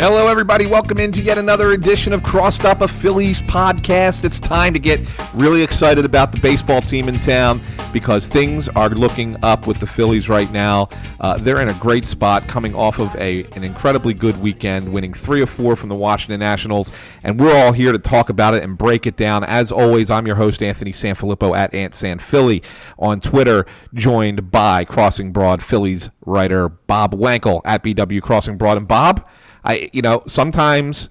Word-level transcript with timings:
Hello, 0.00 0.28
everybody. 0.28 0.64
Welcome 0.64 0.98
into 0.98 1.20
yet 1.20 1.36
another 1.36 1.72
edition 1.72 2.14
of 2.14 2.22
Crossed 2.22 2.64
Up 2.64 2.80
a 2.80 2.88
Phillies 2.88 3.42
podcast. 3.42 4.24
It's 4.24 4.40
time 4.40 4.72
to 4.72 4.78
get 4.78 4.98
really 5.34 5.62
excited 5.62 6.06
about 6.06 6.32
the 6.32 6.40
baseball 6.40 6.80
team 6.80 7.06
in 7.06 7.20
town 7.20 7.60
because 7.92 8.26
things 8.26 8.66
are 8.70 8.88
looking 8.88 9.36
up 9.44 9.66
with 9.66 9.78
the 9.78 9.86
Phillies 9.86 10.30
right 10.30 10.50
now. 10.52 10.88
Uh, 11.20 11.36
they're 11.36 11.60
in 11.60 11.68
a 11.68 11.74
great 11.74 12.06
spot, 12.06 12.48
coming 12.48 12.74
off 12.74 12.98
of 12.98 13.14
a 13.16 13.44
an 13.54 13.62
incredibly 13.62 14.14
good 14.14 14.40
weekend, 14.40 14.90
winning 14.90 15.12
three 15.12 15.42
or 15.42 15.46
four 15.46 15.76
from 15.76 15.90
the 15.90 15.94
Washington 15.94 16.40
Nationals, 16.40 16.92
and 17.22 17.38
we're 17.38 17.54
all 17.54 17.72
here 17.72 17.92
to 17.92 17.98
talk 17.98 18.30
about 18.30 18.54
it 18.54 18.62
and 18.62 18.78
break 18.78 19.06
it 19.06 19.16
down. 19.16 19.44
As 19.44 19.70
always, 19.70 20.08
I'm 20.08 20.26
your 20.26 20.36
host 20.36 20.62
Anthony 20.62 20.92
Sanfilippo 20.92 21.54
at 21.54 21.72
AntSanPhilly 21.72 22.64
on 22.98 23.20
Twitter, 23.20 23.66
joined 23.92 24.50
by 24.50 24.86
Crossing 24.86 25.30
Broad 25.30 25.62
Phillies 25.62 26.08
writer 26.24 26.70
Bob 26.70 27.12
Wankel 27.12 27.60
at 27.66 27.84
BW 27.84 28.22
Crossing 28.22 28.56
Broad. 28.56 28.78
And 28.78 28.88
Bob. 28.88 29.28
I 29.64 29.90
you 29.92 30.02
know 30.02 30.22
sometimes 30.26 31.10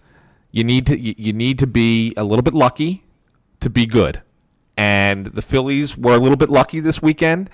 you 0.51 0.63
need 0.63 0.87
to 0.87 0.99
you, 0.99 1.33
need 1.33 1.59
to 1.59 1.67
be 1.67 2.13
a 2.17 2.23
little 2.23 2.43
bit 2.43 2.53
lucky 2.53 3.03
to 3.59 3.69
be 3.69 3.85
good, 3.85 4.21
and 4.77 5.27
the 5.27 5.41
Phillies 5.41 5.97
were 5.97 6.15
a 6.15 6.19
little 6.19 6.37
bit 6.37 6.49
lucky 6.49 6.79
this 6.79 7.01
weekend, 7.01 7.49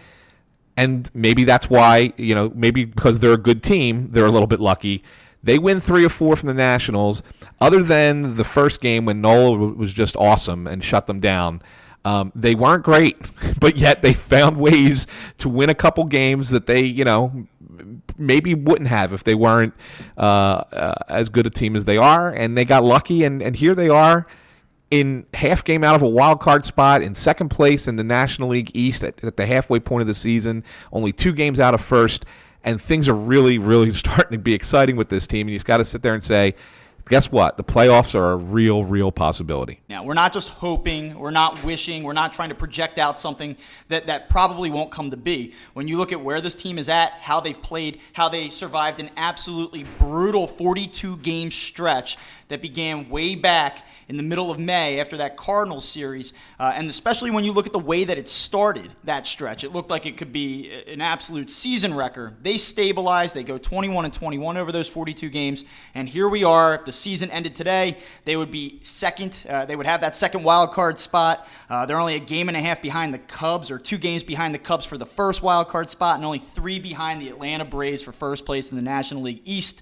and 0.77 1.09
maybe 1.13 1.43
that's 1.43 1.69
why 1.69 2.13
you 2.17 2.35
know 2.35 2.51
maybe 2.55 2.85
because 2.85 3.19
they're 3.19 3.33
a 3.33 3.37
good 3.37 3.63
team 3.63 4.09
they're 4.11 4.25
a 4.25 4.31
little 4.31 4.47
bit 4.47 4.59
lucky. 4.59 5.03
They 5.43 5.59
win 5.59 5.79
three 5.79 6.03
or 6.03 6.09
four 6.09 6.35
from 6.35 6.47
the 6.47 6.55
Nationals. 6.55 7.21
Other 7.61 7.83
than 7.83 8.35
the 8.35 8.43
first 8.43 8.81
game 8.81 9.05
when 9.05 9.21
Nola 9.21 9.73
was 9.73 9.93
just 9.93 10.15
awesome 10.15 10.65
and 10.65 10.83
shut 10.83 11.05
them 11.05 11.19
down. 11.19 11.61
Um, 12.03 12.31
they 12.35 12.55
weren't 12.55 12.83
great, 12.83 13.17
but 13.59 13.77
yet 13.77 14.01
they 14.01 14.13
found 14.13 14.57
ways 14.57 15.05
to 15.37 15.49
win 15.49 15.69
a 15.69 15.75
couple 15.75 16.05
games 16.05 16.49
that 16.49 16.65
they, 16.65 16.83
you 16.83 17.03
know, 17.03 17.47
maybe 18.17 18.53
wouldn't 18.53 18.87
have 18.89 19.13
if 19.13 19.23
they 19.23 19.35
weren't 19.35 19.73
uh, 20.17 20.21
uh, 20.21 20.95
as 21.07 21.29
good 21.29 21.45
a 21.45 21.49
team 21.49 21.75
as 21.75 21.85
they 21.85 21.97
are. 21.97 22.29
And 22.29 22.57
they 22.57 22.65
got 22.65 22.83
lucky, 22.83 23.23
and, 23.23 23.41
and 23.41 23.55
here 23.55 23.75
they 23.75 23.89
are 23.89 24.27
in 24.91 25.25
half 25.33 25.63
game 25.63 25.83
out 25.83 25.95
of 25.95 26.01
a 26.01 26.07
wild 26.09 26.39
card 26.39 26.63
spot 26.63 27.01
in 27.01 27.13
second 27.15 27.49
place 27.49 27.87
in 27.87 27.95
the 27.95 28.03
National 28.03 28.49
League 28.49 28.71
East 28.73 29.03
at, 29.03 29.21
at 29.23 29.35
the 29.35 29.45
halfway 29.45 29.79
point 29.79 30.01
of 30.01 30.07
the 30.07 30.13
season, 30.13 30.63
only 30.91 31.11
two 31.11 31.33
games 31.33 31.59
out 31.59 31.73
of 31.73 31.81
first. 31.81 32.25
And 32.63 32.81
things 32.81 33.07
are 33.07 33.13
really, 33.15 33.57
really 33.57 33.91
starting 33.93 34.37
to 34.37 34.41
be 34.41 34.53
exciting 34.53 34.95
with 34.95 35.09
this 35.09 35.27
team. 35.27 35.47
And 35.47 35.53
you've 35.53 35.65
got 35.65 35.77
to 35.77 35.85
sit 35.85 36.01
there 36.01 36.13
and 36.13 36.23
say, 36.23 36.55
guess 37.09 37.31
what? 37.31 37.57
The 37.57 37.63
playoffs 37.63 38.15
are 38.15 38.31
a 38.31 38.35
real, 38.35 38.83
real 38.83 39.11
possibility. 39.11 39.79
Now, 39.89 40.03
we're 40.03 40.13
not 40.13 40.33
just 40.33 40.49
hoping, 40.49 41.17
we're 41.19 41.31
not 41.31 41.63
wishing, 41.63 42.03
we're 42.03 42.13
not 42.13 42.33
trying 42.33 42.49
to 42.49 42.55
project 42.55 42.97
out 42.97 43.19
something 43.19 43.55
that, 43.89 44.07
that 44.07 44.29
probably 44.29 44.69
won't 44.69 44.91
come 44.91 45.11
to 45.11 45.17
be. 45.17 45.53
When 45.73 45.87
you 45.87 45.97
look 45.97 46.11
at 46.11 46.21
where 46.21 46.41
this 46.41 46.55
team 46.55 46.77
is 46.77 46.89
at, 46.89 47.13
how 47.13 47.39
they've 47.39 47.61
played, 47.61 47.99
how 48.13 48.29
they 48.29 48.49
survived 48.49 48.99
an 48.99 49.11
absolutely 49.17 49.85
brutal 49.99 50.47
42 50.47 51.17
game 51.17 51.51
stretch 51.51 52.17
that 52.47 52.61
began 52.61 53.09
way 53.09 53.35
back 53.35 53.85
in 54.07 54.17
the 54.17 54.23
middle 54.23 54.51
of 54.51 54.59
May 54.59 54.99
after 54.99 55.17
that 55.17 55.35
Cardinals 55.35 55.87
series, 55.87 56.33
uh, 56.59 56.71
and 56.75 56.89
especially 56.89 57.31
when 57.31 57.43
you 57.43 57.51
look 57.51 57.65
at 57.65 57.73
the 57.73 57.79
way 57.79 58.03
that 58.03 58.17
it 58.17 58.27
started 58.27 58.91
that 59.03 59.25
stretch, 59.25 59.63
it 59.63 59.71
looked 59.71 59.89
like 59.89 60.05
it 60.05 60.17
could 60.17 60.31
be 60.31 60.71
an 60.87 61.01
absolute 61.01 61.49
season 61.49 61.93
wrecker. 61.93 62.33
They 62.41 62.57
stabilized, 62.57 63.35
they 63.35 63.43
go 63.43 63.57
21 63.57 64.05
and 64.05 64.13
21 64.13 64.57
over 64.57 64.71
those 64.71 64.87
42 64.87 65.29
games, 65.29 65.63
and 65.95 66.07
here 66.07 66.29
we 66.29 66.43
are. 66.43 66.81
The 66.85 66.91
season 66.95 67.29
ended 67.31 67.55
today, 67.55 67.97
they 68.23 68.35
would 68.35 68.51
be 68.51 68.79
second. 68.83 69.37
Uh, 69.47 69.65
they 69.65 69.75
would 69.75 69.85
have 69.85 70.01
that 70.01 70.15
second 70.15 70.43
wild 70.43 70.71
card 70.71 70.97
spot. 70.97 71.47
Uh, 71.69 71.85
they're 71.85 71.99
only 71.99 72.15
a 72.15 72.19
game 72.19 72.47
and 72.47 72.57
a 72.57 72.61
half 72.61 72.81
behind 72.81 73.13
the 73.13 73.19
Cubs, 73.19 73.69
or 73.69 73.77
two 73.77 73.97
games 73.97 74.23
behind 74.23 74.53
the 74.53 74.59
Cubs 74.59 74.85
for 74.85 74.97
the 74.97 75.05
first 75.05 75.41
wild 75.41 75.67
card 75.67 75.89
spot, 75.89 76.15
and 76.15 76.25
only 76.25 76.39
three 76.39 76.79
behind 76.79 77.21
the 77.21 77.29
Atlanta 77.29 77.65
Braves 77.65 78.01
for 78.01 78.11
first 78.11 78.45
place 78.45 78.69
in 78.69 78.75
the 78.75 78.81
National 78.81 79.21
League 79.21 79.41
East. 79.45 79.81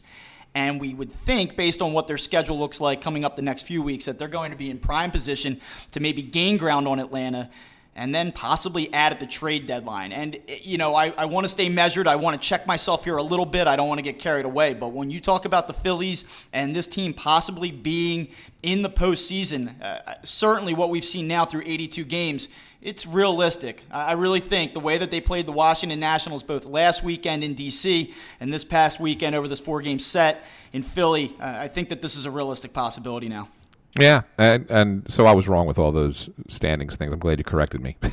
And 0.55 0.79
we 0.79 0.93
would 0.93 1.11
think, 1.11 1.55
based 1.55 1.81
on 1.81 1.93
what 1.93 2.07
their 2.07 2.17
schedule 2.17 2.59
looks 2.59 2.79
like 2.79 3.01
coming 3.01 3.25
up 3.25 3.35
the 3.35 3.41
next 3.41 3.63
few 3.63 3.81
weeks, 3.81 4.05
that 4.05 4.19
they're 4.19 4.27
going 4.27 4.51
to 4.51 4.57
be 4.57 4.69
in 4.69 4.77
prime 4.77 5.09
position 5.09 5.59
to 5.91 5.99
maybe 5.99 6.21
gain 6.21 6.57
ground 6.57 6.87
on 6.87 6.99
Atlanta 6.99 7.49
and 7.95 8.13
then 8.13 8.31
possibly 8.31 8.91
add 8.93 9.13
at 9.13 9.19
the 9.19 9.27
trade 9.27 9.67
deadline. 9.67 10.11
And, 10.11 10.37
you 10.61 10.77
know, 10.77 10.95
I, 10.95 11.09
I 11.09 11.25
want 11.25 11.45
to 11.45 11.49
stay 11.49 11.69
measured. 11.69 12.07
I 12.07 12.15
want 12.15 12.41
to 12.41 12.47
check 12.47 12.65
myself 12.65 13.03
here 13.03 13.17
a 13.17 13.23
little 13.23 13.45
bit. 13.45 13.67
I 13.67 13.75
don't 13.75 13.87
want 13.87 13.99
to 13.99 14.03
get 14.03 14.19
carried 14.19 14.45
away. 14.45 14.73
But 14.73 14.89
when 14.89 15.11
you 15.11 15.19
talk 15.19 15.45
about 15.45 15.67
the 15.67 15.73
Phillies 15.73 16.25
and 16.51 16.75
this 16.75 16.87
team 16.87 17.13
possibly 17.13 17.71
being 17.71 18.29
in 18.63 18.81
the 18.81 18.89
postseason, 18.89 19.79
uh, 19.81 20.15
certainly 20.23 20.73
what 20.73 20.89
we've 20.89 21.05
seen 21.05 21.27
now 21.27 21.45
through 21.45 21.63
82 21.65 22.03
games, 22.05 22.47
it's 22.81 23.05
realistic. 23.05 23.83
I 23.91 24.13
really 24.13 24.41
think 24.41 24.73
the 24.73 24.79
way 24.79 24.97
that 24.97 25.09
they 25.09 25.21
played 25.21 25.45
the 25.45 25.53
Washington 25.53 25.99
Nationals 25.99 26.43
both 26.43 26.65
last 26.65 27.03
weekend 27.03 27.43
in 27.43 27.53
D.C. 27.53 28.13
and 28.39 28.53
this 28.53 28.63
past 28.63 28.99
weekend 28.99 29.35
over 29.35 29.47
this 29.47 29.59
four 29.59 29.81
game 29.81 29.99
set 29.99 30.43
in 30.73 30.83
Philly, 30.83 31.33
uh, 31.39 31.45
I 31.45 31.67
think 31.69 31.89
that 31.89 32.01
this 32.01 32.15
is 32.15 32.25
a 32.25 32.31
realistic 32.31 32.73
possibility 32.73 33.29
now. 33.29 33.47
Yeah, 33.99 34.21
and 34.37 34.69
and 34.69 35.11
so 35.11 35.25
I 35.25 35.33
was 35.33 35.47
wrong 35.47 35.67
with 35.67 35.77
all 35.77 35.91
those 35.91 36.29
standings 36.47 36.95
things. 36.95 37.13
I'm 37.13 37.19
glad 37.19 37.37
you 37.37 37.43
corrected 37.43 37.81
me. 37.81 37.95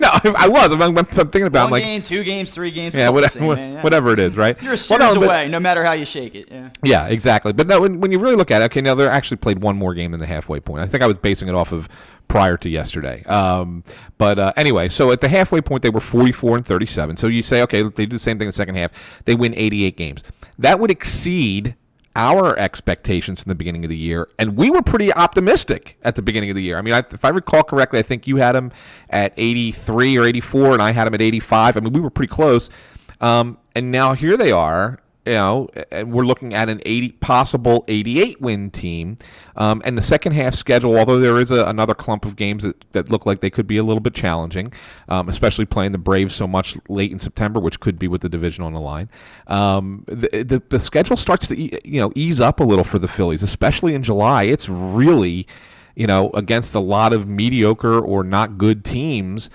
no, 0.00 0.08
I, 0.10 0.34
I 0.38 0.48
was. 0.48 0.72
I'm, 0.72 0.82
I'm, 0.98 1.04
thinking 1.04 1.44
about 1.44 1.64
One 1.64 1.72
like 1.72 1.82
game, 1.82 2.02
two 2.02 2.24
games, 2.24 2.52
three 2.52 2.70
games. 2.70 2.94
yeah, 2.94 3.02
it's 3.02 3.08
all 3.08 3.14
the 3.14 3.20
whatever, 3.20 3.56
same, 3.56 3.72
yeah. 3.74 3.82
whatever 3.82 4.12
it 4.12 4.18
is, 4.18 4.36
right? 4.36 4.60
You're 4.62 4.74
a 4.74 4.78
Well, 4.90 4.98
no, 4.98 5.08
series 5.08 5.14
but- 5.14 5.24
away, 5.24 5.48
no 5.48 5.60
matter 5.60 5.84
how 5.84 5.92
you 5.92 6.04
shake 6.04 6.34
it. 6.34 6.48
Yeah. 6.50 6.70
Yeah, 6.82 7.06
exactly. 7.06 7.52
But 7.52 7.66
no, 7.66 7.80
when, 7.80 8.00
when 8.00 8.12
you 8.12 8.18
really 8.18 8.34
look 8.36 8.50
at 8.50 8.62
it, 8.62 8.66
okay, 8.66 8.80
now 8.80 8.94
they're 8.94 9.10
actually 9.10 9.38
played 9.38 9.62
one 9.62 9.76
more 9.76 9.94
game 9.94 10.10
than 10.12 10.20
the 10.20 10.26
halfway 10.26 10.60
point. 10.60 10.82
I 10.82 10.86
think 10.86 11.02
I 11.02 11.06
was 11.06 11.18
basing 11.18 11.48
it 11.48 11.54
off 11.54 11.72
of 11.72 11.88
prior 12.28 12.56
to 12.58 12.68
yesterday. 12.68 13.22
Um, 13.24 13.84
but 14.18 14.38
uh, 14.38 14.52
anyway, 14.56 14.88
so 14.88 15.12
at 15.12 15.20
the 15.20 15.28
halfway 15.28 15.60
point, 15.60 15.82
they 15.82 15.90
were 15.90 16.00
44 16.00 16.56
and 16.56 16.66
37. 16.66 17.16
So 17.16 17.26
you 17.26 17.42
say, 17.42 17.62
okay, 17.62 17.82
they 17.82 18.06
do 18.06 18.16
the 18.16 18.18
same 18.18 18.38
thing 18.38 18.46
in 18.46 18.50
the 18.50 18.52
second 18.52 18.74
half. 18.74 19.22
They 19.24 19.34
win 19.34 19.54
88 19.54 19.96
games. 19.96 20.22
That 20.58 20.80
would 20.80 20.90
exceed 20.90 21.76
our 22.16 22.58
expectations 22.58 23.42
in 23.42 23.48
the 23.48 23.54
beginning 23.54 23.84
of 23.84 23.90
the 23.90 23.96
year, 23.96 24.28
and 24.38 24.56
we 24.56 24.70
were 24.70 24.82
pretty 24.82 25.12
optimistic 25.12 25.96
at 26.02 26.16
the 26.16 26.22
beginning 26.22 26.50
of 26.50 26.56
the 26.56 26.62
year. 26.62 26.78
I 26.78 26.82
mean, 26.82 26.94
I, 26.94 26.98
if 26.98 27.24
I 27.24 27.28
recall 27.28 27.62
correctly, 27.62 27.98
I 27.98 28.02
think 28.02 28.26
you 28.26 28.36
had 28.36 28.52
them 28.52 28.72
at 29.10 29.32
83 29.36 30.18
or 30.18 30.24
84, 30.24 30.74
and 30.74 30.82
I 30.82 30.92
had 30.92 31.06
them 31.06 31.14
at 31.14 31.22
85. 31.22 31.76
I 31.76 31.80
mean, 31.80 31.92
we 31.92 32.00
were 32.00 32.10
pretty 32.10 32.32
close. 32.32 32.70
Um, 33.20 33.58
and 33.74 33.90
now 33.90 34.14
here 34.14 34.36
they 34.36 34.52
are, 34.52 35.00
you 35.28 35.34
know, 35.34 35.68
and 35.92 36.10
we're 36.10 36.24
looking 36.24 36.54
at 36.54 36.70
an 36.70 36.80
80 36.86 37.10
possible 37.12 37.84
88 37.86 38.40
win 38.40 38.70
team. 38.70 39.18
Um, 39.56 39.82
and 39.84 39.98
the 39.98 40.02
second 40.02 40.32
half 40.32 40.54
schedule, 40.54 40.96
although 40.96 41.20
there 41.20 41.38
is 41.38 41.50
a, 41.50 41.66
another 41.66 41.92
clump 41.94 42.24
of 42.24 42.34
games 42.34 42.62
that, 42.62 42.82
that 42.92 43.10
look 43.10 43.26
like 43.26 43.40
they 43.40 43.50
could 43.50 43.66
be 43.66 43.76
a 43.76 43.82
little 43.82 44.00
bit 44.00 44.14
challenging, 44.14 44.72
um, 45.10 45.28
especially 45.28 45.66
playing 45.66 45.92
the 45.92 45.98
Braves 45.98 46.34
so 46.34 46.46
much 46.46 46.78
late 46.88 47.12
in 47.12 47.18
September, 47.18 47.60
which 47.60 47.78
could 47.78 47.98
be 47.98 48.08
with 48.08 48.22
the 48.22 48.30
division 48.30 48.64
on 48.64 48.72
the 48.72 48.80
line. 48.80 49.10
Um, 49.48 50.04
the, 50.06 50.44
the 50.44 50.62
the 50.66 50.80
schedule 50.80 51.16
starts 51.16 51.46
to 51.48 51.60
you 51.60 52.00
know 52.00 52.10
ease 52.14 52.40
up 52.40 52.60
a 52.60 52.64
little 52.64 52.84
for 52.84 52.98
the 52.98 53.08
Phillies, 53.08 53.42
especially 53.42 53.94
in 53.94 54.02
July. 54.02 54.44
It's 54.44 54.66
really 54.66 55.46
you 55.94 56.06
know 56.06 56.30
against 56.30 56.74
a 56.74 56.80
lot 56.80 57.12
of 57.12 57.28
mediocre 57.28 58.00
or 58.00 58.24
not 58.24 58.56
good 58.56 58.82
teams. 58.82 59.50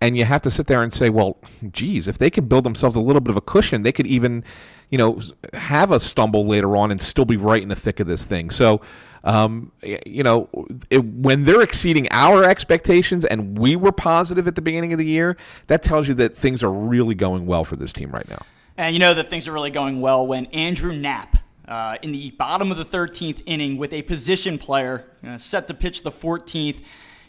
And 0.00 0.16
you 0.16 0.26
have 0.26 0.42
to 0.42 0.50
sit 0.50 0.66
there 0.66 0.82
and 0.82 0.92
say, 0.92 1.08
well, 1.08 1.38
geez, 1.72 2.06
if 2.06 2.18
they 2.18 2.28
can 2.28 2.46
build 2.46 2.64
themselves 2.64 2.96
a 2.96 3.00
little 3.00 3.20
bit 3.20 3.30
of 3.30 3.36
a 3.36 3.40
cushion, 3.40 3.82
they 3.82 3.92
could 3.92 4.06
even, 4.06 4.44
you 4.90 4.98
know, 4.98 5.20
have 5.52 5.90
a 5.90 6.00
stumble 6.00 6.46
later 6.46 6.76
on 6.76 6.90
and 6.90 7.00
still 7.00 7.24
be 7.24 7.36
right 7.36 7.62
in 7.62 7.68
the 7.68 7.76
thick 7.76 8.00
of 8.00 8.06
this 8.06 8.26
thing. 8.26 8.50
So, 8.50 8.80
um, 9.24 9.72
you 9.82 10.22
know, 10.22 10.48
it, 10.88 11.04
when 11.04 11.44
they're 11.44 11.62
exceeding 11.62 12.06
our 12.12 12.44
expectations 12.44 13.24
and 13.24 13.58
we 13.58 13.74
were 13.74 13.92
positive 13.92 14.46
at 14.46 14.54
the 14.54 14.62
beginning 14.62 14.92
of 14.92 14.98
the 14.98 15.04
year, 15.04 15.36
that 15.66 15.82
tells 15.82 16.06
you 16.06 16.14
that 16.14 16.34
things 16.34 16.62
are 16.62 16.72
really 16.72 17.14
going 17.14 17.46
well 17.46 17.64
for 17.64 17.74
this 17.74 17.92
team 17.92 18.10
right 18.10 18.28
now. 18.28 18.42
And 18.76 18.94
you 18.94 19.00
know 19.00 19.14
that 19.14 19.28
things 19.30 19.48
are 19.48 19.52
really 19.52 19.70
going 19.70 20.00
well 20.00 20.26
when 20.26 20.46
Andrew 20.46 20.92
Knapp, 20.92 21.38
uh, 21.66 21.96
in 22.02 22.12
the 22.12 22.30
bottom 22.32 22.70
of 22.70 22.76
the 22.76 22.84
13th 22.84 23.42
inning 23.46 23.76
with 23.78 23.92
a 23.92 24.02
position 24.02 24.58
player 24.58 25.04
uh, 25.26 25.38
set 25.38 25.66
to 25.66 25.74
pitch 25.74 26.04
the 26.04 26.12
14th, 26.12 26.80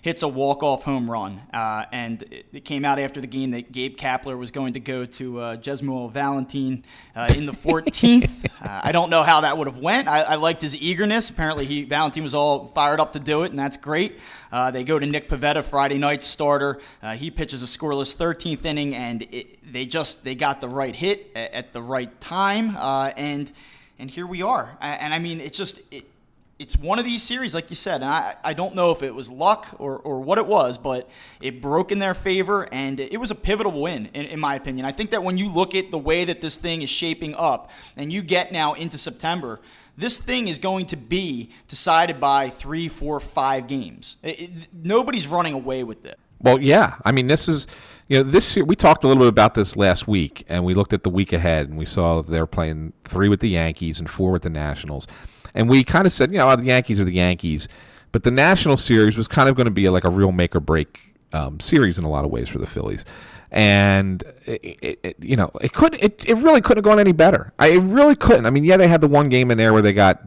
hits 0.07 0.21
a 0.21 0.27
walk-off 0.27 0.83
home 0.83 1.11
run. 1.11 1.41
Uh, 1.53 1.83
and 1.91 2.21
it, 2.31 2.45
it, 2.53 2.63
came 2.63 2.85
out 2.85 2.97
after 2.97 3.19
the 3.19 3.27
game 3.27 3.51
that 3.51 3.73
Gabe 3.73 3.97
Kapler 3.97 4.37
was 4.37 4.51
going 4.51 4.71
to 4.71 4.79
go 4.79 5.05
to 5.05 5.39
uh, 5.41 5.55
Jesmuel 5.57 6.07
Valentin 6.07 6.85
uh, 7.13 7.27
in 7.35 7.45
the 7.45 7.51
14th. 7.67 8.29
uh, 8.45 8.81
I 8.83 8.93
don't 8.93 9.09
know 9.09 9.23
how 9.23 9.41
that 9.41 9.57
would 9.57 9.67
have 9.67 9.79
went. 9.79 10.07
I, 10.07 10.21
I, 10.21 10.35
liked 10.35 10.61
his 10.61 10.73
eagerness. 10.73 11.29
Apparently, 11.29 11.65
he 11.65 11.83
Valentin 11.83 12.23
was 12.23 12.33
all 12.33 12.67
fired 12.67 13.01
up 13.01 13.11
to 13.13 13.19
do 13.19 13.43
it, 13.43 13.49
and 13.49 13.59
that's 13.59 13.75
great. 13.75 14.17
Uh, 14.49 14.71
they 14.71 14.85
go 14.85 14.97
to 14.97 15.05
Nick 15.05 15.29
Pivetta, 15.29 15.61
Friday 15.61 15.97
night 15.97 16.23
starter. 16.23 16.79
Uh, 17.03 17.15
he 17.15 17.29
pitches 17.29 17.61
a 17.61 17.65
scoreless 17.65 18.15
13th 18.15 18.63
inning, 18.63 18.95
and 18.95 19.23
it, 19.23 19.59
they 19.73 19.85
just 19.85 20.23
they 20.23 20.35
got 20.35 20.61
the 20.61 20.69
right 20.69 20.95
hit 20.95 21.31
at, 21.35 21.51
at 21.51 21.73
the 21.73 21.81
right 21.81 22.21
time, 22.21 22.77
uh, 22.77 23.11
and 23.17 23.51
and 23.99 24.09
here 24.09 24.25
we 24.25 24.41
are. 24.41 24.77
And 24.79 25.13
I 25.13 25.19
mean, 25.19 25.41
it's 25.41 25.57
just. 25.57 25.81
It, 25.91 26.05
it's 26.59 26.75
one 26.75 26.97
of 26.97 27.05
these 27.05 27.21
series, 27.21 27.53
like 27.53 27.69
you 27.69 27.75
said, 27.75 28.01
and 28.01 28.05
I, 28.05 28.35
I 28.43 28.53
don't 28.53 28.73
know 28.73 28.91
if 28.91 29.03
it 29.03 29.13
was 29.13 29.29
luck 29.29 29.67
or, 29.77 29.97
or 29.97 30.19
what 30.19 30.39
it 30.39 30.47
was, 30.47 30.77
but 30.77 31.07
it 31.39 31.61
broke 31.61 31.91
in 31.91 31.99
their 31.99 32.15
favor, 32.15 32.67
and 32.73 32.99
it 32.99 33.19
was 33.19 33.29
a 33.29 33.35
pivotal 33.35 33.79
win, 33.79 34.07
in, 34.13 34.25
in 34.25 34.39
my 34.39 34.55
opinion. 34.55 34.85
I 34.85 34.91
think 34.91 35.11
that 35.11 35.21
when 35.21 35.37
you 35.37 35.49
look 35.49 35.75
at 35.75 35.91
the 35.91 35.99
way 35.99 36.25
that 36.25 36.41
this 36.41 36.55
thing 36.55 36.81
is 36.81 36.89
shaping 36.89 37.35
up, 37.35 37.69
and 37.95 38.11
you 38.11 38.23
get 38.23 38.51
now 38.51 38.73
into 38.73 38.97
September, 38.97 39.59
this 39.97 40.17
thing 40.17 40.47
is 40.47 40.57
going 40.57 40.87
to 40.87 40.97
be 40.97 41.51
decided 41.67 42.19
by 42.19 42.49
three, 42.49 42.87
four, 42.87 43.19
five 43.19 43.67
games. 43.67 44.15
It, 44.23 44.39
it, 44.39 44.51
nobody's 44.73 45.27
running 45.27 45.53
away 45.53 45.83
with 45.83 46.05
it. 46.05 46.19
Well, 46.39 46.61
yeah. 46.61 46.95
I 47.03 47.11
mean, 47.11 47.27
this 47.27 47.47
is, 47.47 47.67
you 48.07 48.17
know, 48.17 48.23
this 48.23 48.55
year, 48.55 48.63
we 48.63 48.75
talked 48.75 49.03
a 49.03 49.07
little 49.07 49.21
bit 49.21 49.29
about 49.29 49.55
this 49.55 49.75
last 49.75 50.07
week, 50.07 50.43
and 50.47 50.63
we 50.63 50.73
looked 50.73 50.93
at 50.93 51.03
the 51.03 51.09
week 51.09 51.33
ahead, 51.33 51.67
and 51.69 51.77
we 51.77 51.85
saw 51.85 52.21
they're 52.21 52.45
playing 52.45 52.93
three 53.05 53.29
with 53.29 53.39
the 53.39 53.49
Yankees 53.49 53.99
and 53.99 54.09
four 54.09 54.31
with 54.31 54.43
the 54.43 54.49
Nationals. 54.49 55.07
And 55.57 55.67
we 55.67 55.83
kind 55.83 56.05
of 56.05 56.13
said, 56.13 56.31
you 56.31 56.37
know, 56.37 56.55
the 56.55 56.65
Yankees 56.65 57.01
are 57.01 57.03
the 57.03 57.13
Yankees. 57.13 57.67
But 58.11 58.21
the 58.21 58.29
National 58.29 58.77
Series 58.77 59.17
was 59.17 59.27
kind 59.27 59.49
of 59.49 59.55
going 59.55 59.65
to 59.65 59.71
be 59.71 59.89
like 59.89 60.03
a 60.03 60.09
real 60.09 60.31
make 60.31 60.55
or 60.55 60.59
break 60.59 60.99
um, 61.33 61.59
series 61.59 61.97
in 61.97 62.05
a 62.05 62.09
lot 62.09 62.23
of 62.23 62.29
ways 62.29 62.47
for 62.47 62.59
the 62.59 62.67
Phillies. 62.67 63.05
And 63.49 64.23
it, 64.45 64.61
it, 64.63 64.99
it, 65.01 65.15
you 65.19 65.35
know, 65.35 65.49
it 65.59 65.73
could 65.73 65.95
it, 65.95 66.23
it 66.29 66.35
really 66.35 66.61
couldn't 66.61 66.85
have 66.85 66.91
gone 66.91 66.99
any 66.99 67.11
better. 67.11 67.53
I 67.57 67.69
it 67.69 67.81
really 67.81 68.15
couldn't. 68.15 68.45
I 68.45 68.51
mean, 68.51 68.65
yeah, 68.65 68.77
they 68.77 68.87
had 68.87 69.01
the 69.01 69.07
one 69.07 69.29
game 69.29 69.49
in 69.49 69.57
there 69.57 69.73
where 69.73 69.81
they 69.81 69.93
got 69.93 70.21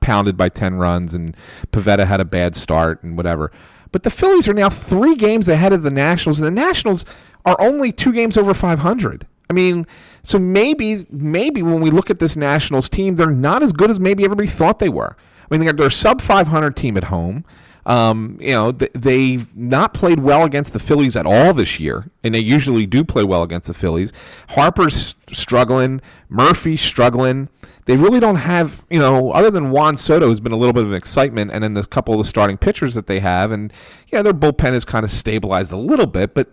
pounded 0.00 0.38
by 0.38 0.48
ten 0.48 0.76
runs, 0.76 1.12
and 1.12 1.36
Pivetta 1.70 2.06
had 2.06 2.20
a 2.20 2.24
bad 2.24 2.56
start 2.56 3.02
and 3.02 3.14
whatever. 3.16 3.52
But 3.90 4.04
the 4.04 4.10
Phillies 4.10 4.48
are 4.48 4.54
now 4.54 4.70
three 4.70 5.16
games 5.16 5.50
ahead 5.50 5.74
of 5.74 5.82
the 5.82 5.90
Nationals, 5.90 6.40
and 6.40 6.46
the 6.46 6.60
Nationals 6.60 7.04
are 7.44 7.60
only 7.60 7.92
two 7.92 8.12
games 8.12 8.38
over 8.38 8.54
500. 8.54 9.26
I 9.52 9.54
mean, 9.54 9.86
so 10.22 10.38
maybe 10.38 11.06
maybe 11.10 11.62
when 11.62 11.82
we 11.82 11.90
look 11.90 12.08
at 12.08 12.18
this 12.20 12.36
Nationals 12.36 12.88
team, 12.88 13.16
they're 13.16 13.30
not 13.30 13.62
as 13.62 13.74
good 13.74 13.90
as 13.90 14.00
maybe 14.00 14.24
everybody 14.24 14.48
thought 14.48 14.78
they 14.78 14.88
were. 14.88 15.14
I 15.14 15.54
mean, 15.54 15.60
they're, 15.60 15.74
they're 15.74 15.88
a 15.88 15.90
sub 15.90 16.22
500 16.22 16.74
team 16.74 16.96
at 16.96 17.04
home. 17.04 17.44
Um, 17.84 18.38
you 18.40 18.52
know, 18.52 18.72
they've 18.72 19.54
not 19.54 19.92
played 19.92 20.20
well 20.20 20.44
against 20.44 20.72
the 20.72 20.78
Phillies 20.78 21.16
at 21.16 21.26
all 21.26 21.52
this 21.52 21.78
year, 21.78 22.08
and 22.24 22.34
they 22.34 22.38
usually 22.38 22.86
do 22.86 23.04
play 23.04 23.24
well 23.24 23.42
against 23.42 23.66
the 23.66 23.74
Phillies. 23.74 24.10
Harper's 24.50 25.16
struggling, 25.30 26.00
Murphy's 26.30 26.80
struggling. 26.80 27.50
They 27.84 27.98
really 27.98 28.20
don't 28.20 28.36
have, 28.36 28.84
you 28.88 29.00
know, 29.00 29.32
other 29.32 29.50
than 29.50 29.70
Juan 29.70 29.98
Soto, 29.98 30.28
who's 30.28 30.40
been 30.40 30.52
a 30.52 30.56
little 30.56 30.72
bit 30.72 30.84
of 30.84 30.92
an 30.92 30.96
excitement, 30.96 31.50
and 31.52 31.62
then 31.62 31.74
the 31.74 31.84
couple 31.84 32.14
of 32.14 32.18
the 32.18 32.24
starting 32.24 32.56
pitchers 32.56 32.94
that 32.94 33.06
they 33.06 33.20
have, 33.20 33.50
and 33.50 33.70
yeah, 34.10 34.22
their 34.22 34.32
bullpen 34.32 34.72
has 34.72 34.86
kind 34.86 35.04
of 35.04 35.10
stabilized 35.10 35.72
a 35.72 35.76
little 35.76 36.06
bit, 36.06 36.32
but 36.32 36.48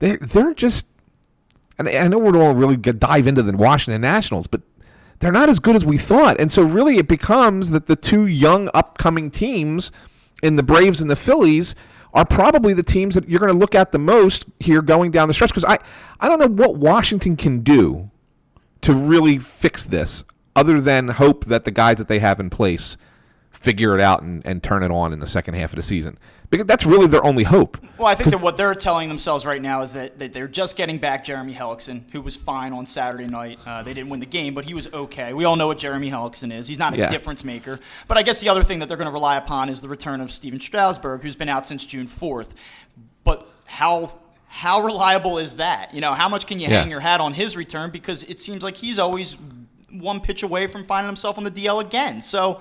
they're 0.00 0.18
they're 0.18 0.54
just. 0.54 0.86
And 1.80 1.88
I 1.88 2.08
know 2.08 2.18
we 2.18 2.30
don't 2.30 2.58
really 2.58 2.76
dive 2.76 3.26
into 3.26 3.42
the 3.42 3.56
Washington 3.56 4.02
Nationals, 4.02 4.46
but 4.46 4.60
they're 5.18 5.32
not 5.32 5.48
as 5.48 5.58
good 5.58 5.76
as 5.76 5.84
we 5.84 5.96
thought, 5.96 6.38
and 6.38 6.52
so 6.52 6.62
really 6.62 6.98
it 6.98 7.08
becomes 7.08 7.70
that 7.70 7.86
the 7.86 7.96
two 7.96 8.26
young 8.26 8.68
upcoming 8.74 9.30
teams 9.30 9.90
in 10.42 10.56
the 10.56 10.62
Braves 10.62 11.00
and 11.00 11.10
the 11.10 11.16
Phillies 11.16 11.74
are 12.12 12.24
probably 12.26 12.74
the 12.74 12.82
teams 12.82 13.14
that 13.14 13.28
you're 13.28 13.40
going 13.40 13.52
to 13.52 13.58
look 13.58 13.74
at 13.74 13.92
the 13.92 13.98
most 13.98 14.44
here 14.58 14.82
going 14.82 15.10
down 15.10 15.28
the 15.28 15.34
stretch 15.34 15.50
because 15.50 15.64
I, 15.64 15.78
I 16.20 16.28
don't 16.28 16.38
know 16.38 16.64
what 16.64 16.76
Washington 16.76 17.36
can 17.36 17.60
do 17.60 18.10
to 18.82 18.92
really 18.92 19.38
fix 19.38 19.84
this 19.84 20.24
other 20.56 20.80
than 20.80 21.08
hope 21.08 21.46
that 21.46 21.64
the 21.64 21.70
guys 21.70 21.98
that 21.98 22.08
they 22.08 22.18
have 22.18 22.40
in 22.40 22.50
place 22.50 22.96
figure 23.50 23.94
it 23.94 24.00
out 24.00 24.22
and, 24.22 24.44
and 24.44 24.62
turn 24.62 24.82
it 24.82 24.90
on 24.90 25.12
in 25.12 25.20
the 25.20 25.26
second 25.26 25.54
half 25.54 25.70
of 25.70 25.76
the 25.76 25.82
season. 25.82 26.18
Because 26.50 26.66
that's 26.66 26.84
really 26.84 27.06
their 27.06 27.24
only 27.24 27.44
hope. 27.44 27.78
Well, 27.96 28.08
I 28.08 28.16
think 28.16 28.30
that 28.30 28.40
what 28.40 28.56
they're 28.56 28.74
telling 28.74 29.08
themselves 29.08 29.46
right 29.46 29.62
now 29.62 29.82
is 29.82 29.92
that, 29.92 30.18
that 30.18 30.32
they're 30.32 30.48
just 30.48 30.76
getting 30.76 30.98
back 30.98 31.24
Jeremy 31.24 31.54
Hellickson, 31.54 32.10
who 32.10 32.20
was 32.20 32.34
fine 32.34 32.72
on 32.72 32.86
Saturday 32.86 33.28
night. 33.28 33.60
Uh, 33.64 33.84
they 33.84 33.94
didn't 33.94 34.10
win 34.10 34.18
the 34.18 34.26
game, 34.26 34.52
but 34.52 34.64
he 34.64 34.74
was 34.74 34.88
okay. 34.92 35.32
We 35.32 35.44
all 35.44 35.54
know 35.54 35.68
what 35.68 35.78
Jeremy 35.78 36.10
Hellickson 36.10 36.52
is. 36.52 36.66
He's 36.66 36.78
not 36.78 36.92
a 36.94 36.98
yeah. 36.98 37.08
difference 37.08 37.44
maker. 37.44 37.78
But 38.08 38.18
I 38.18 38.22
guess 38.22 38.40
the 38.40 38.48
other 38.48 38.64
thing 38.64 38.80
that 38.80 38.88
they're 38.88 38.96
going 38.96 39.06
to 39.06 39.12
rely 39.12 39.36
upon 39.36 39.68
is 39.68 39.80
the 39.80 39.88
return 39.88 40.20
of 40.20 40.32
Stephen 40.32 40.58
Strasburg, 40.58 41.22
who's 41.22 41.36
been 41.36 41.48
out 41.48 41.66
since 41.66 41.84
June 41.84 42.08
4th. 42.08 42.48
But 43.22 43.46
how 43.66 44.18
how 44.52 44.82
reliable 44.82 45.38
is 45.38 45.56
that? 45.56 45.94
You 45.94 46.00
know, 46.00 46.12
how 46.12 46.28
much 46.28 46.48
can 46.48 46.58
you 46.58 46.66
yeah. 46.66 46.80
hang 46.80 46.90
your 46.90 46.98
hat 46.98 47.20
on 47.20 47.34
his 47.34 47.56
return? 47.56 47.92
Because 47.92 48.24
it 48.24 48.40
seems 48.40 48.64
like 48.64 48.76
he's 48.76 48.98
always 48.98 49.36
one 49.92 50.20
pitch 50.20 50.42
away 50.42 50.66
from 50.66 50.84
finding 50.84 51.06
himself 51.06 51.38
on 51.38 51.44
the 51.44 51.52
DL 51.52 51.80
again. 51.80 52.20
So 52.20 52.60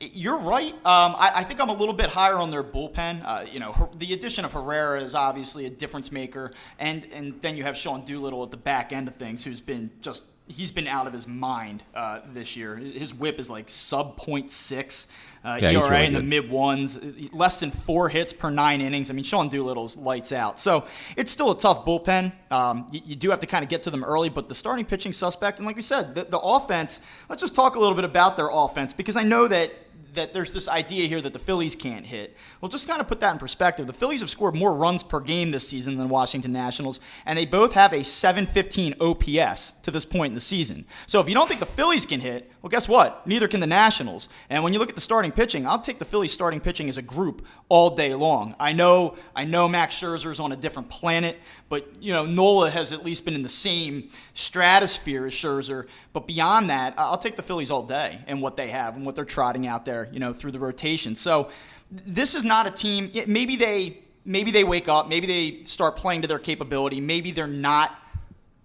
you're 0.00 0.38
right. 0.38 0.72
Um, 0.74 1.16
I, 1.16 1.32
I, 1.36 1.44
think 1.44 1.60
I'm 1.60 1.70
a 1.70 1.74
little 1.74 1.94
bit 1.94 2.10
higher 2.10 2.36
on 2.36 2.50
their 2.50 2.62
bullpen. 2.62 3.24
Uh, 3.24 3.44
you 3.50 3.58
know, 3.58 3.90
the 3.96 4.12
addition 4.12 4.44
of 4.44 4.52
Herrera 4.52 5.00
is 5.02 5.14
obviously 5.14 5.66
a 5.66 5.70
difference 5.70 6.12
maker, 6.12 6.52
and 6.78 7.04
and 7.12 7.40
then 7.42 7.56
you 7.56 7.64
have 7.64 7.76
Sean 7.76 8.04
Doolittle 8.04 8.42
at 8.44 8.50
the 8.50 8.56
back 8.56 8.92
end 8.92 9.08
of 9.08 9.16
things, 9.16 9.44
who's 9.44 9.60
been 9.60 9.90
just 10.00 10.24
he's 10.48 10.70
been 10.70 10.86
out 10.86 11.06
of 11.06 11.12
his 11.12 11.26
mind 11.26 11.82
uh, 11.94 12.20
this 12.32 12.56
year. 12.56 12.76
His 12.76 13.12
WHIP 13.12 13.38
is 13.38 13.50
like 13.50 13.68
sub 13.68 14.18
six. 14.48 15.06
Uh, 15.44 15.56
yeah, 15.62 15.70
ERA 15.70 15.90
really 15.90 16.06
in 16.06 16.12
the 16.14 16.22
mid 16.22 16.50
ones, 16.50 16.98
less 17.32 17.60
than 17.60 17.70
four 17.70 18.08
hits 18.08 18.32
per 18.32 18.50
nine 18.50 18.80
innings. 18.80 19.08
I 19.08 19.14
mean, 19.14 19.24
Sean 19.24 19.48
Doolittle's 19.48 19.96
lights 19.96 20.32
out. 20.32 20.58
So 20.58 20.84
it's 21.16 21.30
still 21.30 21.52
a 21.52 21.58
tough 21.58 21.84
bullpen. 21.84 22.32
Um, 22.50 22.88
you, 22.90 23.00
you, 23.06 23.16
do 23.16 23.30
have 23.30 23.38
to 23.40 23.46
kind 23.46 23.62
of 23.62 23.68
get 23.68 23.84
to 23.84 23.90
them 23.90 24.02
early, 24.02 24.30
but 24.30 24.48
the 24.48 24.54
starting 24.54 24.84
pitching 24.84 25.12
suspect, 25.12 25.58
and 25.58 25.66
like 25.66 25.76
we 25.76 25.82
said, 25.82 26.16
the, 26.16 26.24
the 26.24 26.40
offense. 26.40 27.00
Let's 27.28 27.40
just 27.40 27.54
talk 27.54 27.76
a 27.76 27.78
little 27.78 27.94
bit 27.94 28.04
about 28.04 28.36
their 28.36 28.48
offense 28.50 28.92
because 28.92 29.14
I 29.14 29.22
know 29.22 29.46
that 29.46 29.72
that 30.14 30.32
there's 30.32 30.52
this 30.52 30.68
idea 30.68 31.06
here 31.06 31.20
that 31.20 31.32
the 31.32 31.38
Phillies 31.38 31.74
can't 31.74 32.06
hit. 32.06 32.36
Well, 32.60 32.68
just 32.68 32.86
kind 32.86 33.00
of 33.00 33.08
put 33.08 33.20
that 33.20 33.32
in 33.32 33.38
perspective. 33.38 33.86
The 33.86 33.92
Phillies 33.92 34.20
have 34.20 34.30
scored 34.30 34.54
more 34.54 34.74
runs 34.74 35.02
per 35.02 35.20
game 35.20 35.50
this 35.50 35.68
season 35.68 35.96
than 35.96 36.08
Washington 36.08 36.52
Nationals, 36.52 37.00
and 37.26 37.38
they 37.38 37.46
both 37.46 37.72
have 37.72 37.92
a 37.92 38.02
715 38.02 38.94
OPS 39.00 39.72
to 39.82 39.90
this 39.90 40.04
point 40.04 40.30
in 40.30 40.34
the 40.34 40.40
season. 40.40 40.86
So 41.06 41.20
if 41.20 41.28
you 41.28 41.34
don't 41.34 41.48
think 41.48 41.60
the 41.60 41.66
Phillies 41.66 42.06
can 42.06 42.20
hit, 42.20 42.50
well, 42.62 42.70
guess 42.70 42.88
what? 42.88 43.26
Neither 43.26 43.48
can 43.48 43.60
the 43.60 43.66
Nationals. 43.66 44.28
And 44.50 44.64
when 44.64 44.72
you 44.72 44.78
look 44.78 44.88
at 44.88 44.94
the 44.94 45.00
starting 45.00 45.32
pitching, 45.32 45.66
I'll 45.66 45.80
take 45.80 45.98
the 45.98 46.04
Phillies 46.04 46.32
starting 46.32 46.60
pitching 46.60 46.88
as 46.88 46.96
a 46.96 47.02
group 47.02 47.46
all 47.68 47.94
day 47.94 48.14
long. 48.14 48.54
I 48.58 48.72
know, 48.72 49.16
I 49.34 49.44
know 49.44 49.68
Max 49.68 49.96
Scherzer 49.96 50.30
is 50.30 50.40
on 50.40 50.52
a 50.52 50.56
different 50.56 50.88
planet, 50.88 51.38
but 51.68 52.02
you 52.02 52.12
know 52.12 52.26
Nola 52.26 52.70
has 52.70 52.92
at 52.92 53.04
least 53.04 53.24
been 53.24 53.34
in 53.34 53.42
the 53.42 53.48
same 53.48 54.10
stratosphere 54.34 55.26
as 55.26 55.32
Scherzer. 55.32 55.86
But 56.12 56.26
beyond 56.26 56.70
that, 56.70 56.94
I'll 56.96 57.18
take 57.18 57.36
the 57.36 57.42
Phillies 57.42 57.70
all 57.70 57.82
day 57.82 58.20
and 58.26 58.42
what 58.42 58.56
they 58.56 58.68
have 58.70 58.96
and 58.96 59.04
what 59.04 59.14
they're 59.14 59.24
trotting 59.24 59.66
out 59.66 59.84
there, 59.84 59.97
you 60.12 60.20
know, 60.20 60.32
through 60.32 60.52
the 60.52 60.58
rotation. 60.58 61.14
So 61.14 61.50
this 61.90 62.34
is 62.34 62.44
not 62.44 62.66
a 62.66 62.70
team. 62.70 63.10
Maybe 63.26 63.56
they 63.56 63.98
maybe 64.24 64.50
they 64.50 64.64
wake 64.64 64.88
up. 64.88 65.08
Maybe 65.08 65.26
they 65.26 65.64
start 65.64 65.96
playing 65.96 66.22
to 66.22 66.28
their 66.28 66.38
capability. 66.38 67.00
Maybe 67.00 67.30
they're 67.30 67.46
not 67.46 67.96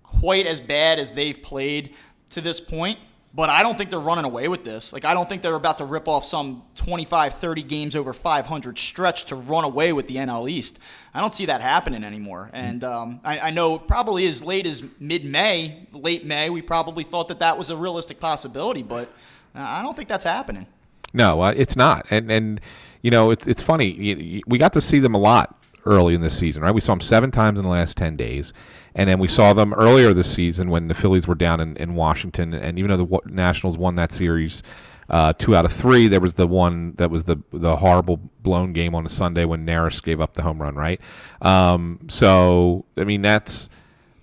quite 0.04 0.46
as 0.46 0.60
bad 0.60 1.00
as 1.00 1.13
they've 1.13 1.42
played 1.42 1.96
to 2.32 2.42
this 2.42 2.60
point. 2.60 3.00
But 3.36 3.50
I 3.50 3.63
don't 3.63 3.75
think 3.75 3.90
they're 3.90 4.00
running 4.00 4.25
away 4.25 4.48
with 4.48 4.63
this. 4.63 4.94
Like, 4.94 5.06
I 5.06 5.16
don't 5.16 5.28
think 5.28 5.42
they're 5.42 5.56
about 5.56 5.80
to 5.80 5.86
rip 5.86 6.08
off 6.08 6.24
some 6.24 6.62
25, 6.75 7.34
30 7.34 7.63
games 7.63 7.96
over 7.96 8.13
500 8.13 8.78
stretch 8.78 9.25
to 9.25 9.36
run 9.36 9.63
away 9.63 9.92
with 9.92 10.06
the 10.08 10.18
NL 10.18 10.48
East. 10.48 10.78
I 11.16 11.20
don't 11.20 11.34
see 11.34 11.48
that 11.48 11.60
happening 11.60 12.04
anymore. 12.04 12.52
And 12.54 12.84
um, 12.84 13.22
I, 13.24 13.40
I, 13.40 13.50
know 13.50 13.80
probably 13.80 14.28
as 14.28 14.44
late 14.44 14.68
as 14.68 14.84
mid 15.00 15.25
May, 15.25 15.88
late 15.92 16.24
May, 16.24 16.52
we 16.52 16.62
probably 16.62 17.04
thought 17.04 17.28
that 17.30 17.40
that 17.40 17.58
was 17.58 17.72
a 17.72 17.75
realistic 17.75 18.20
possibility, 18.20 18.84
but 18.84 19.12
I 19.56 19.82
don't 19.82 19.96
think 19.96 20.10
that's 20.10 20.25
happening. 20.25 20.68
No, 21.13 21.41
uh, 21.41 21.53
it's 21.55 21.75
not. 21.75 22.05
And, 22.10 22.32
and 22.32 22.62
you 23.01 23.12
know, 23.12 23.32
it's, 23.32 23.48
it's 23.48 23.62
funny. 23.62 24.41
We 24.48 24.58
got 24.58 24.74
to 24.74 24.82
see 24.82 25.00
them 25.00 25.13
a 25.13 25.20
lot 25.20 25.63
early 25.86 26.15
in 26.15 26.22
this 26.22 26.38
season, 26.38 26.63
right? 26.63 26.74
We 26.74 26.82
saw 26.82 26.93
them 26.93 27.01
seven 27.01 27.32
times 27.32 27.60
in 27.60 27.63
the 27.63 27.70
last 27.70 27.98
10 27.98 28.15
days. 28.15 28.53
And 28.96 29.10
then 29.10 29.20
we 29.20 29.27
saw 29.27 29.53
them 29.53 29.74
earlier 29.74 30.13
this 30.13 30.32
season 30.32 30.70
when 30.70 30.88
the 30.88 30.93
Phillies 30.93 31.27
were 31.27 31.36
down 31.36 31.60
in, 31.60 31.75
in 31.77 31.96
Washington. 31.96 32.53
And 32.53 32.77
even 32.77 32.91
though 32.91 33.05
the 33.05 33.20
Nationals 33.25 33.77
won 33.77 33.96
that 33.96 34.12
series 34.12 34.63
uh, 35.10 35.34
two 35.34 35.55
out 35.55 35.65
of 35.65 35.74
three, 35.74 36.08
there 36.08 36.20
was 36.20 36.34
the 36.34 36.48
one 36.48 36.93
that 36.93 37.12
was 37.12 37.25
the 37.25 37.38
the 37.51 37.75
horrible 37.75 38.17
blown 38.41 38.72
game 38.74 38.96
on 38.96 39.05
a 39.05 39.10
Sunday 39.10 39.46
when 39.46 39.65
Neris 39.65 40.01
gave 40.01 40.22
up 40.22 40.34
the 40.34 40.41
home 40.41 40.62
run, 40.62 40.75
right? 40.75 41.01
Um, 41.41 42.00
so, 42.08 42.86
I 42.96 43.03
mean, 43.03 43.22
that's 43.22 43.70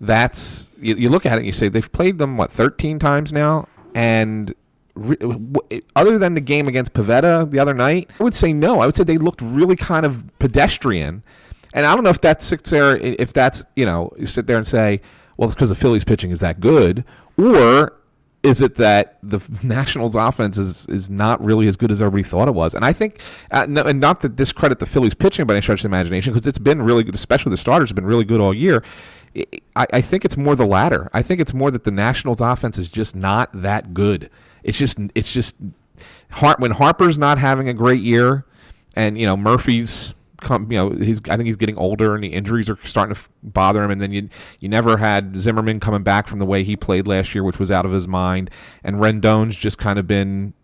that's 0.01 0.71
you, 0.79 0.95
you 0.95 1.11
look 1.11 1.27
at 1.27 1.35
it 1.35 1.39
and 1.39 1.47
you 1.47 1.53
say 1.53 1.69
they've 1.69 1.93
played 1.93 2.19
them 2.19 2.37
what 2.39 2.51
13 2.51 2.99
times 2.99 3.33
now 3.33 3.69
and 3.95 4.55
other 5.97 6.19
than 6.19 6.35
the 6.35 6.41
game 6.41 6.69
against 6.69 6.93
Pivetta 6.93 7.51
the 7.51 7.59
other 7.59 7.75
night, 7.75 8.11
I 8.19 8.25
would 8.25 8.35
say 8.35 8.53
no. 8.53 8.81
I 8.81 8.87
would 8.87 8.95
say 8.95 9.05
they 9.05 9.19
looked 9.19 9.41
really 9.41 9.77
kind 9.77 10.05
of 10.05 10.25
pedestrian 10.39 11.23
and 11.73 11.87
I 11.87 11.95
don't 11.95 12.05
know 12.05 12.11
if 12.11 12.21
that 12.23 12.43
sits 12.43 12.71
there, 12.71 12.97
if 12.97 13.33
that's, 13.33 13.65
you 13.77 13.87
know, 13.87 14.13
you 14.19 14.27
sit 14.27 14.47
there 14.47 14.57
and 14.57 14.67
say, 14.67 15.01
well, 15.37 15.49
it's 15.49 15.55
because 15.55 15.69
the 15.69 15.75
Phillies 15.75 16.05
pitching 16.05 16.31
is 16.31 16.41
that 16.41 16.61
good, 16.61 17.05
or 17.37 17.97
is 18.43 18.61
it 18.61 18.75
that 18.77 19.19
the 19.23 19.41
Nationals 19.63 20.15
offense 20.15 20.59
is 20.59 20.87
is 20.87 21.09
not 21.09 21.43
really 21.45 21.69
as 21.69 21.77
good 21.77 21.93
as 21.93 22.03
everybody 22.03 22.29
thought 22.29 22.49
it 22.49 22.55
was? 22.55 22.75
And 22.75 22.85
I 22.85 22.93
think, 22.93 23.21
uh, 23.51 23.67
and 23.69 24.01
not 24.01 24.21
to 24.21 24.29
discredit 24.29 24.79
the 24.81 24.87
Phillies 24.87 25.15
pitching 25.15 25.47
by 25.47 25.55
any 25.55 25.63
stretch 25.63 25.81
of 25.81 25.91
the 25.91 25.97
imagination, 25.97 26.33
because 26.33 26.47
it's 26.47 26.59
been 26.59 26.83
really 26.83 27.05
good, 27.05 27.15
especially 27.15 27.51
the 27.51 27.57
starters 27.57 27.91
have 27.91 27.97
been 27.97 28.07
really 28.07 28.25
good 28.25 28.41
all 28.41 28.55
year. 28.55 28.83
I, 29.77 29.87
I 29.93 30.01
think 30.01 30.25
it's 30.25 30.37
more 30.37 30.57
the 30.57 30.67
latter. 30.67 31.09
I 31.13 31.23
think 31.23 31.41
it's 31.41 31.55
more 31.55 31.71
that 31.71 31.85
the 31.85 31.93
Nationals 31.93 32.41
offense 32.41 32.79
is 32.79 32.91
just 32.91 33.15
not 33.15 33.49
that 33.63 33.95
good. 33.95 34.29
It's 34.63 34.79
just 34.79 34.99
it's 35.15 35.33
just 35.33 35.57
when 36.59 36.71
Harper's 36.71 37.19
not 37.19 37.39
having 37.39 37.69
a 37.69 37.75
great 37.75 38.03
year, 38.03 38.45
and 38.95 39.19
you 39.19 39.27
know 39.27 39.37
Murphy's 39.37 40.15
come, 40.41 40.71
you 40.73 40.79
know, 40.79 40.91
he's 40.91 41.21
I 41.29 41.37
think 41.37 41.47
he's 41.47 41.57
getting 41.57 41.77
older 41.77 42.15
and 42.15 42.25
the 42.25 42.29
injuries 42.29 42.69
are 42.69 42.79
starting 42.85 43.15
to 43.15 43.21
bother 43.43 43.85
him. 43.85 43.91
And 43.91 44.01
then 44.01 44.13
you 44.13 44.29
you 44.59 44.69
never 44.69 44.97
had 44.97 45.37
Zimmerman 45.37 45.81
coming 45.81 46.03
back 46.03 46.27
from 46.27 46.39
the 46.39 46.47
way 46.47 46.65
he 46.65 46.77
played 46.77 47.07
last 47.07 47.35
year, 47.35 47.45
which 47.45 47.59
was 47.59 47.71
out 47.71 47.87
of 47.87 47.93
his 47.93 48.09
mind. 48.09 48.51
And 48.83 48.97
Rendon's 48.97 49.57
just 49.57 49.79
kind 49.79 49.99
of 49.99 50.07
been 50.07 50.55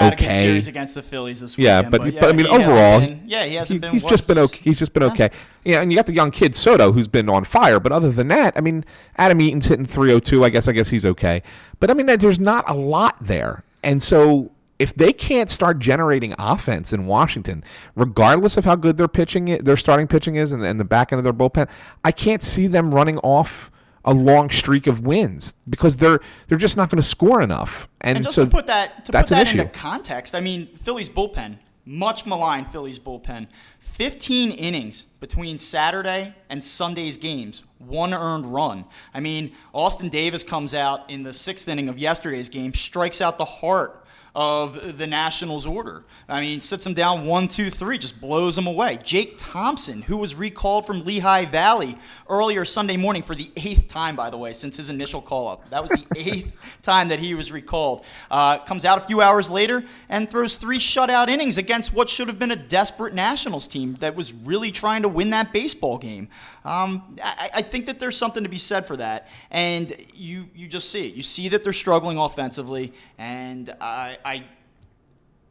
okay. 0.00 0.42
series 0.42 0.68
against 0.68 0.94
the 0.94 1.02
Phillies 1.02 1.40
this 1.40 1.56
yeah. 1.56 1.82
But, 1.82 2.02
but, 2.02 2.12
yeah, 2.12 2.20
but 2.20 2.30
I 2.30 2.32
mean, 2.32 2.46
overall, 2.46 3.00
been, 3.00 3.22
yeah, 3.26 3.44
he 3.44 3.54
hasn't 3.54 3.76
he, 3.76 3.78
been. 3.78 3.92
He's 3.92 4.04
just 4.04 4.26
been 4.26 4.38
okay. 4.38 4.60
He's 4.62 4.78
just 4.78 4.92
been 4.92 5.02
okay. 5.04 5.30
Yeah, 5.64 5.80
and 5.80 5.92
you 5.92 5.96
got 5.96 6.06
the 6.06 6.12
young 6.14 6.30
kid 6.30 6.54
Soto 6.54 6.92
who's 6.92 7.08
been 7.08 7.28
on 7.28 7.44
fire. 7.44 7.80
But 7.80 7.92
other 7.92 8.10
than 8.10 8.28
that, 8.28 8.54
I 8.56 8.60
mean, 8.60 8.84
Adam 9.16 9.40
Eaton's 9.40 9.68
hitting 9.68 9.86
302. 9.86 10.44
I 10.44 10.48
guess 10.48 10.68
I 10.68 10.72
guess 10.72 10.88
he's 10.88 11.06
okay. 11.06 11.42
But 11.80 11.90
I 11.90 11.94
mean, 11.94 12.06
there's 12.06 12.40
not 12.40 12.68
a 12.68 12.74
lot 12.74 13.16
there, 13.20 13.64
and 13.82 14.02
so 14.02 14.50
if 14.78 14.94
they 14.94 15.12
can't 15.12 15.48
start 15.48 15.78
generating 15.78 16.34
offense 16.38 16.92
in 16.92 17.06
Washington, 17.06 17.62
regardless 17.94 18.56
of 18.56 18.64
how 18.64 18.74
good 18.74 18.96
their 18.96 19.08
pitching, 19.08 19.44
their 19.62 19.76
starting 19.76 20.08
pitching 20.08 20.36
is, 20.36 20.52
and, 20.52 20.64
and 20.64 20.80
the 20.80 20.84
back 20.84 21.12
end 21.12 21.18
of 21.18 21.24
their 21.24 21.32
bullpen, 21.32 21.68
I 22.04 22.10
can't 22.10 22.42
see 22.42 22.66
them 22.66 22.92
running 22.92 23.18
off 23.18 23.70
a 24.04 24.12
long 24.12 24.50
streak 24.50 24.86
of 24.86 25.04
wins 25.04 25.54
because 25.68 25.96
they're 25.96 26.20
they're 26.48 26.58
just 26.58 26.76
not 26.76 26.90
going 26.90 27.00
to 27.00 27.06
score 27.06 27.40
enough. 27.40 27.88
And, 28.00 28.18
and 28.18 28.24
just 28.26 28.36
so 28.36 28.44
to 28.44 28.50
put 28.50 28.66
that 28.66 29.04
to 29.06 29.12
that's 29.12 29.30
put 29.30 29.36
that 29.36 29.40
an 29.40 29.46
issue. 29.46 29.60
into 29.60 29.72
context, 29.72 30.34
I 30.34 30.40
mean 30.40 30.68
Phillies 30.82 31.08
bullpen, 31.08 31.58
much 31.84 32.26
maligned 32.26 32.68
Phillies 32.68 32.98
bullpen, 32.98 33.46
15 33.80 34.50
innings 34.50 35.04
between 35.20 35.56
Saturday 35.56 36.34
and 36.50 36.62
Sunday's 36.62 37.16
games, 37.16 37.62
one 37.78 38.12
earned 38.12 38.46
run. 38.46 38.84
I 39.12 39.20
mean 39.20 39.52
Austin 39.72 40.08
Davis 40.08 40.42
comes 40.42 40.74
out 40.74 41.08
in 41.08 41.22
the 41.22 41.32
sixth 41.32 41.66
inning 41.68 41.88
of 41.88 41.98
yesterday's 41.98 42.48
game, 42.48 42.74
strikes 42.74 43.20
out 43.20 43.38
the 43.38 43.44
heart 43.44 44.03
of 44.34 44.98
the 44.98 45.06
Nationals' 45.06 45.64
order. 45.64 46.02
I 46.28 46.40
mean, 46.40 46.60
sits 46.60 46.82
them 46.82 46.94
down 46.94 47.24
one, 47.24 47.46
two, 47.46 47.70
three, 47.70 47.98
just 47.98 48.20
blows 48.20 48.56
them 48.56 48.66
away. 48.66 48.98
Jake 49.04 49.36
Thompson, 49.38 50.02
who 50.02 50.16
was 50.16 50.34
recalled 50.34 50.86
from 50.86 51.04
Lehigh 51.04 51.44
Valley 51.44 51.96
earlier 52.28 52.64
Sunday 52.64 52.96
morning 52.96 53.22
for 53.22 53.36
the 53.36 53.50
eighth 53.56 53.86
time, 53.86 54.16
by 54.16 54.30
the 54.30 54.36
way, 54.36 54.52
since 54.52 54.76
his 54.76 54.88
initial 54.88 55.22
call 55.22 55.46
up. 55.48 55.70
That 55.70 55.82
was 55.82 55.92
the 55.92 56.06
eighth 56.16 56.56
time 56.82 57.08
that 57.08 57.20
he 57.20 57.34
was 57.34 57.52
recalled. 57.52 58.04
Uh, 58.30 58.58
comes 58.58 58.84
out 58.84 58.98
a 58.98 59.02
few 59.02 59.20
hours 59.20 59.50
later 59.50 59.84
and 60.08 60.28
throws 60.28 60.56
three 60.56 60.78
shutout 60.78 61.28
innings 61.28 61.56
against 61.56 61.92
what 61.92 62.10
should 62.10 62.26
have 62.26 62.38
been 62.38 62.50
a 62.50 62.56
desperate 62.56 63.14
Nationals 63.14 63.68
team 63.68 63.96
that 64.00 64.16
was 64.16 64.32
really 64.32 64.72
trying 64.72 65.02
to 65.02 65.08
win 65.08 65.30
that 65.30 65.52
baseball 65.52 65.96
game. 65.96 66.28
Um, 66.64 67.16
I, 67.22 67.50
I 67.54 67.62
think 67.62 67.86
that 67.86 68.00
there's 68.00 68.16
something 68.16 68.42
to 68.42 68.48
be 68.48 68.58
said 68.58 68.86
for 68.86 68.96
that. 68.96 69.28
And 69.50 69.94
you, 70.12 70.48
you 70.54 70.66
just 70.66 70.90
see 70.90 71.06
it. 71.06 71.14
You 71.14 71.22
see 71.22 71.48
that 71.50 71.62
they're 71.62 71.72
struggling 71.72 72.18
offensively. 72.18 72.94
And 73.18 73.74
I, 73.80 74.18
I 74.24 74.44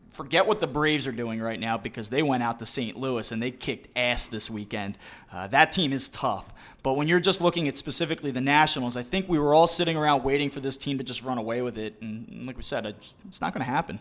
forget 0.09 0.47
what 0.47 0.61
the 0.61 0.67
Braves 0.67 1.07
are 1.07 1.11
doing 1.11 1.41
right 1.41 1.59
now 1.59 1.77
because 1.77 2.09
they 2.09 2.23
went 2.23 2.43
out 2.43 2.59
to 2.59 2.65
St. 2.65 2.97
Louis 2.97 3.31
and 3.31 3.41
they 3.41 3.51
kicked 3.51 3.95
ass 3.97 4.27
this 4.27 4.49
weekend. 4.49 4.97
Uh, 5.31 5.47
that 5.47 5.71
team 5.71 5.91
is 5.91 6.07
tough. 6.07 6.53
But 6.83 6.93
when 6.93 7.07
you're 7.07 7.21
just 7.21 7.39
looking 7.39 7.67
at 7.67 7.77
specifically 7.77 8.31
the 8.31 8.41
Nationals, 8.41 8.97
I 8.97 9.03
think 9.03 9.29
we 9.29 9.39
were 9.39 9.53
all 9.53 9.67
sitting 9.67 9.95
around 9.95 10.23
waiting 10.23 10.49
for 10.49 10.59
this 10.59 10.77
team 10.77 10.97
to 10.97 11.03
just 11.03 11.23
run 11.23 11.37
away 11.37 11.61
with 11.61 11.77
it. 11.77 11.95
And 12.01 12.45
like 12.45 12.57
we 12.57 12.63
said, 12.63 12.85
it's, 12.85 13.41
not 13.41 13.53
going 13.53 13.65
to 13.65 13.71
happen. 13.71 13.99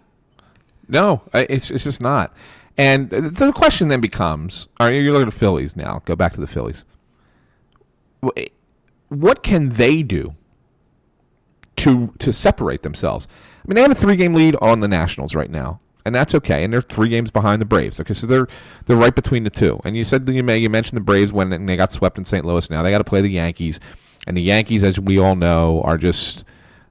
No, 0.88 1.22
it's, 1.32 1.70
it's 1.70 1.84
just 1.84 2.02
not. 2.02 2.34
And 2.76 3.10
so 3.36 3.46
the 3.46 3.52
question 3.52 3.88
then 3.88 4.00
becomes: 4.00 4.66
Are 4.80 4.90
you 4.90 5.12
looking 5.12 5.28
at 5.28 5.32
the 5.32 5.38
Phillies 5.38 5.76
now? 5.76 6.02
Go 6.06 6.16
back 6.16 6.32
to 6.32 6.40
the 6.40 6.46
Phillies. 6.46 6.84
What 9.08 9.42
can 9.42 9.70
they 9.70 10.02
do 10.02 10.34
to 11.76 12.14
to 12.18 12.32
separate 12.32 12.82
themselves? 12.82 13.28
I 13.62 13.68
mean, 13.68 13.76
they 13.76 13.82
have 13.82 13.90
a 13.90 13.94
three 13.94 14.16
game 14.16 14.34
lead 14.34 14.56
on 14.56 14.80
the 14.80 14.88
Nationals 14.88 15.34
right 15.34 15.50
now, 15.50 15.80
and 16.04 16.14
that's 16.14 16.34
okay. 16.34 16.64
And 16.64 16.72
they're 16.72 16.82
three 16.82 17.08
games 17.08 17.30
behind 17.30 17.60
the 17.60 17.66
Braves. 17.66 18.00
Okay, 18.00 18.14
so 18.14 18.26
they're 18.26 18.48
they're 18.86 18.96
right 18.96 19.14
between 19.14 19.44
the 19.44 19.50
two. 19.50 19.80
And 19.84 19.96
you 19.96 20.04
said 20.04 20.28
you 20.28 20.42
mentioned 20.42 20.96
the 20.96 21.04
Braves 21.04 21.32
when 21.32 21.66
they 21.66 21.76
got 21.76 21.92
swept 21.92 22.18
in 22.18 22.24
St. 22.24 22.44
Louis. 22.44 22.68
Now 22.70 22.82
they 22.82 22.90
got 22.90 22.98
to 22.98 23.04
play 23.04 23.20
the 23.20 23.30
Yankees, 23.30 23.78
and 24.26 24.36
the 24.36 24.42
Yankees, 24.42 24.82
as 24.82 24.98
we 24.98 25.18
all 25.18 25.36
know, 25.36 25.80
are 25.82 25.96
just 25.96 26.44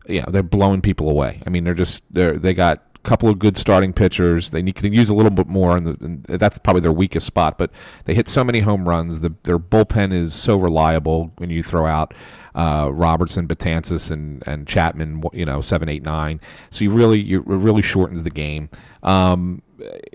yeah 0.08 0.26
they're 0.28 0.44
blowing 0.44 0.82
people 0.82 1.10
away. 1.10 1.42
I 1.46 1.50
mean, 1.50 1.64
they're 1.64 1.74
just 1.74 2.04
they're 2.10 2.40
they 2.40 2.54
got 2.54 2.84
couple 3.04 3.30
of 3.30 3.40
good 3.40 3.58
starting 3.58 3.94
pitchers. 3.94 4.52
They 4.52 4.62
need 4.62 4.76
to 4.78 4.90
use 4.90 5.10
a 5.10 5.16
little 5.16 5.32
bit 5.32 5.48
more, 5.48 5.78
and, 5.78 6.00
and 6.02 6.24
that's 6.26 6.58
probably 6.58 6.82
their 6.82 6.92
weakest 6.92 7.26
spot. 7.26 7.58
But 7.58 7.72
they 8.06 8.14
hit 8.14 8.28
so 8.28 8.44
many 8.44 8.60
home 8.60 8.88
runs. 8.88 9.22
The, 9.22 9.34
their 9.44 9.60
bullpen 9.60 10.14
is 10.14 10.34
so 10.34 10.58
reliable 10.58 11.32
when 11.38 11.50
you 11.50 11.64
throw 11.64 11.86
out 11.86 12.14
uh, 12.56 12.90
Robertson, 12.92 13.48
Betances, 13.48 14.12
and 14.12 14.44
and 14.48 14.68
Chapman. 14.68 15.24
You 15.34 15.46
know, 15.46 15.62
seven, 15.62 15.90
eight, 15.90 16.04
nine. 16.04 16.40
So 16.70 16.84
you 16.84 16.92
really 16.92 17.20
you, 17.20 17.42
really 17.42 17.82
shortens 17.82 18.24
the 18.24 18.30
game. 18.30 18.70
Um, 19.04 19.62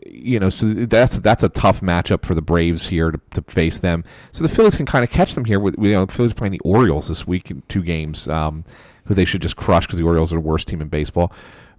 you 0.06 0.38
know, 0.38 0.50
so 0.50 0.66
that's 0.66 1.18
that's 1.20 1.42
a 1.42 1.48
tough 1.48 1.80
matchup 1.80 2.24
for 2.24 2.34
the 2.34 2.42
Braves 2.42 2.86
here 2.86 3.10
to, 3.10 3.20
to 3.34 3.42
face 3.42 3.78
them. 3.78 4.04
So 4.32 4.42
the 4.42 4.48
Phillies 4.48 4.76
can 4.76 4.86
kind 4.86 5.04
of 5.04 5.10
catch 5.10 5.34
them 5.34 5.44
here. 5.44 5.60
With 5.60 5.76
you 5.78 5.92
know, 5.92 6.06
the 6.06 6.12
Phillies 6.12 6.34
playing 6.34 6.52
the 6.52 6.60
Orioles 6.60 7.08
this 7.08 7.26
week 7.26 7.50
in 7.50 7.62
two 7.68 7.82
games, 7.82 8.28
um, 8.28 8.64
who 9.04 9.14
they 9.14 9.24
should 9.24 9.42
just 9.42 9.56
crush 9.56 9.86
because 9.86 9.98
the 9.98 10.04
Orioles 10.04 10.32
are 10.32 10.36
the 10.36 10.40
worst 10.42 10.68
team 10.68 10.80
in 10.80 10.88
baseball. 10.88 11.32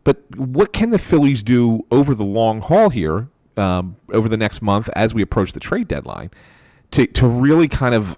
But 0.07 0.23
what 0.37 0.71
can 0.71 0.91
the 0.91 0.97
Phillies 0.97 1.43
do 1.43 1.85
over 1.91 2.15
the 2.15 2.23
long 2.23 2.61
haul 2.61 2.87
here, 2.87 3.27
um, 3.57 3.97
over 4.13 4.29
the 4.29 4.37
next 4.37 4.61
month 4.61 4.87
as 4.95 5.13
we 5.13 5.21
approach 5.21 5.51
the 5.51 5.59
trade 5.59 5.89
deadline, 5.89 6.31
to 6.91 7.07
to 7.07 7.27
really 7.27 7.67
kind 7.67 7.93
of 7.93 8.17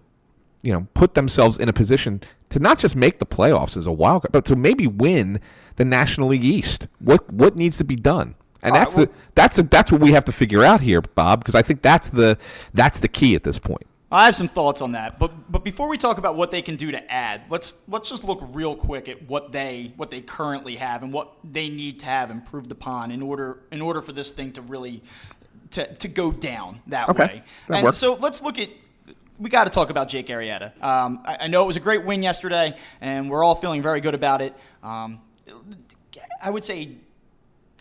you 0.62 0.72
know 0.72 0.86
put 0.94 1.16
themselves 1.16 1.58
in 1.58 1.68
a 1.68 1.74
position 1.74 2.22
to 2.52 2.60
not 2.60 2.78
just 2.78 2.96
make 2.96 3.18
the 3.18 3.26
playoffs 3.26 3.76
as 3.76 3.88
a 3.88 3.92
wild 3.92 4.22
card, 4.22 4.32
but 4.32 4.46
to 4.46 4.56
maybe 4.56 4.86
win 4.86 5.42
the 5.78 5.84
National 5.84 6.28
League 6.28 6.46
East. 6.46 6.88
What 7.00 7.28
what 7.34 7.56
needs 7.56 7.80
to 7.80 7.84
be 7.84 7.96
done? 7.96 8.36
And 8.62 8.76
that's 8.76 8.96
right, 8.96 9.08
well, 9.08 9.18
the 9.18 9.32
that's 9.34 9.58
a, 9.58 9.64
that's 9.64 9.92
what 9.92 10.00
we 10.00 10.12
have 10.12 10.26
to 10.26 10.32
figure 10.32 10.64
out 10.64 10.82
here, 10.82 11.02
Bob, 11.02 11.40
because 11.40 11.56
I 11.56 11.64
think 11.64 11.82
that's 11.82 12.12
the 12.12 12.38
that's 12.76 13.00
the 13.00 13.08
key 13.08 13.34
at 13.34 13.44
this 13.44 13.58
point. 13.58 13.88
I 14.12 14.26
have 14.26 14.36
some 14.36 14.48
thoughts 14.48 14.82
on 14.82 14.94
that, 14.94 15.20
but 15.20 15.52
but 15.52 15.64
before 15.64 15.88
we 15.88 15.98
talk 15.98 16.18
about 16.18 16.36
what 16.36 16.50
they 16.50 16.64
can 16.64 16.76
do 16.76 16.92
to 16.92 17.12
add, 17.12 17.44
let's 17.50 17.76
let's 17.88 18.10
just 18.10 18.24
look 18.24 18.40
real 18.52 18.76
quick 18.76 19.08
at 19.08 19.28
what 19.28 19.52
they 19.52 19.94
what 19.98 20.10
they 20.10 20.22
currently 20.22 20.78
have 20.78 21.04
and 21.04 21.14
what 21.14 21.34
they 21.44 21.70
need 21.70 22.00
to 22.00 22.06
have 22.06 22.32
improved 22.32 22.72
upon 22.72 23.12
in 23.12 23.22
order 23.22 23.60
in 23.72 23.82
order 23.82 24.02
for 24.02 24.12
this 24.12 24.32
thing 24.32 24.52
to 24.54 24.62
really 24.62 25.04
to, 25.72 25.94
to 25.96 26.08
go 26.08 26.32
down 26.32 26.82
that 26.88 27.10
okay. 27.10 27.24
way. 27.24 27.44
That 27.68 27.78
and 27.78 27.84
works. 27.86 28.00
so 28.00 28.16
let's 28.16 28.42
look 28.42 28.58
at 28.58 28.70
we 29.38 29.50
got 29.50 29.66
to 29.66 29.70
talk 29.70 29.90
about 29.90 30.10
Jake 30.10 30.28
Arrieta. 30.28 30.72
Um, 30.84 31.22
I, 31.24 31.38
I, 31.42 31.48
know 31.48 31.64
it 31.64 31.68
was 31.68 31.78
a 31.78 31.80
great 31.80 32.04
win 32.04 32.22
yesterday, 32.22 32.78
and 33.00 33.30
we're 33.30 33.44
all 33.44 33.56
feeling 33.56 33.82
very 33.82 34.02
good 34.02 34.14
about 34.14 34.42
it. 34.42 34.54
Um, 34.84 35.22
I 36.42 36.50
would 36.50 36.66
say 36.66 36.98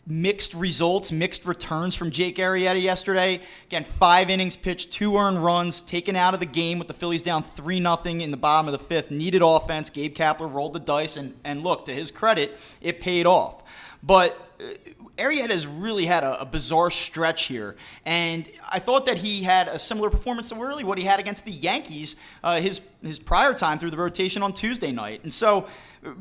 mixed 0.09 0.55
results, 0.55 1.12
mixed 1.12 1.45
returns 1.45 1.95
from 1.95 2.11
Jake 2.11 2.37
Arrieta 2.37 2.81
yesterday. 2.81 3.43
Again, 3.67 3.85
five 3.85 4.31
innings 4.31 4.57
pitched, 4.57 4.91
two 4.91 5.17
earned 5.17 5.45
runs, 5.45 5.83
taken 5.83 6.17
out 6.17 6.33
of 6.33 6.41
the 6.41 6.47
game 6.47 6.79
with 6.79 6.88
the 6.88 6.95
Phillies 6.95 7.21
down 7.21 7.43
3 7.43 7.81
0 7.81 8.00
in 8.05 8.31
the 8.31 8.37
bottom 8.37 8.67
of 8.67 8.73
the 8.73 8.85
fifth. 8.85 9.11
Needed 9.11 9.43
offense. 9.45 9.91
Gabe 9.91 10.15
Kapler 10.15 10.53
rolled 10.53 10.73
the 10.73 10.81
dice, 10.81 11.17
and, 11.17 11.35
and 11.45 11.62
look, 11.62 11.85
to 11.87 11.95
his 11.95 12.11
credit, 12.11 12.59
it 12.81 13.00
paid 13.00 13.27
off. 13.27 13.62
But 14.03 14.38
uh, 14.61 14.65
Arrieta 15.19 15.50
has 15.50 15.67
really 15.67 16.07
had 16.07 16.23
a, 16.23 16.43
a, 16.43 16.45
bizarre 16.47 16.91
stretch 16.91 17.47
here, 17.47 17.77
and 18.07 18.47
I 18.71 18.79
thought 18.79 19.07
that 19.07 19.19
he 19.19 19.43
had 19.43 19.67
a 19.67 19.79
similar 19.79 20.11
performance 20.11 20.49
to 20.50 20.55
really 20.55 20.85
what 20.85 20.97
he 20.97 21.05
had 21.05 21.19
against 21.19 21.45
the 21.45 21.50
Yankees 21.50 22.15
uh, 22.45 22.61
his 22.61 22.81
his 23.03 23.19
prior 23.19 23.53
time 23.53 23.79
through 23.79 23.91
the 23.91 23.97
rotation 23.97 24.43
on 24.43 24.53
Tuesday 24.53 24.93
night. 24.93 25.23
And 25.25 25.33
so, 25.33 25.69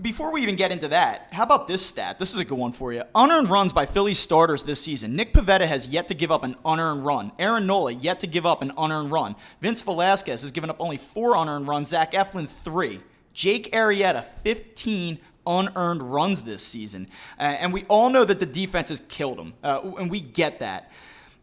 before 0.01 0.31
we 0.31 0.41
even 0.41 0.55
get 0.55 0.71
into 0.71 0.87
that, 0.89 1.27
how 1.31 1.43
about 1.43 1.67
this 1.67 1.85
stat? 1.85 2.19
This 2.19 2.33
is 2.33 2.39
a 2.39 2.45
good 2.45 2.57
one 2.57 2.71
for 2.71 2.91
you. 2.91 3.03
Unearned 3.13 3.49
runs 3.49 3.73
by 3.73 3.85
Phillies 3.85 4.19
starters 4.19 4.63
this 4.63 4.81
season. 4.81 5.15
Nick 5.15 5.33
Pivetta 5.33 5.67
has 5.67 5.87
yet 5.87 6.07
to 6.07 6.13
give 6.13 6.31
up 6.31 6.43
an 6.43 6.55
unearned 6.65 7.05
run. 7.05 7.31
Aaron 7.37 7.67
Nola 7.67 7.91
yet 7.91 8.19
to 8.21 8.27
give 8.27 8.45
up 8.45 8.61
an 8.61 8.71
unearned 8.77 9.11
run. 9.11 9.35
Vince 9.61 9.81
Velasquez 9.81 10.41
has 10.41 10.51
given 10.51 10.69
up 10.69 10.77
only 10.79 10.97
four 10.97 11.35
unearned 11.35 11.67
runs. 11.67 11.89
Zach 11.89 12.13
Eflin 12.13 12.47
three. 12.47 13.01
Jake 13.33 13.71
Arrieta, 13.71 14.25
15 14.43 15.19
unearned 15.45 16.01
runs 16.01 16.41
this 16.41 16.63
season. 16.63 17.07
Uh, 17.39 17.43
and 17.43 17.71
we 17.71 17.83
all 17.85 18.09
know 18.09 18.25
that 18.25 18.39
the 18.39 18.45
defense 18.45 18.89
has 18.89 19.01
killed 19.07 19.39
him, 19.39 19.53
uh, 19.63 19.79
and 19.99 20.09
we 20.09 20.19
get 20.19 20.59
that. 20.59 20.91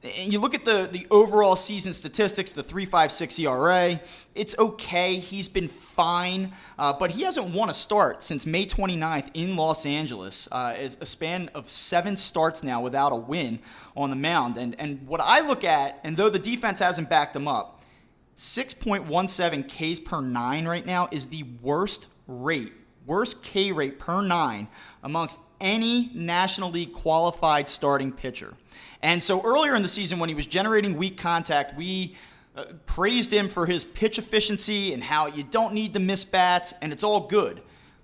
And 0.04 0.30
you 0.30 0.38
look 0.38 0.52
at 0.52 0.66
the, 0.66 0.86
the 0.92 1.06
overall 1.10 1.56
season 1.56 1.94
statistics, 1.94 2.52
the 2.52 2.62
3.56 2.62 3.38
ERA, 3.38 4.00
it's 4.34 4.54
okay. 4.58 5.16
He's 5.16 5.48
been 5.48 5.68
fine, 5.68 6.52
uh, 6.78 6.92
but 6.92 7.12
he 7.12 7.22
hasn't 7.22 7.54
won 7.54 7.70
a 7.70 7.74
start 7.74 8.22
since 8.22 8.44
May 8.44 8.66
29th 8.66 9.30
in 9.32 9.56
Los 9.56 9.86
Angeles. 9.86 10.46
Uh, 10.52 10.90
a 11.00 11.06
span 11.06 11.48
of 11.54 11.70
seven 11.70 12.18
starts 12.18 12.62
now 12.62 12.82
without 12.82 13.12
a 13.12 13.16
win 13.16 13.60
on 13.96 14.10
the 14.10 14.16
mound. 14.16 14.58
And, 14.58 14.78
and 14.78 15.06
what 15.06 15.22
I 15.22 15.40
look 15.40 15.64
at, 15.64 16.00
and 16.04 16.18
though 16.18 16.28
the 16.28 16.38
defense 16.38 16.80
hasn't 16.80 17.08
backed 17.08 17.34
him 17.34 17.48
up, 17.48 17.82
6.17 18.36 19.68
Ks 19.94 20.00
per 20.00 20.20
nine 20.20 20.66
right 20.68 20.84
now 20.84 21.08
is 21.12 21.28
the 21.28 21.44
worst 21.62 22.08
rate 22.26 22.74
worst 23.06 23.42
K 23.42 23.72
rate 23.72 23.98
per 23.98 24.22
nine 24.22 24.68
amongst 25.02 25.38
any 25.60 26.10
National 26.14 26.70
League 26.70 26.92
qualified 26.92 27.68
starting 27.68 28.12
pitcher. 28.12 28.54
And 29.02 29.22
so 29.22 29.42
earlier 29.42 29.74
in 29.74 29.82
the 29.82 29.88
season, 29.88 30.18
when 30.18 30.28
he 30.28 30.34
was 30.34 30.46
generating 30.46 30.96
weak 30.96 31.18
contact, 31.18 31.76
we 31.76 32.16
uh, 32.56 32.64
praised 32.86 33.30
him 33.30 33.48
for 33.48 33.66
his 33.66 33.84
pitch 33.84 34.18
efficiency 34.18 34.92
and 34.92 35.02
how 35.02 35.26
you 35.26 35.42
don't 35.42 35.74
need 35.74 35.92
to 35.94 36.00
miss 36.00 36.24
bats 36.24 36.72
and 36.80 36.92
it's 36.92 37.02
all 37.02 37.20
good. 37.20 37.60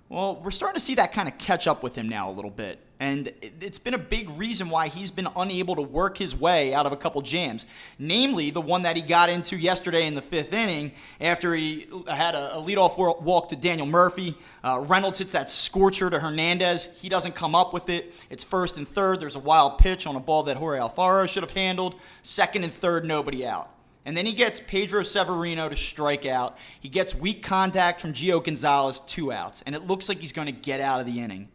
Well, 0.09 0.41
we're 0.43 0.51
starting 0.51 0.77
to 0.77 0.85
see 0.85 0.95
that 0.95 1.13
kind 1.13 1.29
of 1.29 1.37
catch 1.37 1.67
up 1.67 1.83
with 1.83 1.95
him 1.95 2.09
now 2.09 2.29
a 2.29 2.33
little 2.33 2.51
bit. 2.51 2.79
And 3.01 3.33
it's 3.59 3.79
been 3.79 3.95
a 3.95 3.97
big 3.97 4.29
reason 4.37 4.69
why 4.69 4.87
he's 4.87 5.09
been 5.09 5.27
unable 5.35 5.75
to 5.75 5.81
work 5.81 6.19
his 6.19 6.35
way 6.35 6.71
out 6.71 6.85
of 6.85 6.91
a 6.91 6.95
couple 6.95 7.23
jams. 7.23 7.65
Namely, 7.97 8.51
the 8.51 8.61
one 8.61 8.83
that 8.83 8.95
he 8.95 9.01
got 9.01 9.27
into 9.27 9.57
yesterday 9.57 10.05
in 10.05 10.13
the 10.13 10.21
fifth 10.21 10.53
inning 10.53 10.91
after 11.19 11.55
he 11.55 11.87
had 12.07 12.35
a, 12.35 12.61
leadoff 12.63 12.99
walk 13.23 13.49
to 13.49 13.55
Daniel 13.55 13.87
Murphy. 13.87 14.37
Uh, 14.63 14.81
Reynolds 14.81 15.17
hits 15.17 15.31
that 15.31 15.49
scorcher 15.49 16.11
to 16.11 16.19
Hernandez. 16.19 16.89
He 17.01 17.09
doesn't 17.09 17.33
come 17.33 17.55
up 17.55 17.73
with 17.73 17.89
it. 17.89 18.13
It's 18.29 18.43
first 18.43 18.77
and 18.77 18.87
third. 18.87 19.19
There's 19.19 19.35
a 19.35 19.39
wild 19.39 19.79
pitch 19.79 20.05
on 20.05 20.15
a 20.15 20.19
ball 20.19 20.43
that 20.43 20.57
Jorge 20.57 20.79
Alfaro 20.79 21.27
should 21.27 21.41
have 21.41 21.53
handled. 21.53 21.95
Second 22.21 22.65
and 22.65 22.71
third, 22.71 23.03
nobody 23.03 23.47
out. 23.47 23.71
And 24.05 24.15
then 24.15 24.27
he 24.27 24.33
gets 24.33 24.59
Pedro 24.59 25.01
Severino 25.01 25.69
to 25.69 25.75
strike 25.75 26.27
out. 26.27 26.55
He 26.79 26.87
gets 26.87 27.15
weak 27.15 27.41
contact 27.41 27.99
from 27.99 28.13
Gio 28.13 28.43
Gonzalez, 28.43 28.99
two 28.99 29.31
outs. 29.31 29.63
And 29.65 29.73
it 29.73 29.87
looks 29.87 30.07
like 30.07 30.19
he's 30.19 30.33
going 30.33 30.45
to 30.45 30.51
get 30.51 30.81
out 30.81 30.99
of 30.99 31.07
the 31.07 31.19
inning. 31.19 31.49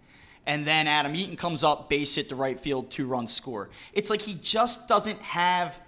And 0.47 0.67
then 0.67 0.87
Adam 0.87 1.15
Eaton 1.15 1.37
comes 1.37 1.65
up, 1.65 1.91
base 1.91 2.15
hit 2.15 2.29
to 2.29 2.37
right 2.37 2.59
field, 2.59 2.91
two 2.91 3.07
run 3.07 3.27
score. 3.27 3.69
It's 3.93 4.11
like 4.11 4.23
he 4.23 4.35
just 4.35 4.89
doesn't 4.89 5.21
have 5.21 5.81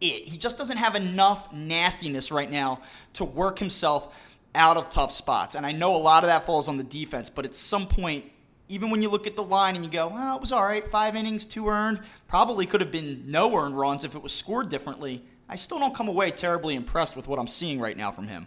it. 0.00 0.28
He 0.28 0.38
just 0.38 0.56
doesn't 0.56 0.76
have 0.76 0.94
enough 0.94 1.52
nastiness 1.52 2.30
right 2.30 2.50
now 2.50 2.80
to 3.14 3.24
work 3.24 3.58
himself 3.58 4.14
out 4.54 4.76
of 4.76 4.90
tough 4.90 5.12
spots. 5.12 5.54
And 5.54 5.66
I 5.66 5.72
know 5.72 5.94
a 5.94 5.98
lot 5.98 6.24
of 6.24 6.28
that 6.28 6.46
falls 6.46 6.68
on 6.68 6.76
the 6.76 6.84
defense, 6.84 7.30
but 7.30 7.44
at 7.44 7.54
some 7.54 7.86
point, 7.86 8.24
even 8.68 8.90
when 8.90 9.02
you 9.02 9.10
look 9.10 9.26
at 9.26 9.34
the 9.34 9.42
line 9.42 9.74
and 9.74 9.84
you 9.84 9.90
go, 9.90 10.08
well, 10.08 10.36
it 10.36 10.40
was 10.40 10.52
all 10.52 10.64
right, 10.64 10.86
five 10.88 11.16
innings, 11.16 11.44
two 11.44 11.68
earned, 11.68 12.00
probably 12.28 12.66
could 12.66 12.80
have 12.80 12.92
been 12.92 13.24
no 13.26 13.56
earned 13.56 13.76
runs 13.76 14.04
if 14.04 14.14
it 14.14 14.22
was 14.22 14.32
scored 14.32 14.68
differently. 14.68 15.24
I 15.48 15.56
still 15.56 15.80
don't 15.80 15.94
come 15.94 16.06
away 16.06 16.30
terribly 16.30 16.76
impressed 16.76 17.16
with 17.16 17.26
what 17.26 17.40
I'm 17.40 17.48
seeing 17.48 17.80
right 17.80 17.96
now 17.96 18.12
from 18.12 18.28
him. 18.28 18.46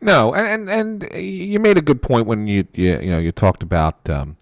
No, 0.00 0.32
and 0.32 0.70
and, 0.70 1.02
and 1.02 1.22
you 1.22 1.58
made 1.58 1.76
a 1.76 1.82
good 1.82 2.00
point 2.00 2.26
when 2.26 2.46
you 2.46 2.66
you, 2.72 3.00
you 3.00 3.10
know 3.10 3.18
you 3.18 3.32
talked 3.32 3.62
about. 3.62 4.08
Um, 4.08 4.36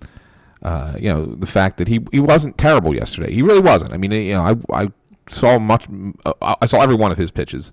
uh, 0.66 0.94
you 0.99 1.08
know 1.08 1.25
the 1.25 1.46
fact 1.46 1.76
that 1.76 1.87
he 1.87 2.00
he 2.11 2.18
wasn't 2.18 2.58
terrible 2.58 2.92
yesterday. 2.92 3.32
He 3.32 3.40
really 3.40 3.61
wasn't. 3.61 3.92
I 3.92 3.99
mean, 3.99 4.11
you 4.11 4.32
know, 4.32 4.42
I 4.42 4.82
I 4.82 4.92
saw 5.28 5.61
much. 5.61 5.87
Uh, 6.25 6.56
I 6.61 6.66
saw 6.66 6.80
every 6.80 6.96
one 6.96 7.12
of 7.12 7.16
his 7.16 7.30
pitches, 7.30 7.73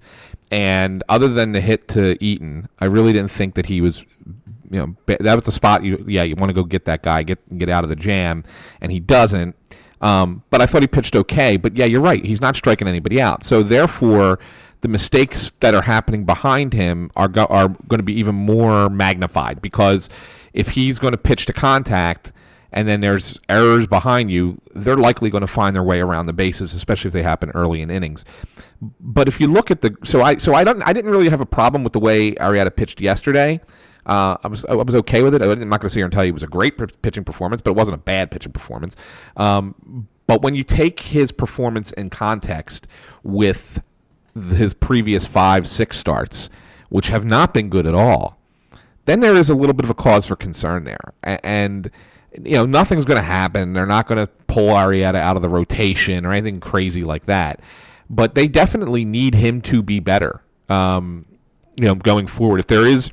and 0.52 1.04
other 1.10 1.28
than 1.28 1.54
the 1.54 1.60
hit 1.60 1.88
to 1.90 2.24
Eaton, 2.24 2.70
I 2.78 2.86
really 2.86 3.12
didn't 3.12 3.32
think 3.32 3.56
that 3.56 3.66
he 3.66 3.82
was. 3.82 4.06
You 4.70 4.80
know, 4.80 4.96
that 5.08 5.36
was 5.36 5.46
the 5.46 5.52
spot. 5.52 5.84
You 5.84 6.06
yeah, 6.08 6.22
you 6.22 6.36
want 6.36 6.52
to 6.52 6.54
go 6.54 6.64
get 6.64 6.86
that 6.86 7.02
guy, 7.02 7.24
get 7.24 7.58
get 7.58 7.68
out 7.68 7.84
of 7.84 7.90
the 7.90 7.96
jam, 7.96 8.44
and 8.80 8.92
he 8.92 9.00
doesn't. 9.00 9.56
Um, 10.00 10.44
but 10.52 10.62
I 10.62 10.68
thought 10.68 10.84
he 10.84 10.88
pitched 10.88 11.16
okay. 11.16 11.58
But 11.58 11.76
yeah, 11.76 11.86
you're 11.86 12.00
right. 12.00 12.24
He's 12.24 12.42
not 12.42 12.56
striking 12.56 12.88
anybody 12.88 13.20
out. 13.20 13.44
So 13.44 13.64
therefore, 13.64 14.38
the 14.82 14.88
mistakes 14.88 15.52
that 15.62 15.74
are 15.74 15.82
happening 15.82 16.26
behind 16.26 16.74
him 16.74 17.10
are 17.16 17.28
go- 17.28 17.46
are 17.46 17.70
going 17.88 17.98
to 17.98 18.04
be 18.04 18.14
even 18.20 18.36
more 18.36 18.88
magnified 18.88 19.64
because 19.64 20.12
if 20.54 20.70
he's 20.70 21.00
going 21.00 21.14
to 21.14 21.18
pitch 21.18 21.48
to 21.48 21.54
contact 21.54 22.32
and 22.74 22.88
then 22.88 23.02
there's 23.02 23.40
errors 23.50 23.88
behind 23.88 24.32
you, 24.32 24.60
they're 24.74 24.98
likely 24.98 25.30
going 25.30 25.42
to 25.42 25.48
find 25.48 25.76
their 25.76 25.84
way 25.84 26.02
around 26.02 26.26
the 26.26 26.34
bases, 26.34 26.74
especially 26.74 27.10
if 27.10 27.14
they 27.14 27.24
happen 27.24 27.52
early 27.52 27.82
in 27.82 27.90
innings. 27.90 28.26
But 29.00 29.28
if 29.28 29.40
you 29.40 29.48
look 29.48 29.72
at 29.72 29.82
the 29.82 29.96
so 30.04 30.22
I 30.22 30.38
so 30.38 30.54
I 30.54 30.64
don't 30.64 30.82
I 30.82 30.92
didn't 30.92 31.12
really 31.12 31.30
have 31.30 31.40
a 31.40 31.46
problem 31.46 31.84
with 31.84 31.94
the 31.94 32.00
way 32.00 32.34
Arrieta 32.34 32.76
pitched 32.76 33.00
yesterday. 33.00 33.62
Uh, 34.06 34.36
I 34.44 34.48
was 34.50 34.66
I 34.66 34.74
was 34.74 34.96
okay 34.96 35.22
with 35.24 35.34
it. 35.34 35.42
I'm 35.42 35.70
not 35.70 35.80
going 35.80 35.88
to 35.88 35.90
sit 35.90 36.00
here 36.00 36.06
and 36.06 36.12
tell 36.12 36.26
you 36.26 36.32
it 36.32 36.34
was 36.34 36.44
a 36.44 36.48
great 36.48 36.78
pitching 37.02 37.24
performance, 37.24 37.62
but 37.62 37.72
it 37.72 37.78
wasn't 37.78 37.96
a 37.96 38.00
bad 38.00 38.32
pitching 38.32 38.52
performance. 38.52 38.98
Um, 39.38 40.10
but 40.28 40.42
when 40.42 40.56
you 40.56 40.64
take 40.64 41.00
his 41.00 41.32
performance 41.32 41.92
in 41.94 42.10
context 42.10 42.88
with 43.24 43.82
his 44.36 44.74
previous 44.74 45.28
five, 45.28 45.68
six 45.68 45.98
starts, 45.98 46.50
which 46.90 47.08
have 47.08 47.24
not 47.24 47.54
been 47.54 47.70
good 47.70 47.86
at 47.86 47.94
all, 47.94 48.38
then 49.06 49.20
there 49.20 49.36
is 49.36 49.50
a 49.50 49.56
little 49.56 49.74
bit 49.74 49.86
of 49.86 49.90
a 49.90 49.94
cause 49.94 50.26
for 50.26 50.36
concern 50.36 50.86
there. 50.86 51.14
And, 51.24 51.92
you 52.44 52.54
know, 52.54 52.66
nothing's 52.66 53.06
going 53.06 53.18
to 53.18 53.24
happen. 53.24 53.74
They're 53.74 53.86
not 53.86 54.08
going 54.08 54.26
to 54.26 54.32
pull 54.48 54.70
Arrieta 54.70 55.16
out 55.16 55.36
of 55.36 55.42
the 55.42 55.50
rotation 55.50 56.26
or 56.26 56.32
anything 56.32 56.60
crazy 56.60 57.04
like 57.04 57.26
that. 57.26 57.60
But 58.10 58.36
they 58.36 58.48
definitely 58.48 59.06
need 59.06 59.34
him 59.36 59.62
to 59.64 59.82
be 59.82 60.00
better, 60.00 60.42
um, 60.70 61.26
you 61.80 61.86
know, 61.86 61.96
going 61.96 62.28
forward. 62.28 62.60
If 62.60 62.68
there 62.68 62.86
is 62.86 63.12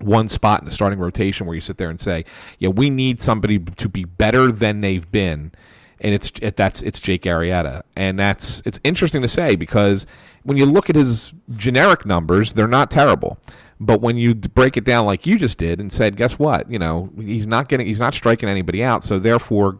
one 0.00 0.28
spot 0.28 0.60
in 0.60 0.64
the 0.64 0.70
starting 0.70 0.98
rotation 0.98 1.46
where 1.46 1.54
you 1.54 1.60
sit 1.60 1.78
there 1.78 1.90
and 1.90 1.98
say, 1.98 2.24
yeah, 2.58 2.68
we 2.68 2.90
need 2.90 3.20
somebody 3.20 3.58
to 3.58 3.88
be 3.88 4.04
better 4.04 4.52
than 4.52 4.80
they've 4.80 5.10
been 5.10 5.52
and 6.00 6.14
it's 6.14 6.30
it, 6.40 6.56
that's 6.56 6.82
it's 6.82 7.00
Jake 7.00 7.22
Arrieta, 7.22 7.82
and 7.96 8.18
that's 8.18 8.62
it's 8.64 8.78
interesting 8.84 9.22
to 9.22 9.28
say 9.28 9.56
because 9.56 10.06
when 10.44 10.56
you 10.56 10.66
look 10.66 10.88
at 10.88 10.96
his 10.96 11.32
generic 11.56 12.06
numbers, 12.06 12.52
they're 12.52 12.68
not 12.68 12.90
terrible. 12.90 13.38
But 13.80 14.00
when 14.00 14.16
you 14.16 14.34
break 14.34 14.76
it 14.76 14.84
down 14.84 15.06
like 15.06 15.26
you 15.26 15.38
just 15.38 15.58
did 15.58 15.80
and 15.80 15.92
said, 15.92 16.16
guess 16.16 16.38
what? 16.38 16.70
You 16.70 16.78
know, 16.78 17.10
he's 17.16 17.46
not 17.46 17.68
getting, 17.68 17.86
he's 17.86 18.00
not 18.00 18.12
striking 18.14 18.48
anybody 18.48 18.82
out. 18.82 19.04
So 19.04 19.18
therefore, 19.18 19.78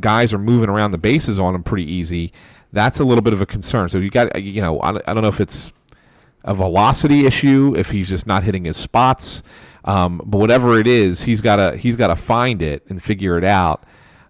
guys 0.00 0.32
are 0.34 0.38
moving 0.38 0.68
around 0.68 0.90
the 0.90 0.98
bases 0.98 1.38
on 1.38 1.54
him 1.54 1.62
pretty 1.62 1.90
easy. 1.90 2.32
That's 2.72 2.98
a 2.98 3.04
little 3.04 3.22
bit 3.22 3.32
of 3.32 3.40
a 3.40 3.46
concern. 3.46 3.88
So 3.88 3.98
you 3.98 4.10
got, 4.10 4.40
you 4.42 4.60
know, 4.60 4.80
I, 4.80 4.96
I 4.96 5.14
don't 5.14 5.22
know 5.22 5.28
if 5.28 5.40
it's 5.40 5.72
a 6.44 6.54
velocity 6.54 7.26
issue, 7.26 7.74
if 7.76 7.90
he's 7.90 8.08
just 8.08 8.26
not 8.26 8.42
hitting 8.42 8.64
his 8.64 8.76
spots. 8.76 9.42
Um, 9.84 10.20
but 10.24 10.38
whatever 10.38 10.78
it 10.80 10.88
is, 10.88 11.22
he's 11.22 11.40
got 11.40 11.56
to 11.56 11.76
he's 11.76 11.96
got 11.96 12.08
to 12.08 12.16
find 12.16 12.60
it 12.60 12.82
and 12.88 13.00
figure 13.00 13.38
it 13.38 13.44
out. 13.44 13.84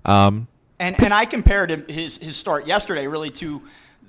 Um, 0.05 0.49
and 0.79 1.01
and 1.03 1.15
I 1.15 1.25
compared 1.25 1.71
his 1.89 2.19
his 2.19 2.37
start 2.37 2.67
yesterday 2.67 3.07
really 3.07 3.31
to 3.31 3.63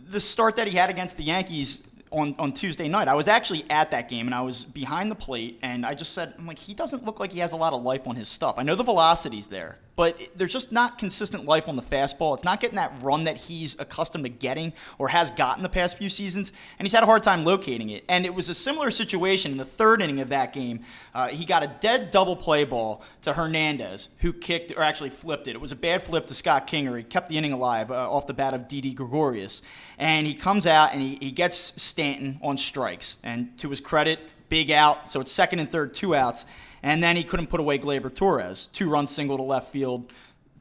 the 0.09 0.19
start 0.19 0.57
that 0.57 0.67
he 0.67 0.75
had 0.75 0.89
against 0.89 1.17
the 1.17 1.23
Yankees 1.23 1.83
on, 2.11 2.35
on 2.39 2.53
Tuesday 2.53 2.87
night. 2.87 3.07
I 3.07 3.13
was 3.13 3.27
actually 3.27 3.65
at 3.69 3.91
that 3.91 4.09
game 4.09 4.27
and 4.27 4.35
I 4.35 4.41
was 4.41 4.63
behind 4.63 5.11
the 5.11 5.15
plate 5.15 5.59
and 5.61 5.85
I 5.85 5.93
just 5.93 6.13
said, 6.13 6.33
I'm 6.37 6.47
like, 6.47 6.59
he 6.59 6.73
doesn't 6.73 7.05
look 7.05 7.19
like 7.19 7.31
he 7.31 7.39
has 7.39 7.51
a 7.51 7.57
lot 7.57 7.73
of 7.73 7.81
life 7.83 8.07
on 8.07 8.15
his 8.15 8.29
stuff. 8.29 8.55
I 8.57 8.63
know 8.63 8.75
the 8.75 8.83
velocity's 8.83 9.47
there, 9.47 9.77
but 9.97 10.19
there's 10.35 10.53
just 10.53 10.71
not 10.71 10.99
consistent 10.99 11.45
life 11.45 11.67
on 11.67 11.75
the 11.75 11.81
fastball. 11.81 12.35
It's 12.35 12.43
not 12.43 12.61
getting 12.61 12.75
that 12.75 12.93
run 13.01 13.23
that 13.23 13.37
he's 13.37 13.77
accustomed 13.79 14.25
to 14.25 14.29
getting 14.29 14.73
or 14.99 15.07
has 15.07 15.31
gotten 15.31 15.63
the 15.63 15.69
past 15.69 15.97
few 15.97 16.09
seasons, 16.09 16.51
and 16.77 16.85
he's 16.85 16.93
had 16.93 17.01
a 17.01 17.07
hard 17.07 17.23
time 17.23 17.43
locating 17.43 17.89
it. 17.89 18.05
And 18.07 18.23
it 18.23 18.35
was 18.35 18.47
a 18.47 18.53
similar 18.53 18.91
situation 18.91 19.53
in 19.53 19.57
the 19.57 19.65
third 19.65 20.01
inning 20.01 20.19
of 20.19 20.29
that 20.29 20.53
game. 20.53 20.81
Uh, 21.15 21.29
he 21.29 21.45
got 21.45 21.63
a 21.63 21.75
dead 21.81 22.11
double 22.11 22.35
play 22.35 22.63
ball 22.63 23.01
to 23.23 23.33
Hernandez, 23.33 24.09
who 24.19 24.33
kicked 24.33 24.71
or 24.71 24.83
actually 24.83 25.09
flipped 25.09 25.47
it. 25.47 25.55
It 25.55 25.61
was 25.61 25.71
a 25.71 25.75
bad 25.75 26.03
flip 26.03 26.27
to 26.27 26.35
Scott 26.35 26.67
Kingery. 26.67 26.99
He 26.99 27.03
kept 27.03 27.27
the 27.29 27.37
inning 27.37 27.53
alive 27.53 27.89
uh, 27.89 28.11
off 28.11 28.27
the 28.27 28.33
bat 28.33 28.53
of 28.53 28.67
Didi 28.67 28.93
Gregorius. 28.93 29.63
And 29.97 30.27
he 30.27 30.33
comes 30.33 30.65
out 30.67 30.93
and 30.93 31.01
he, 31.01 31.17
he 31.19 31.31
gets 31.31 31.81
Stanton 31.81 32.39
on 32.41 32.57
strikes. 32.57 33.15
And 33.23 33.57
to 33.57 33.69
his 33.69 33.79
credit, 33.79 34.19
big 34.49 34.71
out. 34.71 35.09
So 35.09 35.21
it's 35.21 35.31
second 35.31 35.59
and 35.59 35.71
third, 35.71 35.93
two 35.93 36.15
outs. 36.15 36.45
And 36.83 37.03
then 37.03 37.15
he 37.15 37.23
couldn't 37.23 37.47
put 37.47 37.59
away 37.59 37.79
Gleyber 37.79 38.13
Torres. 38.13 38.69
Two 38.73 38.89
run 38.89 39.07
single 39.07 39.37
to 39.37 39.43
left 39.43 39.71
field, 39.71 40.11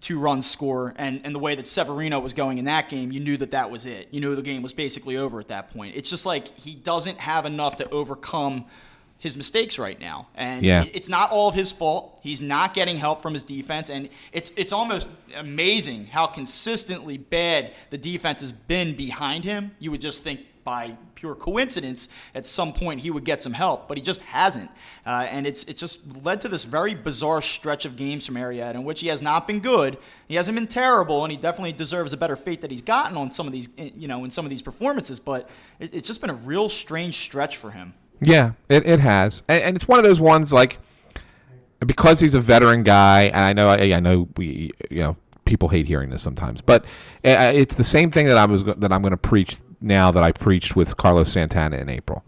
two 0.01 0.19
runs 0.19 0.51
score. 0.51 0.95
And, 0.97 1.21
and 1.25 1.35
the 1.35 1.39
way 1.39 1.55
that 1.55 1.67
Severino 1.67 2.19
was 2.19 2.33
going 2.33 2.59
in 2.59 2.65
that 2.65 2.89
game, 2.89 3.13
you 3.13 3.21
knew 3.21 3.37
that 3.37 3.51
that 3.51 3.71
was 3.71 3.85
it. 3.85 4.09
You 4.11 4.21
knew 4.21 4.35
the 4.35 4.43
game 4.43 4.63
was 4.63 4.73
basically 4.73 5.17
over 5.17 5.39
at 5.41 5.49
that 5.49 5.71
point. 5.71 5.95
It's 5.97 6.09
just 6.09 6.25
like 6.25 6.57
he 6.59 6.75
doesn't 6.75 7.19
have 7.19 7.45
enough 7.45 7.77
to 7.77 7.89
overcome 7.91 8.65
his 9.19 9.37
mistakes 9.37 9.79
right 9.79 9.99
now. 9.99 10.29
And 10.35 10.65
yeah. 10.65 10.85
it's 10.93 11.09
not 11.09 11.31
all 11.31 11.49
of 11.49 11.55
his 11.55 11.73
fault. 11.73 12.19
He's 12.23 12.41
not 12.41 12.75
getting 12.75 12.99
help 12.99 13.23
from 13.23 13.35
his 13.35 13.43
defense. 13.43 13.91
And 13.91 14.09
it's, 14.33 14.53
it's 14.57 14.73
almost 14.73 15.09
amazing 15.35 16.07
how 16.07 16.27
consistently 16.27 17.17
bad 17.17 17.73
the 17.91 17.99
defense 17.99 18.41
has 18.41 18.53
been 18.53 18.95
behind 18.95 19.45
him. 19.45 19.73
You 19.79 19.91
would 19.91 20.01
just 20.01 20.23
think 20.23 20.41
by 20.67 20.97
pure 21.15 21.37
coincidence, 21.37 22.09
at 22.35 22.45
some 22.45 22.73
point 22.73 23.01
he 23.01 23.11
would 23.11 23.25
get 23.25 23.41
some 23.41 23.53
help, 23.53 23.87
but 23.87 23.97
he 23.97 24.03
just 24.03 24.21
hasn't. 24.23 24.69
Uh, 25.07 25.25
and 25.31 25.47
it's 25.47 25.63
it's 25.65 25.81
just 25.81 26.25
led 26.25 26.41
to 26.41 26.49
this 26.49 26.65
very 26.65 26.93
bizarre 26.93 27.41
stretch 27.41 27.85
of 27.85 27.97
games 27.97 28.27
from 28.27 28.35
Arrieta 28.35 28.75
in 28.75 28.85
which 28.85 29.01
he 29.01 29.07
has 29.07 29.23
not 29.23 29.47
been 29.47 29.61
good. 29.61 29.97
He 30.27 30.35
hasn't 30.35 30.57
been 30.57 30.67
terrible, 30.67 31.25
and 31.25 31.31
he 31.31 31.39
definitely 31.39 31.73
deserves 31.73 32.13
a 32.13 32.17
better 32.17 32.35
fate 32.35 32.63
that 32.63 32.73
he's 32.73 32.83
gotten 32.83 33.17
on 33.17 33.31
some 33.31 33.47
of 33.47 33.53
these, 33.53 33.69
you 33.77 34.09
know, 34.09 34.25
in 34.25 34.31
some 34.33 34.45
of 34.45 34.51
these 34.51 34.61
performances. 34.61 35.21
But 35.21 35.49
it, 35.79 35.95
it's 35.95 36.09
just 36.09 36.21
been 36.21 36.31
a 36.31 36.35
real 36.35 36.69
strange 36.69 37.17
stretch 37.19 37.57
for 37.57 37.71
him. 37.71 37.95
Yeah, 38.21 38.53
it, 38.69 38.87
it 38.87 39.01
has, 39.01 39.43
and, 39.49 39.63
and 39.63 39.77
it's 39.77 39.87
one 39.87 39.99
of 39.99 40.05
those 40.05 40.21
ones 40.21 40.53
like 40.53 40.79
because 41.85 42.21
he's 42.21 42.35
a 42.35 42.41
veteran 42.41 42.83
guy, 42.83 43.25
and 43.25 43.37
I 43.37 43.53
know 43.53 43.69
I, 43.69 43.95
I 43.95 44.01
know 44.01 44.29
we 44.37 44.71
you 44.91 45.03
know 45.03 45.17
people 45.45 45.69
hate 45.69 45.87
hearing 45.87 46.11
this 46.11 46.23
sometimes, 46.23 46.61
but 46.61 46.85
uh, 47.25 47.53
it's 47.55 47.75
the 47.75 47.85
same 47.85 48.11
thing 48.11 48.27
that 48.27 48.39
I 48.39 48.47
was 48.47 48.65
that 48.65 48.93
I'm 48.93 49.03
going 49.03 49.13
to 49.13 49.17
preach 49.17 49.59
now 49.81 50.11
that 50.11 50.23
I 50.23 50.33
preached 50.33 50.77
with 50.77 50.97
Carlos 50.97 51.31
Santana 51.31 51.77
in 51.77 51.89
April. 51.91 52.25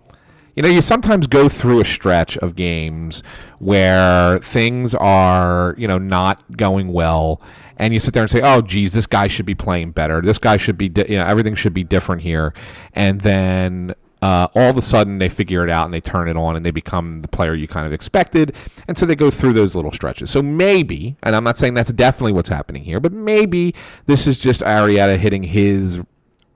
You 0.55 0.62
know, 0.62 0.68
you 0.68 0.83
sometimes 0.83 1.29
go 1.29 1.48
through 1.48 1.81
a 1.81 1.85
stretch 1.85 2.37
of 2.38 2.57
games 2.57 3.22
where 3.61 4.40
things 4.40 4.92
are, 4.92 5.77
you 5.79 5.87
know, 5.87 5.98
not 5.98 6.57
going 6.57 6.92
well, 6.92 7.40
and 7.77 7.94
you 7.94 8.01
sit 8.01 8.12
there 8.12 8.24
and 8.24 8.31
say, 8.31 8.40
"Oh, 8.42 8.61
geez, 8.61 8.92
this 8.92 9.07
guy 9.07 9.29
should 9.29 9.46
be 9.46 9.55
playing 9.55 9.92
better. 9.92 10.20
This 10.20 10.38
guy 10.38 10.57
should 10.57 10.77
be, 10.77 10.88
di- 10.88 11.07
you 11.09 11.16
know, 11.16 11.24
everything 11.24 11.55
should 11.55 11.74
be 11.74 11.85
different 11.85 12.22
here." 12.22 12.55
And 12.92 13.20
then 13.20 13.94
uh, 14.22 14.48
all 14.54 14.70
of 14.70 14.76
a 14.76 14.83
sudden 14.83 15.18
they 15.18 15.28
figure 15.28 15.64
it 15.64 15.70
out 15.70 15.85
and 15.85 15.94
they 15.94 16.00
turn 16.00 16.28
it 16.28 16.37
on 16.37 16.57
and 16.57 16.64
they 16.64 16.70
become 16.70 17.22
the 17.22 17.28
player 17.28 17.54
you 17.54 17.68
kind 17.68 17.87
of 17.87 17.92
expected. 17.92 18.54
And 18.87 18.96
so 18.96 19.07
they 19.07 19.14
go 19.14 19.31
through 19.31 19.52
those 19.52 19.74
little 19.74 19.92
stretches. 19.92 20.31
So 20.31 20.42
maybe, 20.42 21.16
and 21.22 21.37
I'm 21.37 21.44
not 21.44 21.57
saying 21.57 21.74
that's 21.74 21.92
definitely 21.92 22.33
what's 22.33 22.48
happening 22.48 22.83
here, 22.83 23.00
but 23.00 23.12
maybe 23.12 23.74
this 24.07 24.26
is 24.26 24.38
just 24.38 24.61
Arrieta 24.62 25.16
hitting 25.18 25.42
his 25.42 26.00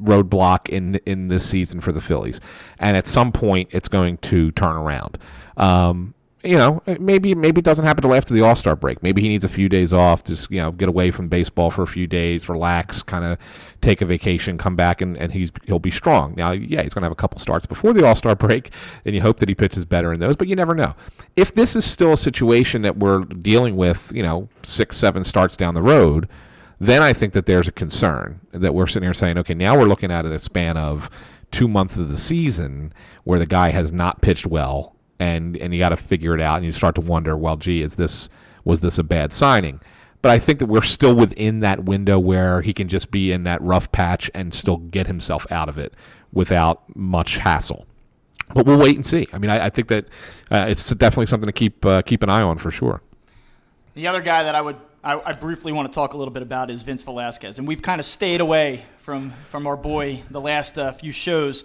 roadblock 0.02 0.68
in 0.68 0.96
in 1.06 1.28
this 1.28 1.48
season 1.48 1.80
for 1.80 1.92
the 1.92 2.00
Phillies, 2.00 2.40
and 2.78 2.96
at 2.96 3.06
some 3.06 3.30
point 3.30 3.68
it's 3.72 3.88
going 3.88 4.18
to 4.18 4.50
turn 4.52 4.76
around. 4.76 5.18
Um, 5.56 6.14
you 6.44 6.56
know, 6.56 6.82
eh, 6.86 6.96
maybe 6.98 7.34
maybe 7.34 7.60
it 7.60 7.64
doesn't 7.64 7.84
happen 7.84 8.04
until 8.04 8.16
after 8.16 8.34
the 8.34 8.40
All 8.40 8.56
Star 8.56 8.74
break. 8.74 9.02
Maybe 9.02 9.22
he 9.22 9.28
needs 9.28 9.44
a 9.44 9.48
few 9.48 9.68
days 9.68 9.92
off, 9.92 10.24
just 10.24 10.50
you 10.50 10.60
know, 10.60 10.72
get 10.72 10.88
away 10.88 11.10
from 11.10 11.28
baseball 11.28 11.70
for 11.70 11.82
a 11.82 11.86
few 11.86 12.06
days, 12.06 12.48
relax, 12.48 13.02
kind 13.02 13.24
of 13.24 13.38
take 13.80 14.00
a 14.00 14.06
vacation, 14.06 14.58
come 14.58 14.74
back, 14.74 15.00
and, 15.00 15.16
and 15.16 15.32
he's 15.32 15.52
he'll 15.66 15.78
be 15.78 15.90
strong. 15.90 16.34
Now, 16.36 16.50
yeah, 16.50 16.82
he's 16.82 16.94
going 16.94 17.02
to 17.02 17.06
have 17.06 17.12
a 17.12 17.16
couple 17.16 17.38
starts 17.38 17.66
before 17.66 17.92
the 17.92 18.06
All 18.06 18.14
Star 18.14 18.34
break, 18.36 18.72
and 19.04 19.14
you 19.14 19.22
hope 19.22 19.38
that 19.38 19.48
he 19.48 19.54
pitches 19.54 19.84
better 19.84 20.12
in 20.12 20.20
those, 20.20 20.36
but 20.36 20.48
you 20.48 20.56
never 20.56 20.74
know. 20.74 20.94
If 21.36 21.54
this 21.54 21.76
is 21.76 21.84
still 21.84 22.12
a 22.12 22.18
situation 22.18 22.82
that 22.82 22.96
we're 22.96 23.20
dealing 23.24 23.76
with, 23.76 24.12
you 24.14 24.22
know, 24.22 24.48
six, 24.62 24.96
seven 24.96 25.24
starts 25.24 25.56
down 25.56 25.74
the 25.74 25.82
road, 25.82 26.28
then 26.80 27.02
I 27.02 27.12
think 27.12 27.32
that 27.34 27.46
there's 27.46 27.68
a 27.68 27.72
concern 27.72 28.40
that 28.50 28.74
we're 28.74 28.88
sitting 28.88 29.06
here 29.06 29.14
saying, 29.14 29.38
okay, 29.38 29.54
now 29.54 29.78
we're 29.78 29.86
looking 29.86 30.10
at 30.10 30.26
a 30.26 30.38
span 30.38 30.76
of 30.76 31.08
two 31.52 31.68
months 31.68 31.96
of 31.96 32.10
the 32.10 32.16
season 32.16 32.92
where 33.22 33.38
the 33.38 33.46
guy 33.46 33.70
has 33.70 33.92
not 33.92 34.20
pitched 34.20 34.46
well 34.46 34.91
and 35.22 35.56
and 35.56 35.72
you 35.72 35.78
got 35.78 35.90
to 35.90 35.96
figure 35.96 36.34
it 36.34 36.40
out, 36.40 36.56
and 36.56 36.64
you 36.64 36.72
start 36.72 36.96
to 36.96 37.00
wonder, 37.00 37.36
well, 37.36 37.56
gee, 37.56 37.82
is 37.82 37.96
this 37.96 38.28
was 38.64 38.80
this 38.80 38.98
a 38.98 39.04
bad 39.04 39.32
signing? 39.32 39.80
But 40.20 40.30
I 40.30 40.38
think 40.38 40.58
that 40.60 40.66
we're 40.66 40.82
still 40.82 41.14
within 41.14 41.60
that 41.60 41.84
window 41.84 42.18
where 42.18 42.60
he 42.62 42.72
can 42.72 42.88
just 42.88 43.10
be 43.10 43.32
in 43.32 43.44
that 43.44 43.60
rough 43.60 43.90
patch 43.90 44.30
and 44.34 44.54
still 44.54 44.76
get 44.76 45.06
himself 45.06 45.46
out 45.50 45.68
of 45.68 45.78
it 45.78 45.94
without 46.32 46.82
much 46.96 47.38
hassle. 47.38 47.86
But 48.54 48.66
we'll 48.66 48.78
wait 48.78 48.94
and 48.94 49.04
see. 49.04 49.26
I 49.32 49.38
mean, 49.38 49.50
I, 49.50 49.66
I 49.66 49.70
think 49.70 49.88
that 49.88 50.06
uh, 50.50 50.66
it's 50.68 50.88
definitely 50.90 51.26
something 51.26 51.46
to 51.46 51.52
keep 51.52 51.84
uh, 51.86 52.02
keep 52.02 52.22
an 52.22 52.30
eye 52.30 52.42
on 52.42 52.58
for 52.58 52.70
sure. 52.70 53.00
The 53.94 54.06
other 54.06 54.22
guy 54.22 54.42
that 54.44 54.54
I 54.54 54.60
would 54.60 54.76
I, 55.04 55.20
I, 55.20 55.32
briefly 55.32 55.72
want 55.72 55.90
to 55.90 55.94
talk 55.94 56.14
a 56.14 56.16
little 56.16 56.34
bit 56.34 56.42
about 56.42 56.70
is 56.70 56.82
Vince 56.82 57.02
Velasquez, 57.02 57.58
and 57.58 57.66
we've 57.66 57.82
kind 57.82 58.00
of 58.00 58.06
stayed 58.06 58.40
away 58.40 58.84
from 58.98 59.32
from 59.50 59.66
our 59.66 59.76
boy 59.76 60.22
the 60.30 60.40
last 60.40 60.78
uh, 60.78 60.92
few 60.92 61.12
shows. 61.12 61.64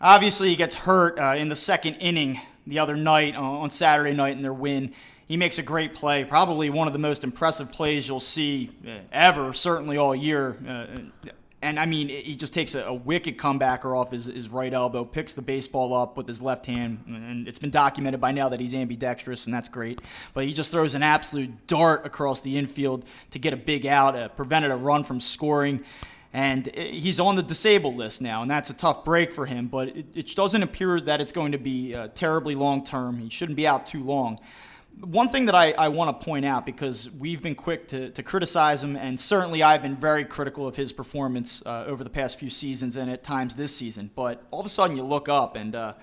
Obviously, 0.00 0.48
he 0.48 0.56
gets 0.56 0.74
hurt 0.74 1.18
uh, 1.18 1.34
in 1.36 1.50
the 1.50 1.56
second 1.56 1.94
inning 1.96 2.40
the 2.70 2.78
other 2.78 2.96
night 2.96 3.36
uh, 3.36 3.42
on 3.42 3.70
Saturday 3.70 4.14
night 4.14 4.36
in 4.36 4.42
their 4.42 4.54
win. 4.54 4.94
He 5.28 5.36
makes 5.36 5.58
a 5.58 5.62
great 5.62 5.94
play, 5.94 6.24
probably 6.24 6.70
one 6.70 6.86
of 6.86 6.92
the 6.92 6.98
most 6.98 7.22
impressive 7.22 7.70
plays 7.70 8.08
you'll 8.08 8.18
see 8.18 8.70
uh, 8.86 9.00
ever, 9.12 9.52
certainly 9.52 9.96
all 9.96 10.14
year. 10.14 10.56
Uh, 10.66 11.30
and 11.62 11.78
I 11.78 11.84
mean, 11.84 12.08
he 12.08 12.36
just 12.36 12.54
takes 12.54 12.74
a, 12.74 12.84
a 12.84 12.94
wicked 12.94 13.36
comebacker 13.36 13.96
off 13.96 14.12
his, 14.12 14.24
his, 14.24 14.48
right 14.48 14.72
elbow, 14.72 15.04
picks 15.04 15.34
the 15.34 15.42
baseball 15.42 15.92
up 15.92 16.16
with 16.16 16.26
his 16.26 16.40
left 16.40 16.66
hand, 16.66 17.04
and 17.06 17.46
it's 17.46 17.58
been 17.58 17.70
documented 17.70 18.20
by 18.20 18.32
now 18.32 18.48
that 18.48 18.60
he's 18.60 18.72
ambidextrous, 18.72 19.44
and 19.44 19.54
that's 19.54 19.68
great. 19.68 20.00
But 20.32 20.46
he 20.46 20.54
just 20.54 20.72
throws 20.72 20.94
an 20.94 21.02
absolute 21.02 21.66
dart 21.66 22.06
across 22.06 22.40
the 22.40 22.56
infield 22.56 23.04
to 23.32 23.38
get 23.38 23.52
a 23.52 23.58
big 23.58 23.84
out, 23.84 24.16
uh, 24.16 24.28
prevented 24.28 24.70
a 24.70 24.76
run 24.76 25.04
from 25.04 25.20
scoring 25.20 25.84
and 26.32 26.66
he's 26.74 27.18
on 27.18 27.36
the 27.36 27.42
disabled 27.42 27.96
list 27.96 28.20
now, 28.20 28.42
and 28.42 28.50
that's 28.50 28.70
a 28.70 28.74
tough 28.74 29.04
break 29.04 29.32
for 29.32 29.46
him. 29.46 29.66
But 29.66 29.88
it, 29.88 30.06
it 30.14 30.36
doesn't 30.36 30.62
appear 30.62 31.00
that 31.00 31.20
it's 31.20 31.32
going 31.32 31.52
to 31.52 31.58
be 31.58 31.94
uh, 31.94 32.08
terribly 32.14 32.54
long 32.54 32.84
term. 32.84 33.18
He 33.18 33.30
shouldn't 33.30 33.56
be 33.56 33.66
out 33.66 33.86
too 33.86 34.04
long. 34.04 34.38
One 35.00 35.28
thing 35.30 35.46
that 35.46 35.54
I, 35.54 35.72
I 35.72 35.88
want 35.88 36.18
to 36.18 36.24
point 36.24 36.44
out, 36.44 36.66
because 36.66 37.10
we've 37.10 37.42
been 37.42 37.54
quick 37.54 37.88
to, 37.88 38.10
to 38.10 38.22
criticize 38.22 38.82
him, 38.82 38.96
and 38.96 39.18
certainly 39.18 39.62
I've 39.62 39.82
been 39.82 39.96
very 39.96 40.24
critical 40.24 40.68
of 40.68 40.76
his 40.76 40.92
performance 40.92 41.62
uh, 41.64 41.84
over 41.86 42.04
the 42.04 42.10
past 42.10 42.38
few 42.38 42.50
seasons 42.50 42.96
and 42.96 43.10
at 43.10 43.24
times 43.24 43.54
this 43.54 43.74
season. 43.74 44.10
But 44.14 44.44
all 44.50 44.60
of 44.60 44.66
a 44.66 44.68
sudden 44.68 44.96
you 44.96 45.04
look 45.04 45.28
up 45.28 45.56
and 45.56 45.74
uh, 45.74 45.94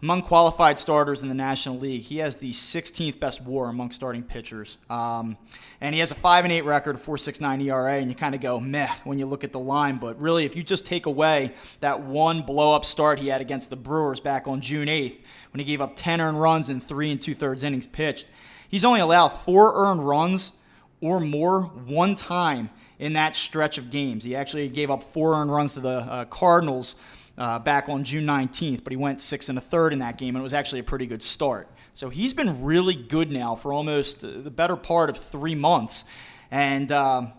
among 0.00 0.22
qualified 0.22 0.78
starters 0.78 1.22
in 1.22 1.28
the 1.28 1.34
National 1.34 1.78
League, 1.78 2.02
he 2.02 2.18
has 2.18 2.36
the 2.36 2.52
16th 2.52 3.18
best 3.18 3.42
WAR 3.42 3.68
among 3.68 3.90
starting 3.90 4.22
pitchers, 4.22 4.76
um, 4.88 5.36
and 5.80 5.94
he 5.94 6.00
has 6.00 6.12
a 6.12 6.14
five 6.14 6.44
and 6.44 6.52
eight 6.52 6.62
record, 6.62 6.96
a 6.96 6.98
4.69 6.98 7.64
ERA. 7.64 7.94
And 7.94 8.08
you 8.08 8.14
kind 8.14 8.34
of 8.34 8.40
go 8.40 8.60
meh 8.60 8.92
when 9.04 9.18
you 9.18 9.26
look 9.26 9.42
at 9.42 9.52
the 9.52 9.58
line, 9.58 9.98
but 9.98 10.20
really, 10.20 10.44
if 10.44 10.54
you 10.54 10.62
just 10.62 10.86
take 10.86 11.06
away 11.06 11.54
that 11.80 12.00
one 12.00 12.42
blow 12.42 12.74
up 12.74 12.84
start 12.84 13.18
he 13.18 13.28
had 13.28 13.40
against 13.40 13.70
the 13.70 13.76
Brewers 13.76 14.20
back 14.20 14.46
on 14.46 14.60
June 14.60 14.86
8th, 14.86 15.18
when 15.52 15.58
he 15.58 15.64
gave 15.64 15.80
up 15.80 15.94
10 15.96 16.20
earned 16.20 16.40
runs 16.40 16.68
in 16.68 16.80
three 16.80 17.10
and 17.10 17.20
two 17.20 17.34
thirds 17.34 17.62
innings 17.62 17.86
pitched, 17.86 18.26
he's 18.68 18.84
only 18.84 19.00
allowed 19.00 19.30
four 19.30 19.74
earned 19.74 20.06
runs 20.06 20.52
or 21.00 21.18
more 21.20 21.62
one 21.62 22.14
time 22.14 22.70
in 22.98 23.12
that 23.14 23.36
stretch 23.36 23.78
of 23.78 23.90
games. 23.90 24.24
He 24.24 24.34
actually 24.34 24.68
gave 24.68 24.90
up 24.90 25.12
four 25.12 25.34
earned 25.34 25.52
runs 25.52 25.74
to 25.74 25.80
the 25.80 25.88
uh, 25.88 26.24
Cardinals 26.26 26.94
uh, 27.38 27.58
back 27.58 27.88
on 27.88 28.04
June 28.04 28.26
19th, 28.26 28.82
but 28.84 28.92
he 28.92 28.96
went 28.96 29.22
six 29.22 29.48
and 29.48 29.56
a 29.56 29.60
third 29.60 29.92
in 29.92 30.00
that 30.00 30.18
game, 30.18 30.34
and 30.34 30.42
it 30.42 30.42
was 30.42 30.52
actually 30.52 30.80
a 30.80 30.84
pretty 30.84 31.06
good 31.06 31.22
start. 31.22 31.68
So 31.94 32.10
he's 32.10 32.34
been 32.34 32.64
really 32.64 32.94
good 32.94 33.30
now 33.30 33.54
for 33.54 33.72
almost 33.72 34.20
the 34.20 34.50
better 34.50 34.76
part 34.76 35.08
of 35.08 35.18
three 35.18 35.54
months, 35.54 36.04
and 36.50 36.92
um, 36.92 37.32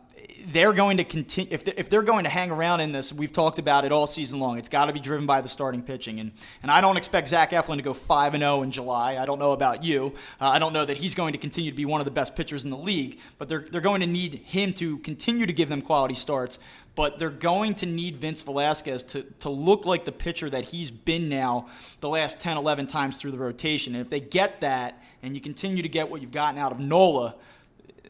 they're 0.48 0.74
going 0.74 0.98
to 0.98 1.04
continue 1.04 1.54
if 1.54 1.68
if 1.68 1.90
they're 1.90 2.02
going 2.02 2.24
to 2.24 2.30
hang 2.30 2.52
around 2.52 2.82
in 2.82 2.92
this. 2.92 3.14
We've 3.14 3.32
talked 3.32 3.60
about 3.60 3.86
it 3.86 3.92
all 3.92 4.08
season 4.08 4.40
long. 4.40 4.58
It's 4.58 4.70
got 4.70 4.86
to 4.86 4.94
be 4.94 5.00
driven 5.00 5.26
by 5.26 5.42
the 5.42 5.50
starting 5.50 5.82
pitching, 5.82 6.20
and 6.20 6.32
and 6.62 6.72
I 6.72 6.82
don't 6.82 6.98
expect 6.98 7.30
Zach 7.30 7.52
Eflin 7.52 7.78
to 7.78 7.82
go 7.82 7.94
five 7.94 8.34
and 8.34 8.42
zero 8.42 8.58
oh 8.58 8.64
in 8.64 8.72
July. 8.72 9.18
I 9.18 9.26
don't 9.26 9.40
know 9.40 9.52
about 9.52 9.84
you. 9.84 10.14
Uh, 10.40 10.50
I 10.50 10.60
don't 10.60 10.74
know 10.74 10.86
that 10.86 10.98
he's 10.98 11.16
going 11.16 11.34
to 11.34 11.40
continue 11.40 11.72
to 11.72 11.78
be 11.78 11.86
one 11.86 12.02
of 12.02 12.06
the 12.06 12.12
best 12.12 12.36
pitchers 12.36 12.64
in 12.64 12.70
the 12.70 12.78
league, 12.78 13.20
but 13.38 13.50
they're 13.50 13.66
they're 13.72 13.82
going 13.82 14.02
to 14.02 14.08
need 14.08 14.42
him 14.46 14.74
to 14.74 14.98
continue 15.00 15.46
to 15.46 15.54
give 15.54 15.70
them 15.70 15.82
quality 15.82 16.16
starts 16.16 16.60
but 17.00 17.18
they're 17.18 17.30
going 17.30 17.74
to 17.74 17.86
need 17.86 18.18
Vince 18.18 18.42
Velasquez 18.42 19.04
to, 19.04 19.24
to 19.40 19.50
look 19.50 19.86
like 19.86 20.04
the 20.04 20.12
pitcher 20.12 20.50
that 20.50 20.66
he's 20.66 20.92
been 20.92 21.30
now 21.30 21.66
the 22.02 22.10
last 22.10 22.42
10, 22.42 22.58
11 22.58 22.88
times 22.88 23.18
through 23.18 23.32
the 23.32 23.38
rotation. 23.38 23.96
And 23.96 24.04
if 24.04 24.10
they 24.10 24.20
get 24.20 24.60
that 24.60 25.02
and 25.24 25.34
you 25.34 25.40
continue 25.40 25.82
to 25.82 25.88
get 25.88 26.10
what 26.10 26.20
you've 26.20 26.34
gotten 26.34 26.60
out 26.60 26.74
of 26.74 26.80
Nola, 26.82 27.36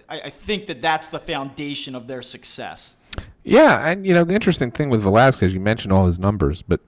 I, 0.10 0.21
I 0.21 0.30
think 0.32 0.65
that 0.65 0.82
that's 0.82 1.08
the 1.08 1.19
foundation 1.19 1.93
of 1.93 2.08
their 2.08 2.23
success. 2.23 2.95
Yeah, 3.43 3.88
and 3.88 4.08
you 4.08 4.13
know 4.15 4.23
the 4.23 4.34
interesting 4.34 4.71
thing 4.71 4.89
with 4.89 5.04
Velasquez, 5.04 5.54
you 5.54 5.60
mentioned 5.60 5.93
all 5.93 6.08
his 6.08 6.17
numbers, 6.17 6.63
but 6.63 6.82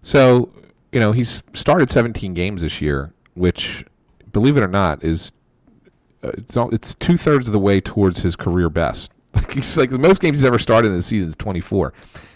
so 0.00 0.48
you 0.92 0.98
know 0.98 1.12
he's 1.12 1.42
started 1.52 1.90
17 1.90 2.32
games 2.32 2.62
this 2.62 2.80
year, 2.80 3.12
which, 3.34 3.84
believe 4.32 4.56
it 4.56 4.62
or 4.62 4.68
not, 4.68 5.04
is 5.04 5.34
uh, 6.22 6.28
it's 6.38 6.56
all, 6.56 6.70
it's 6.70 6.94
two 6.94 7.18
thirds 7.18 7.48
of 7.48 7.52
the 7.52 7.58
way 7.58 7.82
towards 7.82 8.22
his 8.22 8.34
career 8.34 8.70
best. 8.70 9.12
Like 9.34 9.52
he's 9.52 9.76
like 9.76 9.90
the 9.90 9.98
most 9.98 10.20
games 10.20 10.38
he's 10.38 10.44
ever 10.44 10.58
started 10.58 10.88
in 10.88 10.94
the 10.94 11.02
season 11.02 11.28
is 11.28 11.36
24, 11.36 11.92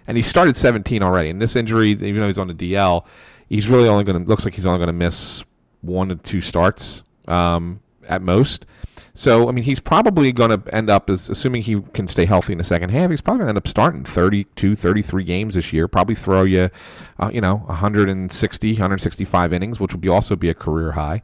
and 0.07 0.17
he 0.17 0.23
started 0.23 0.57
17 0.57 1.03
already. 1.03 1.31
And 1.31 1.41
this 1.41 1.57
injury, 1.57 1.91
even 1.91 2.21
though 2.21 2.27
he's 2.27 2.39
on 2.39 2.49
the 2.49 2.55
DL, 2.55 3.05
he's 3.49 3.69
really 3.69 3.89
only 3.89 4.05
going 4.05 4.23
to 4.23 4.29
looks 4.29 4.45
like 4.45 4.55
he's 4.55 4.67
only 4.67 4.79
going 4.79 4.89
to 4.89 4.93
miss 4.93 5.45
one 5.81 6.09
to 6.09 6.17
two 6.17 6.41
starts 6.41 7.03
um, 7.29 7.81
at 8.09 8.23
most. 8.23 8.67
So 9.15 9.49
I 9.49 9.53
mean, 9.53 9.65
he's 9.65 9.81
probably 9.81 10.33
going 10.33 10.51
to 10.59 10.75
end 10.75 10.89
up 10.89 11.11
as 11.11 11.29
assuming 11.29 11.63
he 11.63 11.81
can 11.93 12.09
stay 12.09 12.25
healthy 12.25 12.53
in 12.53 12.59
the 12.59 12.65
second 12.65 12.91
half. 12.91 13.11
He's 13.11 13.21
probably 13.21 13.41
going 13.41 13.47
to 13.47 13.51
end 13.51 13.59
up 13.59 13.69
starting 13.69 14.05
32, 14.05 14.75
33 14.75 15.25
games 15.25 15.55
this 15.55 15.73
year. 15.73 15.87
Probably 15.87 16.15
throw 16.15 16.45
you, 16.45 16.71
uh, 17.19 17.31
you 17.33 17.41
know, 17.41 17.57
160, 17.57 18.73
165 18.73 19.53
innings, 19.53 19.79
which 19.79 19.93
would 19.93 20.01
be 20.01 20.09
also 20.09 20.35
be 20.35 20.49
a 20.49 20.55
career 20.55 20.93
high. 20.93 21.21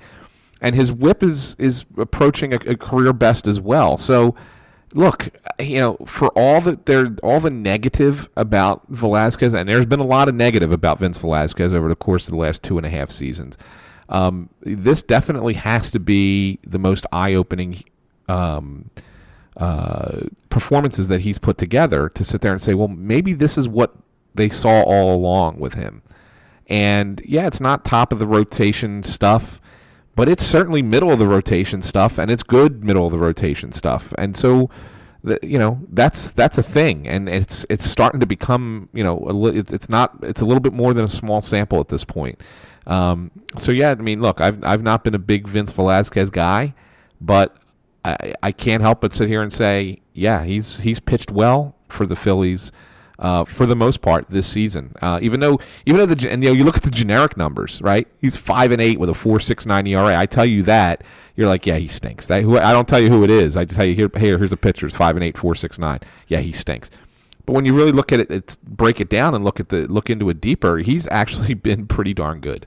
And 0.61 0.75
his 0.75 0.93
WHIP 0.93 1.23
is 1.23 1.57
is 1.59 1.87
approaching 1.97 2.53
a, 2.53 2.57
a 2.67 2.77
career 2.77 3.13
best 3.13 3.47
as 3.47 3.61
well. 3.61 3.97
So 3.97 4.35
look, 4.94 5.31
you 5.59 5.79
know, 5.79 5.96
for 6.07 6.29
all 6.37 6.61
that 6.62 6.87
there, 6.87 7.14
all 7.22 7.40
the 7.40 7.51
negative 7.51 8.29
about 8.37 8.83
Velasquez, 8.88 9.55
and 9.55 9.68
there's 9.68 9.87
been 9.87 10.01
a 10.01 10.07
lot 10.07 10.29
of 10.29 10.35
negative 10.35 10.72
about 10.72 10.98
Vince 10.98 11.18
Velasquez 11.18 11.74
over 11.74 11.88
the 11.88 11.96
course 11.96 12.27
of 12.29 12.33
the 12.33 12.38
last 12.38 12.62
two 12.62 12.79
and 12.79 12.87
a 12.87 12.90
half 12.90 13.11
seasons. 13.11 13.57
Um, 14.09 14.48
this 14.61 15.03
definitely 15.03 15.55
has 15.55 15.90
to 15.90 16.01
be 16.01 16.59
the 16.62 16.79
most 16.79 17.05
eye-opening 17.12 17.85
um, 18.29 18.90
uh, 19.57 20.20
performances 20.48 21.09
that 21.09 21.20
he's 21.20 21.38
put 21.38 21.59
together 21.59 22.09
to 22.11 22.24
sit 22.24 22.40
there 22.40 22.53
and 22.53 22.62
say, 22.62 22.74
well, 22.74 22.88
maybe 22.88 23.35
this 23.35 23.59
is 23.59 23.68
what 23.68 23.94
they 24.35 24.48
saw 24.48 24.83
all 24.83 25.14
along 25.14 25.59
with 25.59 25.74
him. 25.74 26.03
And 26.68 27.20
yeah, 27.24 27.46
it's 27.46 27.61
not 27.61 27.85
top 27.85 28.12
of 28.12 28.18
the 28.18 28.27
rotation 28.27 29.03
stuff 29.03 29.61
but 30.19 30.29
it's 30.29 30.45
certainly 30.45 30.83
middle 30.83 31.13
of 31.13 31.21
the 31.21 31.29
rotation 31.29 31.81
stuff, 31.81 32.19
and 32.19 32.29
it's 32.29 32.43
good 32.43 32.83
middle 32.83 33.07
of 33.07 33.13
the 33.13 33.19
rotation 33.19 33.71
stuff. 33.71 34.13
And 34.19 34.37
so, 34.37 34.69
the, 35.23 35.39
you 35.45 35.61
know, 35.61 35.79
that's 35.91 36.33
that's 36.33 36.59
a 36.59 36.63
thing, 36.65 37.07
and 37.07 37.29
it's 37.29 37.65
it's 37.71 37.89
starting 37.89 38.19
to 38.19 38.27
become, 38.27 38.89
you 38.93 39.05
know, 39.05 39.47
it's 39.47 39.73
it's 39.73 39.89
not 39.89 40.19
it's 40.25 40.41
a 40.41 40.45
little 40.45 40.61
bit 40.61 40.73
more 40.73 40.93
than 40.93 41.05
a 41.05 41.09
small 41.09 41.41
sample 41.41 41.79
at 41.79 41.87
this 41.87 42.03
point. 42.03 42.41
Um, 42.89 43.31
so 43.57 43.71
yeah, 43.71 43.93
I 43.93 43.95
mean, 43.95 44.21
look, 44.21 44.41
I've 44.41 44.65
I've 44.65 44.83
not 44.83 45.05
been 45.05 45.15
a 45.15 45.21
big 45.21 45.47
Vince 45.47 45.71
Velasquez 45.71 46.31
guy, 46.31 46.75
but 47.21 47.57
I, 48.05 48.35
I 48.43 48.51
can't 48.51 48.83
help 48.83 49.03
but 49.03 49.13
sit 49.13 49.29
here 49.29 49.43
and 49.43 49.53
say, 49.53 50.03
yeah, 50.15 50.43
he's 50.43 50.79
he's 50.79 50.99
pitched 50.99 51.31
well 51.31 51.77
for 51.89 52.07
the 52.07 52.17
Phillies 52.17 52.73
uh, 53.19 53.45
for 53.45 53.67
the 53.67 53.75
most 53.77 54.01
part 54.01 54.27
this 54.29 54.47
season. 54.47 54.93
Uh, 55.03 55.19
even 55.23 55.41
though, 55.41 55.59
even 55.87 55.99
though 55.99 56.07
the 56.07 56.31
and 56.31 56.43
you 56.43 56.51
know 56.51 56.55
you 56.55 56.65
look 56.65 56.77
at 56.77 56.83
the 56.83 56.91
generic 56.91 57.37
numbers, 57.37 57.83
right? 57.83 58.07
He's 58.21 58.37
five 58.37 58.73
and 58.73 58.81
eight 58.81 59.01
with 59.01 59.11
a 59.11 59.15
four 59.15 59.41
six 59.41 59.67
nine 59.67 59.87
ERA. 59.87 60.17
I 60.19 60.27
tell 60.27 60.47
you 60.47 60.63
that 60.65 61.03
you're 61.37 61.49
like, 61.49 61.67
yeah, 61.67 61.77
he 61.77 61.89
stinks. 61.89 62.29
That, 62.29 62.45
I 62.45 62.73
don't 62.73 62.89
tell 62.89 63.01
you 63.01 63.11
who 63.11 63.25
it 63.25 63.31
is. 63.31 63.57
I 63.57 63.65
tell 63.65 63.85
you 63.85 63.95
here, 63.95 64.11
here 64.17 64.39
here's 64.39 64.53
a 64.53 64.57
pitcher. 64.57 64.87
It's 64.87 64.97
five 64.97 65.17
and 65.17 65.25
eight, 65.25 65.37
four 65.37 65.55
six 65.55 65.79
nine. 65.79 66.01
Yeah, 66.29 66.41
he 66.41 66.53
stinks. 66.53 66.91
But 67.47 67.55
when 67.55 67.65
you 67.65 67.75
really 67.75 67.93
look 67.93 68.13
at 68.13 68.21
it, 68.21 68.59
break 68.65 69.01
it 69.01 69.09
down 69.09 69.35
and 69.35 69.45
look 69.45 69.59
at 69.59 69.71
the 69.71 69.87
look 69.87 70.11
into 70.11 70.29
it 70.31 70.41
deeper. 70.41 70.79
He's 70.79 71.07
actually 71.09 71.55
been 71.69 71.87
pretty 71.87 72.15
darn 72.15 72.41
good. 72.41 72.67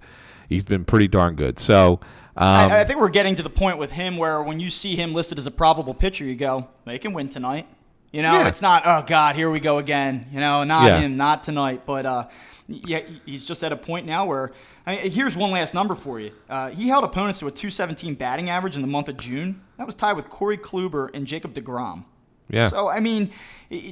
He's 0.50 0.66
been 0.66 0.86
pretty 0.86 1.08
darn 1.08 1.36
good. 1.36 1.60
So. 1.60 2.00
Um, 2.38 2.48
I, 2.48 2.80
I, 2.80 2.84
think 2.86 3.02
we're 3.02 3.10
getting 3.10 3.36
to 3.36 3.44
the 3.44 3.50
point 3.50 3.78
with 3.78 3.92
him 3.92 4.16
where 4.16 4.42
when 4.42 4.62
you 4.62 4.70
see 4.70 4.96
him 4.96 5.14
listed 5.14 5.38
as 5.38 5.46
a 5.46 5.52
probable 5.52 5.94
pitcher, 5.94 6.24
you 6.24 6.36
go, 6.36 6.70
they 6.86 6.98
can 6.98 7.12
win 7.12 7.28
tonight. 7.28 7.68
You 8.12 8.22
know, 8.22 8.34
yeah. 8.34 8.48
it's 8.48 8.62
not, 8.62 8.84
oh, 8.86 9.04
God, 9.08 9.36
here 9.36 9.50
we 9.50 9.60
go 9.60 9.78
again. 9.78 10.28
You 10.34 10.40
know, 10.40 10.64
not 10.64 10.86
yeah. 10.86 11.00
him, 11.00 11.16
not 11.16 11.44
tonight. 11.44 11.84
But 11.86 12.06
uh, 12.06 12.28
yeah, 12.68 13.02
he's 13.26 13.46
just 13.46 13.64
at 13.64 13.72
a 13.72 13.78
point 13.78 14.06
now 14.06 14.26
where 14.26 14.52
I 14.86 14.96
mean, 14.96 15.12
here's 15.12 15.36
one 15.36 15.52
last 15.52 15.74
number 15.74 15.96
for 15.96 16.20
you. 16.20 16.32
Uh, 16.50 16.70
he 16.70 16.88
held 16.88 17.04
opponents 17.04 17.40
to 17.40 17.48
a 17.48 17.52
217 17.52 18.16
batting 18.16 18.50
average 18.50 18.76
in 18.76 18.82
the 18.82 18.88
month 18.88 19.08
of 19.08 19.18
June. 19.18 19.62
That 19.78 19.86
was 19.86 19.96
tied 19.96 20.14
with 20.14 20.30
Corey 20.30 20.58
Kluber 20.58 21.10
and 21.14 21.26
Jacob 21.26 21.54
DeGrom. 21.54 22.06
Yeah. 22.50 22.70
So 22.70 22.90
I 22.90 23.00
mean, 23.00 23.32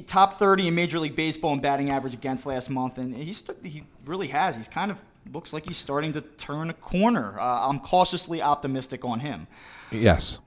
top 0.06 0.38
30 0.38 0.68
in 0.68 0.74
Major 0.74 0.98
League 0.98 1.16
Baseball 1.16 1.54
in 1.54 1.60
batting 1.60 1.90
average 1.90 2.14
against 2.14 2.44
last 2.44 2.68
month, 2.68 2.98
and 2.98 3.16
he's 3.16 3.42
he 3.62 3.84
really 4.04 4.28
has. 4.28 4.56
He's 4.56 4.68
kind 4.68 4.90
of 4.90 5.00
looks 5.32 5.52
like 5.52 5.66
he's 5.66 5.76
starting 5.76 6.12
to 6.12 6.20
turn 6.20 6.70
a 6.70 6.74
corner. 6.74 7.38
Uh, 7.38 7.68
I'm 7.68 7.80
cautiously 7.80 8.42
optimistic 8.42 9.04
on 9.04 9.20
him. 9.20 9.46
Yes. 9.90 10.40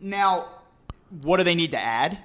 Now, 0.00 0.46
what 1.22 1.38
do 1.38 1.44
they 1.44 1.54
need 1.54 1.70
to 1.72 1.80
add? 1.80 2.18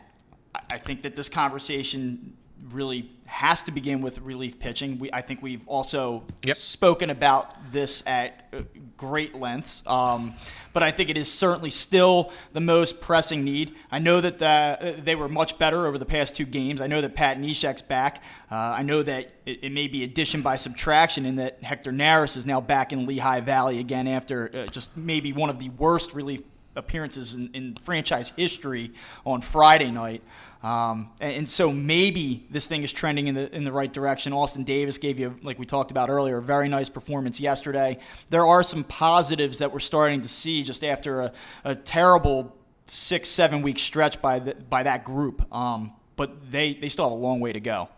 I 0.53 0.77
think 0.77 1.03
that 1.03 1.15
this 1.15 1.29
conversation 1.29 2.35
really 2.69 3.09
has 3.25 3.63
to 3.63 3.71
begin 3.71 4.01
with 4.01 4.19
relief 4.19 4.59
pitching. 4.59 4.99
We, 4.99 5.11
I 5.11 5.21
think 5.21 5.41
we've 5.41 5.67
also 5.67 6.23
yep. 6.43 6.57
spoken 6.57 7.09
about 7.09 7.71
this 7.71 8.03
at 8.05 8.47
uh, 8.53 8.61
great 8.97 9.35
lengths, 9.35 9.81
um, 9.87 10.33
but 10.73 10.83
I 10.83 10.91
think 10.91 11.09
it 11.09 11.17
is 11.17 11.31
certainly 11.31 11.69
still 11.69 12.31
the 12.53 12.59
most 12.59 13.01
pressing 13.01 13.43
need. 13.43 13.75
I 13.89 13.99
know 13.99 14.21
that 14.21 14.39
the, 14.39 14.45
uh, 14.45 14.93
they 15.01 15.15
were 15.15 15.29
much 15.29 15.57
better 15.57 15.87
over 15.87 15.97
the 15.97 16.05
past 16.05 16.35
two 16.35 16.45
games. 16.45 16.81
I 16.81 16.87
know 16.87 17.01
that 17.01 17.15
Pat 17.15 17.37
Neshek's 17.37 17.81
back. 17.81 18.21
Uh, 18.51 18.55
I 18.55 18.83
know 18.83 19.01
that 19.01 19.31
it, 19.45 19.63
it, 19.63 19.71
may 19.71 19.87
be 19.87 20.03
addition 20.03 20.41
by 20.41 20.57
subtraction 20.57 21.25
in 21.25 21.37
that 21.37 21.63
Hector 21.63 21.91
Neris 21.91 22.37
is 22.37 22.45
now 22.45 22.61
back 22.61 22.91
in 22.91 23.05
Lehigh 23.05 23.39
Valley 23.39 23.79
again 23.79 24.07
after 24.07 24.51
uh, 24.53 24.65
just 24.67 24.95
maybe 24.95 25.33
one 25.33 25.49
of 25.49 25.57
the 25.57 25.69
worst 25.69 26.13
relief 26.13 26.41
appearances 26.75 27.33
in, 27.33 27.49
in 27.53 27.77
franchise 27.81 28.31
history 28.35 28.91
on 29.25 29.41
Friday 29.41 29.91
night. 29.91 30.23
Um, 30.63 31.09
and, 31.19 31.33
and, 31.33 31.49
so 31.49 31.71
maybe 31.71 32.45
this 32.51 32.67
thing 32.67 32.83
is 32.83 32.91
trending 32.91 33.25
in 33.25 33.33
the 33.33 33.53
in 33.55 33.63
the 33.63 33.71
right 33.71 33.91
direction. 33.91 34.31
Austin 34.31 34.63
Davis 34.63 34.99
gave 34.99 35.17
you, 35.17 35.35
like 35.41 35.57
we 35.57 35.65
talked 35.65 35.89
about 35.89 36.11
earlier, 36.11 36.37
a 36.37 36.41
very 36.41 36.69
nice 36.69 36.87
performance 36.87 37.39
yesterday. 37.39 37.97
There 38.29 38.45
are 38.45 38.61
some 38.61 38.83
positives 38.83 39.57
that 39.57 39.73
we're 39.73 39.79
starting 39.79 40.21
to 40.21 40.27
see 40.27 40.61
just 40.61 40.83
after 40.83 41.21
a, 41.21 41.31
a 41.63 41.73
terrible 41.73 42.55
six 42.85 43.29
seven 43.29 43.63
week 43.63 43.79
stretch 43.79 44.21
by 44.21 44.37
the, 44.37 44.53
by 44.53 44.83
that 44.83 45.03
group. 45.03 45.51
Um, 45.53 45.93
but 46.15 46.51
they 46.51 46.75
they 46.75 46.89
still 46.89 47.05
have 47.05 47.13
a 47.13 47.15
long 47.21 47.39
way 47.39 47.53
to 47.53 47.59
go. 47.59 47.89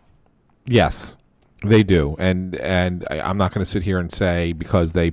Yes, 0.65 1.17
they 1.65 1.83
do, 1.83 2.15
and 2.17 2.55
and 2.55 3.05
I'm 3.09 3.37
not 3.37 3.53
going 3.53 3.65
to 3.65 3.69
sit 3.69 3.83
here 3.83 3.99
and 3.99 4.09
say 4.09 4.53
because 4.53 4.93
they 4.93 5.11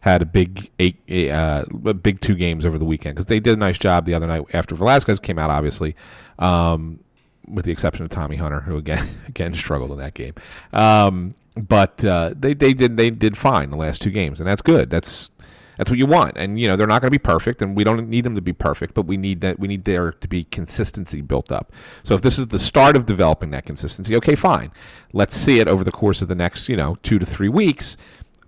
had 0.00 0.22
a 0.22 0.26
big 0.26 0.70
eight, 0.78 0.98
uh, 1.30 1.64
big 2.02 2.20
two 2.20 2.34
games 2.34 2.64
over 2.64 2.78
the 2.78 2.84
weekend 2.84 3.16
because 3.16 3.26
they 3.26 3.40
did 3.40 3.54
a 3.54 3.56
nice 3.56 3.78
job 3.78 4.04
the 4.04 4.14
other 4.14 4.26
night 4.26 4.44
after 4.52 4.74
Velasquez 4.74 5.18
came 5.18 5.38
out, 5.38 5.50
obviously 5.50 5.94
um, 6.38 7.00
with 7.46 7.64
the 7.64 7.72
exception 7.72 8.04
of 8.04 8.10
Tommy 8.10 8.36
Hunter, 8.36 8.60
who 8.60 8.76
again 8.76 9.06
again 9.28 9.54
struggled 9.54 9.92
in 9.92 9.98
that 9.98 10.14
game. 10.14 10.34
Um, 10.72 11.34
but 11.56 12.04
uh, 12.04 12.34
they 12.36 12.54
they 12.54 12.72
did 12.72 12.96
they 12.96 13.10
did 13.10 13.36
fine 13.36 13.70
the 13.70 13.76
last 13.76 14.02
two 14.02 14.10
games, 14.10 14.40
and 14.40 14.46
that's 14.46 14.62
good. 14.62 14.90
That's 14.90 15.30
that's 15.76 15.90
what 15.90 15.98
you 15.98 16.06
want. 16.06 16.36
And 16.36 16.58
you 16.58 16.66
know 16.66 16.76
they're 16.76 16.86
not 16.86 17.00
going 17.00 17.10
to 17.10 17.18
be 17.18 17.22
perfect, 17.22 17.62
and 17.62 17.76
we 17.76 17.84
don't 17.84 18.08
need 18.08 18.24
them 18.24 18.36
to 18.36 18.40
be 18.40 18.52
perfect, 18.52 18.94
but 18.94 19.06
we 19.06 19.16
need 19.16 19.40
that 19.40 19.58
we 19.58 19.66
need 19.66 19.84
there 19.84 20.12
to 20.12 20.28
be 20.28 20.44
consistency 20.44 21.20
built 21.20 21.50
up. 21.50 21.72
So 22.04 22.14
if 22.14 22.22
this 22.22 22.38
is 22.38 22.48
the 22.48 22.58
start 22.58 22.96
of 22.96 23.06
developing 23.06 23.50
that 23.50 23.66
consistency, 23.66 24.14
okay, 24.16 24.34
fine. 24.34 24.70
Let's 25.12 25.34
see 25.34 25.58
it 25.58 25.68
over 25.68 25.82
the 25.82 25.92
course 25.92 26.22
of 26.22 26.28
the 26.28 26.34
next 26.34 26.68
you 26.68 26.76
know 26.76 26.96
two 27.02 27.18
to 27.18 27.26
three 27.26 27.48
weeks 27.48 27.96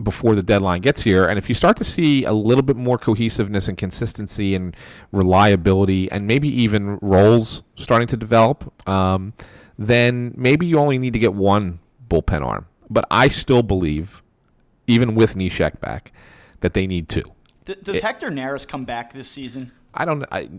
before 0.03 0.35
the 0.35 0.43
deadline 0.43 0.81
gets 0.81 1.01
here. 1.03 1.23
And 1.23 1.37
if 1.37 1.49
you 1.49 1.55
start 1.55 1.77
to 1.77 1.83
see 1.83 2.25
a 2.25 2.33
little 2.33 2.63
bit 2.63 2.75
more 2.75 2.97
cohesiveness 2.97 3.67
and 3.67 3.77
consistency 3.77 4.55
and 4.55 4.75
reliability, 5.11 6.11
and 6.11 6.27
maybe 6.27 6.47
even 6.47 6.97
roles 7.01 7.63
starting 7.75 8.07
to 8.09 8.17
develop, 8.17 8.87
um, 8.87 9.33
then 9.77 10.33
maybe 10.35 10.65
you 10.65 10.77
only 10.77 10.97
need 10.97 11.13
to 11.13 11.19
get 11.19 11.33
one 11.33 11.79
bullpen 12.09 12.45
arm. 12.45 12.65
But 12.89 13.05
I 13.09 13.29
still 13.29 13.63
believe, 13.63 14.21
even 14.87 15.15
with 15.15 15.35
Neshek 15.35 15.79
back, 15.79 16.11
that 16.59 16.73
they 16.73 16.87
need 16.87 17.09
two. 17.09 17.23
D- 17.65 17.75
does 17.81 17.95
it, 17.95 18.03
Hector 18.03 18.29
Neris 18.29 18.67
come 18.67 18.85
back 18.85 19.13
this 19.13 19.29
season? 19.29 19.71
I 19.93 20.05
don't. 20.05 20.25
I, 20.31 20.49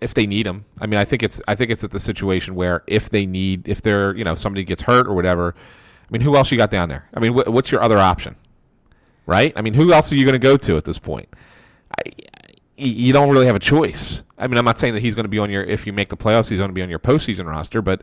if 0.00 0.14
they 0.14 0.26
need 0.26 0.46
him, 0.46 0.64
I 0.80 0.86
mean, 0.86 1.00
I 1.00 1.04
think 1.04 1.22
it's. 1.22 1.40
I 1.48 1.54
think 1.54 1.70
it's 1.70 1.82
at 1.82 1.90
the 1.90 2.00
situation 2.00 2.54
where 2.54 2.84
if 2.86 3.10
they 3.10 3.26
need, 3.26 3.68
if 3.68 3.82
they're, 3.82 4.16
you 4.16 4.24
know, 4.24 4.34
somebody 4.34 4.64
gets 4.64 4.82
hurt 4.82 5.06
or 5.06 5.14
whatever. 5.14 5.54
I 5.56 6.12
mean, 6.12 6.22
who 6.22 6.36
else 6.36 6.50
you 6.50 6.56
got 6.56 6.70
down 6.70 6.88
there? 6.88 7.06
I 7.12 7.20
mean, 7.20 7.32
wh- 7.34 7.48
what's 7.48 7.70
your 7.70 7.82
other 7.82 7.98
option? 7.98 8.36
Right? 9.28 9.52
I 9.54 9.60
mean, 9.60 9.74
who 9.74 9.92
else 9.92 10.10
are 10.10 10.16
you 10.16 10.24
going 10.24 10.32
to 10.32 10.38
go 10.40 10.56
to 10.56 10.76
at 10.78 10.84
this 10.84 10.98
point? 10.98 11.28
I, 11.96 12.10
you 12.76 13.12
don't 13.12 13.30
really 13.30 13.46
have 13.46 13.54
a 13.54 13.60
choice. 13.60 14.22
I 14.38 14.46
mean, 14.46 14.56
I'm 14.56 14.64
not 14.64 14.78
saying 14.78 14.94
that 14.94 15.00
he's 15.00 15.14
going 15.14 15.24
to 15.24 15.28
be 15.28 15.38
on 15.38 15.50
your 15.50 15.62
if 15.62 15.86
you 15.86 15.92
make 15.92 16.08
the 16.08 16.16
playoffs, 16.16 16.48
he's 16.48 16.58
going 16.58 16.70
to 16.70 16.74
be 16.74 16.82
on 16.82 16.88
your 16.88 16.98
postseason 16.98 17.46
roster, 17.46 17.82
but 17.82 18.02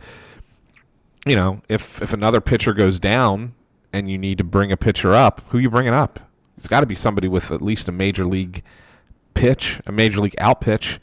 you 1.26 1.36
know, 1.36 1.62
if 1.68 2.02
if 2.02 2.14
another 2.14 2.40
pitcher 2.40 2.74
goes 2.74 3.00
down 3.00 3.56
and 3.92 4.10
you 4.10 4.18
need 4.18 4.38
to 4.38 4.44
bring 4.44 4.72
a 4.72 4.78
pitcher 4.78 5.16
up, 5.16 5.42
who 5.50 5.58
you 5.58 5.70
bringing 5.70 5.94
up? 5.94 6.20
It's 6.58 6.68
got 6.68 6.82
to 6.82 6.86
be 6.86 6.96
somebody 6.96 7.28
with 7.28 7.52
at 7.52 7.62
least 7.62 7.90
a 7.90 7.92
major 7.92 8.26
league 8.26 8.64
pitch, 9.34 9.82
a 9.86 9.92
major 9.92 10.22
league 10.22 10.36
out 10.38 10.62
pitch 10.62 11.00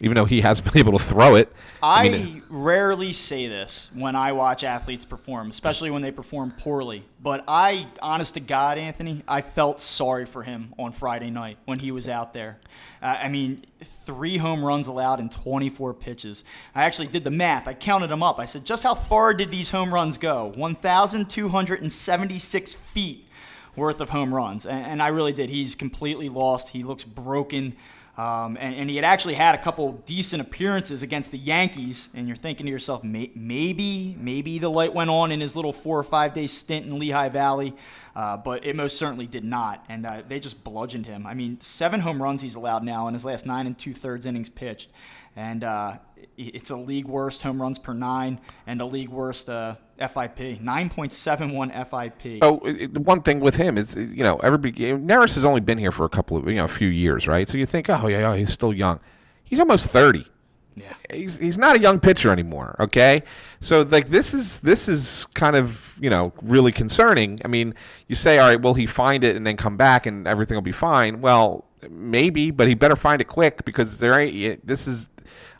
even 0.00 0.14
though 0.14 0.24
he 0.24 0.40
hasn't 0.40 0.68
been 0.72 0.78
able 0.78 0.98
to 0.98 1.04
throw 1.04 1.36
it. 1.36 1.52
I, 1.82 2.06
I 2.06 2.08
mean, 2.08 2.42
rarely 2.48 3.12
say 3.12 3.46
this 3.46 3.90
when 3.94 4.16
I 4.16 4.32
watch 4.32 4.64
athletes 4.64 5.04
perform, 5.04 5.50
especially 5.50 5.90
when 5.90 6.02
they 6.02 6.10
perform 6.10 6.52
poorly. 6.58 7.04
But 7.22 7.44
I, 7.46 7.86
honest 8.02 8.34
to 8.34 8.40
God, 8.40 8.78
Anthony, 8.78 9.22
I 9.28 9.42
felt 9.42 9.80
sorry 9.80 10.26
for 10.26 10.42
him 10.42 10.74
on 10.78 10.92
Friday 10.92 11.30
night 11.30 11.58
when 11.64 11.78
he 11.78 11.90
was 11.90 12.08
out 12.08 12.34
there. 12.34 12.58
Uh, 13.02 13.16
I 13.22 13.28
mean, 13.28 13.64
three 14.04 14.38
home 14.38 14.64
runs 14.64 14.86
allowed 14.86 15.20
in 15.20 15.28
24 15.28 15.92
pitches. 15.94 16.44
I 16.74 16.84
actually 16.84 17.08
did 17.08 17.24
the 17.24 17.30
math. 17.30 17.68
I 17.68 17.74
counted 17.74 18.08
them 18.08 18.22
up. 18.22 18.38
I 18.38 18.46
said, 18.46 18.64
just 18.64 18.82
how 18.82 18.94
far 18.94 19.34
did 19.34 19.50
these 19.50 19.70
home 19.70 19.92
runs 19.92 20.16
go? 20.18 20.52
1,276 20.56 22.74
feet 22.74 23.28
worth 23.76 24.00
of 24.00 24.10
home 24.10 24.34
runs. 24.34 24.66
And, 24.66 24.86
and 24.86 25.02
I 25.02 25.08
really 25.08 25.32
did. 25.32 25.50
He's 25.50 25.74
completely 25.74 26.28
lost. 26.28 26.70
He 26.70 26.82
looks 26.82 27.04
broken. 27.04 27.76
Um, 28.16 28.56
and, 28.60 28.76
and, 28.76 28.88
he 28.88 28.94
had 28.94 29.04
actually 29.04 29.34
had 29.34 29.56
a 29.56 29.58
couple 29.58 29.90
decent 30.06 30.40
appearances 30.40 31.02
against 31.02 31.32
the 31.32 31.38
Yankees, 31.38 32.08
and 32.14 32.28
you're 32.28 32.36
thinking 32.36 32.64
to 32.66 32.70
yourself, 32.70 33.02
may, 33.02 33.32
maybe, 33.34 34.16
maybe 34.20 34.60
the 34.60 34.70
light 34.70 34.94
went 34.94 35.10
on 35.10 35.32
in 35.32 35.40
his 35.40 35.56
little 35.56 35.72
four 35.72 35.98
or 35.98 36.04
five 36.04 36.32
day 36.32 36.46
stint 36.46 36.86
in 36.86 36.96
Lehigh 37.00 37.28
Valley, 37.28 37.74
uh, 38.14 38.36
but 38.36 38.64
it 38.64 38.76
most 38.76 38.98
certainly 38.98 39.26
did 39.26 39.42
not, 39.42 39.84
and 39.88 40.06
uh, 40.06 40.22
they 40.28 40.38
just 40.38 40.62
bludgeoned 40.62 41.06
him. 41.06 41.26
I 41.26 41.34
mean, 41.34 41.60
seven 41.60 42.00
home 42.00 42.22
runs 42.22 42.40
he's 42.40 42.54
allowed 42.54 42.84
now 42.84 43.08
in 43.08 43.14
his 43.14 43.24
last 43.24 43.46
nine 43.46 43.66
and 43.66 43.76
two 43.76 43.92
thirds 43.92 44.26
innings 44.26 44.48
pitched, 44.48 44.90
and 45.36 45.64
uh, 45.64 45.96
it's 46.36 46.70
a 46.70 46.76
league 46.76 47.06
worst 47.06 47.42
home 47.42 47.60
runs 47.60 47.78
per 47.78 47.92
nine 47.92 48.40
and 48.66 48.80
a 48.80 48.86
league 48.86 49.08
worst 49.08 49.48
uh, 49.48 49.76
FIP, 49.98 50.60
9.71 50.60 51.72
FIP. 51.72 52.38
Oh, 52.42 52.60
the 52.64 53.00
one 53.00 53.22
thing 53.22 53.40
with 53.40 53.56
him 53.56 53.78
is, 53.78 53.94
you 53.94 54.24
know, 54.24 54.36
everybody, 54.36 54.72
Neris 54.72 55.34
has 55.34 55.44
only 55.44 55.60
been 55.60 55.78
here 55.78 55.92
for 55.92 56.04
a 56.04 56.08
couple 56.08 56.36
of, 56.36 56.48
you 56.48 56.56
know, 56.56 56.64
a 56.64 56.68
few 56.68 56.88
years, 56.88 57.28
right? 57.28 57.48
So 57.48 57.58
you 57.58 57.66
think, 57.66 57.88
oh, 57.88 58.06
yeah, 58.06 58.20
yeah 58.20 58.36
he's 58.36 58.52
still 58.52 58.72
young. 58.72 59.00
He's 59.44 59.60
almost 59.60 59.90
30. 59.90 60.26
Yeah. 60.76 60.92
He's, 61.12 61.38
he's 61.38 61.58
not 61.58 61.76
a 61.76 61.78
young 61.78 62.00
pitcher 62.00 62.32
anymore, 62.32 62.74
okay? 62.80 63.22
So 63.60 63.82
like 63.82 64.08
this 64.08 64.34
is 64.34 64.58
this 64.60 64.88
is 64.88 65.24
kind 65.34 65.54
of, 65.54 65.96
you 66.00 66.10
know, 66.10 66.32
really 66.42 66.72
concerning. 66.72 67.40
I 67.44 67.48
mean, 67.48 67.74
you 68.08 68.16
say, 68.16 68.38
all 68.38 68.48
right, 68.48 68.60
will 68.60 68.74
he 68.74 68.86
find 68.86 69.22
it 69.22 69.36
and 69.36 69.46
then 69.46 69.56
come 69.56 69.76
back 69.76 70.06
and 70.06 70.26
everything 70.26 70.56
will 70.56 70.62
be 70.62 70.72
fine? 70.72 71.20
Well, 71.20 71.64
maybe, 71.88 72.50
but 72.50 72.66
he 72.66 72.74
better 72.74 72.96
find 72.96 73.20
it 73.20 73.28
quick 73.28 73.64
because 73.64 73.98
there 73.98 74.18
ain't 74.18 74.66
this 74.66 74.88
is 74.88 75.08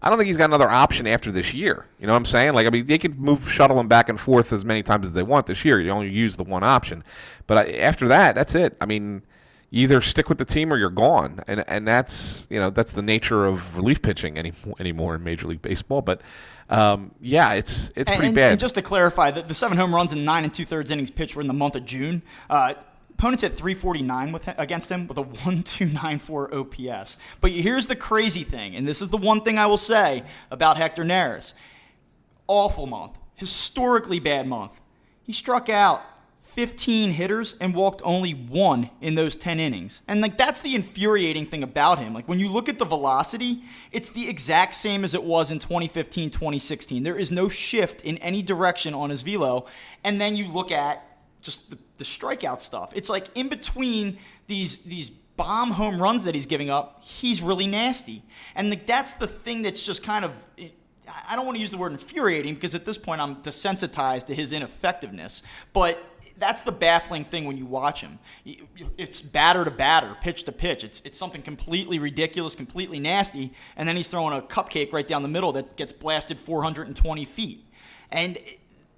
I 0.04 0.10
don't 0.10 0.18
think 0.18 0.26
he's 0.26 0.36
got 0.36 0.50
another 0.50 0.68
option 0.68 1.06
after 1.06 1.32
this 1.32 1.54
year. 1.54 1.86
You 1.98 2.06
know 2.06 2.12
what 2.12 2.18
I'm 2.18 2.26
saying? 2.26 2.52
Like, 2.52 2.66
I 2.66 2.70
mean, 2.70 2.84
they 2.84 2.98
could 2.98 3.18
move, 3.18 3.50
shuttle 3.50 3.80
him 3.80 3.88
back 3.88 4.10
and 4.10 4.20
forth 4.20 4.52
as 4.52 4.62
many 4.62 4.82
times 4.82 5.06
as 5.06 5.14
they 5.14 5.22
want 5.22 5.46
this 5.46 5.64
year. 5.64 5.80
You 5.80 5.90
only 5.90 6.12
use 6.12 6.36
the 6.36 6.44
one 6.44 6.62
option. 6.62 7.02
But 7.46 7.70
after 7.70 8.06
that, 8.08 8.34
that's 8.34 8.54
it. 8.54 8.76
I 8.82 8.84
mean, 8.86 9.22
you 9.70 9.82
either 9.84 10.02
stick 10.02 10.28
with 10.28 10.36
the 10.36 10.44
team 10.44 10.70
or 10.70 10.76
you're 10.76 10.90
gone, 10.90 11.40
and 11.48 11.64
and 11.66 11.88
that's 11.88 12.46
you 12.50 12.60
know 12.60 12.68
that's 12.68 12.92
the 12.92 13.02
nature 13.02 13.46
of 13.46 13.76
relief 13.76 14.02
pitching 14.02 14.36
any, 14.36 14.52
anymore 14.78 15.14
in 15.14 15.24
Major 15.24 15.48
League 15.48 15.62
Baseball. 15.62 16.02
But 16.02 16.20
um, 16.68 17.12
yeah, 17.20 17.54
it's 17.54 17.90
it's 17.96 18.10
pretty 18.10 18.26
and, 18.26 18.34
bad. 18.34 18.50
And 18.52 18.60
just 18.60 18.74
to 18.74 18.82
clarify, 18.82 19.30
the, 19.30 19.42
the 19.42 19.54
seven 19.54 19.78
home 19.78 19.94
runs 19.94 20.12
and 20.12 20.24
nine 20.24 20.44
and 20.44 20.52
two 20.52 20.66
thirds 20.66 20.90
innings 20.90 21.10
pitched 21.10 21.34
were 21.34 21.42
in 21.42 21.48
the 21.48 21.54
month 21.54 21.76
of 21.76 21.86
June. 21.86 22.22
Uh, 22.50 22.74
Opponents 23.24 23.42
at 23.42 23.56
349 23.56 24.32
with 24.32 24.46
against 24.58 24.90
him 24.90 25.06
with 25.06 25.16
a 25.16 25.22
1294 25.22 26.54
OPS. 26.54 27.16
But 27.40 27.52
here's 27.52 27.86
the 27.86 27.96
crazy 27.96 28.44
thing, 28.44 28.76
and 28.76 28.86
this 28.86 29.00
is 29.00 29.08
the 29.08 29.16
one 29.16 29.40
thing 29.40 29.56
I 29.56 29.64
will 29.64 29.78
say 29.78 30.24
about 30.50 30.76
Hector 30.76 31.04
Neris. 31.04 31.54
Awful 32.48 32.86
month, 32.86 33.16
historically 33.34 34.20
bad 34.20 34.46
month. 34.46 34.72
He 35.22 35.32
struck 35.32 35.70
out 35.70 36.02
15 36.42 37.12
hitters 37.12 37.54
and 37.62 37.74
walked 37.74 38.02
only 38.04 38.32
one 38.32 38.90
in 39.00 39.14
those 39.14 39.36
10 39.36 39.58
innings. 39.58 40.02
And 40.06 40.20
like 40.20 40.36
that's 40.36 40.60
the 40.60 40.74
infuriating 40.74 41.46
thing 41.46 41.62
about 41.62 41.98
him. 41.98 42.12
Like 42.12 42.28
when 42.28 42.40
you 42.40 42.50
look 42.50 42.68
at 42.68 42.78
the 42.78 42.84
velocity, 42.84 43.62
it's 43.90 44.10
the 44.10 44.28
exact 44.28 44.74
same 44.74 45.02
as 45.02 45.14
it 45.14 45.24
was 45.24 45.50
in 45.50 45.60
2015, 45.60 46.28
2016. 46.28 47.02
There 47.02 47.16
is 47.16 47.30
no 47.30 47.48
shift 47.48 48.02
in 48.02 48.18
any 48.18 48.42
direction 48.42 48.92
on 48.92 49.08
his 49.08 49.22
velo. 49.22 49.64
And 50.04 50.20
then 50.20 50.36
you 50.36 50.46
look 50.46 50.70
at 50.70 51.13
just 51.44 51.70
the, 51.70 51.78
the 51.98 52.04
strikeout 52.04 52.60
stuff. 52.60 52.90
It's 52.94 53.08
like 53.08 53.28
in 53.36 53.48
between 53.48 54.18
these 54.46 54.78
these 54.78 55.10
bomb 55.10 55.72
home 55.72 56.00
runs 56.00 56.24
that 56.24 56.34
he's 56.34 56.46
giving 56.46 56.70
up, 56.70 57.02
he's 57.02 57.42
really 57.42 57.66
nasty. 57.66 58.22
And 58.54 58.70
like 58.70 58.86
that's 58.86 59.14
the 59.14 59.26
thing 59.26 59.62
that's 59.62 59.82
just 59.82 60.02
kind 60.02 60.24
of 60.24 60.32
I 61.28 61.36
don't 61.36 61.44
want 61.44 61.56
to 61.56 61.60
use 61.60 61.70
the 61.70 61.76
word 61.76 61.92
infuriating 61.92 62.54
because 62.54 62.74
at 62.74 62.84
this 62.84 62.98
point 62.98 63.20
I'm 63.20 63.36
desensitized 63.36 64.26
to 64.26 64.34
his 64.34 64.52
ineffectiveness. 64.52 65.42
But 65.72 66.02
that's 66.36 66.62
the 66.62 66.72
baffling 66.72 67.24
thing 67.24 67.44
when 67.44 67.56
you 67.56 67.66
watch 67.66 68.00
him. 68.00 68.18
It's 68.96 69.22
batter 69.22 69.64
to 69.64 69.70
batter, 69.70 70.16
pitch 70.22 70.44
to 70.44 70.52
pitch. 70.52 70.82
It's 70.82 71.00
it's 71.04 71.18
something 71.18 71.42
completely 71.42 71.98
ridiculous, 71.98 72.54
completely 72.54 72.98
nasty, 72.98 73.52
and 73.76 73.88
then 73.88 73.96
he's 73.96 74.08
throwing 74.08 74.36
a 74.36 74.42
cupcake 74.42 74.92
right 74.92 75.06
down 75.06 75.22
the 75.22 75.28
middle 75.28 75.52
that 75.52 75.76
gets 75.76 75.92
blasted 75.92 76.38
420 76.38 77.24
feet. 77.24 77.64
And 78.10 78.38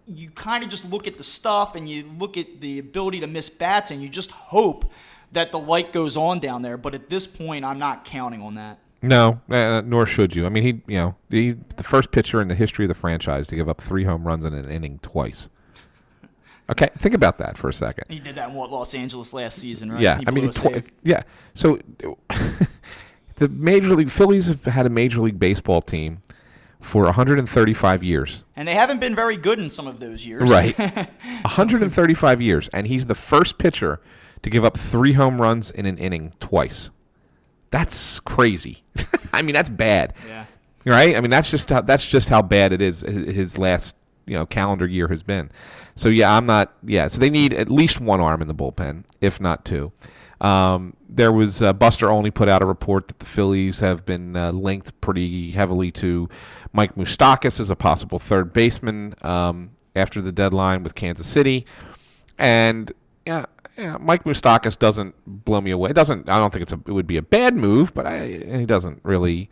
you 0.07 0.31
kind 0.31 0.63
of 0.63 0.71
just 0.71 0.89
look 0.89 1.07
at 1.07 1.17
the 1.19 1.25
stuff 1.25 1.75
and 1.75 1.89
you 1.89 2.11
look 2.19 2.37
at 2.37 2.61
the 2.61 2.79
ability 2.79 3.21
to 3.21 3.27
miss 3.27 3.49
bats, 3.49 3.91
and 3.91 4.03
you 4.03 4.09
just 4.09 4.31
hope 4.31 4.91
that 5.33 5.51
the 5.51 5.59
light 5.59 5.93
goes 5.93 6.17
on 6.17 6.39
down 6.39 6.63
there. 6.63 6.77
But 6.77 6.95
at 6.95 7.11
this 7.11 7.27
point, 7.27 7.65
I'm 7.65 7.79
not 7.79 8.05
counting 8.05 8.43
on 8.43 8.55
that. 8.55 8.79
No, 9.03 9.41
uh, 9.51 9.83
nor 9.85 10.07
should 10.07 10.35
you. 10.35 10.47
I 10.47 10.49
mean, 10.49 10.63
he, 10.63 10.93
you 10.93 10.99
know, 10.99 11.15
he's 11.29 11.55
the 11.77 11.83
first 11.83 12.11
pitcher 12.11 12.41
in 12.41 12.49
the 12.49 12.55
history 12.55 12.85
of 12.87 12.89
the 12.89 12.95
franchise 12.95 13.47
to 13.49 13.57
give 13.57 13.69
up 13.69 13.81
three 13.81 14.05
home 14.05 14.27
runs 14.27 14.45
in 14.45 14.55
an 14.55 14.71
inning 14.71 14.99
twice. 15.01 15.49
Okay, 16.69 16.89
think 16.99 17.15
about 17.15 17.39
that 17.39 17.57
for 17.57 17.69
a 17.69 17.73
second. 17.73 18.07
He 18.09 18.19
did 18.19 18.35
that 18.35 18.49
in 18.49 18.55
what 18.57 18.73
Los 18.73 18.93
Angeles 18.93 19.33
last 19.33 19.61
season, 19.61 19.93
right? 19.93 20.01
Yeah, 20.01 20.21
I 20.27 20.33
mean, 20.33 20.51
tw- 20.51 20.85
yeah. 21.05 21.23
So 21.55 21.79
the 23.37 23.49
Major 23.49 23.95
League 23.95 24.11
Phillies 24.11 24.49
have 24.49 24.65
had 24.65 24.85
a 24.85 24.89
Major 24.89 25.21
League 25.21 25.39
Baseball 25.39 25.81
team 25.81 26.23
for 26.81 27.05
135 27.05 28.03
years, 28.03 28.45
and 28.55 28.67
they 28.69 28.75
haven't 28.75 29.01
been 29.01 29.15
very 29.15 29.37
good 29.37 29.59
in 29.59 29.71
some 29.71 29.87
of 29.87 30.01
those 30.01 30.25
years. 30.27 30.49
Right, 30.49 30.77
135 30.79 32.41
years, 32.41 32.69
and 32.69 32.87
he's 32.87 33.07
the 33.07 33.15
first 33.15 33.59
pitcher 33.59 34.01
to 34.43 34.51
give 34.51 34.65
up 34.65 34.77
three 34.77 35.15
home 35.15 35.41
runs 35.41 35.71
in 35.71 35.87
an 35.87 35.99
inning 35.99 36.33
twice. 36.41 36.91
That's 37.71 38.21
crazy. 38.21 38.85
I 39.33 39.43
mean, 39.43 39.55
that's 39.55 39.69
bad. 39.69 40.15
Yeah. 40.27 40.47
Right. 40.85 41.17
I 41.17 41.21
mean, 41.21 41.31
that's 41.31 41.51
just 41.51 41.69
how 41.69 41.81
that's 41.81 42.09
just 42.09 42.29
how 42.29 42.43
bad 42.43 42.73
it 42.73 42.81
is. 42.81 43.01
His 43.01 43.59
last 43.59 43.97
you 44.27 44.35
know 44.35 44.47
calendar 44.47 44.87
year 44.87 45.09
has 45.09 45.23
been. 45.23 45.51
So 45.97 46.09
yeah, 46.09 46.37
I'm 46.37 46.47
not. 46.47 46.75
Yeah, 46.85 47.09
so 47.09 47.19
they 47.19 47.31
need 47.31 47.53
at 47.53 47.71
least 47.71 48.01
one 48.01 48.21
arm 48.21 48.41
in 48.43 48.49
the 48.49 48.55
bullpen, 48.55 49.05
if 49.21 49.41
not 49.41 49.65
two. 49.65 49.93
Um, 50.41 50.97
there 51.09 51.33
was 51.33 51.63
uh, 51.63 51.73
Buster 51.73 52.11
Olney 52.11 52.31
put 52.31 52.49
out 52.49 52.63
a 52.63 52.67
report 52.67 53.09
that 53.09 53.19
the 53.19 53.25
Phillies 53.25 53.81
have 53.81 54.05
been 54.05 54.37
uh, 54.37 54.53
linked 54.53 55.01
pretty 55.01 55.53
heavily 55.53 55.91
to 55.93 56.29
Mike 56.73 56.95
Moustakas 56.95 57.59
as 57.59 57.71
a 57.71 57.77
possible 57.77 58.19
third 58.19 58.53
baseman 58.53 59.15
um, 59.23 59.71
after 59.95 60.21
the 60.21 60.33
deadline 60.33 60.83
with 60.83 60.95
Kansas 60.95 61.27
City, 61.27 61.65
and 62.39 62.93
yeah, 63.27 63.47
yeah, 63.79 63.97
Mike 63.99 64.25
Moustakas 64.25 64.79
doesn't 64.79 65.15
blow 65.27 65.61
me 65.61 65.71
away. 65.71 65.91
It 65.91 65.95
doesn't 65.95 66.29
I 66.29 66.37
don't 66.37 66.53
think 66.53 66.63
it's 66.63 66.73
a, 66.73 66.81
it 66.87 66.93
would 66.93 67.07
be 67.07 67.17
a 67.17 67.23
bad 67.23 67.57
move, 67.57 67.95
but 67.95 68.07
I, 68.07 68.27
he 68.27 68.67
doesn't 68.67 69.01
really, 69.05 69.49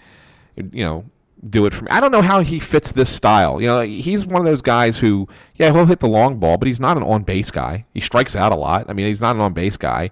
you 0.57 0.85
know, 0.85 1.07
do 1.49 1.67
it 1.67 1.75
for 1.75 1.85
me. 1.85 1.91
I 1.91 2.01
don't 2.01 2.13
know 2.13 2.23
how 2.23 2.41
he 2.41 2.59
fits 2.59 2.93
this 2.93 3.11
style. 3.11 3.61
You 3.61 3.69
know, 3.69 3.81
he's 3.81 4.27
one 4.27 4.41
of 4.41 4.47
those 4.47 4.63
guys 4.63 4.99
who, 4.99 5.29
yeah, 5.57 5.73
he'll 5.73 5.87
hit 5.87 6.01
the 6.01 6.09
long 6.09 6.39
ball, 6.39 6.57
but 6.57 6.69
he's 6.69 6.81
not 6.81 6.97
an 6.97 7.03
on 7.03 7.23
base 7.23 7.51
guy. 7.51 7.85
He 7.93 8.01
strikes 8.01 8.37
out 8.37 8.53
a 8.53 8.57
lot. 8.57 8.87
I 8.89 8.93
mean, 8.93 9.07
he's 9.07 9.21
not 9.21 9.37
an 9.37 9.43
on 9.43 9.53
base 9.53 9.77
guy. 9.77 10.11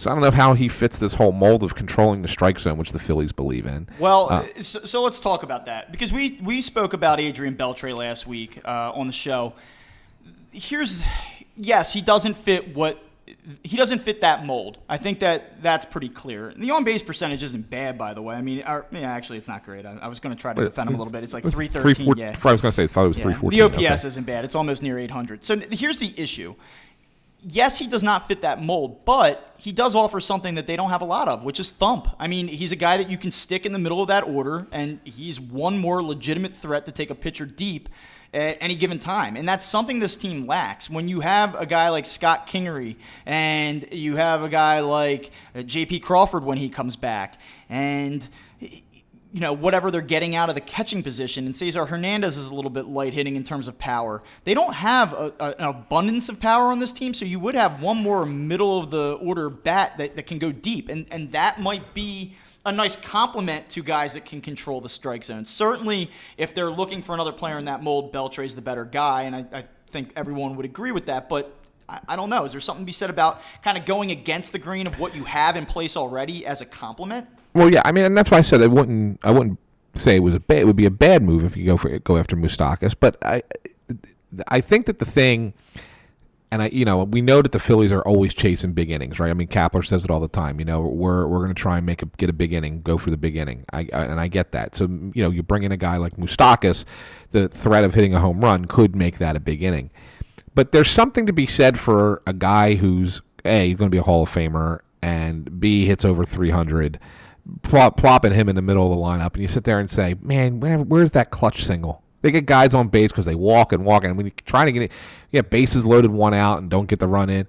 So 0.00 0.10
I 0.10 0.14
don't 0.14 0.22
know 0.22 0.30
how 0.30 0.54
he 0.54 0.70
fits 0.70 0.96
this 0.96 1.16
whole 1.16 1.30
mold 1.30 1.62
of 1.62 1.74
controlling 1.74 2.22
the 2.22 2.28
strike 2.28 2.58
zone, 2.58 2.78
which 2.78 2.92
the 2.92 2.98
Phillies 2.98 3.32
believe 3.32 3.66
in. 3.66 3.86
Well, 3.98 4.32
uh, 4.32 4.46
so, 4.62 4.78
so, 4.86 5.02
let's 5.02 5.20
talk 5.20 5.42
about 5.42 5.66
that 5.66 5.92
because 5.92 6.10
we 6.10 6.40
we 6.42 6.62
spoke 6.62 6.94
about 6.94 7.20
Adrian 7.20 7.54
Beltre 7.54 7.94
last 7.94 8.26
week 8.26 8.62
uh, 8.64 8.92
on 8.94 9.08
the 9.08 9.12
show. 9.12 9.52
Here's, 10.52 11.02
yes, 11.54 11.92
he 11.92 12.00
doesn't 12.00 12.38
fit 12.38 12.74
what 12.74 13.04
he 13.62 13.76
doesn't 13.76 13.98
fit 13.98 14.22
that 14.22 14.46
mold. 14.46 14.78
I 14.88 14.96
think 14.96 15.20
that 15.20 15.62
that's 15.62 15.84
pretty 15.84 16.08
clear. 16.08 16.54
The 16.56 16.70
on 16.70 16.82
base 16.82 17.02
percentage 17.02 17.42
isn't 17.42 17.68
bad, 17.68 17.98
by 17.98 18.14
the 18.14 18.22
way. 18.22 18.36
I 18.36 18.40
mean, 18.40 18.62
our, 18.62 18.86
yeah, 18.90 19.00
actually, 19.00 19.36
it's 19.36 19.48
not 19.48 19.66
great. 19.66 19.84
I, 19.84 19.98
I 20.00 20.08
was 20.08 20.18
going 20.18 20.34
to 20.34 20.40
try 20.40 20.54
to 20.54 20.64
defend 20.64 20.88
him 20.88 20.94
a 20.94 20.98
little 20.98 21.12
bit. 21.12 21.24
It's 21.24 21.34
like 21.34 21.44
three 21.44 21.68
thirteen. 21.68 22.16
Yeah, 22.16 22.34
I 22.42 22.52
was 22.52 22.62
going 22.62 22.70
to 22.70 22.72
say, 22.72 22.84
I 22.84 22.86
thought 22.86 23.04
it 23.04 23.08
was 23.08 23.18
yeah. 23.18 23.24
three 23.24 23.34
fourteen. 23.34 23.58
The 23.58 23.66
OPS 23.66 24.00
okay. 24.00 24.08
isn't 24.08 24.24
bad. 24.24 24.46
It's 24.46 24.54
almost 24.54 24.82
near 24.82 24.98
eight 24.98 25.10
hundred. 25.10 25.44
So 25.44 25.58
here's 25.58 25.98
the 25.98 26.18
issue. 26.18 26.54
Yes, 27.42 27.78
he 27.78 27.86
does 27.86 28.02
not 28.02 28.28
fit 28.28 28.42
that 28.42 28.62
mold, 28.62 29.04
but 29.04 29.54
he 29.56 29.72
does 29.72 29.94
offer 29.94 30.20
something 30.20 30.54
that 30.56 30.66
they 30.66 30.76
don't 30.76 30.90
have 30.90 31.00
a 31.00 31.06
lot 31.06 31.28
of, 31.28 31.42
which 31.42 31.58
is 31.58 31.70
thump. 31.70 32.08
I 32.18 32.26
mean, 32.26 32.48
he's 32.48 32.72
a 32.72 32.76
guy 32.76 32.96
that 32.96 33.08
you 33.08 33.16
can 33.18 33.30
stick 33.30 33.64
in 33.64 33.72
the 33.72 33.78
middle 33.78 34.02
of 34.02 34.08
that 34.08 34.24
order, 34.24 34.66
and 34.72 35.00
he's 35.04 35.40
one 35.40 35.78
more 35.78 36.02
legitimate 36.02 36.54
threat 36.54 36.86
to 36.86 36.92
take 36.92 37.10
a 37.10 37.14
pitcher 37.14 37.46
deep 37.46 37.88
at 38.32 38.58
any 38.60 38.76
given 38.76 38.98
time. 38.98 39.36
And 39.36 39.48
that's 39.48 39.64
something 39.64 39.98
this 39.98 40.16
team 40.16 40.46
lacks. 40.46 40.88
When 40.88 41.08
you 41.08 41.20
have 41.20 41.54
a 41.54 41.66
guy 41.66 41.88
like 41.88 42.06
Scott 42.06 42.46
Kingery 42.46 42.96
and 43.26 43.86
you 43.90 44.16
have 44.16 44.42
a 44.42 44.48
guy 44.48 44.80
like 44.80 45.30
J.P. 45.66 46.00
Crawford 46.00 46.44
when 46.44 46.58
he 46.58 46.68
comes 46.68 46.96
back, 46.96 47.38
and 47.68 48.26
you 49.32 49.40
know, 49.40 49.52
whatever 49.52 49.90
they're 49.90 50.00
getting 50.00 50.34
out 50.34 50.48
of 50.48 50.54
the 50.54 50.60
catching 50.60 51.02
position. 51.02 51.46
And 51.46 51.54
Cesar 51.54 51.86
Hernandez 51.86 52.36
is 52.36 52.48
a 52.48 52.54
little 52.54 52.70
bit 52.70 52.86
light 52.86 53.14
hitting 53.14 53.36
in 53.36 53.44
terms 53.44 53.68
of 53.68 53.78
power. 53.78 54.22
They 54.44 54.54
don't 54.54 54.74
have 54.74 55.12
a, 55.12 55.32
a, 55.38 55.54
an 55.58 55.64
abundance 55.66 56.28
of 56.28 56.40
power 56.40 56.66
on 56.66 56.80
this 56.80 56.92
team, 56.92 57.14
so 57.14 57.24
you 57.24 57.38
would 57.38 57.54
have 57.54 57.80
one 57.80 57.98
more 57.98 58.26
middle 58.26 58.78
of 58.78 58.90
the 58.90 59.12
order 59.14 59.48
bat 59.48 59.98
that, 59.98 60.16
that 60.16 60.26
can 60.26 60.38
go 60.38 60.50
deep. 60.50 60.88
And, 60.88 61.06
and 61.10 61.30
that 61.32 61.60
might 61.60 61.94
be 61.94 62.34
a 62.66 62.72
nice 62.72 62.96
complement 62.96 63.68
to 63.70 63.82
guys 63.82 64.12
that 64.12 64.24
can 64.24 64.40
control 64.40 64.80
the 64.80 64.88
strike 64.88 65.24
zone. 65.24 65.44
Certainly, 65.44 66.10
if 66.36 66.54
they're 66.54 66.70
looking 66.70 67.02
for 67.02 67.14
another 67.14 67.32
player 67.32 67.58
in 67.58 67.66
that 67.66 67.82
mold, 67.82 68.12
Beltre's 68.12 68.54
the 68.54 68.62
better 68.62 68.84
guy, 68.84 69.22
and 69.22 69.36
I, 69.36 69.46
I 69.52 69.64
think 69.90 70.12
everyone 70.16 70.56
would 70.56 70.66
agree 70.66 70.92
with 70.92 71.06
that. 71.06 71.28
But 71.28 71.56
I, 72.06 72.16
don't 72.16 72.30
know. 72.30 72.44
Is 72.44 72.52
there 72.52 72.60
something 72.60 72.84
to 72.84 72.86
be 72.86 72.92
said 72.92 73.10
about 73.10 73.40
kind 73.62 73.76
of 73.76 73.84
going 73.84 74.10
against 74.10 74.52
the 74.52 74.58
grain 74.58 74.86
of 74.86 74.98
what 74.98 75.14
you 75.14 75.24
have 75.24 75.56
in 75.56 75.66
place 75.66 75.96
already 75.96 76.46
as 76.46 76.60
a 76.60 76.66
complement? 76.66 77.26
Well, 77.54 77.72
yeah. 77.72 77.82
I 77.84 77.92
mean, 77.92 78.04
and 78.04 78.16
that's 78.16 78.30
why 78.30 78.38
I 78.38 78.42
said 78.42 78.62
I 78.62 78.66
wouldn't. 78.66 79.20
I 79.22 79.30
wouldn't 79.30 79.58
say 79.94 80.16
it 80.16 80.20
was 80.20 80.34
a. 80.34 80.42
It 80.48 80.66
would 80.66 80.76
be 80.76 80.86
a 80.86 80.90
bad 80.90 81.22
move 81.22 81.44
if 81.44 81.56
you 81.56 81.66
go 81.66 81.76
for 81.76 81.98
go 81.98 82.16
after 82.16 82.36
Moustakas. 82.36 82.94
But 82.98 83.16
I, 83.24 83.42
I 84.48 84.60
think 84.60 84.86
that 84.86 84.98
the 84.98 85.04
thing 85.04 85.54
and 86.52 86.62
I, 86.62 86.68
you 86.68 86.84
know, 86.84 87.04
we 87.04 87.20
know 87.20 87.42
that 87.42 87.52
the 87.52 87.60
Phillies 87.60 87.92
are 87.92 88.02
always 88.02 88.34
chasing 88.34 88.72
big 88.72 88.90
innings, 88.90 89.20
right? 89.20 89.30
I 89.30 89.34
mean, 89.34 89.46
Kapler 89.46 89.86
says 89.86 90.04
it 90.04 90.10
all 90.10 90.18
the 90.18 90.28
time. 90.28 90.58
You 90.58 90.64
know, 90.64 90.80
we're 90.80 91.26
we're 91.26 91.38
going 91.38 91.54
to 91.54 91.60
try 91.60 91.76
and 91.76 91.86
make 91.86 92.02
a 92.02 92.06
get 92.06 92.28
a 92.28 92.32
big 92.32 92.52
inning, 92.52 92.82
go 92.82 92.98
for 92.98 93.10
the 93.10 93.16
big 93.16 93.36
inning. 93.36 93.64
I, 93.72 93.88
I, 93.92 94.04
and 94.04 94.18
I 94.18 94.26
get 94.26 94.50
that. 94.52 94.74
So 94.74 94.86
you 94.86 95.22
know, 95.22 95.30
you 95.30 95.44
bring 95.44 95.62
in 95.62 95.70
a 95.70 95.76
guy 95.76 95.96
like 95.96 96.16
Moustakas, 96.16 96.84
the 97.30 97.48
threat 97.48 97.84
of 97.84 97.94
hitting 97.94 98.14
a 98.14 98.20
home 98.20 98.40
run 98.40 98.64
could 98.64 98.96
make 98.96 99.18
that 99.18 99.36
a 99.36 99.40
big 99.40 99.62
inning. 99.62 99.90
But 100.54 100.72
there's 100.72 100.90
something 100.90 101.26
to 101.26 101.32
be 101.32 101.46
said 101.46 101.78
for 101.78 102.20
a 102.26 102.32
guy 102.32 102.74
who's 102.74 103.22
a 103.44 103.68
he's 103.68 103.76
going 103.76 103.90
to 103.90 103.94
be 103.94 103.98
a 103.98 104.02
Hall 104.02 104.24
of 104.24 104.30
Famer 104.30 104.80
and 105.02 105.60
b 105.60 105.86
hits 105.86 106.04
over 106.04 106.24
300, 106.24 106.98
plop, 107.62 107.96
plopping 107.96 108.32
him 108.32 108.48
in 108.48 108.56
the 108.56 108.62
middle 108.62 108.90
of 108.90 108.98
the 108.98 109.02
lineup, 109.02 109.34
and 109.34 109.42
you 109.42 109.48
sit 109.48 109.64
there 109.64 109.78
and 109.78 109.90
say, 109.90 110.14
man, 110.20 110.60
where, 110.60 110.78
where's 110.78 111.12
that 111.12 111.30
clutch 111.30 111.64
single? 111.64 112.02
They 112.22 112.30
get 112.30 112.46
guys 112.46 112.74
on 112.74 112.88
base 112.88 113.12
because 113.12 113.26
they 113.26 113.34
walk 113.34 113.72
and 113.72 113.84
walk, 113.84 114.04
and 114.04 114.16
when 114.16 114.26
you're 114.26 114.34
trying 114.44 114.66
to 114.66 114.72
get 114.72 114.82
it, 114.82 114.92
you 115.30 115.42
get 115.42 115.50
bases 115.50 115.86
loaded, 115.86 116.10
one 116.10 116.34
out, 116.34 116.58
and 116.58 116.70
don't 116.70 116.86
get 116.86 116.98
the 116.98 117.08
run 117.08 117.30
in. 117.30 117.46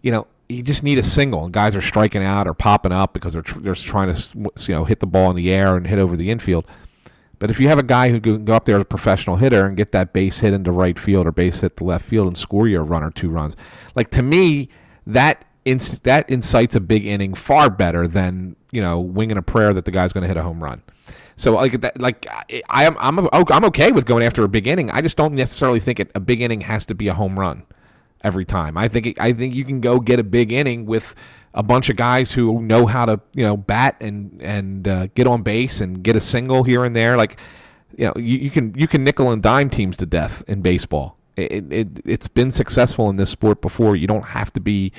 You 0.00 0.12
know, 0.12 0.26
you 0.48 0.62
just 0.62 0.82
need 0.82 0.98
a 0.98 1.02
single, 1.02 1.44
and 1.44 1.52
guys 1.52 1.74
are 1.74 1.82
striking 1.82 2.22
out 2.22 2.46
or 2.46 2.54
popping 2.54 2.92
up 2.92 3.14
because 3.14 3.32
they're 3.32 3.42
tr- 3.42 3.60
they're 3.60 3.74
trying 3.74 4.14
to 4.14 4.52
you 4.68 4.74
know 4.74 4.84
hit 4.84 5.00
the 5.00 5.06
ball 5.06 5.30
in 5.30 5.36
the 5.36 5.50
air 5.50 5.76
and 5.76 5.86
hit 5.86 5.98
over 5.98 6.16
the 6.16 6.30
infield. 6.30 6.66
But 7.38 7.50
if 7.50 7.58
you 7.58 7.66
have 7.66 7.78
a 7.78 7.82
guy 7.82 8.10
who 8.10 8.20
can 8.20 8.44
go 8.44 8.54
up 8.54 8.66
there 8.66 8.76
as 8.76 8.82
a 8.82 8.84
professional 8.84 9.36
hitter 9.36 9.66
and 9.66 9.76
get 9.76 9.90
that 9.90 10.12
base 10.12 10.38
hit 10.38 10.52
into 10.52 10.70
right 10.70 10.96
field 10.96 11.26
or 11.26 11.32
base 11.32 11.60
hit 11.60 11.76
to 11.78 11.84
left 11.84 12.04
field 12.04 12.28
and 12.28 12.38
score 12.38 12.68
you 12.68 12.78
a 12.78 12.82
run 12.84 13.02
or 13.02 13.10
two 13.10 13.30
runs, 13.30 13.56
like 13.96 14.10
to 14.10 14.22
me, 14.22 14.68
that 15.06 15.44
ins- 15.64 15.98
that 16.00 16.28
incites 16.30 16.76
a 16.76 16.80
big 16.80 17.04
inning 17.04 17.34
far 17.34 17.68
better 17.68 18.06
than 18.06 18.54
you 18.72 18.82
know 18.82 18.98
winging 18.98 19.36
a 19.36 19.42
prayer 19.42 19.72
that 19.72 19.84
the 19.84 19.92
guy's 19.92 20.12
going 20.12 20.22
to 20.22 20.28
hit 20.28 20.36
a 20.36 20.42
home 20.42 20.62
run. 20.62 20.82
So 21.36 21.54
like 21.54 21.80
that, 21.80 22.00
like 22.00 22.26
I 22.68 22.84
am, 22.84 22.96
I'm, 22.98 23.28
I'm 23.32 23.64
okay 23.66 23.90
with 23.90 24.04
going 24.04 24.22
after 24.22 24.44
a 24.44 24.48
big 24.48 24.66
inning. 24.66 24.90
I 24.90 25.00
just 25.00 25.16
don't 25.16 25.34
necessarily 25.34 25.80
think 25.80 25.98
it, 25.98 26.10
a 26.14 26.20
big 26.20 26.40
inning 26.40 26.60
has 26.60 26.86
to 26.86 26.94
be 26.94 27.08
a 27.08 27.14
home 27.14 27.38
run 27.38 27.64
every 28.22 28.44
time. 28.44 28.76
I 28.76 28.88
think, 28.88 29.06
it, 29.06 29.20
I 29.20 29.32
think 29.32 29.54
you 29.54 29.64
can 29.64 29.80
go 29.80 29.98
get 29.98 30.20
a 30.20 30.24
big 30.24 30.52
inning 30.52 30.84
with 30.86 31.14
a 31.54 31.62
bunch 31.62 31.88
of 31.88 31.96
guys 31.96 32.32
who 32.32 32.60
know 32.62 32.86
how 32.86 33.06
to, 33.06 33.20
you 33.34 33.44
know, 33.44 33.56
bat 33.56 33.96
and 34.00 34.40
and 34.42 34.86
uh, 34.86 35.06
get 35.14 35.26
on 35.26 35.42
base 35.42 35.80
and 35.80 36.02
get 36.02 36.16
a 36.16 36.20
single 36.20 36.64
here 36.64 36.84
and 36.84 36.94
there. 36.94 37.16
Like, 37.16 37.38
you 37.96 38.06
know, 38.06 38.12
you, 38.16 38.38
you 38.38 38.50
can 38.50 38.74
you 38.74 38.86
can 38.86 39.02
nickel 39.02 39.30
and 39.30 39.42
dime 39.42 39.68
teams 39.70 39.96
to 39.98 40.06
death 40.06 40.44
in 40.46 40.62
baseball. 40.62 41.18
It, 41.36 41.72
it 41.72 41.88
it's 42.04 42.28
been 42.28 42.50
successful 42.50 43.10
in 43.10 43.16
this 43.16 43.30
sport 43.30 43.62
before. 43.62 43.96
You 43.96 44.06
don't 44.06 44.26
have 44.26 44.52
to 44.52 44.60
be 44.60 44.92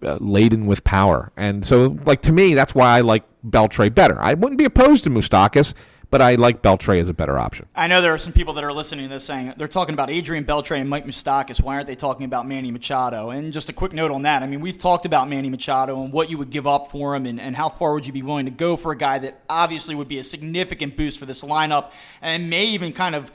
Uh, 0.00 0.16
laden 0.20 0.66
with 0.66 0.84
power. 0.84 1.32
And 1.36 1.66
so, 1.66 1.98
like 2.04 2.22
to 2.22 2.32
me, 2.32 2.54
that's 2.54 2.72
why 2.72 2.96
I 2.96 3.00
like 3.00 3.24
Beltre 3.44 3.92
better. 3.92 4.16
I 4.20 4.34
wouldn't 4.34 4.56
be 4.56 4.64
opposed 4.64 5.02
to 5.04 5.10
Moustakas, 5.10 5.74
but 6.08 6.22
I 6.22 6.36
like 6.36 6.62
Beltre 6.62 7.00
as 7.00 7.08
a 7.08 7.12
better 7.12 7.36
option. 7.36 7.66
I 7.74 7.88
know 7.88 8.00
there 8.00 8.14
are 8.14 8.18
some 8.18 8.32
people 8.32 8.54
that 8.54 8.62
are 8.64 8.72
listening 8.72 9.08
to 9.08 9.14
this 9.14 9.24
saying 9.24 9.54
they're 9.56 9.66
talking 9.66 9.94
about 9.94 10.08
Adrian 10.08 10.44
Beltre 10.44 10.78
and 10.80 10.88
Mike 10.88 11.04
Moustakas. 11.04 11.60
Why 11.60 11.74
aren't 11.74 11.88
they 11.88 11.96
talking 11.96 12.24
about 12.24 12.46
Manny 12.46 12.70
Machado? 12.70 13.30
And 13.30 13.52
just 13.52 13.68
a 13.68 13.72
quick 13.72 13.92
note 13.92 14.12
on 14.12 14.22
that. 14.22 14.44
I 14.44 14.46
mean, 14.46 14.60
we've 14.60 14.78
talked 14.78 15.04
about 15.04 15.28
Manny 15.28 15.50
Machado 15.50 16.00
and 16.02 16.12
what 16.12 16.30
you 16.30 16.38
would 16.38 16.50
give 16.50 16.68
up 16.68 16.92
for 16.92 17.16
him 17.16 17.26
and, 17.26 17.40
and 17.40 17.56
how 17.56 17.68
far 17.68 17.92
would 17.94 18.06
you 18.06 18.12
be 18.12 18.22
willing 18.22 18.44
to 18.44 18.52
go 18.52 18.76
for 18.76 18.92
a 18.92 18.96
guy 18.96 19.18
that 19.18 19.42
obviously 19.50 19.96
would 19.96 20.08
be 20.08 20.18
a 20.18 20.24
significant 20.24 20.96
boost 20.96 21.18
for 21.18 21.26
this 21.26 21.42
lineup 21.42 21.90
and 22.22 22.48
may 22.48 22.66
even 22.66 22.92
kind 22.92 23.16
of 23.16 23.32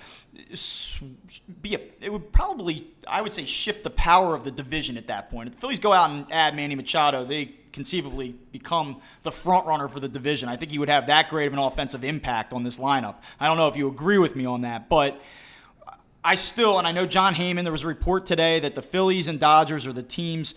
be 1.62 1.76
a, 1.76 1.80
it 2.00 2.12
would 2.12 2.32
probably, 2.32 2.88
I 3.08 3.22
would 3.22 3.34
say, 3.34 3.46
shift 3.46 3.84
the 3.84 3.90
power 3.90 4.36
of 4.36 4.44
the 4.44 4.52
division 4.52 4.98
at 4.98 5.08
that 5.08 5.30
point. 5.30 5.48
If 5.48 5.56
the 5.56 5.62
Phillies 5.62 5.80
go 5.80 5.94
out 5.94 6.10
and 6.10 6.26
add 6.32 6.56
Manny 6.56 6.76
Machado, 6.76 7.26
they 7.26 7.56
conceivably 7.72 8.36
become 8.52 9.02
the 9.24 9.32
front 9.32 9.66
runner 9.66 9.88
for 9.88 10.00
the 10.00 10.08
division. 10.08 10.48
I 10.48 10.56
think 10.56 10.72
he 10.72 10.80
would 10.80 10.90
have 10.90 11.08
that 11.08 11.30
great 11.30 11.48
of 11.48 11.54
an 11.54 11.60
offensive 11.60 12.04
impact 12.04 12.54
on 12.54 12.64
this 12.64 12.78
lineup. 12.78 13.16
I 13.40 13.48
don't 13.48 13.58
know 13.58 13.68
if 13.68 13.76
you 13.76 13.88
agree 13.88 14.20
with 14.20 14.36
me 14.36 14.46
on 14.46 14.62
that, 14.62 14.90
but 14.90 15.20
I 16.24 16.36
still, 16.36 16.78
and 16.78 16.88
I 16.88 16.94
know 16.94 17.06
Jon 17.06 17.36
Heyman, 17.36 17.64
there 17.64 17.72
was 17.72 17.84
a 17.84 17.88
report 17.88 18.26
today 18.26 18.60
that 18.62 18.76
the 18.76 18.82
Phillies 18.82 19.28
and 19.28 19.40
Dodgers 19.40 19.86
are 19.86 19.92
the 19.92 20.04
teams 20.04 20.54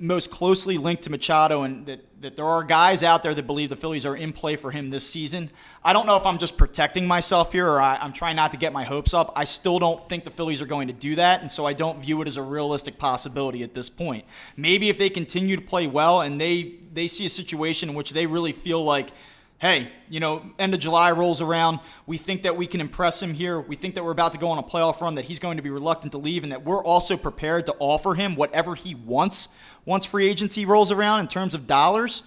most 0.00 0.30
closely 0.30 0.78
linked 0.78 1.04
to 1.04 1.10
Machado, 1.10 1.62
and 1.62 1.86
that, 1.86 2.00
that 2.20 2.36
there 2.36 2.44
are 2.44 2.64
guys 2.64 3.02
out 3.02 3.22
there 3.22 3.34
that 3.34 3.46
believe 3.46 3.68
the 3.68 3.76
Phillies 3.76 4.04
are 4.04 4.16
in 4.16 4.32
play 4.32 4.56
for 4.56 4.70
him 4.70 4.90
this 4.90 5.08
season. 5.08 5.50
I 5.84 5.92
don't 5.92 6.06
know 6.06 6.16
if 6.16 6.26
I'm 6.26 6.38
just 6.38 6.56
protecting 6.56 7.06
myself 7.06 7.52
here 7.52 7.68
or 7.68 7.80
I, 7.80 8.04
am 8.04 8.12
trying 8.12 8.36
not 8.36 8.50
to 8.52 8.56
get 8.56 8.72
my 8.72 8.84
hopes 8.84 9.14
up. 9.14 9.32
I 9.36 9.44
still 9.44 9.78
don't 9.78 10.08
think 10.08 10.24
the 10.24 10.30
Phillies 10.30 10.60
are 10.60 10.66
going 10.66 10.88
to 10.88 10.94
do 10.94 11.14
that, 11.16 11.40
and 11.40 11.50
so 11.50 11.66
I 11.66 11.72
don't 11.72 12.00
view 12.00 12.20
it 12.22 12.28
as 12.28 12.36
a 12.36 12.42
realistic 12.42 12.98
possibility 12.98 13.62
at 13.62 13.74
this 13.74 13.88
point. 13.88 14.24
Maybe 14.56 14.88
if 14.88 14.98
they 14.98 15.08
continue 15.08 15.56
to 15.56 15.62
play 15.62 15.86
well 15.86 16.20
and 16.20 16.40
they, 16.40 16.74
they 16.92 17.06
see 17.06 17.26
a 17.26 17.30
situation 17.30 17.88
in 17.88 17.94
which 17.94 18.10
they 18.10 18.26
really 18.26 18.52
feel 18.52 18.84
like– 18.84 19.10
hey, 19.58 19.90
you 20.10 20.20
know, 20.20 20.42
end 20.58 20.74
of 20.74 20.80
July 20.80 21.10
rolls 21.10 21.40
around. 21.40 21.80
We 22.06 22.18
think 22.18 22.42
that 22.42 22.56
we 22.56 22.66
can 22.66 22.80
impress 22.80 23.22
him 23.22 23.32
here. 23.32 23.58
We 23.58 23.74
think 23.74 23.94
that 23.94 24.04
we're 24.04 24.10
about 24.10 24.32
to 24.32 24.38
go 24.38 24.48
on 24.48 24.58
a 24.58 24.62
playoff 24.62 25.00
run, 25.00 25.14
that 25.14 25.24
he's 25.24 25.38
going 25.38 25.56
to 25.56 25.62
be 25.62 25.70
reluctant 25.70 26.12
to 26.12 26.18
leave, 26.18 26.42
and 26.42 26.52
that 26.52 26.64
we're 26.64 26.84
also 26.84 27.16
prepared 27.16 27.66
to 27.66 27.74
offer 27.78 28.14
him 28.14 28.36
whatever 28.36 28.74
he 28.74 28.94
wants 28.94 29.48
once 29.86 30.04
free 30.04 30.28
agency 30.28 30.66
rolls 30.66 30.90
around 30.90 31.20
in 31.20 31.28
terms 31.28 31.54
of 31.54 31.66
dollars, 31.66 32.22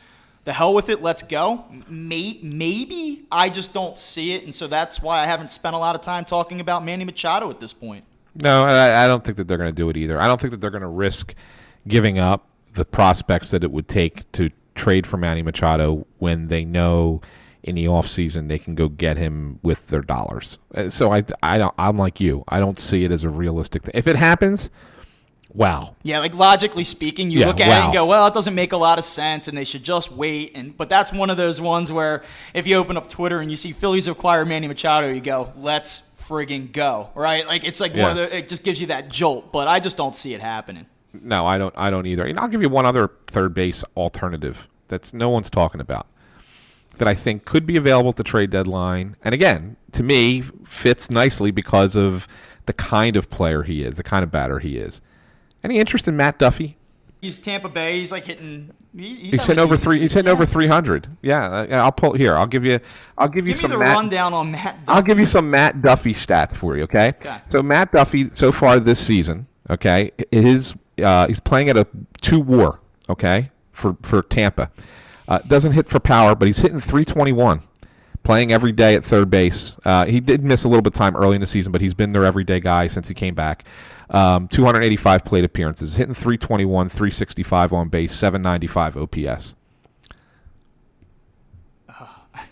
the 0.45 0.53
hell 0.53 0.73
with 0.73 0.89
it, 0.89 1.01
let's 1.03 1.21
go. 1.21 1.65
May, 1.87 2.39
maybe 2.41 3.25
I 3.31 3.49
just 3.49 3.73
don't 3.73 3.99
see 3.99 4.31
it, 4.33 4.45
and 4.45 4.55
so 4.55 4.65
that's 4.65 5.01
why 5.01 5.19
I 5.21 5.27
haven't 5.27 5.51
spent 5.51 5.75
a 5.75 5.77
lot 5.77 5.93
of 5.93 6.01
time 6.01 6.25
talking 6.25 6.59
about 6.59 6.83
Manny 6.83 7.05
Machado 7.05 7.51
at 7.51 7.59
this 7.59 7.73
point. 7.73 8.05
No, 8.33 8.63
I, 8.63 9.03
I 9.03 9.07
don't 9.07 9.23
think 9.23 9.37
that 9.37 9.47
they're 9.47 9.57
going 9.57 9.69
to 9.69 9.75
do 9.75 9.89
it 9.89 9.97
either. 9.97 10.19
I 10.19 10.27
don't 10.27 10.39
think 10.39 10.51
that 10.51 10.61
they're 10.61 10.69
going 10.71 10.81
to 10.81 10.87
risk 10.87 11.35
giving 11.87 12.17
up 12.17 12.47
the 12.73 12.85
prospects 12.85 13.51
that 13.51 13.63
it 13.63 13.71
would 13.71 13.87
take 13.87 14.31
to 14.31 14.49
trade 14.75 15.05
for 15.05 15.17
Manny 15.17 15.41
Machado 15.41 16.07
when 16.19 16.47
they 16.47 16.63
know 16.63 17.21
in 17.61 17.75
the 17.75 17.85
offseason 17.85 18.47
they 18.47 18.57
can 18.57 18.75
go 18.75 18.87
get 18.87 19.17
him 19.17 19.59
with 19.61 19.87
their 19.87 20.01
dollars. 20.01 20.57
Uh, 20.73 20.89
so 20.89 21.11
I, 21.11 21.23
I 21.43 21.57
don't, 21.57 21.73
I'm 21.77 21.97
like 21.97 22.21
you. 22.21 22.43
I 22.47 22.59
don't 22.59 22.79
see 22.79 23.03
it 23.03 23.11
as 23.11 23.25
a 23.25 23.29
realistic 23.29 23.83
thing. 23.83 23.91
If 23.93 24.07
it 24.07 24.15
happens, 24.15 24.69
Wow. 25.59 25.97
Yeah, 26.03 26.19
like 26.19 26.33
logically 26.33 26.85
speaking, 26.85 27.29
you 27.29 27.41
yeah, 27.41 27.47
look 27.47 27.59
at 27.59 27.67
wow. 27.67 27.81
it 27.81 27.83
and 27.83 27.93
go, 27.93 28.05
well, 28.05 28.25
it 28.27 28.33
doesn't 28.33 28.55
make 28.55 28.71
a 28.71 28.77
lot 28.77 28.97
of 28.97 29.03
sense 29.03 29.49
and 29.49 29.57
they 29.57 29.65
should 29.65 29.83
just 29.83 30.09
wait. 30.09 30.53
And 30.55 30.75
but 30.75 30.87
that's 30.87 31.11
one 31.11 31.29
of 31.29 31.35
those 31.35 31.59
ones 31.59 31.91
where 31.91 32.23
if 32.53 32.65
you 32.65 32.77
open 32.77 32.95
up 32.95 33.09
Twitter 33.09 33.41
and 33.41 33.51
you 33.51 33.57
see 33.57 33.73
Phillies 33.73 34.07
acquire 34.07 34.45
Manny 34.45 34.69
Machado, 34.69 35.11
you 35.11 35.19
go, 35.19 35.51
let's 35.57 36.03
friggin' 36.23 36.71
go. 36.71 37.09
Right? 37.13 37.45
Like 37.45 37.65
it's 37.65 37.81
like 37.81 37.93
yeah. 37.93 38.03
one 38.03 38.11
of 38.11 38.17
the 38.17 38.37
it 38.37 38.47
just 38.47 38.63
gives 38.63 38.79
you 38.79 38.87
that 38.87 39.09
jolt, 39.09 39.51
but 39.51 39.67
I 39.67 39.81
just 39.81 39.97
don't 39.97 40.15
see 40.15 40.33
it 40.33 40.39
happening. 40.39 40.85
No, 41.11 41.45
I 41.45 41.57
don't 41.57 41.77
I 41.77 41.89
don't 41.89 42.05
either. 42.05 42.23
And 42.23 42.39
I'll 42.39 42.47
give 42.47 42.61
you 42.61 42.69
one 42.69 42.85
other 42.85 43.11
third 43.27 43.53
base 43.53 43.83
alternative 43.97 44.69
that's 44.87 45.13
no 45.13 45.27
one's 45.27 45.49
talking 45.49 45.81
about. 45.81 46.07
That 46.99 47.07
I 47.09 47.15
think 47.15 47.43
could 47.43 47.65
be 47.65 47.75
available 47.75 48.11
at 48.11 48.15
the 48.15 48.23
trade 48.23 48.49
deadline. 48.49 49.17
And 49.25 49.35
again, 49.35 49.75
to 49.91 50.03
me, 50.03 50.39
fits 50.39 51.09
nicely 51.09 51.51
because 51.51 51.97
of 51.97 52.29
the 52.65 52.73
kind 52.73 53.17
of 53.17 53.29
player 53.29 53.63
he 53.63 53.83
is, 53.83 53.97
the 53.97 54.03
kind 54.03 54.23
of 54.23 54.31
batter 54.31 54.59
he 54.59 54.77
is. 54.77 55.01
Any 55.63 55.79
interest 55.79 56.07
in 56.07 56.15
Matt 56.15 56.39
Duffy? 56.39 56.77
He's 57.21 57.37
Tampa 57.37 57.67
Bay. 57.67 57.99
He's 57.99 58.11
like 58.11 58.25
hitting. 58.25 58.71
He's, 58.95 59.31
he's 59.31 59.45
hitting 59.45 59.59
over 59.59 59.75
three. 59.75 59.99
He's 59.99 60.13
hitting 60.13 60.31
over 60.31 60.45
three 60.45 60.67
hundred. 60.67 61.09
Yeah, 61.21 61.65
I'll 61.71 61.91
pull 61.91 62.13
here. 62.13 62.35
I'll 62.35 62.47
give 62.47 62.63
you. 62.63 62.79
I'll 63.17 63.27
give 63.27 63.45
you 63.45 63.53
give 63.53 63.59
some 63.59 63.71
the 63.71 63.77
Matt, 63.77 63.95
rundown 63.95 64.33
on 64.33 64.51
Matt. 64.51 64.85
Duffy. 64.85 64.97
I'll 64.97 65.01
give 65.01 65.19
you 65.19 65.25
some 65.25 65.49
Matt 65.51 65.81
Duffy 65.81 66.13
stats 66.13 66.55
for 66.55 66.77
you. 66.77 66.83
Okay. 66.83 67.09
Okay. 67.09 67.41
So 67.47 67.61
Matt 67.61 67.91
Duffy 67.91 68.29
so 68.33 68.51
far 68.51 68.79
this 68.79 68.99
season. 68.99 69.47
Okay, 69.69 70.11
his 70.31 70.73
uh, 71.03 71.27
he's 71.27 71.39
playing 71.39 71.69
at 71.69 71.77
a 71.77 71.85
two 72.21 72.39
WAR. 72.39 72.79
Okay, 73.09 73.51
for 73.71 73.97
for 74.01 74.21
Tampa. 74.21 74.71
Uh, 75.27 75.39
doesn't 75.39 75.73
hit 75.73 75.89
for 75.89 75.99
power, 75.99 76.33
but 76.33 76.47
he's 76.47 76.57
hitting 76.57 76.79
321 76.79 77.61
playing 78.23 78.51
every 78.51 78.71
day 78.71 78.95
at 78.95 79.05
third 79.05 79.29
base. 79.29 79.77
Uh, 79.85 80.05
he 80.05 80.19
did 80.19 80.43
miss 80.43 80.63
a 80.63 80.67
little 80.67 80.81
bit 80.81 80.93
of 80.93 80.97
time 80.97 81.15
early 81.15 81.35
in 81.35 81.41
the 81.41 81.47
season, 81.47 81.71
but 81.71 81.81
he's 81.81 81.93
been 81.93 82.11
their 82.11 82.25
everyday 82.25 82.59
guy 82.59 82.87
since 82.87 83.07
he 83.07 83.13
came 83.13 83.35
back. 83.35 83.63
Um, 84.09 84.47
285 84.47 85.23
plate 85.23 85.43
appearances, 85.43 85.95
hitting 85.95 86.15
321, 86.15 86.89
365 86.89 87.73
on 87.73 87.89
base, 87.89 88.13
795 88.13 88.97
OPS. 88.97 89.55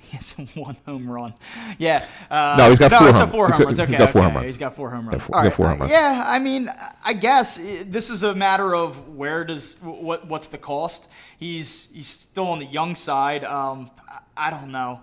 he 0.08 0.16
has 0.16 0.32
one 0.56 0.78
home 0.86 1.10
run. 1.10 1.34
Yeah. 1.78 2.06
Uh, 2.30 2.56
no, 2.58 2.70
he's 2.70 2.80
got 2.80 2.92
no, 2.92 3.00
four, 3.00 3.12
home, 3.12 3.30
four 3.30 3.50
home 3.50 3.66
runs. 3.66 3.80
Okay, 3.80 3.92
he's 3.92 4.00
got 4.00 4.10
four 4.10 4.22
okay. 4.22 4.28
home 4.28 4.36
runs. 4.36 4.52
He's 4.52 4.58
got 4.58 4.76
four 4.76 4.90
home 4.90 5.10
runs. 5.10 5.24
Four, 5.24 5.36
All 5.36 5.44
right. 5.44 5.54
four 5.54 5.68
home 5.68 5.80
runs. 5.80 5.92
Yeah, 5.92 6.24
I 6.26 6.40
mean, 6.40 6.72
I 7.04 7.14
guess 7.14 7.58
this 7.58 8.10
is 8.10 8.24
a 8.24 8.34
matter 8.34 8.76
of 8.76 9.10
where 9.10 9.44
does 9.44 9.78
what 9.82 10.28
what's 10.28 10.48
the 10.48 10.58
cost. 10.58 11.08
He's 11.38 11.90
he's 11.94 12.08
still 12.08 12.48
on 12.48 12.60
the 12.60 12.66
young 12.66 12.96
side. 12.96 13.44
Um, 13.44 13.92
I 14.36 14.50
don't 14.50 14.72
know. 14.72 15.02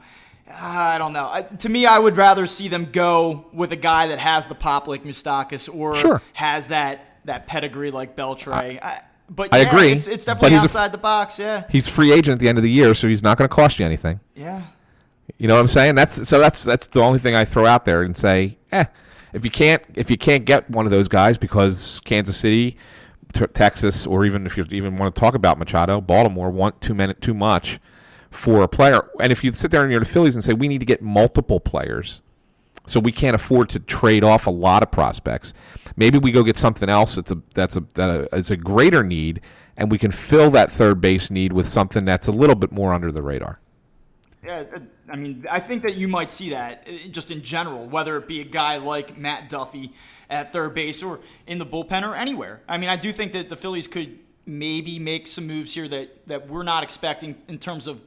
I 0.51 0.99
don't 0.99 1.13
know. 1.13 1.29
I, 1.33 1.43
to 1.43 1.69
me, 1.69 1.87
I 1.87 1.99
would 1.99 2.17
rather 2.17 2.47
see 2.47 2.69
them 2.69 2.91
go 2.93 3.47
with 3.53 3.73
a 3.73 3.77
guy 3.77 4.09
that 4.09 4.19
has 4.19 4.47
the 4.47 4.55
pop 4.55 4.87
like 4.87 5.05
Moustakas 5.05 5.75
or 5.75 5.97
sure. 5.97 6.23
has 6.35 6.69
that 6.69 7.21
that 7.25 7.47
pedigree 7.47 7.91
like 7.91 8.17
Beltre. 8.17 8.53
I, 8.53 9.03
but 9.31 9.55
I 9.55 9.61
yeah, 9.61 9.69
agree. 9.69 9.93
It's, 9.93 10.07
it's 10.07 10.25
definitely 10.27 10.59
outside 10.59 10.93
the 10.93 10.99
box. 10.99 11.39
Yeah. 11.39 11.65
He's 11.71 11.89
free 11.89 12.13
agent 12.13 12.35
at 12.35 12.41
the 12.41 12.49
end 12.49 12.59
of 12.59 12.63
the 12.63 12.71
year, 12.71 12.95
so 12.95 13.09
he's 13.09 13.23
not 13.23 13.39
going 13.39 13.49
to 13.49 13.55
cost 13.55 13.79
you 13.79 13.87
anything. 13.87 14.21
Yeah. 14.35 14.63
You 15.39 15.49
know 15.49 15.55
what 15.55 15.61
I'm 15.61 15.69
saying? 15.69 15.95
That's 15.95 16.29
so 16.29 16.39
that's 16.39 16.63
that's 16.63 16.89
the 16.89 17.01
only 17.01 17.19
thing 17.19 17.35
I 17.35 17.47
throw 17.47 17.65
out 17.65 17.87
there 17.87 18.03
and 18.03 18.15
say, 18.15 18.59
eh, 18.71 18.85
if 19.33 19.45
you 19.45 19.51
can't 19.51 19.83
if 19.95 20.11
you 20.11 20.19
can't 20.19 20.45
get 20.45 20.69
one 20.69 20.85
of 20.85 20.91
those 20.91 21.09
guys 21.09 21.39
because 21.39 22.01
Kansas 22.05 22.37
City, 22.37 22.77
t- 23.33 23.47
Texas, 23.47 24.07
or 24.07 24.27
even 24.27 24.45
if 24.45 24.59
you 24.59 24.67
even 24.71 24.97
want 24.97 25.15
to 25.15 25.19
talk 25.19 25.35
about 25.35 25.59
Machado, 25.59 26.03
Baltimore 26.03 26.51
want 26.51 26.81
too 26.83 26.95
many 26.95 27.15
too 27.15 27.35
much 27.35 27.81
for 28.35 28.63
a 28.63 28.69
player. 28.69 29.09
And 29.21 29.33
if 29.33 29.45
you 29.45 29.53
sit 29.53 29.71
there 29.71 29.83
and 29.83 29.91
you're 29.91 30.01
the 30.01 30.07
Phillies 30.07 30.35
and 30.35 30.45
say 30.45 30.53
we 30.53 30.69
need 30.69 30.81
to 30.81 30.87
get 30.87 31.03
multiple 31.03 31.61
players, 31.61 32.23
so 32.87 33.01
we 33.01 33.13
can't 33.13 33.35
afford 33.35 33.71
to 33.71 33.79
trade 33.79 34.25
off 34.25 34.47
a 34.47 34.51
lot 34.51 34.83
of 34.83 34.91
prospects. 34.91 35.55
Maybe 35.97 36.19
we 36.19 36.33
go 36.33 36.43
get 36.43 36.57
something 36.57 36.89
else 36.89 37.15
that's 37.15 37.31
a 37.31 37.41
that's 37.55 37.77
a 37.77 37.85
that 37.95 38.29
is 38.33 38.51
a 38.51 38.57
greater 38.57 39.03
need, 39.03 39.41
and 39.77 39.91
we 39.91 39.99
can 39.99 40.11
fill 40.11 40.51
that 40.51 40.71
third 40.71 41.01
base 41.01 41.31
need 41.31 41.53
with 41.53 41.67
something 41.67 42.05
that's 42.05 42.27
a 42.27 42.33
little 42.33 42.57
bit 42.57 42.73
more 42.73 42.93
under 42.93 43.11
the 43.11 43.23
radar. 43.23 43.61
Yeah, 44.45 44.65
I 45.09 45.17
mean, 45.17 45.47
I 45.51 45.61
think 45.61 45.83
that 45.85 45.95
you 45.95 46.07
might 46.07 46.31
see 46.31 46.51
that 46.51 46.87
uh, 46.87 47.09
just 47.11 47.31
in 47.31 47.43
general, 47.43 47.87
whether 47.87 48.19
it 48.19 48.29
be 48.29 48.43
a 48.43 48.45
guy 48.45 48.77
like 48.77 49.17
Matt 49.17 49.49
Duffy 49.49 49.95
at 50.29 50.53
third 50.53 50.75
base 50.75 51.03
or 51.03 51.21
in 51.47 51.59
the 51.59 51.65
bullpen 51.65 52.07
or 52.07 52.15
anywhere. 52.15 52.61
I 52.69 52.77
mean, 52.77 52.91
I 52.91 52.97
do 52.97 53.11
think 53.13 53.33
that 53.33 53.49
the 53.49 53.57
Phillies 53.57 53.87
could 53.87 54.19
maybe 54.45 54.99
make 54.99 55.27
some 55.27 55.47
moves 55.47 55.73
here 55.73 55.89
that, 55.89 56.27
that 56.27 56.49
we're 56.49 56.63
not 56.63 56.83
expecting 56.83 57.37
in 57.49 57.59
terms 57.59 57.87
of 57.87 58.03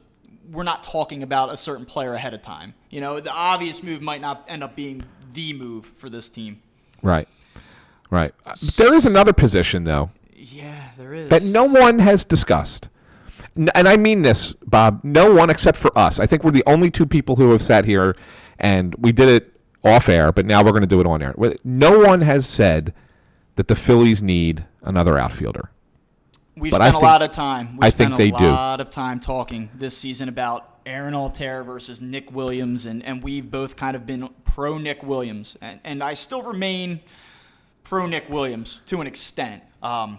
we're 0.50 0.62
not 0.62 0.82
talking 0.82 1.22
about 1.22 1.52
a 1.52 1.56
certain 1.56 1.84
player 1.84 2.14
ahead 2.14 2.34
of 2.34 2.42
time. 2.42 2.74
You 2.90 3.00
know, 3.00 3.20
the 3.20 3.30
obvious 3.32 3.82
move 3.82 4.02
might 4.02 4.20
not 4.20 4.44
end 4.48 4.64
up 4.64 4.74
being 4.76 5.04
the 5.32 5.52
move 5.52 5.92
for 5.96 6.08
this 6.08 6.28
team. 6.28 6.62
Right. 7.02 7.28
Right. 8.10 8.34
But 8.44 8.60
there 8.76 8.94
is 8.94 9.06
another 9.06 9.32
position, 9.32 9.84
though. 9.84 10.10
Yeah, 10.34 10.90
there 10.96 11.14
is. 11.14 11.28
That 11.30 11.42
no 11.42 11.64
one 11.64 11.98
has 11.98 12.24
discussed. 12.24 12.88
And 13.56 13.88
I 13.88 13.96
mean 13.96 14.22
this, 14.22 14.54
Bob. 14.66 15.00
No 15.02 15.34
one 15.34 15.50
except 15.50 15.76
for 15.76 15.96
us. 15.98 16.20
I 16.20 16.26
think 16.26 16.44
we're 16.44 16.52
the 16.52 16.64
only 16.66 16.90
two 16.90 17.06
people 17.06 17.36
who 17.36 17.50
have 17.50 17.62
sat 17.62 17.84
here 17.84 18.16
and 18.58 18.94
we 18.96 19.12
did 19.12 19.28
it 19.28 19.60
off 19.84 20.08
air, 20.08 20.32
but 20.32 20.46
now 20.46 20.62
we're 20.62 20.70
going 20.70 20.82
to 20.82 20.86
do 20.86 21.00
it 21.00 21.06
on 21.06 21.22
air. 21.22 21.34
No 21.64 21.98
one 21.98 22.22
has 22.22 22.46
said 22.46 22.94
that 23.56 23.68
the 23.68 23.76
Phillies 23.76 24.22
need 24.22 24.64
another 24.82 25.18
outfielder. 25.18 25.70
We've 26.58 26.70
but 26.70 26.78
spent 26.78 26.94
think, 26.94 27.02
a 27.02 27.06
lot 27.06 27.22
of 27.22 27.30
time. 27.30 27.76
We've 27.76 27.84
I 27.84 27.90
think 27.90 28.16
they 28.16 28.30
do. 28.30 28.44
A 28.44 28.50
lot 28.50 28.80
of 28.80 28.90
time 28.90 29.20
talking 29.20 29.70
this 29.74 29.96
season 29.96 30.28
about 30.28 30.78
Aaron 30.84 31.14
Altherr 31.14 31.64
versus 31.64 32.00
Nick 32.00 32.32
Williams, 32.32 32.86
and, 32.86 33.04
and 33.04 33.22
we've 33.22 33.50
both 33.50 33.76
kind 33.76 33.94
of 33.94 34.06
been 34.06 34.28
pro 34.44 34.78
Nick 34.78 35.02
Williams, 35.02 35.56
and, 35.60 35.80
and 35.84 36.02
I 36.02 36.14
still 36.14 36.42
remain 36.42 37.00
pro 37.84 38.06
Nick 38.06 38.28
Williams 38.28 38.80
to 38.86 39.00
an 39.00 39.06
extent. 39.06 39.62
Um, 39.82 40.18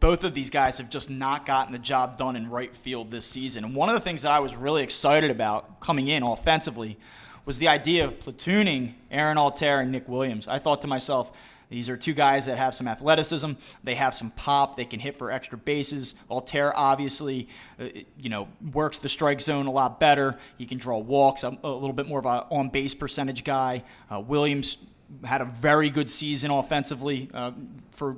both 0.00 0.24
of 0.24 0.34
these 0.34 0.50
guys 0.50 0.78
have 0.78 0.90
just 0.90 1.10
not 1.10 1.46
gotten 1.46 1.72
the 1.72 1.78
job 1.78 2.16
done 2.16 2.36
in 2.36 2.50
right 2.50 2.74
field 2.74 3.10
this 3.10 3.26
season. 3.26 3.64
And 3.64 3.74
one 3.74 3.88
of 3.88 3.94
the 3.94 4.00
things 4.00 4.22
that 4.22 4.32
I 4.32 4.40
was 4.40 4.54
really 4.56 4.82
excited 4.82 5.30
about 5.30 5.80
coming 5.80 6.08
in 6.08 6.22
offensively 6.22 6.98
was 7.44 7.58
the 7.58 7.68
idea 7.68 8.04
of 8.04 8.18
platooning 8.18 8.94
Aaron 9.10 9.36
Altherr 9.36 9.80
and 9.80 9.92
Nick 9.92 10.08
Williams. 10.08 10.48
I 10.48 10.58
thought 10.58 10.80
to 10.82 10.88
myself, 10.88 11.32
These 11.72 11.88
are 11.88 11.96
two 11.96 12.12
guys 12.12 12.44
that 12.46 12.58
have 12.58 12.74
some 12.74 12.86
athleticism. 12.86 13.52
They 13.82 13.94
have 13.94 14.14
some 14.14 14.30
pop. 14.32 14.76
They 14.76 14.84
can 14.84 15.00
hit 15.00 15.16
for 15.16 15.30
extra 15.30 15.56
bases. 15.56 16.14
Altherr 16.30 16.70
obviously, 16.74 17.48
uh, 17.80 17.88
you 18.18 18.28
know, 18.28 18.48
works 18.74 18.98
the 18.98 19.08
strike 19.08 19.40
zone 19.40 19.66
a 19.66 19.72
lot 19.72 19.98
better. 19.98 20.38
He 20.58 20.66
can 20.66 20.76
draw 20.76 20.98
walks. 20.98 21.44
A, 21.44 21.56
a 21.64 21.70
little 21.70 21.94
bit 21.94 22.06
more 22.06 22.18
of 22.18 22.26
a 22.26 22.46
on 22.50 22.68
base 22.68 22.92
percentage 22.92 23.42
guy. 23.42 23.84
Uh, 24.10 24.20
Williams 24.20 24.76
had 25.24 25.40
a 25.40 25.46
very 25.46 25.88
good 25.88 26.10
season 26.10 26.50
offensively 26.50 27.30
uh, 27.32 27.52
for 27.92 28.16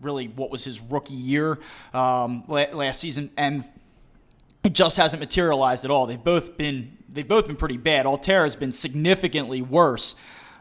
really 0.00 0.28
what 0.28 0.50
was 0.50 0.64
his 0.64 0.80
rookie 0.80 1.12
year 1.12 1.58
um, 1.92 2.44
last 2.48 3.00
season, 3.00 3.30
and 3.36 3.64
it 4.62 4.72
just 4.72 4.96
hasn't 4.96 5.20
materialized 5.20 5.84
at 5.84 5.90
all. 5.90 6.06
They've 6.06 6.22
both 6.22 6.56
been 6.56 6.96
they've 7.06 7.28
both 7.28 7.46
been 7.48 7.56
pretty 7.56 7.76
bad. 7.76 8.06
Altherr 8.06 8.44
has 8.44 8.56
been 8.56 8.72
significantly 8.72 9.60
worse. 9.60 10.14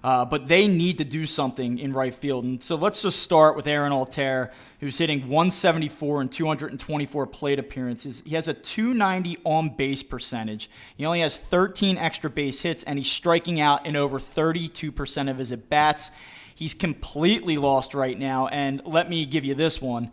Uh, 0.04 0.26
but 0.26 0.50
they 0.50 0.68
need 0.68 0.98
to 0.98 1.06
do 1.06 1.26
something 1.26 1.80
in 1.80 1.94
right 1.94 2.14
field. 2.14 2.44
And 2.44 2.62
so 2.62 2.76
let's 2.76 3.02
just 3.04 3.22
start 3.22 3.56
with 3.56 3.66
Aaron 3.68 3.94
Altherr, 3.94 4.52
who's 4.82 4.98
hitting 4.98 5.30
174 5.30 6.22
and 6.22 6.30
224 6.32 7.28
plate 7.28 7.58
appearances. 7.58 8.22
He 8.26 8.36
has 8.36 8.50
a 8.50 8.54
290 8.54 9.38
on 9.46 9.70
base 9.78 10.04
percentage. 10.04 10.70
He 10.98 11.06
only 11.06 11.22
has 11.22 11.38
13 11.38 11.98
extra 11.98 12.30
base 12.30 12.62
hits, 12.62 12.84
and 12.84 13.00
he's 13.00 13.10
striking 13.10 13.62
out 13.62 13.86
in 13.86 13.96
over 13.96 14.20
32% 14.20 15.30
of 15.30 15.38
his 15.38 15.54
at 15.54 15.70
bats. 15.70 16.12
He's 16.54 16.74
completely 16.74 17.58
lost 17.58 17.94
right 17.94 18.20
now. 18.20 18.48
And 18.48 18.82
let 18.86 19.10
me 19.10 19.26
give 19.26 19.46
you 19.46 19.56
this 19.56 19.82
one. 19.82 20.12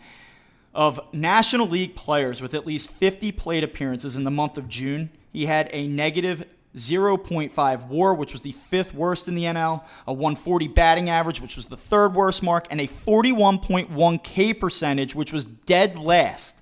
Of 0.72 1.00
National 1.12 1.66
League 1.66 1.96
players 1.96 2.40
with 2.40 2.54
at 2.54 2.64
least 2.64 2.90
50 2.90 3.32
plate 3.32 3.64
appearances 3.64 4.14
in 4.14 4.22
the 4.22 4.30
month 4.30 4.56
of 4.56 4.68
June, 4.68 5.10
he 5.32 5.46
had 5.46 5.68
a 5.72 5.88
negative 5.88 6.44
0.5 6.76 7.88
war, 7.88 8.14
which 8.14 8.32
was 8.32 8.42
the 8.42 8.52
fifth 8.52 8.94
worst 8.94 9.26
in 9.26 9.34
the 9.34 9.44
NL, 9.44 9.82
a 10.06 10.12
140 10.12 10.68
batting 10.68 11.10
average, 11.10 11.40
which 11.40 11.56
was 11.56 11.66
the 11.66 11.76
third 11.76 12.14
worst 12.14 12.42
mark, 12.42 12.66
and 12.70 12.80
a 12.80 12.86
41.1 12.86 14.22
K 14.22 14.54
percentage, 14.54 15.14
which 15.14 15.32
was 15.32 15.44
dead 15.44 15.98
last. 15.98 16.54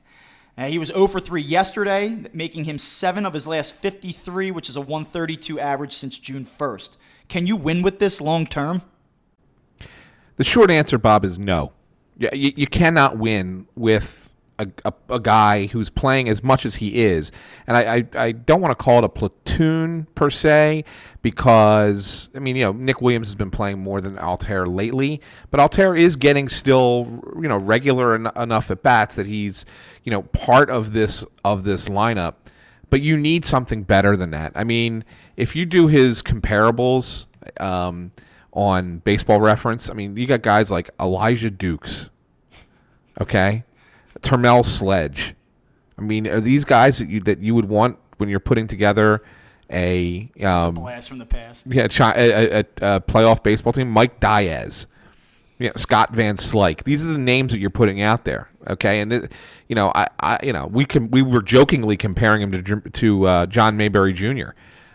Uh, 0.56 0.66
he 0.66 0.78
was 0.78 0.88
0 0.88 1.06
for 1.06 1.20
3 1.20 1.40
yesterday, 1.40 2.24
making 2.32 2.64
him 2.64 2.78
7 2.78 3.24
of 3.24 3.32
his 3.34 3.46
last 3.46 3.74
53, 3.74 4.50
which 4.50 4.68
is 4.68 4.76
a 4.76 4.80
132 4.80 5.60
average 5.60 5.92
since 5.92 6.18
June 6.18 6.44
1st. 6.44 6.96
Can 7.28 7.46
you 7.46 7.54
win 7.54 7.82
with 7.82 7.98
this 7.98 8.20
long 8.20 8.46
term? 8.46 8.82
The 10.36 10.44
short 10.44 10.70
answer, 10.70 10.98
Bob, 10.98 11.24
is 11.24 11.38
no. 11.38 11.72
You, 12.16 12.30
you 12.32 12.66
cannot 12.66 13.18
win 13.18 13.68
with 13.76 14.27
a, 14.58 14.68
a, 14.84 14.92
a, 15.10 15.20
guy 15.20 15.66
who's 15.66 15.88
playing 15.88 16.28
as 16.28 16.42
much 16.42 16.66
as 16.66 16.76
he 16.76 17.04
is. 17.04 17.30
And 17.66 17.76
I, 17.76 17.96
I, 17.96 18.24
I 18.26 18.32
don't 18.32 18.60
want 18.60 18.76
to 18.76 18.82
call 18.82 18.98
it 18.98 19.04
a 19.04 19.08
platoon 19.08 20.06
per 20.14 20.30
se 20.30 20.84
because, 21.22 22.28
I 22.34 22.40
mean, 22.40 22.56
you 22.56 22.64
know, 22.64 22.72
Nick 22.72 23.00
Williams 23.00 23.28
has 23.28 23.34
been 23.34 23.50
playing 23.50 23.78
more 23.78 24.00
than 24.00 24.16
Altherr 24.16 24.72
lately, 24.72 25.20
but 25.50 25.60
Altherr 25.60 25.98
is 25.98 26.16
getting 26.16 26.48
still, 26.48 27.22
you 27.36 27.48
know, 27.48 27.56
regular 27.56 28.14
en- 28.14 28.30
enough 28.36 28.70
at 28.70 28.82
bats 28.82 29.16
that 29.16 29.26
he's, 29.26 29.64
you 30.04 30.10
know, 30.10 30.22
part 30.22 30.70
of 30.70 30.92
this 30.92 31.24
of 31.44 31.64
this 31.64 31.88
lineup. 31.88 32.34
But 32.90 33.02
you 33.02 33.16
need 33.16 33.44
something 33.44 33.82
better 33.82 34.16
than 34.16 34.30
that. 34.30 34.52
I 34.56 34.64
mean, 34.64 35.04
if 35.36 35.54
you 35.54 35.66
do 35.66 35.88
his 35.88 36.22
comparables 36.22 37.26
um, 37.60 38.12
on 38.52 38.98
baseball 38.98 39.40
reference, 39.40 39.90
I 39.90 39.92
mean, 39.92 40.16
you 40.16 40.26
got 40.26 40.42
guys 40.42 40.70
like 40.70 40.90
Elijah 40.98 41.50
Dukes, 41.50 42.08
okay? 43.20 43.64
Terrmel 44.22 44.64
Sledge. 44.64 45.34
I 45.98 46.02
mean, 46.02 46.26
are 46.26 46.40
these 46.40 46.64
guys 46.64 46.98
that 46.98 47.08
you 47.08 47.20
that 47.20 47.40
you 47.40 47.54
would 47.54 47.66
want 47.66 47.98
when 48.18 48.28
you're 48.28 48.40
putting 48.40 48.66
together 48.66 49.22
a, 49.70 50.30
um, 50.40 50.76
a 50.76 50.80
blast 50.80 51.08
from 51.08 51.18
the 51.18 51.26
past? 51.26 51.66
Yeah, 51.66 51.88
a, 52.16 52.60
a, 52.60 52.60
a, 52.60 53.00
playoff 53.00 53.42
baseball 53.42 53.72
team. 53.72 53.90
Mike 53.90 54.20
Diaz, 54.20 54.86
yeah, 55.58 55.72
Scott 55.76 56.14
Van 56.14 56.36
Slyke. 56.36 56.84
These 56.84 57.04
are 57.04 57.08
the 57.08 57.18
names 57.18 57.52
that 57.52 57.58
you're 57.58 57.70
putting 57.70 58.00
out 58.00 58.24
there. 58.24 58.48
Okay, 58.68 59.00
and 59.00 59.12
it, 59.12 59.32
you 59.66 59.74
know, 59.74 59.90
I, 59.94 60.06
I, 60.20 60.38
you 60.42 60.52
know, 60.52 60.66
we 60.66 60.84
can 60.84 61.10
we 61.10 61.22
were 61.22 61.42
jokingly 61.42 61.96
comparing 61.96 62.42
him 62.42 62.52
to 62.52 62.80
to 62.90 63.26
uh, 63.26 63.46
John 63.46 63.76
Mayberry 63.76 64.12
Jr. 64.12 64.50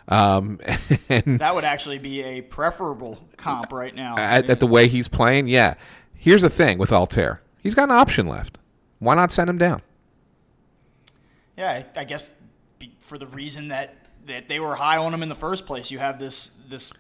Um, 0.07 0.59
that 1.07 1.51
would 1.53 1.63
actually 1.65 1.97
be 1.97 2.21
a 2.23 2.41
preferable 2.41 3.19
comp 3.37 3.71
right 3.71 3.95
now. 3.95 4.17
At, 4.17 4.49
at 4.49 4.59
the 4.59 4.67
way 4.67 4.87
he's 4.87 5.07
playing, 5.07 5.47
yeah. 5.47 5.75
Here's 6.15 6.41
the 6.41 6.49
thing 6.49 6.77
with 6.77 6.91
Altherr. 6.91 7.39
He's 7.61 7.75
got 7.75 7.85
an 7.85 7.91
option 7.91 8.27
left. 8.27 8.57
Why 9.03 9.15
not 9.15 9.31
send 9.31 9.49
him 9.49 9.57
down? 9.57 9.81
Yeah, 11.57 11.83
I 11.95 12.03
guess 12.03 12.35
for 12.99 13.17
the 13.17 13.27
reason 13.27 13.67
that, 13.67 13.95
that 14.25 14.47
they 14.47 14.59
were 14.59 14.75
high 14.75 14.97
on 14.97 15.13
him 15.13 15.21
in 15.21 15.29
the 15.29 15.35
first 15.35 15.65
place. 15.65 15.91
You 15.91 15.99
have 15.99 16.19
this 16.19 16.51
this 16.69 16.91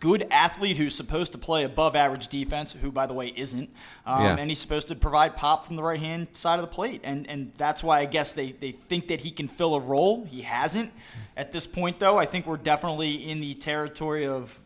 good 0.00 0.26
athlete 0.30 0.76
who's 0.76 0.94
supposed 0.94 1.32
to 1.32 1.38
play 1.38 1.64
above 1.64 1.96
average 1.96 2.28
defense, 2.28 2.72
who 2.72 2.92
by 2.92 3.06
the 3.06 3.14
way 3.14 3.32
isn't, 3.34 3.68
um, 4.06 4.22
yeah. 4.22 4.36
and 4.38 4.50
he's 4.50 4.60
supposed 4.60 4.88
to 4.88 4.94
provide 4.94 5.36
pop 5.36 5.66
from 5.66 5.76
the 5.76 5.82
right 5.82 5.98
hand 5.98 6.28
side 6.32 6.54
of 6.54 6.62
the 6.62 6.72
plate, 6.72 7.00
and 7.04 7.28
and 7.28 7.52
that's 7.58 7.82
why 7.82 8.00
I 8.00 8.04
guess 8.04 8.32
they 8.32 8.52
they 8.52 8.72
think 8.72 9.08
that 9.08 9.20
he 9.20 9.30
can 9.30 9.48
fill 9.48 9.74
a 9.74 9.80
role. 9.80 10.24
He 10.24 10.42
hasn't 10.42 10.92
at 11.36 11.52
this 11.52 11.66
point, 11.66 11.98
though. 11.98 12.18
I 12.18 12.26
think 12.26 12.46
we're 12.46 12.56
definitely 12.56 13.28
in 13.28 13.40
the 13.40 13.54
territory 13.54 14.26
of 14.26 14.58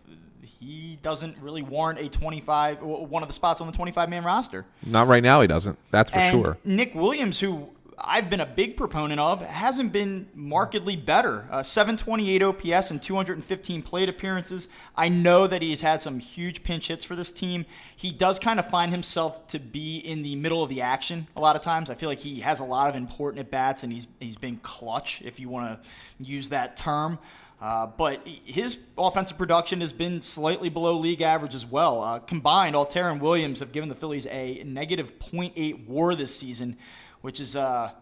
he 0.62 0.98
doesn't 1.02 1.36
really 1.38 1.62
warrant 1.62 1.98
a 1.98 2.08
25 2.08 2.82
one 2.82 3.22
of 3.22 3.28
the 3.28 3.32
spots 3.32 3.60
on 3.60 3.66
the 3.66 3.72
25 3.72 4.08
man 4.08 4.24
roster. 4.24 4.64
Not 4.84 5.08
right 5.08 5.22
now 5.22 5.40
he 5.40 5.48
doesn't. 5.48 5.78
That's 5.90 6.10
for 6.10 6.18
and 6.18 6.32
sure. 6.32 6.58
Nick 6.64 6.94
Williams 6.94 7.40
who 7.40 7.70
I've 7.98 8.30
been 8.30 8.40
a 8.40 8.46
big 8.46 8.76
proponent 8.76 9.20
of 9.20 9.42
hasn't 9.42 9.92
been 9.92 10.28
markedly 10.34 10.96
better. 10.96 11.46
Uh, 11.50 11.62
728 11.62 12.42
OPS 12.42 12.90
and 12.90 13.02
215 13.02 13.82
plate 13.82 14.08
appearances. 14.08 14.68
I 14.96 15.08
know 15.08 15.46
that 15.46 15.62
he's 15.62 15.82
had 15.82 16.02
some 16.02 16.18
huge 16.18 16.64
pinch 16.64 16.88
hits 16.88 17.04
for 17.04 17.14
this 17.14 17.30
team. 17.30 17.64
He 17.94 18.10
does 18.10 18.38
kind 18.38 18.58
of 18.58 18.68
find 18.68 18.92
himself 18.92 19.46
to 19.48 19.58
be 19.58 19.98
in 19.98 20.22
the 20.22 20.36
middle 20.36 20.62
of 20.62 20.68
the 20.68 20.80
action 20.80 21.28
a 21.36 21.40
lot 21.40 21.54
of 21.54 21.62
times. 21.62 21.90
I 21.90 21.94
feel 21.94 22.08
like 22.08 22.20
he 22.20 22.40
has 22.40 22.60
a 22.60 22.64
lot 22.64 22.88
of 22.88 22.96
important 22.96 23.40
at 23.40 23.50
bats 23.50 23.82
and 23.82 23.92
he's 23.92 24.06
he's 24.18 24.36
been 24.36 24.56
clutch 24.58 25.22
if 25.24 25.38
you 25.38 25.48
want 25.48 25.82
to 25.82 25.90
use 26.24 26.48
that 26.48 26.76
term. 26.76 27.18
Uh, 27.62 27.86
but 27.86 28.26
his 28.26 28.76
offensive 28.98 29.38
production 29.38 29.80
has 29.80 29.92
been 29.92 30.20
slightly 30.20 30.68
below 30.68 30.98
league 30.98 31.22
average 31.22 31.54
as 31.54 31.64
well. 31.64 32.02
Uh, 32.02 32.18
combined, 32.18 32.74
Altherr 32.74 33.12
and 33.12 33.20
Williams 33.20 33.60
have 33.60 33.70
given 33.70 33.88
the 33.88 33.94
Phillies 33.94 34.26
a 34.26 34.60
negative 34.64 35.16
.8 35.20 35.86
WAR 35.86 36.16
this 36.16 36.34
season, 36.34 36.76
which 37.20 37.38
is 37.38 37.54
uh, 37.54 37.92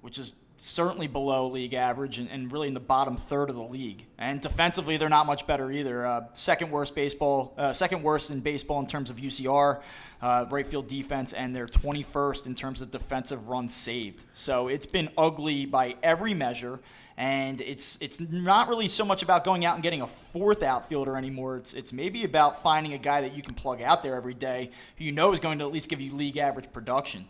which 0.00 0.18
is 0.18 0.34
certainly 0.56 1.06
below 1.06 1.48
league 1.48 1.74
average 1.74 2.18
and, 2.18 2.28
and, 2.28 2.50
really 2.50 2.68
in 2.68 2.74
the 2.74 2.80
bottom 2.80 3.16
third 3.16 3.50
of 3.50 3.56
the 3.56 3.62
league. 3.62 4.04
And 4.18 4.40
defensively, 4.40 4.96
they're 4.96 5.08
not 5.08 5.26
much 5.26 5.46
better 5.46 5.70
either. 5.70 6.06
Uh, 6.06 6.24
second 6.32 6.70
worst 6.70 6.94
baseball, 6.94 7.54
uh, 7.58 7.72
second 7.72 8.02
worst 8.02 8.30
in 8.30 8.40
baseball 8.40 8.80
in 8.80 8.86
terms 8.86 9.10
of 9.10 9.16
UZR, 9.16 9.80
uh, 10.22 10.46
right 10.50 10.66
field 10.66 10.88
defense, 10.88 11.32
and 11.32 11.54
they're 11.54 11.66
21st 11.66 12.46
in 12.46 12.54
terms 12.54 12.80
of 12.80 12.90
defensive 12.90 13.48
runs 13.48 13.74
saved. 13.74 14.24
So 14.32 14.68
it's 14.68 14.86
been 14.86 15.10
ugly 15.16 15.66
by 15.66 15.96
every 16.02 16.34
measure 16.34 16.80
and 17.16 17.60
it's 17.60 17.96
it's 18.00 18.18
not 18.18 18.68
really 18.68 18.88
so 18.88 19.04
much 19.04 19.22
about 19.22 19.44
going 19.44 19.64
out 19.64 19.74
and 19.74 19.82
getting 19.82 20.02
a 20.02 20.06
fourth 20.06 20.62
outfielder 20.62 21.16
anymore. 21.16 21.56
It's 21.56 21.72
it's 21.72 21.92
maybe 21.92 22.24
about 22.24 22.62
finding 22.62 22.92
a 22.92 22.98
guy 22.98 23.20
that 23.20 23.34
you 23.36 23.42
can 23.42 23.54
plug 23.54 23.80
out 23.80 24.02
there 24.02 24.16
every 24.16 24.34
day 24.34 24.70
who 24.98 25.04
you 25.04 25.12
know 25.12 25.32
is 25.32 25.40
going 25.40 25.58
to 25.60 25.64
at 25.64 25.72
least 25.72 25.88
give 25.88 26.00
you 26.00 26.14
league 26.14 26.36
average 26.36 26.72
production. 26.72 27.26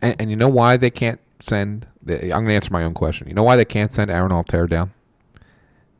And, 0.00 0.16
and 0.18 0.30
you 0.30 0.36
know 0.36 0.48
why 0.48 0.78
they 0.78 0.90
can't 0.90 1.20
send? 1.38 1.86
The, 2.02 2.32
I'm 2.32 2.44
going 2.44 2.48
to 2.48 2.54
answer 2.54 2.72
my 2.72 2.82
own 2.82 2.94
question. 2.94 3.28
You 3.28 3.34
know 3.34 3.42
why 3.42 3.56
they 3.56 3.66
can't 3.66 3.92
send 3.92 4.10
Aaron 4.10 4.30
Altherr 4.30 4.68
down? 4.68 4.92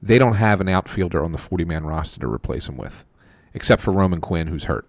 They 0.00 0.18
don't 0.18 0.34
have 0.34 0.62
an 0.62 0.68
outfielder 0.68 1.22
on 1.22 1.32
the 1.32 1.38
40 1.38 1.66
man 1.66 1.84
roster 1.84 2.20
to 2.20 2.26
replace 2.32 2.70
him 2.70 2.78
with, 2.78 3.04
except 3.52 3.82
for 3.82 3.92
Roman 3.92 4.22
Quinn, 4.22 4.46
who's 4.46 4.64
hurt. 4.64 4.86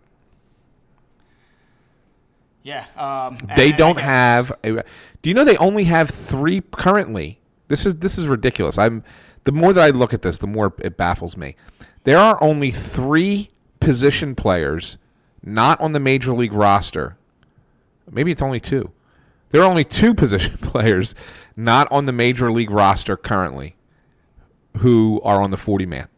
Yeah, 2.63 2.85
um, 2.95 3.39
they 3.57 3.71
don't 3.71 3.99
have. 3.99 4.53
A, 4.63 4.83
do 5.21 5.29
you 5.29 5.33
know 5.33 5.43
they 5.43 5.57
only 5.57 5.85
have 5.85 6.09
three 6.09 6.61
currently? 6.61 7.40
This 7.71 7.85
is 7.85 7.95
this 7.95 8.17
is 8.17 8.27
ridiculous. 8.27 8.77
I'm 8.77 9.01
the 9.45 9.53
more 9.53 9.71
that 9.71 9.81
I 9.81 9.91
look 9.91 10.13
at 10.13 10.23
this, 10.23 10.37
the 10.37 10.45
more 10.45 10.73
it 10.79 10.97
baffles 10.97 11.37
me. 11.37 11.55
There 12.03 12.17
are 12.17 12.37
only 12.43 12.69
three 12.69 13.49
position 13.79 14.35
players 14.35 14.97
not 15.41 15.79
on 15.79 15.93
the 15.93 15.99
major 15.99 16.33
league 16.33 16.51
roster. 16.51 17.15
Maybe 18.11 18.29
it's 18.29 18.41
only 18.41 18.59
two. 18.59 18.91
There 19.51 19.61
are 19.61 19.69
only 19.69 19.85
two 19.85 20.13
position 20.23 20.57
players 20.57 21.15
not 21.55 21.89
on 21.91 22.07
the 22.07 22.11
major 22.11 22.51
league 22.51 22.71
roster 22.71 23.15
currently 23.15 23.77
who 24.79 25.21
are 25.23 25.41
on 25.41 25.49
the 25.49 25.57
40 25.57 25.85
man. 25.85 26.09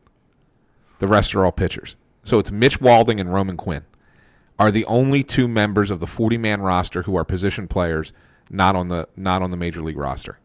The 0.97 1.08
rest 1.08 1.36
are 1.36 1.45
all 1.45 1.51
pitchers. 1.51 1.95
So 2.24 2.39
it's 2.39 2.51
Mitch 2.51 2.82
Walding 2.82 3.20
and 3.20 3.32
Roman 3.32 3.58
Quinn 3.58 3.86
are 4.58 4.72
the 4.72 4.86
only 4.86 5.24
two 5.24 5.47
members 5.47 5.91
of 5.91 5.99
the 5.99 6.08
40 6.08 6.38
man 6.39 6.62
roster 6.62 7.04
who 7.04 7.16
are 7.16 7.24
position 7.24 7.68
players 7.68 8.12
not 8.49 8.76
on 8.76 8.88
the 8.88 9.08
not 9.16 9.43
on 9.43 9.51
the 9.51 9.58
major 9.58 9.84
league 9.84 9.97
roster. 9.97 10.39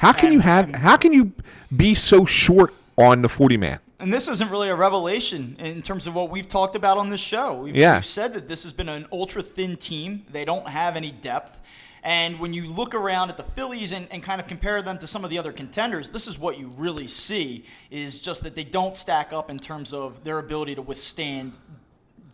How 0.00 0.14
can 0.14 0.26
and, 0.26 0.34
you 0.34 0.40
have? 0.40 0.74
How 0.76 0.96
can 0.96 1.12
you 1.12 1.32
be 1.76 1.94
so 1.94 2.24
short 2.24 2.72
on 2.96 3.20
the 3.20 3.28
forty 3.28 3.58
man? 3.58 3.80
And 3.98 4.10
this 4.10 4.28
isn't 4.28 4.50
really 4.50 4.70
a 4.70 4.74
revelation 4.74 5.56
in 5.58 5.82
terms 5.82 6.06
of 6.06 6.14
what 6.14 6.30
we've 6.30 6.48
talked 6.48 6.74
about 6.74 6.96
on 6.96 7.10
this 7.10 7.20
show. 7.20 7.52
We've, 7.52 7.76
yeah. 7.76 7.96
we've 7.96 8.06
said 8.06 8.32
that 8.32 8.48
this 8.48 8.62
has 8.62 8.72
been 8.72 8.88
an 8.88 9.06
ultra 9.12 9.42
thin 9.42 9.76
team. 9.76 10.24
They 10.32 10.46
don't 10.46 10.66
have 10.66 10.96
any 10.96 11.10
depth. 11.12 11.60
And 12.02 12.40
when 12.40 12.54
you 12.54 12.66
look 12.66 12.94
around 12.94 13.28
at 13.28 13.36
the 13.36 13.42
Phillies 13.42 13.92
and, 13.92 14.08
and, 14.10 14.22
kind 14.22 14.40
of 14.40 14.46
compare 14.46 14.80
them 14.80 14.98
to 15.00 15.06
some 15.06 15.22
of 15.22 15.28
the 15.28 15.36
other 15.36 15.52
contenders, 15.52 16.08
this 16.08 16.26
is 16.26 16.38
what 16.38 16.58
you 16.58 16.72
really 16.78 17.06
see 17.06 17.66
is 17.90 18.18
just 18.20 18.42
that 18.44 18.54
they 18.54 18.64
don't 18.64 18.96
stack 18.96 19.34
up 19.34 19.50
in 19.50 19.58
terms 19.58 19.92
of 19.92 20.24
their 20.24 20.38
ability 20.38 20.76
to 20.76 20.82
withstand 20.82 21.52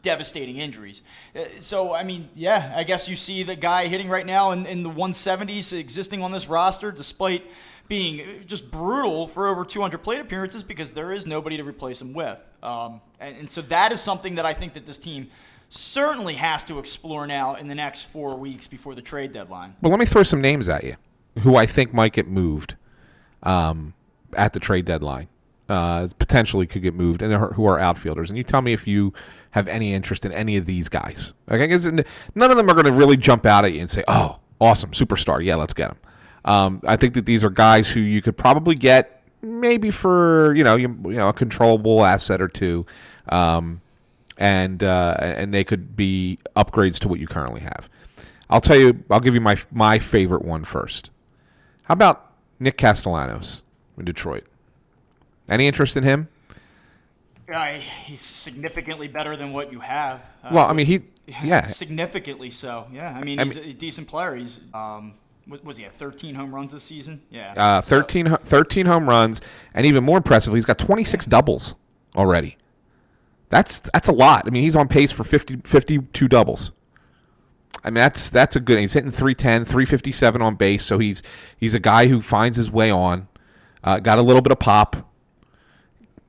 devastating 0.02 0.56
injuries. 0.56 1.02
Uh, 1.34 1.44
so, 1.60 1.94
I 1.94 2.02
mean, 2.02 2.28
yeah, 2.34 2.72
I 2.76 2.84
guess 2.84 3.08
you 3.08 3.16
see 3.16 3.42
the 3.42 3.56
guy 3.56 3.86
hitting 3.86 4.08
right 4.08 4.26
now 4.26 4.50
in, 4.52 4.66
in 4.66 4.82
the 4.82 4.90
170s 4.90 5.72
existing 5.72 6.22
on 6.22 6.32
this 6.32 6.48
roster, 6.48 6.92
despite 6.92 7.44
being 7.88 8.44
just 8.46 8.70
brutal 8.70 9.28
for 9.28 9.48
over 9.48 9.64
200 9.64 9.98
plate 9.98 10.20
appearances 10.20 10.62
because 10.62 10.92
there 10.92 11.12
is 11.12 11.26
nobody 11.26 11.56
to 11.56 11.64
replace 11.64 12.00
him 12.00 12.12
with. 12.12 12.38
Um, 12.62 13.00
and, 13.20 13.36
and 13.36 13.50
so 13.50 13.62
that 13.62 13.92
is 13.92 14.00
something 14.00 14.36
that 14.36 14.44
I 14.46 14.54
think 14.54 14.74
that 14.74 14.86
this 14.86 14.98
team 14.98 15.28
certainly 15.68 16.34
has 16.34 16.64
to 16.64 16.78
explore 16.78 17.26
now 17.26 17.54
in 17.54 17.68
the 17.68 17.74
next 17.74 18.02
four 18.02 18.36
weeks 18.36 18.66
before 18.66 18.94
the 18.94 19.02
trade 19.02 19.32
deadline. 19.32 19.74
Well, 19.80 19.90
let 19.90 20.00
me 20.00 20.06
throw 20.06 20.22
some 20.22 20.40
names 20.40 20.68
at 20.68 20.84
you 20.84 20.96
who 21.40 21.56
I 21.56 21.66
think 21.66 21.92
might 21.92 22.12
get 22.12 22.26
moved 22.26 22.76
um, 23.42 23.94
at 24.34 24.52
the 24.52 24.60
trade 24.60 24.84
deadline. 24.84 25.28
Uh, 25.68 26.06
potentially 26.20 26.64
could 26.64 26.82
get 26.82 26.94
moved, 26.94 27.22
and 27.22 27.34
who 27.54 27.66
are 27.66 27.80
outfielders. 27.80 28.30
And 28.30 28.36
you 28.36 28.44
tell 28.44 28.62
me 28.62 28.72
if 28.72 28.86
you 28.86 29.12
have 29.52 29.68
any 29.68 29.94
interest 29.94 30.24
in 30.24 30.32
any 30.32 30.56
of 30.56 30.66
these 30.66 30.88
guys. 30.88 31.32
Okay, 31.50 31.66
because 31.66 31.86
none 32.34 32.50
of 32.50 32.56
them 32.56 32.68
are 32.68 32.74
going 32.74 32.86
to 32.86 32.92
really 32.92 33.16
jump 33.16 33.46
out 33.46 33.64
at 33.64 33.72
you 33.72 33.80
and 33.80 33.90
say, 33.90 34.04
"Oh, 34.08 34.40
awesome, 34.60 34.90
superstar, 34.90 35.42
yeah, 35.44 35.54
let's 35.56 35.74
get 35.74 35.90
him." 35.90 35.98
Um, 36.44 36.80
I 36.86 36.96
think 36.96 37.14
that 37.14 37.26
these 37.26 37.42
are 37.42 37.50
guys 37.50 37.88
who 37.88 38.00
you 38.00 38.22
could 38.22 38.36
probably 38.36 38.74
get 38.74 39.22
maybe 39.42 39.90
for 39.90 40.54
you 40.54 40.64
know 40.64 40.76
you, 40.76 40.88
you 41.04 41.16
know 41.16 41.28
a 41.28 41.32
controllable 41.32 42.04
asset 42.04 42.40
or 42.40 42.48
two, 42.48 42.86
um, 43.28 43.80
and 44.38 44.82
uh, 44.82 45.16
and 45.18 45.52
they 45.52 45.64
could 45.64 45.96
be 45.96 46.38
upgrades 46.54 46.98
to 47.00 47.08
what 47.08 47.20
you 47.20 47.26
currently 47.26 47.60
have. 47.60 47.88
I'll 48.48 48.60
tell 48.60 48.76
you. 48.76 49.02
I'll 49.10 49.20
give 49.20 49.34
you 49.34 49.40
my 49.40 49.56
my 49.72 49.98
favorite 49.98 50.44
one 50.44 50.64
first. 50.64 51.10
How 51.84 51.94
about 51.94 52.32
Nick 52.58 52.76
Castellanos 52.76 53.62
in 53.96 54.04
Detroit? 54.04 54.44
Any 55.48 55.66
interest 55.66 55.96
in 55.96 56.02
him? 56.02 56.28
Yeah, 57.48 57.76
he's 57.76 58.22
significantly 58.22 59.08
better 59.08 59.36
than 59.36 59.52
what 59.52 59.72
you 59.72 59.80
have. 59.80 60.20
Uh, 60.42 60.50
well, 60.52 60.66
I 60.66 60.72
mean, 60.72 60.86
he 60.86 61.02
yeah, 61.42 61.62
significantly 61.62 62.50
so. 62.50 62.88
Yeah, 62.92 63.16
I 63.16 63.22
mean, 63.22 63.38
I 63.38 63.44
he's 63.44 63.56
mean, 63.56 63.64
a 63.64 63.72
decent 63.72 64.08
player. 64.08 64.34
He's 64.34 64.58
um, 64.74 65.14
was 65.62 65.76
he 65.76 65.84
at 65.84 65.92
13 65.92 66.34
home 66.34 66.54
runs 66.54 66.72
this 66.72 66.82
season? 66.82 67.22
Yeah. 67.30 67.54
Uh, 67.56 67.80
13, 67.80 68.28
so. 68.28 68.36
13 68.36 68.86
home 68.86 69.08
runs, 69.08 69.40
and 69.74 69.86
even 69.86 70.02
more 70.02 70.16
impressively, 70.16 70.58
he's 70.58 70.64
got 70.64 70.78
26 70.78 71.26
doubles 71.26 71.76
already. 72.16 72.56
That's 73.48 73.78
that's 73.78 74.08
a 74.08 74.12
lot. 74.12 74.44
I 74.46 74.50
mean, 74.50 74.64
he's 74.64 74.74
on 74.74 74.88
pace 74.88 75.12
for 75.12 75.22
50, 75.22 75.58
52 75.64 76.28
doubles. 76.28 76.72
I 77.84 77.90
mean, 77.90 77.94
that's 77.94 78.28
that's 78.28 78.56
a 78.56 78.60
good. 78.60 78.80
He's 78.80 78.94
hitting 78.94 79.12
310, 79.12 79.64
357 79.64 80.42
on 80.42 80.56
base, 80.56 80.84
so 80.84 80.98
he's 80.98 81.22
he's 81.56 81.74
a 81.74 81.78
guy 81.78 82.08
who 82.08 82.20
finds 82.20 82.56
his 82.56 82.70
way 82.70 82.90
on. 82.90 83.28
Uh, 83.84 84.00
got 84.00 84.18
a 84.18 84.22
little 84.22 84.42
bit 84.42 84.50
of 84.50 84.58
pop. 84.58 85.08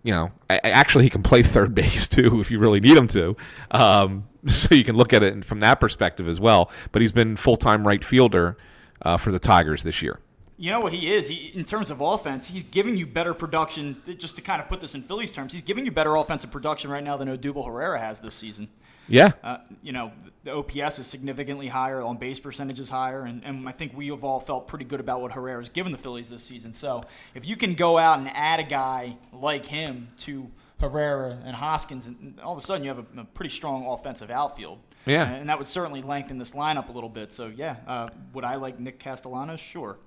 You 0.07 0.13
know, 0.13 0.31
actually, 0.49 1.03
he 1.03 1.09
can 1.09 1.21
play 1.21 1.43
third 1.43 1.75
base 1.75 2.07
too 2.17 2.39
if 2.39 2.49
you 2.49 2.59
really 2.59 2.79
need 2.79 2.95
him 2.95 3.07
to. 3.09 3.35
Um, 3.71 4.29
so 4.47 4.73
you 4.73 4.85
can 4.85 4.95
look 4.95 5.11
at 5.11 5.21
it 5.21 5.43
from 5.43 5.59
that 5.59 5.81
perspective 5.81 6.29
as 6.29 6.39
well. 6.39 6.71
But 6.93 7.01
he's 7.01 7.11
been 7.11 7.35
full 7.35 7.57
time 7.57 7.85
right 7.85 8.01
fielder 8.01 8.57
uh, 9.01 9.17
for 9.17 9.33
the 9.33 9.39
Tigers 9.39 9.83
this 9.83 10.01
year. 10.01 10.21
You 10.57 10.71
know 10.71 10.79
what 10.79 10.93
he 10.93 11.11
is? 11.13 11.27
He, 11.27 11.51
in 11.53 11.65
terms 11.65 11.91
of 11.91 11.99
offense, 11.99 12.47
he's 12.47 12.63
giving 12.63 12.95
you 12.95 13.05
better 13.05 13.33
production. 13.33 14.01
Just 14.17 14.37
to 14.37 14.41
kind 14.41 14.61
of 14.61 14.69
put 14.69 14.79
this 14.79 14.95
in 14.95 15.01
Phillies 15.01 15.29
terms, 15.29 15.51
he's 15.51 15.61
giving 15.61 15.83
you 15.83 15.91
better 15.91 16.15
offensive 16.15 16.51
production 16.51 16.89
right 16.89 17.03
now 17.03 17.17
than 17.17 17.27
Odubel 17.27 17.65
Herrera 17.65 17.99
has 17.99 18.21
this 18.21 18.33
season. 18.33 18.69
Yeah. 19.07 19.31
Uh, 19.43 19.57
you 19.81 19.91
know, 19.91 20.11
the 20.43 20.53
OPS 20.53 20.99
is 20.99 21.07
significantly 21.07 21.67
higher, 21.67 22.01
on 22.01 22.17
base 22.17 22.39
percentage 22.39 22.79
is 22.79 22.89
higher, 22.89 23.23
and, 23.23 23.43
and 23.43 23.67
I 23.67 23.71
think 23.71 23.95
we 23.95 24.07
have 24.07 24.23
all 24.23 24.39
felt 24.39 24.67
pretty 24.67 24.85
good 24.85 24.99
about 24.99 25.21
what 25.21 25.31
Herrera's 25.31 25.69
given 25.69 25.91
the 25.91 25.97
Phillies 25.97 26.29
this 26.29 26.43
season. 26.43 26.73
So 26.73 27.03
if 27.35 27.45
you 27.45 27.55
can 27.55 27.73
go 27.75 27.97
out 27.97 28.19
and 28.19 28.29
add 28.29 28.59
a 28.59 28.63
guy 28.63 29.17
like 29.31 29.65
him 29.65 30.09
to 30.19 30.49
Herrera 30.79 31.39
and 31.45 31.55
Hoskins, 31.55 32.07
and 32.07 32.39
all 32.41 32.53
of 32.53 32.59
a 32.59 32.61
sudden 32.61 32.83
you 32.83 32.89
have 32.89 32.99
a, 32.99 33.21
a 33.21 33.25
pretty 33.25 33.49
strong 33.49 33.87
offensive 33.87 34.29
outfield. 34.29 34.79
Yeah. 35.05 35.29
And 35.29 35.49
that 35.49 35.57
would 35.57 35.67
certainly 35.67 36.01
lengthen 36.01 36.37
this 36.37 36.51
lineup 36.51 36.89
a 36.89 36.91
little 36.91 37.09
bit. 37.09 37.31
So, 37.31 37.47
yeah, 37.47 37.77
uh, 37.87 38.09
would 38.33 38.43
I 38.43 38.55
like 38.55 38.79
Nick 38.79 38.99
Castellanos? 38.99 39.59
Sure. 39.59 39.97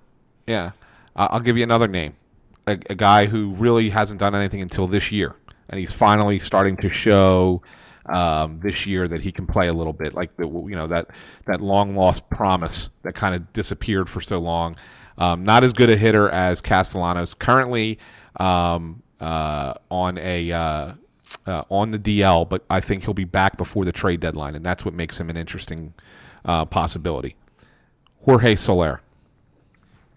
Yeah. 0.45 0.71
Uh, 1.15 1.27
I'll 1.31 1.39
give 1.39 1.57
you 1.57 1.63
another 1.63 1.87
name 1.87 2.13
a, 2.67 2.73
a, 2.89 2.95
guy 2.95 3.25
who 3.25 3.53
really 3.55 3.89
hasn't 3.89 4.19
done 4.19 4.35
anything 4.35 4.61
until 4.61 4.87
this 4.87 5.11
year. 5.11 5.35
And 5.69 5.79
he's 5.79 5.93
finally 5.93 6.39
starting 6.39 6.77
to 6.77 6.89
show 6.89 7.61
um, 8.07 8.59
this 8.61 8.85
year 8.85 9.07
that 9.07 9.21
he 9.21 9.31
can 9.31 9.45
play 9.45 9.67
a 9.67 9.73
little 9.73 9.93
bit, 9.93 10.13
like 10.13 10.35
the 10.37 10.47
you 10.47 10.75
know 10.75 10.87
that 10.87 11.07
that 11.45 11.61
long 11.61 11.95
lost 11.95 12.29
promise 12.29 12.89
that 13.03 13.13
kind 13.13 13.35
of 13.35 13.51
disappeared 13.53 14.09
for 14.09 14.21
so 14.21 14.39
long. 14.39 14.75
Um, 15.17 15.43
not 15.43 15.63
as 15.63 15.73
good 15.73 15.89
a 15.89 15.97
hitter 15.97 16.29
as 16.29 16.61
Castellanos. 16.61 17.33
Currently 17.33 17.99
um, 18.39 19.03
uh, 19.19 19.73
on 19.89 20.17
a 20.17 20.51
uh, 20.51 20.93
uh, 21.45 21.63
on 21.69 21.91
the 21.91 21.99
DL, 21.99 22.47
but 22.47 22.65
I 22.69 22.79
think 22.79 23.03
he'll 23.03 23.13
be 23.13 23.23
back 23.25 23.57
before 23.57 23.85
the 23.85 23.91
trade 23.91 24.19
deadline, 24.19 24.55
and 24.55 24.65
that's 24.65 24.83
what 24.83 24.93
makes 24.93 25.19
him 25.19 25.29
an 25.29 25.37
interesting 25.37 25.93
uh, 26.45 26.65
possibility. 26.65 27.35
Jorge 28.23 28.55
Soler. 28.55 29.01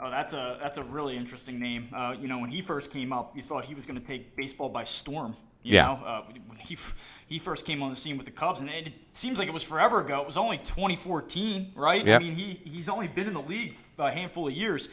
Oh, 0.01 0.11
that's 0.11 0.33
a 0.33 0.59
that's 0.61 0.79
a 0.79 0.83
really 0.85 1.17
interesting 1.17 1.59
name. 1.59 1.89
Uh, 1.95 2.15
you 2.21 2.29
know, 2.29 2.39
when 2.39 2.51
he 2.51 2.61
first 2.61 2.91
came 2.91 3.13
up, 3.13 3.37
you 3.37 3.43
thought 3.43 3.65
he 3.65 3.75
was 3.75 3.87
going 3.87 3.99
to 3.99 4.07
take 4.07 4.37
baseball 4.37 4.69
by 4.69 4.85
storm. 4.85 5.37
You 5.65 5.75
yeah. 5.75 5.87
Know? 5.87 6.01
Uh, 6.05 6.23
when 6.47 6.59
he 6.59 6.79
he 7.27 7.39
first 7.39 7.67
came 7.67 7.83
on 7.83 7.91
the 7.91 7.97
scene 7.97 8.17
with 8.17 8.27
the 8.27 8.33
Cubs, 8.33 8.61
and 8.61 8.71
it 8.71 8.93
seems 9.13 9.39
like 9.39 9.49
it 9.49 9.55
was 9.55 9.63
forever 9.63 10.01
ago. 10.01 10.21
It 10.21 10.27
was 10.27 10.37
only 10.37 10.59
2014, 10.59 11.73
right? 11.75 12.05
Yep. 12.05 12.21
I 12.21 12.23
mean, 12.23 12.35
he 12.35 12.61
he's 12.65 12.89
only 12.89 13.09
been 13.09 13.27
in 13.27 13.35
the 13.35 13.43
league 13.43 13.77
a 13.99 14.11
handful 14.11 14.47
of 14.47 14.53
years. 14.53 14.89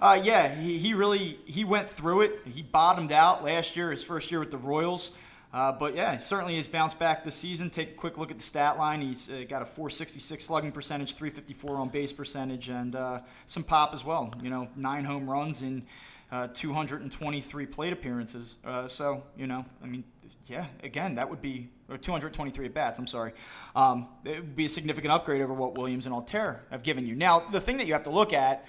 Uh, 0.00 0.20
yeah, 0.22 0.52
he, 0.54 0.78
he 0.78 0.94
really 0.94 1.38
he 1.44 1.64
went 1.64 1.88
through 1.88 2.22
it. 2.22 2.40
He 2.46 2.62
bottomed 2.62 3.12
out 3.12 3.44
last 3.44 3.76
year, 3.76 3.90
his 3.90 4.02
first 4.02 4.30
year 4.30 4.40
with 4.40 4.50
the 4.50 4.58
Royals. 4.58 5.12
Uh, 5.52 5.70
but 5.70 5.94
yeah, 5.94 6.18
certainly 6.18 6.56
has 6.56 6.66
bounced 6.66 6.98
back 6.98 7.22
this 7.22 7.36
season. 7.36 7.70
Take 7.70 7.90
a 7.90 7.94
quick 7.94 8.18
look 8.18 8.32
at 8.32 8.38
the 8.38 8.42
stat 8.42 8.76
line. 8.76 9.00
He's 9.00 9.30
uh, 9.30 9.44
got 9.48 9.62
a 9.62 9.64
466 9.64 10.44
slugging 10.44 10.72
percentage, 10.72 11.14
354 11.14 11.76
on 11.76 11.88
base 11.90 12.12
percentage, 12.12 12.68
and 12.68 12.96
uh, 12.96 13.20
some 13.46 13.62
pop 13.62 13.94
as 13.94 14.04
well. 14.04 14.34
You 14.42 14.50
know, 14.50 14.66
nine 14.74 15.04
home 15.04 15.30
runs 15.30 15.62
in 15.62 15.86
uh, 16.32 16.48
223 16.52 17.66
plate 17.66 17.92
appearances. 17.92 18.56
Uh, 18.64 18.88
so, 18.88 19.22
you 19.36 19.46
know, 19.46 19.64
I 19.80 19.86
mean, 19.86 20.02
yeah, 20.46 20.66
again, 20.82 21.14
that 21.14 21.30
would 21.30 21.40
be, 21.40 21.70
or 21.88 21.96
223 21.96 22.66
at 22.66 22.74
bats, 22.74 22.98
I'm 22.98 23.06
sorry. 23.06 23.32
Um, 23.74 24.08
it 24.24 24.36
would 24.36 24.56
be 24.56 24.66
a 24.66 24.68
significant 24.68 25.12
upgrade 25.12 25.40
over 25.40 25.54
what 25.54 25.76
Williams 25.76 26.06
and 26.06 26.14
Altherr 26.14 26.58
have 26.70 26.82
given 26.82 27.06
you. 27.06 27.14
Now, 27.14 27.40
the 27.40 27.60
thing 27.60 27.78
that 27.78 27.86
you 27.86 27.94
have 27.94 28.04
to 28.04 28.10
look 28.10 28.32
at 28.32 28.66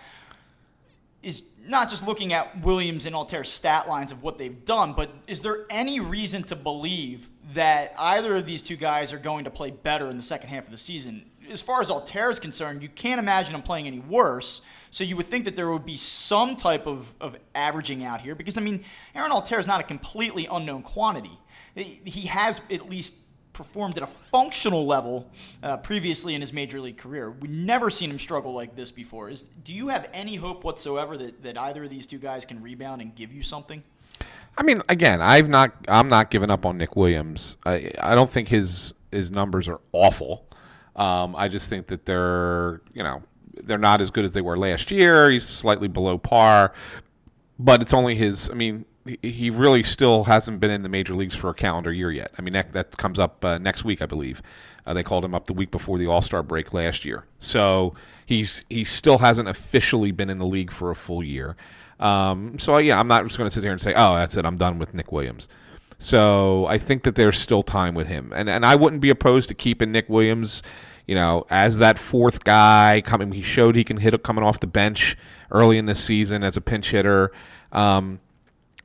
is 1.21 1.43
not 1.67 1.89
just 1.89 2.07
looking 2.07 2.33
at 2.33 2.61
Williams 2.61 3.05
and 3.05 3.15
Altherr's 3.15 3.51
stat 3.51 3.89
lines 3.89 4.11
of 4.11 4.21
what 4.21 4.37
they've 4.37 4.63
done, 4.63 4.93
but 4.93 5.09
is 5.27 5.41
there 5.41 5.65
any 5.69 5.99
reason 5.99 6.43
to 6.43 6.55
believe 6.55 7.29
that 7.53 7.93
either 7.97 8.37
of 8.37 8.45
these 8.45 8.61
two 8.61 8.75
guys 8.75 9.11
are 9.11 9.17
going 9.17 9.43
to 9.43 9.49
play 9.49 9.71
better 9.71 10.07
in 10.09 10.17
the 10.17 10.23
second 10.23 10.49
half 10.49 10.65
of 10.65 10.71
the 10.71 10.77
season? 10.77 11.25
As 11.49 11.61
far 11.61 11.81
as 11.81 11.89
Altherr 11.89 12.31
is 12.31 12.39
concerned, 12.39 12.83
you 12.83 12.89
can't 12.89 13.19
imagine 13.19 13.55
him 13.55 13.63
playing 13.63 13.87
any 13.87 13.99
worse. 13.99 14.61
So 14.91 15.03
you 15.03 15.17
would 15.17 15.25
think 15.25 15.45
that 15.45 15.55
there 15.55 15.69
would 15.71 15.85
be 15.85 15.97
some 15.97 16.55
type 16.55 16.85
of, 16.87 17.13
of 17.19 17.35
averaging 17.53 18.05
out 18.05 18.21
here 18.21 18.35
because, 18.35 18.55
I 18.55 18.61
mean, 18.61 18.85
Aaron 19.13 19.31
Altherr 19.31 19.59
is 19.59 19.67
not 19.67 19.81
a 19.81 19.83
completely 19.83 20.47
unknown 20.49 20.83
quantity. 20.83 21.37
He 21.75 22.27
has 22.27 22.61
at 22.71 22.89
least 22.89 23.15
performed 23.53 23.97
at 23.97 24.03
a 24.03 24.07
functional 24.07 24.85
level 24.85 25.29
uh, 25.63 25.77
previously 25.77 26.35
in 26.35 26.41
his 26.41 26.51
major 26.51 26.79
league 26.79 26.97
career. 26.97 27.31
We've 27.31 27.49
never 27.49 27.89
seen 27.89 28.09
him 28.11 28.19
struggle 28.19 28.53
like 28.53 28.75
this 28.75 28.91
before. 28.91 29.29
Is, 29.29 29.47
do 29.63 29.73
you 29.73 29.87
have 29.87 30.09
any 30.13 30.35
hope 30.35 30.63
whatsoever 30.63 31.17
that, 31.17 31.41
that 31.43 31.57
either 31.57 31.85
of 31.85 31.89
these 31.89 32.05
two 32.05 32.17
guys 32.17 32.45
can 32.45 32.61
rebound 32.61 33.01
and 33.01 33.15
give 33.15 33.31
you 33.31 33.43
something? 33.43 33.81
I 34.57 34.63
mean, 34.63 34.81
again, 34.87 35.21
I've 35.21 35.49
not, 35.49 35.73
I'm 35.87 36.09
not 36.09 36.31
giving 36.31 36.51
up 36.51 36.65
on 36.65 36.77
Nick 36.77 36.95
Williams. 36.95 37.57
I, 37.65 37.91
I 37.99 38.15
don't 38.15 38.29
think 38.29 38.49
his 38.49 38.93
his 39.11 39.31
numbers 39.31 39.67
are 39.69 39.79
awful. 39.93 40.45
Um, 40.95 41.35
I 41.35 41.47
just 41.47 41.69
think 41.69 41.87
that 41.87 42.05
they're, 42.05 42.81
you 42.93 43.03
know, 43.03 43.23
they're 43.63 43.77
not 43.77 44.01
as 44.01 44.11
good 44.11 44.25
as 44.25 44.33
they 44.33 44.41
were 44.41 44.57
last 44.57 44.91
year. 44.91 45.29
He's 45.29 45.47
slightly 45.47 45.87
below 45.87 46.17
par, 46.17 46.73
but 47.57 47.81
it's 47.81 47.93
only 47.93 48.15
his. 48.15 48.49
I 48.49 48.53
mean, 48.53 48.85
he 49.21 49.49
really 49.49 49.83
still 49.83 50.23
hasn't 50.23 50.59
been 50.59 50.71
in 50.71 50.81
the 50.81 50.89
major 50.89 51.13
leagues 51.13 51.35
for 51.35 51.49
a 51.49 51.53
calendar 51.53 51.91
year 51.91 52.11
yet. 52.11 52.31
I 52.37 52.41
mean, 52.41 52.53
that, 52.53 52.73
that 52.73 52.97
comes 52.97 53.19
up 53.19 53.45
uh, 53.45 53.57
next 53.59 53.83
week, 53.83 54.01
I 54.01 54.07
believe. 54.07 54.41
Uh, 54.85 54.93
they 54.93 55.03
called 55.03 55.23
him 55.23 55.35
up 55.35 55.47
the 55.47 55.53
week 55.53 55.71
before 55.71 55.97
the 55.97 56.07
All 56.07 56.21
Star 56.21 56.43
break 56.43 56.73
last 56.73 57.05
year, 57.05 57.25
so 57.39 57.93
he's 58.25 58.63
he 58.69 58.83
still 58.83 59.17
hasn't 59.17 59.49
officially 59.49 60.11
been 60.11 60.29
in 60.29 60.37
the 60.37 60.45
league 60.45 60.71
for 60.71 60.91
a 60.91 60.95
full 60.95 61.23
year. 61.23 61.55
Um, 61.99 62.59
so 62.59 62.77
yeah, 62.77 62.99
I'm 62.99 63.07
not 63.07 63.23
just 63.23 63.37
going 63.37 63.49
to 63.49 63.53
sit 63.53 63.63
here 63.63 63.71
and 63.71 63.81
say, 63.81 63.93
"Oh, 63.95 64.15
that's 64.15 64.37
it, 64.37 64.45
I'm 64.45 64.57
done 64.57 64.77
with 64.77 64.93
Nick 64.93 65.11
Williams." 65.11 65.47
So 65.97 66.67
I 66.67 66.77
think 66.77 67.03
that 67.03 67.15
there's 67.15 67.39
still 67.39 67.63
time 67.63 67.95
with 67.95 68.07
him, 68.07 68.31
and 68.35 68.47
and 68.47 68.63
I 68.63 68.75
wouldn't 68.75 69.01
be 69.01 69.09
opposed 69.09 69.47
to 69.47 69.55
keeping 69.55 69.91
Nick 69.91 70.07
Williams, 70.07 70.61
you 71.07 71.15
know, 71.15 71.45
as 71.49 71.79
that 71.79 71.97
fourth 71.97 72.43
guy 72.43 73.01
coming. 73.03 73.31
He 73.31 73.41
showed 73.41 73.75
he 73.75 73.83
can 73.83 73.97
hit 73.97 74.21
coming 74.21 74.43
off 74.43 74.59
the 74.59 74.67
bench 74.67 75.17
early 75.49 75.79
in 75.79 75.87
the 75.87 75.95
season 75.95 76.43
as 76.43 76.57
a 76.57 76.61
pinch 76.61 76.91
hitter. 76.91 77.31
Um, 77.71 78.19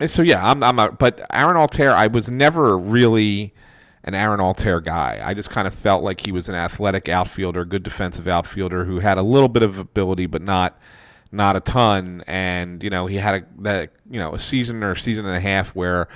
so 0.09 0.23
yeah, 0.23 0.45
I'm, 0.45 0.63
I'm 0.63 0.79
a, 0.79 0.93
but 0.93 1.27
Aaron 1.33 1.57
Altherr, 1.57 1.93
I 1.93 2.07
was 2.07 2.31
never 2.31 2.79
really 2.79 3.53
an 4.05 4.15
Aaron 4.15 4.41
Altherr 4.41 4.83
guy. 4.83 5.21
I 5.23 5.35
just 5.35 5.51
kind 5.51 5.67
of 5.67 5.75
felt 5.75 6.03
like 6.03 6.25
he 6.25 6.33
was 6.33 6.49
an 6.49 6.55
athletic 6.55 7.09
outfielder, 7.09 7.65
good 7.65 7.83
defensive 7.83 8.27
outfielder 8.27 8.85
who 8.85 9.01
had 9.01 9.19
a 9.19 9.23
little 9.23 9.49
bit 9.49 9.63
of 9.63 9.79
ability, 9.79 10.27
but 10.27 10.43
not 10.43 10.79
not 11.33 11.57
a 11.57 11.61
ton. 11.61 12.25
And 12.27 12.83
you 12.83 12.91
know, 12.91 13.07
he 13.07 13.17
had 13.17 13.35
a 13.35 13.47
that 13.63 13.93
you 14.11 14.19
know 14.19 14.35
a 14.35 14.39
season 14.39 14.83
or 14.83 14.93
a 14.93 14.99
season 14.99 15.27
and 15.27 15.37
a 15.37 15.41
half 15.41 15.75
where 15.75 16.09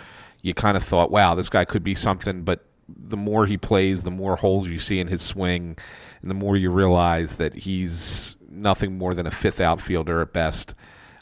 you 0.43 0.55
kind 0.55 0.77
of 0.77 0.85
thought, 0.85 1.11
wow, 1.11 1.35
this 1.35 1.49
guy 1.49 1.65
could 1.65 1.83
be 1.83 1.95
something, 1.95 2.43
but 2.43 2.65
the 2.89 3.17
more 3.17 3.47
he 3.47 3.57
plays, 3.57 4.05
the 4.05 4.11
more 4.11 4.37
holes 4.37 4.69
you 4.69 4.79
see 4.79 5.01
in 5.01 5.09
his 5.09 5.23
swing, 5.23 5.77
and 6.21 6.31
the 6.31 6.35
more 6.35 6.57
you 6.57 6.71
realize 6.71 7.37
that 7.37 7.55
he's 7.55 8.37
nothing 8.51 8.97
more 8.97 9.15
than 9.15 9.27
a 9.27 9.31
fifth 9.31 9.61
outfielder 9.61 10.21
at 10.21 10.33
best 10.33 10.75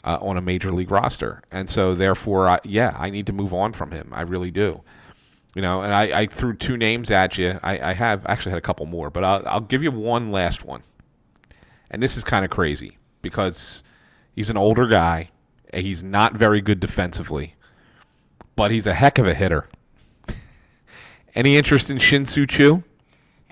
uh, 0.03 0.17
on 0.21 0.37
a 0.37 0.41
major 0.41 0.71
league 0.71 0.91
roster. 0.91 1.41
And 1.51 1.69
so, 1.69 1.95
therefore, 1.95 2.47
I, 2.47 2.59
yeah, 2.63 2.95
I 2.97 3.09
need 3.09 3.25
to 3.27 3.33
move 3.33 3.53
on 3.53 3.73
from 3.73 3.91
him. 3.91 4.09
I 4.11 4.21
really 4.21 4.51
do. 4.51 4.83
You 5.55 5.61
know, 5.61 5.83
and 5.83 5.93
I, 5.93 6.21
I 6.21 6.25
threw 6.25 6.55
two 6.55 6.77
names 6.77 7.11
at 7.11 7.37
you. 7.37 7.59
I, 7.61 7.91
I, 7.91 7.93
have 7.93 8.25
actually 8.25 8.51
had 8.51 8.57
a 8.57 8.61
couple 8.61 8.87
more, 8.87 9.11
but 9.11 9.23
I'll, 9.23 9.47
I'll 9.47 9.59
give 9.61 9.83
you 9.83 9.91
one 9.91 10.31
last 10.31 10.65
one. 10.65 10.81
And 11.91 12.01
this 12.01 12.17
is 12.17 12.23
kind 12.23 12.43
of 12.43 12.49
crazy 12.49 12.97
because 13.21 13.83
he's 14.35 14.49
an 14.49 14.57
older 14.57 14.87
guy. 14.87 15.29
He's 15.71 16.01
not 16.01 16.33
very 16.33 16.59
good 16.59 16.79
defensively, 16.79 17.55
but 18.55 18.71
he's 18.71 18.87
a 18.87 18.95
heck 18.95 19.19
of 19.19 19.27
a 19.27 19.35
hitter. 19.35 19.69
Any 21.35 21.55
interest 21.55 21.91
in 21.91 21.99
Shin-Soo 21.99 22.47
Choo? 22.47 22.83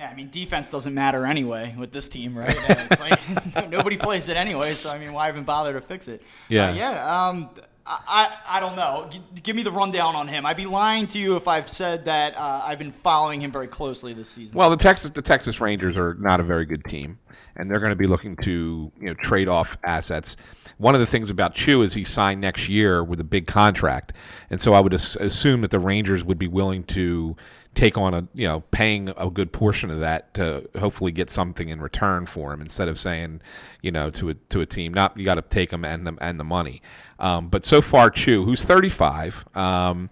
Yeah, 0.01 0.09
I 0.09 0.15
mean, 0.15 0.31
defense 0.31 0.71
doesn't 0.71 0.95
matter 0.95 1.27
anyway 1.27 1.75
with 1.77 1.91
this 1.91 2.09
team, 2.09 2.35
right? 2.35 2.57
it's 2.69 2.99
like 2.99 3.69
nobody 3.69 3.97
plays 3.97 4.29
it 4.29 4.35
anyway, 4.35 4.71
so 4.71 4.89
I 4.89 4.97
mean, 4.97 5.13
why 5.13 5.29
even 5.29 5.43
bother 5.43 5.73
to 5.73 5.81
fix 5.81 6.07
it? 6.07 6.23
Yeah, 6.49 6.69
uh, 6.69 6.73
yeah. 6.73 7.27
Um, 7.29 7.49
I, 7.85 8.35
I 8.47 8.59
don't 8.59 8.75
know. 8.75 9.09
G- 9.11 9.21
give 9.43 9.55
me 9.55 9.61
the 9.61 9.71
rundown 9.71 10.15
on 10.15 10.27
him. 10.27 10.43
I'd 10.43 10.57
be 10.57 10.65
lying 10.65 11.05
to 11.07 11.19
you 11.19 11.35
if 11.35 11.47
I've 11.47 11.69
said 11.69 12.05
that 12.05 12.35
uh, 12.35 12.61
I've 12.63 12.79
been 12.79 12.91
following 12.91 13.41
him 13.41 13.51
very 13.51 13.67
closely 13.67 14.13
this 14.13 14.29
season. 14.29 14.57
Well, 14.57 14.71
the 14.71 14.77
Texas 14.77 15.11
the 15.11 15.21
Texas 15.21 15.61
Rangers 15.61 15.95
are 15.97 16.15
not 16.15 16.39
a 16.39 16.43
very 16.43 16.65
good 16.65 16.83
team, 16.85 17.19
and 17.55 17.69
they're 17.69 17.79
going 17.79 17.91
to 17.91 17.95
be 17.95 18.07
looking 18.07 18.35
to 18.37 18.91
you 18.99 19.05
know 19.05 19.13
trade 19.13 19.49
off 19.49 19.77
assets. 19.83 20.35
One 20.79 20.95
of 20.95 21.01
the 21.01 21.05
things 21.05 21.29
about 21.29 21.53
Choo 21.53 21.83
is 21.83 21.93
he 21.93 22.05
signed 22.05 22.41
next 22.41 22.67
year 22.67 23.03
with 23.03 23.19
a 23.19 23.23
big 23.23 23.45
contract, 23.45 24.13
and 24.49 24.59
so 24.59 24.73
I 24.73 24.79
would 24.79 24.95
as- 24.95 25.15
assume 25.17 25.61
that 25.61 25.69
the 25.69 25.77
Rangers 25.79 26.23
would 26.23 26.39
be 26.39 26.47
willing 26.47 26.85
to 26.85 27.35
take 27.73 27.97
on 27.97 28.13
a 28.13 28.27
you 28.33 28.47
know 28.47 28.61
paying 28.71 29.09
a 29.17 29.29
good 29.29 29.51
portion 29.53 29.89
of 29.89 29.99
that 29.99 30.33
to 30.33 30.69
hopefully 30.77 31.11
get 31.11 31.29
something 31.29 31.69
in 31.69 31.79
return 31.79 32.25
for 32.25 32.51
him 32.53 32.61
instead 32.61 32.87
of 32.87 32.99
saying 32.99 33.41
you 33.81 33.91
know 33.91 34.09
to 34.09 34.29
a 34.29 34.33
to 34.33 34.59
a 34.59 34.65
team 34.65 34.93
not 34.93 35.15
you 35.17 35.23
got 35.23 35.35
to 35.35 35.41
take 35.41 35.71
him 35.71 35.85
and 35.85 36.05
the, 36.05 36.17
and 36.21 36.39
the 36.39 36.43
money. 36.43 36.81
Um, 37.19 37.49
but 37.49 37.63
so 37.63 37.81
far, 37.81 38.09
Choo, 38.09 38.45
who's 38.45 38.65
35, 38.65 39.45
um, 39.55 40.09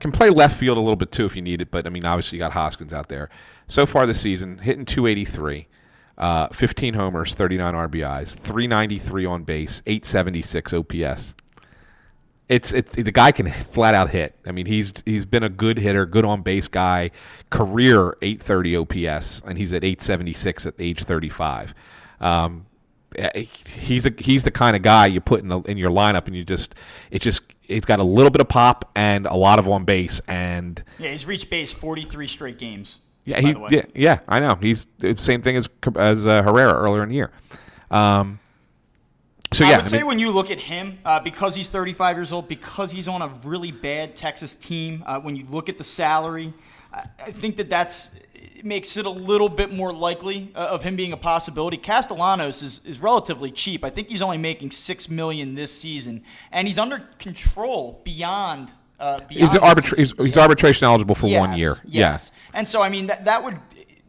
can 0.00 0.10
play 0.10 0.28
left 0.28 0.58
field 0.58 0.76
a 0.76 0.80
little 0.80 0.96
bit 0.96 1.12
too 1.12 1.24
if 1.24 1.36
you 1.36 1.42
need 1.42 1.60
it. 1.62 1.70
But 1.70 1.86
I 1.86 1.90
mean, 1.90 2.04
obviously 2.04 2.36
you 2.36 2.40
got 2.40 2.52
Hoskins 2.52 2.92
out 2.92 3.08
there. 3.08 3.30
So 3.68 3.86
far 3.86 4.06
this 4.06 4.20
season, 4.20 4.58
hitting 4.58 4.84
283. 4.84 5.68
Uh, 6.16 6.48
15 6.48 6.94
homers, 6.94 7.32
39 7.36 7.74
RBIs, 7.74 8.30
393 8.30 9.24
on 9.24 9.44
base, 9.44 9.82
876 9.86 10.74
OPS 10.74 11.34
it's 12.48 12.72
it's 12.72 12.94
the 12.94 13.12
guy 13.12 13.30
can 13.30 13.50
flat 13.50 13.94
out 13.94 14.10
hit. 14.10 14.34
I 14.46 14.52
mean, 14.52 14.66
he's 14.66 14.94
he's 15.04 15.24
been 15.24 15.42
a 15.42 15.48
good 15.48 15.78
hitter, 15.78 16.06
good 16.06 16.24
on 16.24 16.42
base 16.42 16.66
guy, 16.66 17.10
career 17.50 18.16
830 18.22 18.76
OPS, 18.76 19.42
and 19.46 19.58
he's 19.58 19.72
at 19.72 19.84
876 19.84 20.66
at 20.66 20.74
age 20.78 21.04
35. 21.04 21.74
Um, 22.20 22.66
eh, 23.16 23.44
he's 23.66 24.06
a 24.06 24.12
he's 24.18 24.44
the 24.44 24.50
kind 24.50 24.76
of 24.76 24.82
guy 24.82 25.06
you 25.06 25.20
put 25.20 25.40
in 25.40 25.48
the, 25.48 25.60
in 25.62 25.76
your 25.76 25.90
lineup, 25.90 26.26
and 26.26 26.34
you 26.34 26.42
just 26.42 26.74
it 27.10 27.20
just 27.20 27.42
it's 27.66 27.84
got 27.84 27.98
a 27.98 28.04
little 28.04 28.30
bit 28.30 28.40
of 28.40 28.48
pop 28.48 28.90
and 28.96 29.26
a 29.26 29.36
lot 29.36 29.58
of 29.58 29.68
on 29.68 29.84
base, 29.84 30.20
and 30.26 30.82
yeah, 30.98 31.10
he's 31.10 31.26
reached 31.26 31.50
base 31.50 31.70
43 31.70 32.26
straight 32.26 32.58
games. 32.58 32.98
Yeah, 33.26 33.40
he 33.40 33.54
yeah, 33.68 33.82
yeah 33.94 34.20
I 34.26 34.40
know 34.40 34.54
he's 34.54 34.86
the 34.98 35.14
same 35.18 35.42
thing 35.42 35.56
as 35.58 35.68
as 35.96 36.26
uh, 36.26 36.42
Herrera 36.42 36.72
earlier 36.72 37.02
in 37.02 37.10
the 37.10 37.14
year. 37.14 37.30
Um, 37.90 38.38
so 39.52 39.64
yeah, 39.64 39.70
I 39.70 39.76
would 39.78 39.86
I 39.86 39.88
say 39.88 40.02
when 40.02 40.18
you 40.18 40.30
look 40.30 40.50
at 40.50 40.60
him, 40.60 40.98
uh, 41.04 41.20
because 41.20 41.54
he's 41.54 41.68
35 41.68 42.16
years 42.16 42.32
old, 42.32 42.48
because 42.48 42.90
he's 42.92 43.08
on 43.08 43.22
a 43.22 43.28
really 43.44 43.72
bad 43.72 44.14
Texas 44.16 44.54
team, 44.54 45.02
uh, 45.06 45.20
when 45.20 45.36
you 45.36 45.46
look 45.48 45.68
at 45.68 45.78
the 45.78 45.84
salary, 45.84 46.52
I, 46.92 47.04
I 47.18 47.30
think 47.30 47.56
that 47.56 47.70
that's 47.70 48.10
it 48.58 48.64
makes 48.64 48.96
it 48.96 49.06
a 49.06 49.10
little 49.10 49.48
bit 49.48 49.72
more 49.72 49.92
likely 49.92 50.50
uh, 50.54 50.58
of 50.58 50.82
him 50.82 50.96
being 50.96 51.12
a 51.12 51.16
possibility. 51.16 51.76
Castellanos 51.76 52.62
is, 52.62 52.80
is 52.84 52.98
relatively 52.98 53.50
cheap. 53.50 53.84
I 53.84 53.90
think 53.90 54.08
he's 54.08 54.22
only 54.22 54.38
making 54.38 54.72
six 54.72 55.08
million 55.08 55.54
this 55.54 55.72
season, 55.72 56.24
and 56.50 56.66
he's 56.66 56.78
under 56.78 56.98
control 57.18 58.00
beyond. 58.04 58.70
Uh, 58.98 59.20
he's, 59.30 59.54
arbitra- 59.54 59.96
he's, 59.96 60.12
he's, 60.18 60.36
arbitration 60.36 60.84
eligible 60.84 61.14
for 61.14 61.28
yes, 61.28 61.38
one 61.38 61.56
year. 61.56 61.78
Yes. 61.84 61.84
yes. 61.84 62.30
And 62.52 62.66
so, 62.66 62.82
I 62.82 62.88
mean, 62.88 63.06
that, 63.06 63.26
that 63.26 63.44
would 63.44 63.56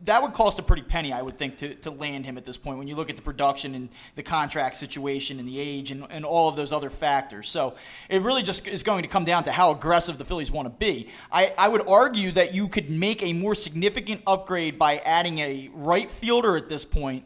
that 0.05 0.21
would 0.21 0.33
cost 0.33 0.59
a 0.59 0.63
pretty 0.63 0.81
penny, 0.81 1.11
I 1.11 1.21
would 1.21 1.37
think, 1.37 1.57
to, 1.57 1.75
to 1.75 1.91
land 1.91 2.25
him 2.25 2.37
at 2.37 2.45
this 2.45 2.57
point 2.57 2.77
when 2.77 2.87
you 2.87 2.95
look 2.95 3.09
at 3.09 3.15
the 3.15 3.21
production 3.21 3.75
and 3.75 3.89
the 4.15 4.23
contract 4.23 4.75
situation 4.77 5.39
and 5.39 5.47
the 5.47 5.59
age 5.59 5.91
and, 5.91 6.05
and 6.09 6.25
all 6.25 6.47
of 6.49 6.55
those 6.55 6.71
other 6.71 6.89
factors. 6.89 7.49
So 7.49 7.75
it 8.09 8.21
really 8.21 8.43
just 8.43 8.67
is 8.67 8.83
going 8.83 9.03
to 9.03 9.09
come 9.09 9.25
down 9.25 9.43
to 9.45 9.51
how 9.51 9.71
aggressive 9.71 10.17
the 10.17 10.25
Phillies 10.25 10.51
want 10.51 10.67
to 10.67 10.73
be. 10.77 11.09
I, 11.31 11.53
I 11.57 11.67
would 11.67 11.87
argue 11.87 12.31
that 12.31 12.53
you 12.53 12.67
could 12.69 12.89
make 12.89 13.21
a 13.23 13.33
more 13.33 13.55
significant 13.55 14.21
upgrade 14.25 14.79
by 14.79 14.97
adding 14.99 15.39
a 15.39 15.69
right 15.73 16.09
fielder 16.09 16.55
at 16.55 16.69
this 16.69 16.85
point 16.85 17.25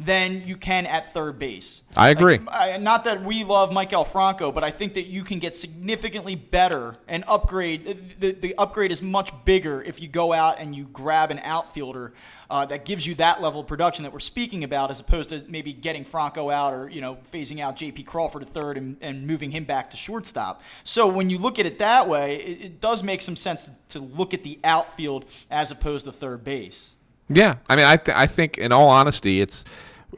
than 0.00 0.46
you 0.46 0.56
can 0.56 0.86
at 0.86 1.12
third 1.12 1.38
base. 1.38 1.82
I 1.94 2.08
agree. 2.08 2.38
Like, 2.38 2.48
I, 2.50 2.76
not 2.78 3.04
that 3.04 3.22
we 3.22 3.44
love 3.44 3.70
Maikel 3.70 4.06
Franco, 4.06 4.50
but 4.50 4.64
I 4.64 4.70
think 4.70 4.94
that 4.94 5.08
you 5.08 5.22
can 5.22 5.40
get 5.40 5.54
significantly 5.54 6.34
better 6.34 6.96
and 7.06 7.22
upgrade. 7.28 8.18
The, 8.18 8.32
the 8.32 8.54
upgrade 8.56 8.92
is 8.92 9.02
much 9.02 9.30
bigger 9.44 9.82
if 9.82 10.00
you 10.00 10.08
go 10.08 10.32
out 10.32 10.58
and 10.58 10.74
you 10.74 10.84
grab 10.84 11.30
an 11.30 11.38
outfielder 11.40 12.14
uh, 12.48 12.64
that 12.66 12.86
gives 12.86 13.06
you 13.06 13.14
that 13.16 13.42
level 13.42 13.60
of 13.60 13.66
production 13.66 14.04
that 14.04 14.12
we're 14.12 14.20
speaking 14.20 14.64
about, 14.64 14.90
as 14.90 15.00
opposed 15.00 15.28
to 15.30 15.44
maybe 15.48 15.74
getting 15.74 16.04
Franco 16.04 16.48
out 16.48 16.72
or 16.72 16.88
you 16.88 17.02
know 17.02 17.18
phasing 17.30 17.60
out 17.60 17.76
J.P. 17.76 18.04
Crawford 18.04 18.40
to 18.40 18.48
third 18.48 18.78
and, 18.78 18.96
and 19.02 19.26
moving 19.26 19.50
him 19.50 19.64
back 19.64 19.90
to 19.90 19.98
shortstop. 19.98 20.62
So 20.82 21.06
when 21.08 21.28
you 21.28 21.36
look 21.36 21.58
at 21.58 21.66
it 21.66 21.78
that 21.78 22.08
way, 22.08 22.36
it, 22.36 22.64
it 22.64 22.80
does 22.80 23.02
make 23.02 23.20
some 23.20 23.36
sense 23.36 23.64
to, 23.64 23.72
to 23.90 23.98
look 23.98 24.32
at 24.32 24.44
the 24.44 24.58
outfield 24.64 25.26
as 25.50 25.70
opposed 25.70 26.06
to 26.06 26.12
third 26.12 26.42
base. 26.42 26.92
Yeah, 27.28 27.56
I 27.68 27.76
mean, 27.76 27.84
I 27.84 27.96
th- 27.96 28.16
I 28.16 28.26
think 28.26 28.58
in 28.58 28.72
all 28.72 28.88
honesty, 28.88 29.40
it's 29.40 29.64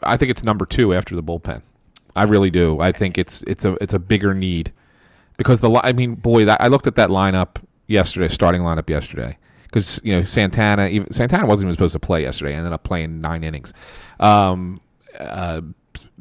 I 0.02 0.16
think 0.16 0.30
it's 0.30 0.44
number 0.44 0.66
two 0.66 0.94
after 0.94 1.14
the 1.14 1.22
bullpen. 1.22 1.62
I 2.14 2.24
really 2.24 2.50
do. 2.50 2.80
I 2.80 2.92
think 2.92 3.18
it's 3.18 3.42
it's 3.46 3.64
a 3.64 3.76
it's 3.80 3.94
a 3.94 3.98
bigger 3.98 4.34
need 4.34 4.72
because 5.36 5.60
the 5.60 5.70
I 5.82 5.92
mean, 5.92 6.14
boy, 6.14 6.44
that, 6.44 6.60
I 6.60 6.68
looked 6.68 6.86
at 6.86 6.96
that 6.96 7.10
lineup 7.10 7.56
yesterday, 7.86 8.28
starting 8.28 8.62
lineup 8.62 8.88
yesterday, 8.88 9.38
because 9.64 10.00
you 10.04 10.12
know 10.12 10.22
Santana 10.22 10.88
even, 10.88 11.12
Santana 11.12 11.46
wasn't 11.46 11.66
even 11.66 11.74
supposed 11.74 11.94
to 11.94 11.98
play 11.98 12.22
yesterday. 12.22 12.54
Ended 12.54 12.72
up 12.72 12.84
playing 12.84 13.20
nine 13.20 13.44
innings. 13.44 13.72
Um, 14.20 14.80
uh, 15.18 15.62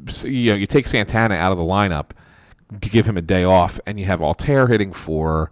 so, 0.08 0.26
you 0.26 0.50
know, 0.50 0.56
you 0.56 0.66
take 0.66 0.88
Santana 0.88 1.34
out 1.34 1.52
of 1.52 1.58
the 1.58 1.64
lineup 1.64 2.10
to 2.80 2.88
give 2.88 3.06
him 3.06 3.16
a 3.16 3.22
day 3.22 3.44
off, 3.44 3.78
and 3.86 4.00
you 4.00 4.06
have 4.06 4.20
Altherr 4.20 4.68
hitting 4.68 4.92
four, 4.92 5.50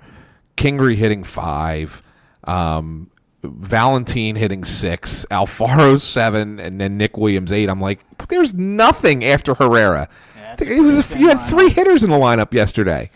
Kingery 0.57 0.97
hitting 0.97 1.25
five. 1.25 2.03
Um, 2.45 3.10
Valentin 3.43 4.37
hitting 4.37 4.65
six, 4.65 5.25
Alfaro 5.31 5.99
seven, 5.99 6.61
and 6.61 6.81
then 6.81 6.97
Nick 6.97 7.17
Williams 7.17 7.53
eight. 7.53 7.69
I'm 7.69 7.81
like, 7.81 8.01
there's 8.29 8.55
nothing 8.55 9.25
after 9.25 9.55
Herrera. 9.55 10.09
Yeah, 10.37 10.57
it 10.61 10.81
was 10.81 11.13
a, 11.13 11.19
you 11.19 11.29
had 11.29 11.39
three 11.39 11.71
hitters 11.71 12.03
in 12.03 12.11
the 12.11 12.17
lineup 12.17 12.53
yesterday. 12.53 13.11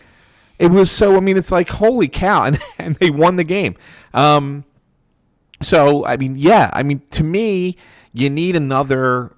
It 0.57 0.71
was 0.71 0.89
so. 0.89 1.15
I 1.15 1.19
mean, 1.19 1.37
it's 1.37 1.51
like 1.51 1.69
holy 1.69 2.07
cow, 2.07 2.43
and 2.45 2.59
and 2.77 2.95
they 2.95 3.09
won 3.09 3.35
the 3.35 3.43
game. 3.43 3.75
Um, 4.13 4.65
so 5.61 6.05
I 6.05 6.17
mean, 6.17 6.37
yeah, 6.37 6.69
I 6.73 6.83
mean, 6.83 7.01
to 7.11 7.23
me, 7.23 7.77
you 8.13 8.29
need 8.29 8.55
another 8.55 9.35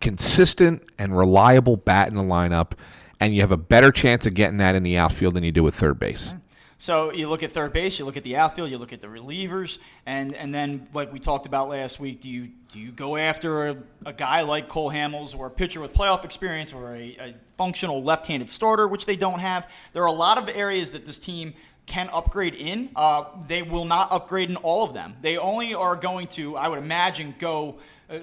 consistent 0.00 0.82
and 0.98 1.16
reliable 1.16 1.76
bat 1.76 2.08
in 2.08 2.14
the 2.14 2.22
lineup, 2.22 2.72
and 3.20 3.34
you 3.34 3.40
have 3.42 3.52
a 3.52 3.56
better 3.56 3.90
chance 3.92 4.26
of 4.26 4.34
getting 4.34 4.58
that 4.58 4.74
in 4.74 4.82
the 4.82 4.96
outfield 4.96 5.34
than 5.34 5.44
you 5.44 5.52
do 5.52 5.62
with 5.62 5.74
third 5.74 5.98
base. 5.98 6.34
So 6.80 7.12
you 7.12 7.28
look 7.28 7.42
at 7.42 7.52
third 7.52 7.74
base, 7.74 7.98
you 7.98 8.06
look 8.06 8.16
at 8.16 8.24
the 8.24 8.36
outfield, 8.36 8.70
you 8.70 8.78
look 8.78 8.94
at 8.94 9.02
the 9.02 9.06
relievers, 9.06 9.76
and, 10.06 10.34
and 10.34 10.52
then 10.52 10.88
like 10.94 11.12
we 11.12 11.20
talked 11.20 11.44
about 11.44 11.68
last 11.68 12.00
week, 12.00 12.22
do 12.22 12.30
you 12.30 12.48
do 12.72 12.78
you 12.78 12.90
go 12.90 13.18
after 13.18 13.68
a, 13.68 13.76
a 14.06 14.14
guy 14.14 14.40
like 14.40 14.66
Cole 14.66 14.90
Hamels 14.90 15.38
or 15.38 15.46
a 15.46 15.50
pitcher 15.50 15.80
with 15.80 15.92
playoff 15.92 16.24
experience 16.24 16.72
or 16.72 16.94
a, 16.96 17.16
a 17.20 17.34
functional 17.58 18.02
left-handed 18.02 18.48
starter, 18.48 18.88
which 18.88 19.04
they 19.04 19.16
don't 19.16 19.40
have? 19.40 19.70
There 19.92 20.02
are 20.02 20.06
a 20.06 20.12
lot 20.12 20.38
of 20.38 20.48
areas 20.48 20.92
that 20.92 21.04
this 21.04 21.18
team 21.18 21.52
can 21.84 22.08
upgrade 22.14 22.54
in. 22.54 22.88
Uh, 22.96 23.24
they 23.46 23.60
will 23.60 23.84
not 23.84 24.10
upgrade 24.10 24.48
in 24.48 24.56
all 24.56 24.82
of 24.82 24.94
them. 24.94 25.16
They 25.20 25.36
only 25.36 25.74
are 25.74 25.96
going 25.96 26.28
to, 26.28 26.56
I 26.56 26.68
would 26.68 26.78
imagine, 26.78 27.34
go, 27.38 27.78
uh, 28.08 28.20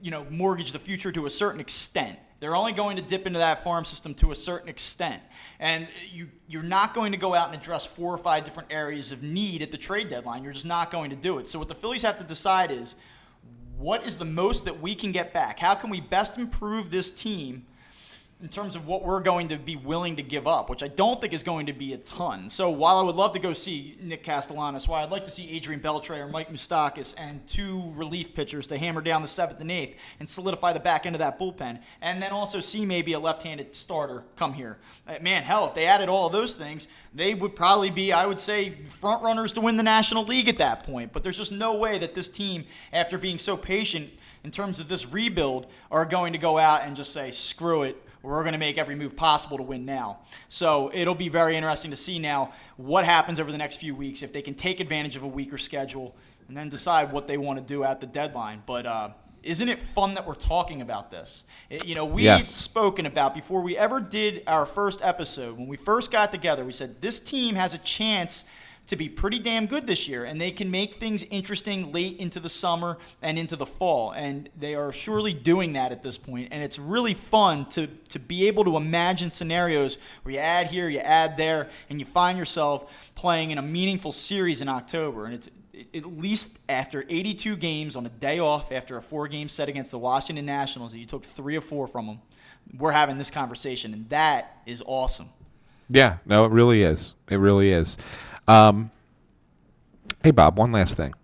you 0.00 0.10
know, 0.10 0.24
mortgage 0.30 0.72
the 0.72 0.78
future 0.78 1.12
to 1.12 1.26
a 1.26 1.30
certain 1.30 1.60
extent. 1.60 2.18
They're 2.40 2.54
only 2.54 2.72
going 2.72 2.96
to 2.96 3.02
dip 3.02 3.26
into 3.26 3.40
that 3.40 3.64
farm 3.64 3.84
system 3.84 4.14
to 4.14 4.30
a 4.30 4.36
certain 4.36 4.68
extent. 4.68 5.22
And 5.58 5.88
you, 6.12 6.28
you're 6.46 6.62
not 6.62 6.94
going 6.94 7.12
to 7.12 7.18
go 7.18 7.34
out 7.34 7.48
and 7.48 7.60
address 7.60 7.84
four 7.84 8.14
or 8.14 8.18
five 8.18 8.44
different 8.44 8.72
areas 8.72 9.10
of 9.10 9.22
need 9.22 9.60
at 9.60 9.72
the 9.72 9.78
trade 9.78 10.08
deadline. 10.08 10.44
You're 10.44 10.52
just 10.52 10.66
not 10.66 10.92
going 10.92 11.10
to 11.10 11.16
do 11.16 11.38
it. 11.38 11.48
So, 11.48 11.58
what 11.58 11.68
the 11.68 11.74
Phillies 11.74 12.02
have 12.02 12.18
to 12.18 12.24
decide 12.24 12.70
is 12.70 12.94
what 13.76 14.06
is 14.06 14.18
the 14.18 14.24
most 14.24 14.64
that 14.66 14.80
we 14.80 14.94
can 14.94 15.10
get 15.12 15.32
back? 15.32 15.58
How 15.58 15.74
can 15.74 15.90
we 15.90 16.00
best 16.00 16.38
improve 16.38 16.90
this 16.90 17.10
team 17.10 17.66
in 18.40 18.48
terms 18.48 18.76
of 18.76 18.86
what 18.86 19.02
we're 19.02 19.20
going 19.20 19.48
to 19.48 19.56
be 19.56 19.74
willing 19.74 20.14
to 20.14 20.22
give 20.22 20.46
up, 20.46 20.70
which 20.70 20.84
I 20.84 20.86
don't 20.86 21.20
think 21.20 21.32
is 21.32 21.42
going 21.42 21.66
to 21.66 21.72
be 21.72 21.92
a 21.92 21.98
ton. 21.98 22.48
So 22.48 22.70
while 22.70 22.96
I 22.96 23.02
would 23.02 23.16
love 23.16 23.32
to 23.32 23.40
go 23.40 23.52
see 23.52 23.98
Nick 24.00 24.22
Castellanos, 24.22 24.86
while 24.86 25.02
I'd 25.02 25.10
like 25.10 25.24
to 25.24 25.30
see 25.30 25.50
Adrian 25.50 25.80
Beltre 25.80 26.18
or 26.18 26.28
Mike 26.28 26.48
Moustakas 26.48 27.16
and 27.18 27.44
two 27.48 27.92
relief 27.96 28.36
pitchers 28.36 28.68
to 28.68 28.78
hammer 28.78 29.00
down 29.00 29.22
the 29.22 29.28
seventh 29.28 29.60
and 29.60 29.72
eighth 29.72 29.98
and 30.20 30.28
solidify 30.28 30.72
the 30.72 30.78
back 30.78 31.04
end 31.04 31.16
of 31.16 31.18
that 31.18 31.36
bullpen, 31.36 31.80
and 32.00 32.22
then 32.22 32.30
also 32.30 32.60
see 32.60 32.86
maybe 32.86 33.12
a 33.12 33.18
left-handed 33.18 33.74
starter 33.74 34.22
come 34.36 34.52
here. 34.52 34.78
Uh, 35.08 35.16
man, 35.20 35.42
hell, 35.42 35.66
if 35.66 35.74
they 35.74 35.86
added 35.86 36.08
all 36.08 36.28
those 36.28 36.54
things, 36.54 36.86
they 37.12 37.34
would 37.34 37.56
probably 37.56 37.90
be, 37.90 38.12
I 38.12 38.24
would 38.24 38.38
say, 38.38 38.70
front 38.70 39.20
runners 39.20 39.50
to 39.54 39.60
win 39.60 39.76
the 39.76 39.82
National 39.82 40.24
League 40.24 40.48
at 40.48 40.58
that 40.58 40.84
point. 40.84 41.12
But 41.12 41.24
there's 41.24 41.38
just 41.38 41.50
no 41.50 41.74
way 41.74 41.98
that 41.98 42.14
this 42.14 42.28
team, 42.28 42.66
after 42.92 43.18
being 43.18 43.40
so 43.40 43.56
patient 43.56 44.10
in 44.44 44.52
terms 44.52 44.78
of 44.78 44.86
this 44.86 45.08
rebuild, 45.12 45.66
are 45.90 46.04
going 46.04 46.34
to 46.34 46.38
go 46.38 46.56
out 46.56 46.82
and 46.82 46.94
just 46.94 47.12
say, 47.12 47.32
screw 47.32 47.82
it 47.82 48.00
we're 48.28 48.42
going 48.42 48.52
to 48.52 48.58
make 48.58 48.78
every 48.78 48.94
move 48.94 49.16
possible 49.16 49.56
to 49.56 49.62
win 49.62 49.84
now. 49.84 50.18
So 50.48 50.90
it'll 50.92 51.14
be 51.14 51.28
very 51.28 51.56
interesting 51.56 51.90
to 51.90 51.96
see 51.96 52.18
now 52.18 52.52
what 52.76 53.04
happens 53.04 53.40
over 53.40 53.50
the 53.50 53.58
next 53.58 53.76
few 53.76 53.94
weeks 53.94 54.22
if 54.22 54.32
they 54.32 54.42
can 54.42 54.54
take 54.54 54.80
advantage 54.80 55.16
of 55.16 55.22
a 55.22 55.26
weaker 55.26 55.58
schedule 55.58 56.14
and 56.46 56.56
then 56.56 56.68
decide 56.68 57.12
what 57.12 57.26
they 57.26 57.38
want 57.38 57.58
to 57.58 57.64
do 57.64 57.84
at 57.84 58.00
the 58.00 58.06
deadline. 58.06 58.62
But 58.66 58.86
uh, 58.86 59.10
isn't 59.42 59.68
it 59.68 59.82
fun 59.82 60.14
that 60.14 60.26
we're 60.26 60.34
talking 60.34 60.82
about 60.82 61.10
this? 61.10 61.44
It, 61.70 61.86
you 61.86 61.94
know, 61.94 62.04
we've 62.04 62.24
yes. 62.24 62.48
spoken 62.48 63.06
about 63.06 63.34
before 63.34 63.62
we 63.62 63.76
ever 63.76 64.00
did 64.00 64.42
our 64.46 64.66
first 64.66 65.00
episode, 65.02 65.56
when 65.56 65.66
we 65.66 65.76
first 65.76 66.10
got 66.10 66.30
together, 66.30 66.64
we 66.64 66.72
said 66.72 67.00
this 67.00 67.20
team 67.20 67.54
has 67.54 67.74
a 67.74 67.78
chance– 67.78 68.44
to 68.88 68.96
be 68.96 69.08
pretty 69.08 69.38
damn 69.38 69.66
good 69.66 69.86
this 69.86 70.08
year, 70.08 70.24
and 70.24 70.40
they 70.40 70.50
can 70.50 70.70
make 70.70 70.94
things 70.94 71.22
interesting 71.30 71.92
late 71.92 72.18
into 72.18 72.40
the 72.40 72.48
summer 72.48 72.96
and 73.20 73.38
into 73.38 73.54
the 73.54 73.66
fall. 73.66 74.12
And 74.12 74.48
they 74.56 74.74
are 74.74 74.92
surely 74.92 75.34
doing 75.34 75.74
that 75.74 75.92
at 75.92 76.02
this 76.02 76.16
point. 76.16 76.48
And 76.50 76.62
it's 76.62 76.78
really 76.78 77.12
fun 77.12 77.66
to, 77.70 77.86
to 77.86 78.18
be 78.18 78.48
able 78.48 78.64
to 78.64 78.76
imagine 78.76 79.30
scenarios 79.30 79.98
where 80.22 80.34
you 80.34 80.40
add 80.40 80.68
here, 80.68 80.88
you 80.88 81.00
add 81.00 81.36
there, 81.36 81.68
and 81.90 82.00
you 82.00 82.06
find 82.06 82.38
yourself 82.38 82.90
playing 83.14 83.50
in 83.50 83.58
a 83.58 83.62
meaningful 83.62 84.10
series 84.10 84.62
in 84.62 84.70
October. 84.70 85.26
And 85.26 85.34
it's 85.34 85.50
at 85.94 86.06
least 86.18 86.58
after 86.66 87.04
82 87.10 87.56
games 87.58 87.94
on 87.94 88.06
a 88.06 88.10
day 88.10 88.38
off 88.38 88.72
after 88.72 88.96
a 88.96 89.02
four 89.02 89.28
game 89.28 89.50
set 89.50 89.68
against 89.68 89.90
the 89.90 89.98
Washington 89.98 90.46
Nationals, 90.46 90.94
you 90.94 91.04
took 91.06 91.24
three 91.24 91.56
or 91.56 91.60
four 91.60 91.86
from 91.86 92.06
them. 92.06 92.20
We're 92.76 92.92
having 92.92 93.18
this 93.18 93.30
conversation, 93.30 93.92
and 93.92 94.08
that 94.08 94.62
is 94.66 94.82
awesome. 94.86 95.28
Yeah, 95.90 96.18
no, 96.26 96.44
it 96.44 96.52
really 96.52 96.82
is. 96.82 97.14
It 97.30 97.36
really 97.36 97.70
is. 97.70 97.96
Um, 98.48 98.90
hey, 100.24 100.32
Bob, 100.32 100.58
one 100.58 100.72
last 100.72 100.96
thing. 100.96 101.14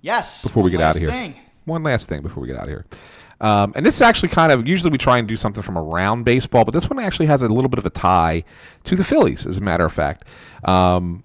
Yes. 0.00 0.42
Before 0.42 0.62
we 0.62 0.70
get 0.70 0.80
out 0.80 0.94
of 0.94 1.00
here. 1.00 1.10
Thing. 1.10 1.34
One 1.64 1.82
last 1.82 2.08
thing 2.08 2.22
before 2.22 2.40
we 2.40 2.46
get 2.46 2.56
out 2.56 2.64
of 2.64 2.68
here. 2.68 2.84
Um, 3.40 3.72
and 3.76 3.84
this 3.84 3.94
is 3.96 4.02
actually 4.02 4.30
kind 4.30 4.52
of 4.52 4.66
usually 4.66 4.90
we 4.90 4.98
try 4.98 5.18
and 5.18 5.28
do 5.28 5.36
something 5.36 5.62
from 5.62 5.78
around 5.78 6.24
baseball, 6.24 6.64
but 6.64 6.72
this 6.72 6.90
one 6.90 6.98
actually 6.98 7.26
has 7.26 7.42
a 7.42 7.48
little 7.48 7.68
bit 7.68 7.78
of 7.78 7.86
a 7.86 7.90
tie 7.90 8.44
to 8.84 8.96
the 8.96 9.04
Phillies, 9.04 9.46
as 9.46 9.58
a 9.58 9.60
matter 9.60 9.84
of 9.84 9.92
fact. 9.92 10.24
Um, 10.64 11.22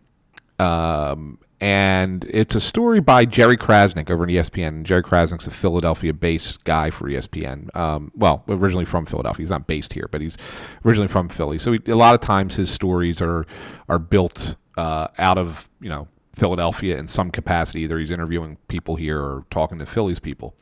um, 0.60 1.40
and 1.60 2.26
it's 2.26 2.56
a 2.56 2.62
story 2.62 3.00
by 3.00 3.26
Jerry 3.26 3.56
Crasnick 3.58 4.12
over 4.12 4.26
in 4.26 4.30
ESPN. 4.30 4.84
Jerry 4.84 5.02
Crasnick's 5.02 5.48
a 5.48 5.52
Philadelphia-based 5.52 6.66
guy 6.66 6.90
for 6.90 7.10
ESPN. 7.10 7.74
Um, 7.76 8.12
well, 8.16 8.44
originally 8.50 8.86
from 8.86 9.06
Philadelphia. 9.06 9.44
He's 9.44 9.50
not 9.50 9.66
based 9.66 9.94
here, 9.94 10.08
but 10.12 10.20
he's 10.20 10.38
originally 10.86 11.08
from 11.08 11.30
Philly. 11.30 11.58
So 11.58 11.72
he, 11.72 11.80
a 11.88 11.96
lot 11.96 12.16
of 12.16 12.22
times 12.22 12.58
his 12.58 12.70
stories 12.70 13.22
are 13.22 13.46
are 13.88 13.98
built 13.98 14.58
uh, 14.78 15.08
out 15.18 15.38
of 15.38 15.70
you 15.80 15.90
know 15.90 16.08
Philadelphia 16.34 16.98
in 16.98 17.08
some 17.08 17.32
capacity. 17.32 17.82
Either 17.82 18.00
he's 18.00 18.12
interviewing 18.12 18.58
people 18.68 18.96
here 18.96 19.20
or 19.20 19.46
talking 19.50 19.80
to 19.80 19.86
Phillies 19.86 20.20
people, 20.20 20.56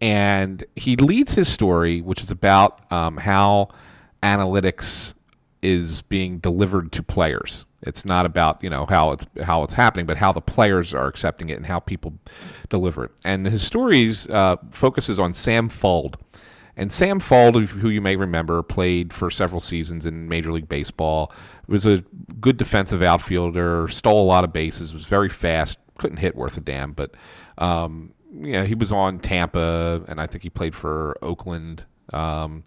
and 0.00 0.64
he 0.76 0.96
leads 0.96 1.34
his 1.34 1.48
story, 1.48 2.00
which 2.00 2.22
is 2.22 2.30
about 2.30 2.92
um, 2.92 3.18
how 3.18 3.68
analytics 4.22 5.14
is 5.62 6.02
being 6.02 6.38
delivered 6.38 6.90
to 6.92 7.02
players. 7.02 7.64
It's 7.82 8.04
not 8.04 8.26
about 8.26 8.62
you 8.62 8.70
know 8.70 8.86
how 8.86 9.12
it's 9.12 9.26
how 9.42 9.62
it's 9.64 9.74
happening, 9.74 10.06
but 10.06 10.16
how 10.16 10.32
the 10.32 10.40
players 10.40 10.94
are 10.94 11.06
accepting 11.06 11.48
it 11.48 11.56
and 11.56 11.66
how 11.66 11.80
people 11.80 12.14
deliver 12.68 13.04
it. 13.06 13.10
And 13.24 13.46
his 13.46 13.62
stories 13.62 14.28
uh, 14.28 14.56
focuses 14.70 15.18
on 15.18 15.32
Sam 15.32 15.68
Fuld. 15.68 16.14
And 16.76 16.90
Sam 16.90 17.20
Fuld, 17.20 17.68
who 17.68 17.88
you 17.90 18.00
may 18.00 18.16
remember, 18.16 18.62
played 18.62 19.12
for 19.12 19.30
several 19.30 19.60
seasons 19.60 20.06
in 20.06 20.28
Major 20.28 20.52
League 20.52 20.68
Baseball 20.68 21.32
was 21.66 21.84
a 21.84 22.02
good 22.40 22.56
defensive 22.56 23.02
outfielder, 23.02 23.88
stole 23.88 24.22
a 24.22 24.24
lot 24.24 24.44
of 24.44 24.52
bases, 24.52 24.94
was 24.94 25.04
very 25.04 25.28
fast, 25.28 25.78
couldn't 25.98 26.16
hit 26.16 26.34
worth 26.34 26.56
a 26.56 26.60
damn, 26.60 26.92
but 26.92 27.14
um, 27.58 28.14
yeah, 28.40 28.64
he 28.64 28.74
was 28.74 28.90
on 28.90 29.18
Tampa, 29.18 30.02
and 30.08 30.20
I 30.20 30.26
think 30.26 30.42
he 30.42 30.50
played 30.50 30.74
for 30.74 31.18
Oakland. 31.20 31.84
Um, 32.12 32.64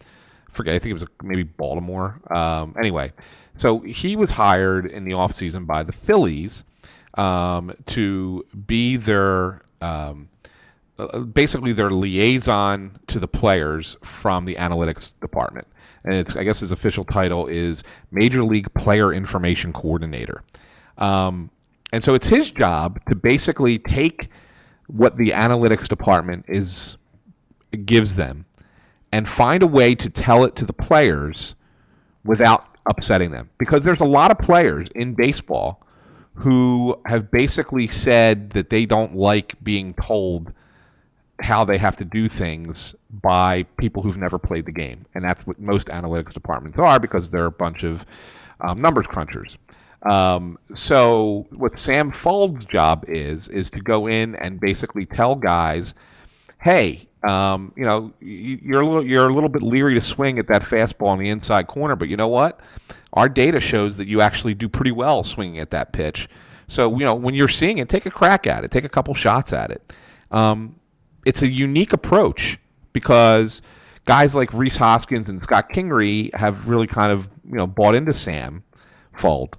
forget, 0.51 0.75
I 0.75 0.79
think 0.79 0.91
it 0.91 0.93
was 0.93 1.05
maybe 1.23 1.43
Baltimore. 1.43 2.21
Um, 2.31 2.75
anyway, 2.77 3.11
so 3.57 3.79
he 3.79 4.15
was 4.15 4.31
hired 4.31 4.85
in 4.85 5.05
the 5.05 5.11
offseason 5.11 5.65
by 5.65 5.83
the 5.83 5.91
Phillies 5.91 6.63
um, 7.15 7.73
to 7.87 8.45
be 8.67 8.97
their 8.97 9.63
um, 9.81 10.29
uh, 10.97 11.19
basically 11.19 11.73
their 11.73 11.91
liaison 11.91 12.99
to 13.07 13.19
the 13.19 13.27
players 13.27 13.97
from 14.03 14.45
the 14.45 14.55
analytics 14.55 15.19
department 15.19 15.67
and 16.05 16.37
I 16.37 16.43
guess 16.43 16.59
his 16.59 16.71
official 16.71 17.03
title 17.03 17.47
is 17.47 17.83
Major 18.11 18.43
League 18.43 18.71
Player 18.75 19.11
Information 19.11 19.73
Coordinator. 19.73 20.43
Um, 20.97 21.49
and 21.91 22.03
so 22.03 22.13
it's 22.13 22.27
his 22.27 22.51
job 22.51 22.99
to 23.09 23.15
basically 23.15 23.79
take 23.79 24.29
what 24.87 25.17
the 25.17 25.31
analytics 25.31 25.87
department 25.87 26.45
is 26.47 26.97
gives 27.85 28.15
them 28.15 28.45
and 29.11 29.27
find 29.27 29.63
a 29.63 29.67
way 29.67 29.95
to 29.95 30.09
tell 30.09 30.45
it 30.45 30.55
to 30.55 30.65
the 30.65 30.73
players 30.73 31.55
without 32.23 32.77
upsetting 32.85 33.31
them. 33.31 33.49
Because 33.57 33.83
there's 33.83 34.01
a 34.01 34.05
lot 34.05 34.31
of 34.31 34.37
players 34.37 34.87
in 34.95 35.15
baseball 35.15 35.81
who 36.35 36.99
have 37.07 37.31
basically 37.31 37.87
said 37.87 38.51
that 38.51 38.69
they 38.69 38.85
don't 38.85 39.15
like 39.15 39.61
being 39.63 39.95
told– 39.95 40.53
how 41.41 41.65
they 41.65 41.77
have 41.77 41.97
to 41.97 42.05
do 42.05 42.27
things 42.27 42.95
by 43.09 43.63
people 43.77 44.03
who've 44.03 44.17
never 44.17 44.39
played 44.39 44.65
the 44.65 44.71
game. 44.71 45.05
And 45.13 45.23
that's 45.23 45.45
what 45.45 45.59
most 45.59 45.87
analytics 45.87 46.33
departments 46.33 46.79
are 46.79 46.99
because 46.99 47.29
they're 47.29 47.45
a 47.45 47.51
bunch 47.51 47.83
of 47.83 48.05
um, 48.61 48.81
numbers 48.81 49.07
crunchers. 49.07 49.57
Um, 50.09 50.59
so 50.75 51.47
what 51.51 51.77
Sam 51.77 52.11
Fuld's 52.11 52.65
job 52.65 53.05
is 53.07 53.47
is 53.49 53.71
to 53.71 53.81
go 53.81 54.07
in 54.07 54.35
and 54.35 54.59
basically 54.59 55.05
tell 55.05 55.35
guys, 55.35 55.95
hey, 56.61 57.07
um, 57.27 57.73
you 57.75 57.85
know, 57.85 58.13
you're 58.19 58.81
a 58.81 58.85
little 58.85 59.05
you're 59.05 59.27
a 59.27 59.33
little 59.33 59.49
bit 59.49 59.63
leery 59.63 59.95
to 59.95 60.03
swing 60.03 60.37
at 60.37 60.47
that 60.47 60.61
fastball 60.61 61.13
in 61.13 61.19
the 61.19 61.29
inside 61.29 61.67
corner, 61.67 61.95
but 61.95 62.07
you 62.07 62.17
know 62.17 62.27
what? 62.27 62.59
Our 63.13 63.27
data 63.27 63.59
shows 63.59 63.97
that 63.97 64.07
you 64.07 64.21
actually 64.21 64.53
do 64.53 64.69
pretty 64.69 64.91
well 64.91 65.23
swinging 65.23 65.59
at 65.59 65.71
that 65.71 65.91
pitch. 65.91 66.29
So 66.67 66.97
you 66.97 67.05
know, 67.05 67.15
when 67.15 67.33
you're 67.33 67.49
seeing 67.49 67.79
it, 67.79 67.89
take 67.89 68.05
a 68.05 68.11
crack 68.11 68.45
at 68.45 68.63
it, 68.63 68.69
take 68.69 68.83
a 68.83 68.89
couple 68.89 69.15
shots 69.15 69.53
at 69.53 69.71
it. 69.71 69.81
Um, 70.29 70.75
it's 71.25 71.41
a 71.41 71.47
unique 71.47 71.91
approach 71.91 72.59
because 72.93 73.61
guys 74.05 74.35
like 74.35 74.53
Rhys 74.53 74.77
Hoskins 74.77 75.29
and 75.29 75.41
Scott 75.41 75.71
Kingery 75.71 76.33
have 76.35 76.69
really 76.69 76.87
kind 76.87 77.11
of 77.11 77.29
you 77.45 77.55
know 77.55 77.67
bought 77.67 77.95
into 77.95 78.13
Sam 78.13 78.63
Fuld. 79.17 79.55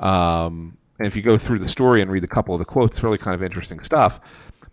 Um, 0.00 0.78
and 0.98 1.06
if 1.06 1.16
you 1.16 1.22
go 1.22 1.36
through 1.36 1.58
the 1.58 1.68
story 1.68 2.00
and 2.00 2.10
read 2.10 2.24
a 2.24 2.28
couple 2.28 2.54
of 2.54 2.58
the 2.58 2.64
quotes, 2.64 3.02
really 3.02 3.18
kind 3.18 3.34
of 3.34 3.42
interesting 3.42 3.80
stuff. 3.80 4.20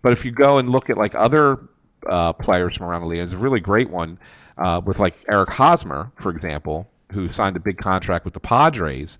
But 0.02 0.12
if 0.12 0.24
you 0.24 0.30
go 0.30 0.58
and 0.58 0.70
look 0.70 0.88
at 0.88 0.96
like 0.96 1.14
other 1.14 1.68
uh, 2.08 2.32
players 2.32 2.76
from 2.76 2.86
around 2.86 3.02
the 3.02 3.06
league, 3.08 3.18
there's 3.18 3.32
a 3.32 3.38
really 3.38 3.60
great 3.60 3.90
one 3.90 4.18
uh, 4.58 4.80
with 4.84 4.98
like 4.98 5.16
Eric 5.28 5.50
Hosmer, 5.50 6.12
for 6.16 6.30
example, 6.30 6.88
who 7.12 7.30
signed 7.32 7.56
a 7.56 7.60
big 7.60 7.78
contract 7.78 8.24
with 8.24 8.34
the 8.34 8.40
Padres. 8.40 9.18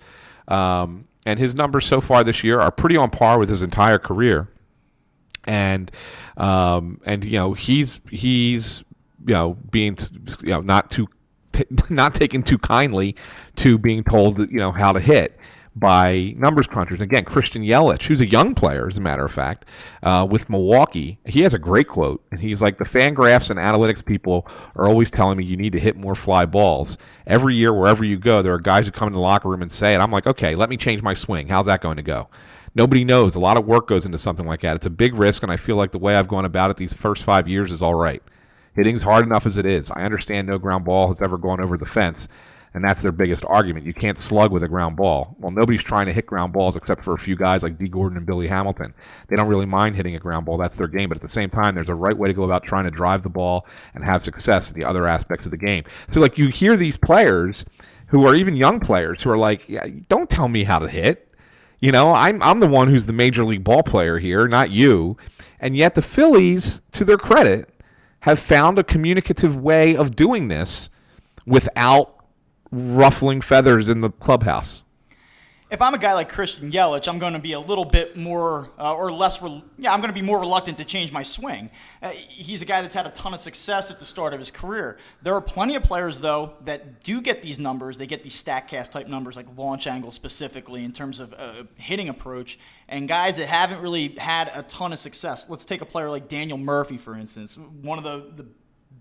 Um, 0.49 1.07
and 1.25 1.41
his 1.41 1.55
numbers 1.55 1.87
so 1.87 2.01
far 2.01 2.23
this 2.23 2.45
year 2.45 2.61
are 2.61 2.71
pretty 2.71 2.97
on 2.97 3.11
par 3.11 3.39
with 3.39 3.49
his 3.49 3.63
entire 3.63 3.99
career 3.99 4.49
and 5.47 5.91
um, 6.37 7.01
and 7.07 7.25
you 7.25 7.39
know 7.39 7.53
he's 7.53 8.01
he's 8.11 8.85
you 9.27 9.35
know 9.35 9.55
being 9.71 9.97
you 10.43 10.51
know 10.51 10.61
not 10.61 10.91
too 10.91 11.09
t- 11.53 11.65
not 11.91 12.15
taken 12.15 12.43
too 12.43 12.59
kindly 12.59 13.17
to 13.57 13.79
being 13.79 14.05
told 14.05 14.39
you 14.39 14.59
know 14.59 14.73
how 14.73 14.93
to 14.93 15.01
hit 15.01 15.39
by 15.77 16.35
numbers 16.39 16.67
crunchers. 16.67 17.03
Again, 17.03 17.25
Christian 17.25 17.63
Yelich, 17.63 18.05
who's 18.05 18.23
a 18.23 18.27
young 18.27 18.55
player, 18.55 18.87
as 18.87 18.97
a 18.97 19.01
matter 19.03 19.27
of 19.27 19.31
fact, 19.31 19.67
uh, 20.03 20.27
with 20.29 20.49
Milwaukee, 20.49 21.19
he 21.27 21.43
has 21.43 21.53
a 21.53 21.59
great 21.59 21.87
quote, 21.87 22.25
and 22.31 22.41
he's 22.41 22.63
like, 22.63 22.79
"The 22.79 22.85
Fangraphs 22.85 23.51
and 23.51 23.61
analytics 23.61 24.05
people 24.05 24.49
are 24.75 24.89
always 24.89 25.11
telling 25.11 25.37
me 25.37 25.45
you 25.45 25.57
need 25.57 25.75
to 25.75 25.81
hit 25.81 25.97
more 25.97 26.15
fly 26.15 26.47
balls. 26.47 26.97
Every 27.27 27.55
year, 27.55 27.75
wherever 27.75 28.05
you 28.05 28.17
go, 28.17 28.41
there 28.41 28.55
are 28.55 28.59
guys 28.59 28.87
who 28.87 28.93
come 28.93 29.09
in 29.09 29.13
the 29.13 29.21
locker 29.21 29.51
room 29.51 29.63
and 29.63 29.71
say 29.71 29.95
it. 29.95 30.01
I'm 30.01 30.11
like, 30.11 30.27
okay, 30.27 30.55
let 30.55 30.71
me 30.71 30.79
change 30.79 31.03
my 31.03 31.15
swing. 31.15 31.49
How's 31.49 31.67
that 31.67 31.83
going 31.83 31.97
to 31.97 32.03
go?" 32.03 32.29
Nobody 32.77 33.05
knows. 33.05 33.35
A 33.35 33.41
lot 33.41 33.57
of 33.57 33.65
work 33.65 33.89
goes 33.89 34.05
into 34.05 34.19
something 34.19 34.45
like 34.45 34.61
that. 34.61 34.77
It's 34.77 34.85
a 34.85 34.91
big 34.91 35.15
risk, 35.15 35.43
and 35.43 35.51
I 35.51 35.57
feel 35.57 35.77
like 35.77 35.93
the 35.93 35.99
way 35.99 36.15
I've 36.15 36.29
gone 36.29 36.45
about 36.45 36.71
it 36.71 36.77
these 36.77 36.93
first 36.93 37.25
five 37.25 37.49
years 37.49 37.73
is 37.73 37.81
all 37.81 37.95
right. 37.95 38.23
Hitting's 38.75 39.03
hard 39.03 39.25
enough 39.25 39.47
as 39.47 39.57
it 39.57 39.65
is. 39.65 39.91
I 39.91 40.03
understand 40.03 40.47
no 40.47 40.59
ground 40.59 40.85
ball 40.85 41.09
has 41.09 41.23
ever 41.23 41.39
gone 41.39 41.59
over 41.59 41.79
the 41.79 41.87
fence, 41.87 42.29
and 42.75 42.85
that's 42.85 43.01
their 43.01 43.13
biggest 43.13 43.47
argument. 43.47 43.87
You 43.87 43.95
can't 43.95 44.19
slug 44.19 44.53
with 44.53 44.63
a 44.63 44.69
ground 44.69 44.95
ball. 44.95 45.35
Well, 45.39 45.53
nobody's 45.53 45.83
trying 45.83 46.05
to 46.05 46.13
hit 46.13 46.27
ground 46.27 46.53
balls 46.53 46.77
except 46.77 47.03
for 47.03 47.15
a 47.15 47.19
few 47.19 47.35
guys 47.35 47.63
like 47.63 47.79
Dee 47.79 47.89
Gordon 47.89 48.19
and 48.19 48.27
Billy 48.27 48.49
Hamilton. 48.49 48.93
They 49.29 49.37
don't 49.37 49.49
really 49.49 49.65
mind 49.65 49.97
hitting 49.97 50.15
a 50.15 50.21
ground 50.21 50.45
ball. 50.45 50.59
That's 50.59 50.77
their 50.77 50.87
game. 50.87 51.09
But 51.09 51.17
at 51.17 51.23
the 51.23 51.29
same 51.31 51.49
time, 51.49 51.75
there's 51.75 51.89
a 51.89 51.95
right 51.95 52.19
way 52.19 52.29
to 52.29 52.35
go 52.35 52.43
about 52.43 52.65
trying 52.65 52.85
to 52.85 52.91
drive 52.91 53.23
the 53.23 53.31
ball 53.31 53.67
and 53.95 54.05
have 54.05 54.23
success 54.23 54.71
in 54.71 54.79
the 54.79 54.87
other 54.87 55.07
aspects 55.07 55.47
of 55.47 55.51
the 55.51 55.57
game. 55.57 55.85
So, 56.11 56.21
like, 56.21 56.37
you 56.37 56.49
hear 56.49 56.77
these 56.77 56.99
players 56.99 57.65
who 58.09 58.27
are 58.27 58.35
even 58.35 58.55
young 58.55 58.81
players 58.81 59.23
who 59.23 59.31
are 59.31 59.39
like, 59.39 59.67
yeah, 59.67 59.87
don't 60.11 60.29
tell 60.29 60.49
me 60.49 60.65
how 60.65 60.79
to 60.79 60.89
hit. 60.89 61.26
You 61.81 61.93
know, 61.93 62.13
I'm, 62.13 62.43
I'm 62.43 62.61
the 62.61 62.67
one 62.67 62.89
who's 62.89 63.07
the 63.07 63.13
major 63.13 63.45
league 63.45 63.65
ball 63.65 63.83
player 63.83 64.19
here, 64.19 64.49
not 64.49 64.71
you. 64.71 65.17
And 65.61 65.77
yet, 65.77 65.95
the 65.95 66.03
Phillies, 66.03 66.81
to 66.93 67.05
their 67.05 67.19
credit, 67.19 67.69
have 68.21 68.39
found 68.39 68.79
a 68.79 68.85
communicative 68.85 69.57
way 69.57 69.97
of 69.97 70.17
doing 70.17 70.49
this 70.49 70.91
without 71.47 72.25
ruffling 72.71 73.41
feathers 73.41 73.89
in 73.89 74.01
the 74.01 74.11
clubhouse. 74.11 74.83
If 75.77 75.83
I'm 75.83 75.93
a 75.93 75.99
guy 75.99 76.15
like 76.15 76.31
Christian 76.31 76.73
Yelich, 76.73 77.07
I'm 77.07 77.19
going 77.19 77.35
to 77.35 77.39
be 77.39 77.53
a 77.53 77.61
little 77.61 77.85
bit 77.85 78.17
more 78.17 78.71
uh, 78.79 78.95
or 78.95 79.13
less. 79.13 79.43
Re- 79.43 79.63
yeah, 79.77 79.93
I'm 79.93 80.01
going 80.01 80.09
to 80.09 80.15
be 80.15 80.23
more 80.23 80.41
reluctant 80.41 80.79
to 80.79 80.87
change 80.87 81.13
my 81.13 81.23
swing. 81.23 81.69
Uh, 82.01 82.13
he's 82.13 82.63
a 82.63 82.65
guy 82.65 82.81
that's 82.81 82.95
had 82.95 83.05
a 83.05 83.11
ton 83.11 83.35
of 83.35 83.41
success 83.41 83.91
at 83.91 83.99
the 83.99 84.07
start 84.07 84.33
of 84.33 84.39
his 84.39 84.51
career. 84.51 84.97
There 85.21 85.35
are 85.35 85.41
plenty 85.43 85.77
of 85.77 85.83
players 85.83 86.19
though 86.19 86.55
that 86.63 87.03
do 87.03 87.21
get 87.21 87.43
these 87.43 87.59
numbers. 87.59 87.99
They 87.99 88.07
get 88.07 88.23
these 88.23 88.43
Statcast 88.43 88.93
type 88.93 89.07
numbers, 89.07 89.37
like 89.37 89.49
launch 89.55 89.87
angle 89.87 90.11
specifically 90.13 90.83
in 90.83 90.95
terms 90.95 91.21
of 91.21 91.35
uh, 91.35 91.65
hitting 91.75 92.09
approach, 92.09 92.59
and 92.89 93.07
guys 93.07 93.37
that 93.37 93.47
haven't 93.47 93.83
really 93.83 94.15
had 94.17 94.51
a 94.55 94.63
ton 94.63 94.95
of 94.95 94.99
success. 94.99 95.51
Let's 95.51 95.67
take 95.67 95.83
a 95.83 95.87
player 95.87 96.09
like 96.09 96.27
Daniel 96.27 96.57
Murphy, 96.57 96.97
for 96.97 97.19
instance, 97.19 97.59
one 97.83 97.99
of 97.99 98.05
the, 98.05 98.43
the 98.45 98.49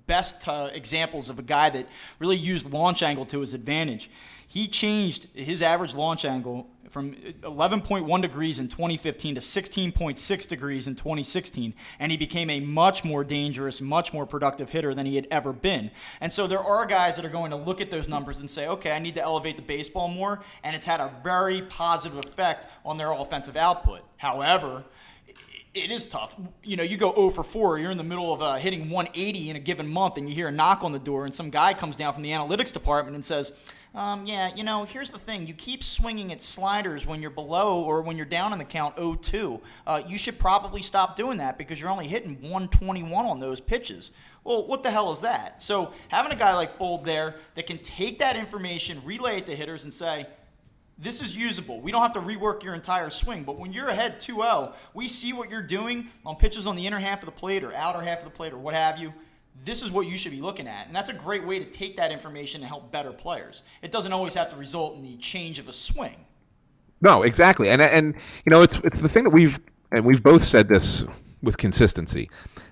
best 0.08 0.46
uh, 0.48 0.70
examples 0.74 1.30
of 1.30 1.40
a 1.40 1.42
guy 1.42 1.70
that 1.70 1.88
really 2.20 2.36
used 2.36 2.70
launch 2.70 3.02
angle 3.02 3.26
to 3.28 3.40
his 3.40 3.54
advantage. 3.54 4.10
He 4.56 4.70
changed 4.70 5.28
his 5.34 5.62
average 5.62 5.96
launch 5.96 6.24
angle 6.24 6.68
from 6.90 7.12
11.1 7.42 8.22
degrees 8.22 8.58
in 8.58 8.70
2015 8.70 9.36
to 9.36 9.42
16.6 9.42 10.48
degrees 10.48 10.88
in 10.88 10.96
2016, 10.96 11.74
and 12.00 12.10
he 12.10 12.18
became 12.18 12.50
a 12.50 12.62
much 12.62 13.04
more 13.04 13.26
dangerous, 13.26 13.82
much 13.82 14.14
more 14.14 14.26
productive 14.26 14.70
hitter 14.70 14.94
than 14.94 15.06
he 15.06 15.18
had 15.18 15.28
ever 15.30 15.52
been. 15.52 15.92
And 16.22 16.32
so 16.32 16.48
there 16.48 16.62
are 16.62 16.86
guys 16.86 17.18
that 17.18 17.26
are 17.26 17.30
going 17.30 17.52
to 17.52 17.58
look 17.58 17.82
at 17.82 17.92
those 17.92 18.08
numbers 18.08 18.40
and 18.40 18.50
say, 18.50 18.66
okay, 18.70 18.92
I 18.92 19.00
need 19.00 19.16
to 19.16 19.22
elevate 19.22 19.58
the 19.58 19.62
baseball 19.62 20.08
more, 20.08 20.42
and 20.64 20.74
it's 20.74 20.86
had 20.86 21.02
a 21.02 21.12
very 21.22 21.64
positive 21.64 22.18
effect 22.20 22.72
on 22.86 22.96
their 22.96 23.12
offensive 23.12 23.58
output. 23.58 24.04
However, 24.16 24.86
it 25.74 25.92
is 25.92 26.06
tough. 26.06 26.34
You 26.64 26.78
know, 26.78 26.84
you 26.84 26.96
go 26.96 27.14
0 27.14 27.32
for 27.32 27.44
4, 27.44 27.80
you're 27.80 27.92
in 27.92 27.98
the 27.98 28.06
middle 28.06 28.32
of 28.32 28.42
uh, 28.42 28.56
hitting 28.56 28.90
180 28.90 29.50
in 29.50 29.58
a 29.58 29.60
given 29.60 29.90
month, 29.90 30.16
and 30.16 30.30
you 30.30 30.34
hear 30.34 30.48
a 30.48 30.52
knock 30.54 30.82
on 30.86 30.94
the 30.94 31.00
door, 31.00 31.26
and 31.26 31.34
some 31.34 31.50
guy 31.50 31.74
comes 31.74 31.98
down 31.98 32.14
from 32.14 32.24
the 32.24 32.30
analytics 32.30 32.72
department 32.72 33.16
and 33.16 33.26
says, 33.26 33.52
um, 33.96 34.26
yeah, 34.26 34.54
you 34.54 34.64
know, 34.64 34.84
here's 34.84 35.12
the 35.12 35.18
thing. 35.18 35.48
You 35.48 35.54
keep 35.54 35.82
swinging 35.82 36.34
at 36.34 36.42
sliders 36.42 37.06
when 37.06 37.22
you're 37.22 37.32
below 37.32 37.82
or 37.82 38.02
when 38.02 38.18
you're 38.18 38.26
down 38.26 38.52
in 38.52 38.60
the 38.60 38.66
count 38.66 38.96
0 38.98 39.16
2. 39.16 39.62
Uh, 39.88 40.02
you 40.06 40.18
should 40.18 40.38
probably 40.38 40.82
stop 40.82 41.16
doing 41.16 41.38
that 41.38 41.58
because 41.58 41.80
you're 41.80 41.90
only 41.90 42.08
hitting 42.08 42.36
121 42.42 43.26
on 43.26 43.40
those 43.40 43.62
pitches. 43.62 44.12
Well, 44.44 44.68
what 44.68 44.84
the 44.84 44.92
hell 44.92 45.12
is 45.14 45.22
that? 45.22 45.64
So, 45.64 45.94
having 46.10 46.34
a 46.34 46.36
guy 46.36 46.54
like 46.56 46.78
Fuld 46.78 47.06
there 47.06 47.36
that 47.56 47.68
can 47.68 47.78
take 47.78 48.20
that 48.20 48.36
information, 48.36 49.02
relay 49.06 49.38
it 49.38 49.46
to 49.46 49.56
hitters, 49.56 49.86
and 49.86 49.94
say, 49.94 50.28
this 50.98 51.22
is 51.22 51.36
usable. 51.36 51.82
We 51.82 51.92
don't 51.92 52.02
have 52.02 52.14
to 52.14 52.22
rework 52.22 52.64
your 52.64 52.74
entire 52.74 53.10
swing. 53.10 53.44
But 53.44 53.58
when 53.58 53.74
you're 53.74 53.90
ahead 53.90 54.20
2 54.20 54.36
0, 54.36 54.74
we 54.94 55.08
see 55.08 55.34
what 55.34 55.50
you're 55.50 55.62
doing 55.62 56.08
on 56.26 56.36
pitches 56.36 56.68
on 56.68 56.76
the 56.76 56.86
inner 56.86 57.00
half 57.00 57.22
of 57.22 57.26
the 57.26 57.32
plate 57.32 57.64
or 57.64 57.74
outer 57.74 58.02
half 58.02 58.20
of 58.20 58.26
the 58.26 58.30
plate 58.32 58.54
or 58.54 58.58
what 58.58 58.74
have 58.74 58.98
you. 58.98 59.14
This 59.64 59.82
is 59.82 59.90
what 59.90 60.08
you 60.08 60.18
should 60.18 60.32
be 60.32 60.42
looking 60.42 60.68
at. 60.68 60.88
And 60.88 60.96
that's 60.96 61.10
a 61.10 61.14
great 61.14 61.46
way 61.46 61.60
to 61.60 61.66
take 61.66 61.98
that 61.98 62.12
information 62.12 62.62
and 62.62 62.68
help 62.68 62.92
better 62.92 63.12
players. 63.12 63.62
It 63.82 63.92
doesn't 63.92 64.12
always 64.12 64.34
have 64.36 64.50
to 64.52 64.56
result 64.56 64.96
in 64.96 65.04
the 65.04 65.18
change 65.18 65.60
of 65.60 65.68
a 65.68 65.74
swing. 65.74 66.16
No, 67.02 67.24
exactly. 67.24 67.70
And 67.70 67.82
and 67.82 68.16
you 68.46 68.50
know, 68.50 68.62
it's 68.62 68.80
it's 68.84 69.00
the 69.00 69.10
thing 69.10 69.24
that 69.24 69.32
we've 69.32 69.60
and 69.92 70.06
we've 70.06 70.24
both 70.24 70.44
said 70.44 70.68
this 70.68 71.06
with 71.42 71.58
consistency 71.58 72.30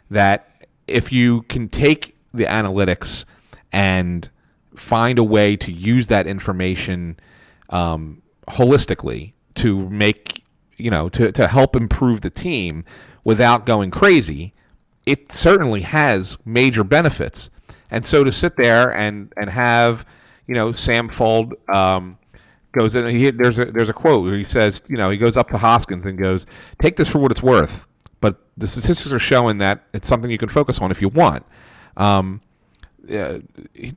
that 0.09 0.67
if 0.87 1.11
you 1.11 1.43
can 1.43 1.69
take 1.69 2.15
the 2.33 2.45
analytics 2.45 3.25
and 3.71 4.29
find 4.75 5.19
a 5.19 5.23
way 5.23 5.55
to 5.55 5.71
use 5.71 6.07
that 6.07 6.27
information 6.27 7.19
um, 7.69 8.21
holistically 8.47 9.33
to 9.55 9.89
make 9.89 10.43
you 10.77 10.89
know 10.89 11.09
to, 11.09 11.31
to 11.31 11.47
help 11.47 11.75
improve 11.75 12.21
the 12.21 12.29
team 12.29 12.83
without 13.23 13.65
going 13.65 13.91
crazy 13.91 14.53
it 15.05 15.31
certainly 15.31 15.81
has 15.81 16.37
major 16.45 16.83
benefits 16.83 17.49
and 17.91 18.05
so 18.05 18.23
to 18.23 18.31
sit 18.31 18.55
there 18.57 18.93
and 18.95 19.31
and 19.37 19.49
have 19.49 20.05
you 20.47 20.53
know 20.53 20.71
Sam 20.73 21.09
Fuld 21.09 21.53
um, 21.73 22.17
goes 22.71 22.95
in 22.95 23.07
he, 23.07 23.31
there's 23.31 23.59
a 23.59 23.65
there's 23.65 23.89
a 23.89 23.93
quote 23.93 24.23
where 24.23 24.37
he 24.37 24.45
says 24.45 24.81
you 24.87 24.97
know 24.97 25.09
he 25.09 25.17
goes 25.17 25.37
up 25.37 25.49
to 25.49 25.57
hoskins 25.57 26.05
and 26.05 26.17
goes 26.17 26.45
take 26.79 26.95
this 26.97 27.09
for 27.09 27.19
what 27.19 27.31
it's 27.31 27.43
worth 27.43 27.85
but 28.21 28.39
the 28.57 28.67
statistics 28.67 29.13
are 29.13 29.19
showing 29.19 29.57
that 29.59 29.83
it's 29.93 30.07
something 30.07 30.31
you 30.31 30.37
can 30.37 30.49
focus 30.49 30.79
on 30.79 30.91
if 30.91 31.01
you 31.01 31.09
want 31.09 31.45
um, 31.97 32.41
uh, 33.13 33.39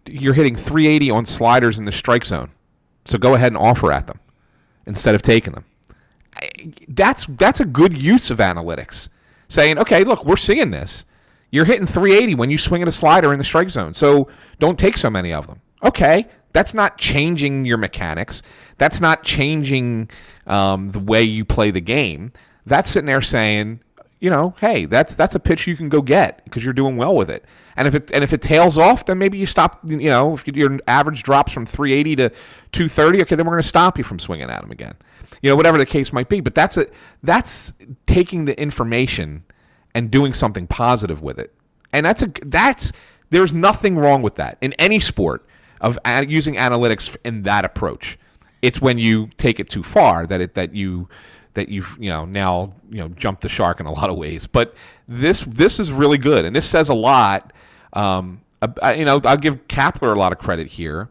you're 0.06 0.34
hitting 0.34 0.56
380 0.56 1.10
on 1.10 1.24
sliders 1.24 1.78
in 1.78 1.84
the 1.84 1.92
strike 1.92 2.24
zone 2.26 2.50
so 3.06 3.18
go 3.18 3.34
ahead 3.34 3.52
and 3.52 3.56
offer 3.56 3.92
at 3.92 4.06
them 4.06 4.20
instead 4.86 5.14
of 5.14 5.22
taking 5.22 5.52
them. 5.52 5.64
That's 6.88 7.26
that's 7.26 7.60
a 7.60 7.64
good 7.64 7.96
use 8.00 8.30
of 8.30 8.38
analytics. 8.38 9.08
Saying, 9.48 9.78
okay, 9.78 10.04
look, 10.04 10.24
we're 10.24 10.36
seeing 10.36 10.70
this. 10.70 11.04
You're 11.50 11.64
hitting 11.64 11.86
380 11.86 12.34
when 12.34 12.50
you 12.50 12.58
swing 12.58 12.82
at 12.82 12.88
a 12.88 12.92
slider 12.92 13.32
in 13.32 13.38
the 13.38 13.44
strike 13.44 13.70
zone. 13.70 13.94
So 13.94 14.28
don't 14.58 14.78
take 14.78 14.96
so 14.96 15.08
many 15.08 15.32
of 15.32 15.46
them. 15.46 15.60
Okay, 15.82 16.26
that's 16.52 16.74
not 16.74 16.98
changing 16.98 17.64
your 17.64 17.78
mechanics. 17.78 18.42
That's 18.78 19.00
not 19.00 19.22
changing 19.22 20.10
um, 20.46 20.88
the 20.88 20.98
way 20.98 21.22
you 21.22 21.44
play 21.44 21.70
the 21.70 21.80
game. 21.80 22.32
That's 22.64 22.90
sitting 22.90 23.06
there 23.06 23.22
saying, 23.22 23.80
you 24.18 24.30
know, 24.30 24.54
hey, 24.58 24.86
that's 24.86 25.14
that's 25.14 25.34
a 25.34 25.38
pitch 25.38 25.66
you 25.66 25.76
can 25.76 25.88
go 25.88 26.00
get 26.00 26.42
because 26.44 26.64
you're 26.64 26.72
doing 26.74 26.96
well 26.96 27.14
with 27.14 27.30
it. 27.30 27.44
And 27.76 27.86
if 27.86 27.94
it 27.94 28.10
and 28.12 28.24
if 28.24 28.32
it 28.32 28.40
tails 28.40 28.78
off, 28.78 29.04
then 29.04 29.18
maybe 29.18 29.36
you 29.38 29.46
stop. 29.46 29.80
You 29.86 30.10
know, 30.10 30.34
if 30.34 30.46
your 30.48 30.78
average 30.88 31.22
drops 31.22 31.52
from 31.52 31.66
380 31.66 32.16
to 32.16 32.28
230, 32.72 33.22
okay, 33.22 33.36
then 33.36 33.46
we're 33.46 33.52
going 33.52 33.62
to 33.62 33.68
stop 33.68 33.98
you 33.98 34.04
from 34.04 34.18
swinging 34.18 34.48
at 34.48 34.62
them 34.62 34.70
again. 34.70 34.94
You 35.42 35.50
know, 35.50 35.56
whatever 35.56 35.78
the 35.78 35.86
case 35.86 36.12
might 36.12 36.28
be. 36.28 36.40
But 36.40 36.54
that's 36.54 36.76
a 36.76 36.86
that's 37.22 37.72
taking 38.06 38.44
the 38.44 38.58
information 38.60 39.44
and 39.94 40.10
doing 40.10 40.34
something 40.34 40.66
positive 40.66 41.22
with 41.22 41.38
it. 41.38 41.54
And 41.92 42.04
that's 42.04 42.22
a 42.22 42.30
that's 42.44 42.92
there's 43.30 43.52
nothing 43.52 43.96
wrong 43.96 44.22
with 44.22 44.36
that 44.36 44.58
in 44.60 44.72
any 44.74 44.98
sport 44.98 45.46
of 45.80 45.98
using 46.26 46.56
analytics 46.56 47.16
in 47.24 47.42
that 47.42 47.64
approach. 47.64 48.18
It's 48.62 48.80
when 48.80 48.98
you 48.98 49.28
take 49.36 49.60
it 49.60 49.68
too 49.68 49.82
far 49.82 50.26
that 50.26 50.40
it 50.40 50.54
that 50.54 50.74
you 50.74 51.08
that 51.54 51.68
you've 51.68 51.96
you 51.98 52.10
know 52.10 52.24
now 52.24 52.74
you 52.90 52.98
know 52.98 53.08
jumped 53.08 53.42
the 53.42 53.48
shark 53.48 53.80
in 53.80 53.86
a 53.86 53.92
lot 54.00 54.10
of 54.10 54.16
ways. 54.16 54.46
But 54.46 54.74
this 55.08 55.40
this 55.40 55.80
is 55.80 55.90
really 55.90 56.18
good, 56.18 56.44
and 56.44 56.54
this 56.54 56.66
says 56.66 56.88
a 56.88 56.94
lot. 56.94 57.52
Um, 57.92 58.42
you 58.96 59.04
know, 59.04 59.20
I'll 59.24 59.36
give 59.36 59.68
Kapler 59.68 60.14
a 60.14 60.18
lot 60.18 60.32
of 60.32 60.38
credit 60.38 60.66
here 60.68 61.08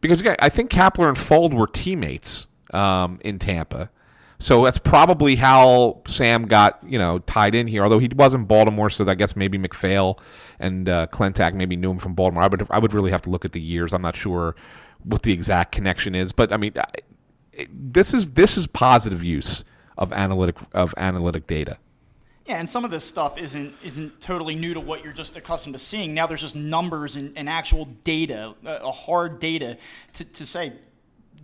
because 0.00 0.20
again, 0.20 0.36
I 0.40 0.48
think 0.48 0.70
Kapler 0.70 1.08
and 1.08 1.16
Fuld 1.16 1.54
were 1.54 1.66
teammates 1.66 2.46
um, 2.72 3.18
in 3.24 3.38
Tampa. 3.38 3.90
So 4.38 4.64
that's 4.64 4.78
probably 4.78 5.36
how 5.36 6.00
Sam 6.06 6.46
got, 6.46 6.80
you 6.82 6.98
know, 6.98 7.18
tied 7.18 7.54
in 7.54 7.66
here. 7.66 7.82
Although 7.84 7.98
he 7.98 8.08
was 8.08 8.32
in 8.32 8.44
Baltimore, 8.44 8.88
so 8.88 9.06
I 9.06 9.14
guess 9.14 9.36
maybe 9.36 9.58
MacPhail 9.58 10.18
and 10.58 10.88
uh, 10.88 11.08
Klentak 11.08 11.52
maybe 11.52 11.76
knew 11.76 11.90
him 11.90 11.98
from 11.98 12.14
Baltimore. 12.14 12.42
I 12.42 12.46
would 12.46 12.66
I 12.70 12.78
would 12.78 12.94
really 12.94 13.10
have 13.10 13.22
to 13.22 13.30
look 13.30 13.44
at 13.44 13.52
the 13.52 13.60
years. 13.60 13.92
I'm 13.92 14.00
not 14.00 14.16
sure 14.16 14.56
what 15.04 15.22
the 15.22 15.32
exact 15.32 15.72
connection 15.72 16.14
is, 16.14 16.32
but 16.32 16.52
I 16.52 16.56
mean, 16.56 16.72
this 17.70 18.14
is 18.14 18.32
this 18.32 18.56
is 18.56 18.66
positive 18.66 19.22
use 19.22 19.62
of 19.98 20.10
analytic 20.12 20.56
of 20.72 20.94
analytic 20.96 21.46
data. 21.46 21.76
Yeah, 22.46 22.58
and 22.58 22.68
some 22.68 22.84
of 22.84 22.90
this 22.90 23.04
stuff 23.04 23.36
isn't 23.38 23.74
isn't 23.84 24.20
totally 24.20 24.54
new 24.54 24.74
to 24.74 24.80
what 24.80 25.04
you're 25.04 25.12
just 25.12 25.36
accustomed 25.36 25.74
to 25.74 25.78
seeing. 25.78 26.14
Now 26.14 26.26
there's 26.26 26.40
just 26.40 26.56
numbers 26.56 27.14
and, 27.14 27.36
and 27.36 27.48
actual 27.48 27.84
data, 28.04 28.54
a 28.64 28.90
hard 28.90 29.38
data 29.38 29.76
to, 30.14 30.24
to 30.24 30.46
say 30.46 30.72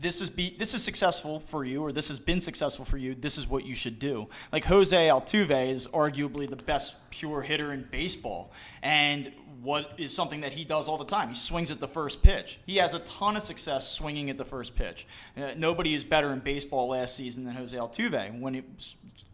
this 0.00 0.20
is 0.20 0.30
be 0.30 0.54
this 0.58 0.74
is 0.74 0.82
successful 0.82 1.40
for 1.40 1.64
you 1.64 1.82
or 1.82 1.92
this 1.92 2.08
has 2.08 2.18
been 2.18 2.40
successful 2.40 2.84
for 2.84 2.98
you. 2.98 3.14
This 3.14 3.38
is 3.38 3.46
what 3.46 3.64
you 3.64 3.74
should 3.74 3.98
do. 3.98 4.28
Like 4.52 4.64
Jose 4.64 4.96
Altuve 5.08 5.70
is 5.70 5.86
arguably 5.88 6.48
the 6.48 6.56
best 6.56 6.94
pure 7.10 7.42
hitter 7.42 7.72
in 7.72 7.88
baseball, 7.90 8.52
and 8.82 9.32
what 9.62 9.92
is 9.98 10.14
something 10.14 10.42
that 10.42 10.52
he 10.52 10.64
does 10.64 10.86
all 10.86 10.98
the 10.98 11.04
time. 11.04 11.28
He 11.28 11.34
swings 11.34 11.70
at 11.70 11.80
the 11.80 11.88
first 11.88 12.22
pitch. 12.22 12.58
He 12.66 12.76
has 12.76 12.94
a 12.94 12.98
ton 13.00 13.36
of 13.36 13.42
success 13.42 13.90
swinging 13.90 14.30
at 14.30 14.38
the 14.38 14.44
first 14.44 14.74
pitch. 14.76 15.06
Uh, 15.36 15.52
nobody 15.56 15.94
is 15.94 16.04
better 16.04 16.32
in 16.32 16.40
baseball 16.40 16.88
last 16.88 17.16
season 17.16 17.44
than 17.44 17.54
Jose 17.54 17.76
Altuve 17.76 18.38
when 18.38 18.54
he 18.54 18.62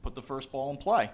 put 0.03 0.15
the 0.15 0.23
first 0.23 0.53
ball 0.53 0.71
in 0.71 0.77
play. 0.77 1.11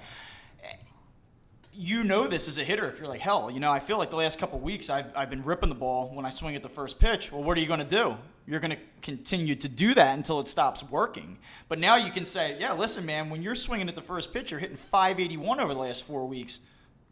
You 1.80 2.02
know 2.02 2.26
this 2.26 2.48
as 2.48 2.58
a 2.58 2.64
hitter 2.64 2.90
if 2.90 2.98
you're 2.98 3.06
like, 3.06 3.20
hell, 3.20 3.52
you 3.52 3.60
know, 3.60 3.70
I 3.70 3.78
feel 3.78 3.98
like 3.98 4.10
the 4.10 4.16
last 4.16 4.38
couple 4.38 4.58
weeks 4.58 4.90
I've, 4.90 5.06
I've 5.14 5.30
been 5.30 5.42
ripping 5.42 5.68
the 5.68 5.76
ball 5.76 6.10
when 6.12 6.26
I 6.26 6.30
swing 6.30 6.56
at 6.56 6.62
the 6.64 6.68
first 6.68 6.98
pitch. 6.98 7.30
Well, 7.30 7.44
what 7.44 7.56
are 7.56 7.60
you 7.60 7.68
going 7.68 7.78
to 7.78 7.86
do? 7.86 8.16
You're 8.48 8.58
going 8.58 8.72
to 8.72 8.78
continue 9.00 9.54
to 9.54 9.68
do 9.68 9.94
that 9.94 10.16
until 10.16 10.40
it 10.40 10.48
stops 10.48 10.82
working. 10.82 11.38
But 11.68 11.78
now 11.78 11.94
you 11.94 12.10
can 12.10 12.26
say, 12.26 12.56
yeah, 12.58 12.72
listen, 12.72 13.06
man, 13.06 13.30
when 13.30 13.42
you're 13.42 13.54
swinging 13.54 13.88
at 13.88 13.94
the 13.94 14.02
first 14.02 14.32
pitch, 14.32 14.50
you're 14.50 14.58
hitting 14.58 14.76
581 14.76 15.60
over 15.60 15.72
the 15.72 15.80
last 15.80 16.02
four 16.02 16.26
weeks 16.26 16.58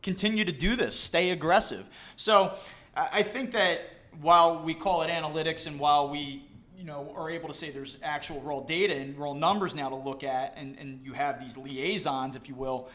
continue 0.06 0.44
to 0.44 0.52
do 0.52 0.76
this, 0.76 0.98
stay 0.98 1.30
aggressive. 1.30 1.88
So 2.14 2.54
I 2.94 3.24
think 3.24 3.50
that 3.52 3.80
while 4.20 4.62
we 4.62 4.72
call 4.72 5.02
it 5.02 5.10
analytics 5.10 5.66
and 5.66 5.80
while 5.80 6.08
we 6.08 6.44
you 6.78 6.84
know 6.84 7.12
are 7.16 7.28
able 7.28 7.48
to 7.48 7.54
say 7.54 7.70
there's 7.70 7.96
actual 8.04 8.40
raw 8.42 8.60
data 8.60 8.94
and 8.94 9.18
raw 9.18 9.32
numbers 9.32 9.74
now 9.74 9.88
to 9.88 9.96
look 9.96 10.22
at, 10.22 10.54
and, 10.56 10.78
and 10.78 11.02
you 11.02 11.12
have 11.12 11.40
these 11.40 11.56
liaisons, 11.56 12.36
if 12.36 12.48
you 12.48 12.54
will. 12.54 12.88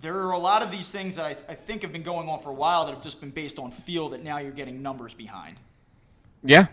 There 0.00 0.16
are 0.18 0.32
a 0.32 0.38
lot 0.38 0.62
of 0.62 0.70
these 0.70 0.90
things 0.90 1.16
that 1.16 1.24
I, 1.26 1.34
th- 1.34 1.46
I 1.48 1.54
think 1.54 1.82
have 1.82 1.92
been 1.92 2.02
going 2.02 2.28
on 2.28 2.38
for 2.40 2.50
a 2.50 2.54
while 2.54 2.84
that 2.86 2.92
have 2.94 3.02
just 3.02 3.20
been 3.20 3.30
based 3.30 3.58
on 3.58 3.70
feel 3.70 4.10
that 4.10 4.22
now 4.22 4.38
you're 4.38 4.52
getting 4.52 4.82
numbers 4.82 5.14
behind. 5.14 5.56
Yeah, 6.42 6.66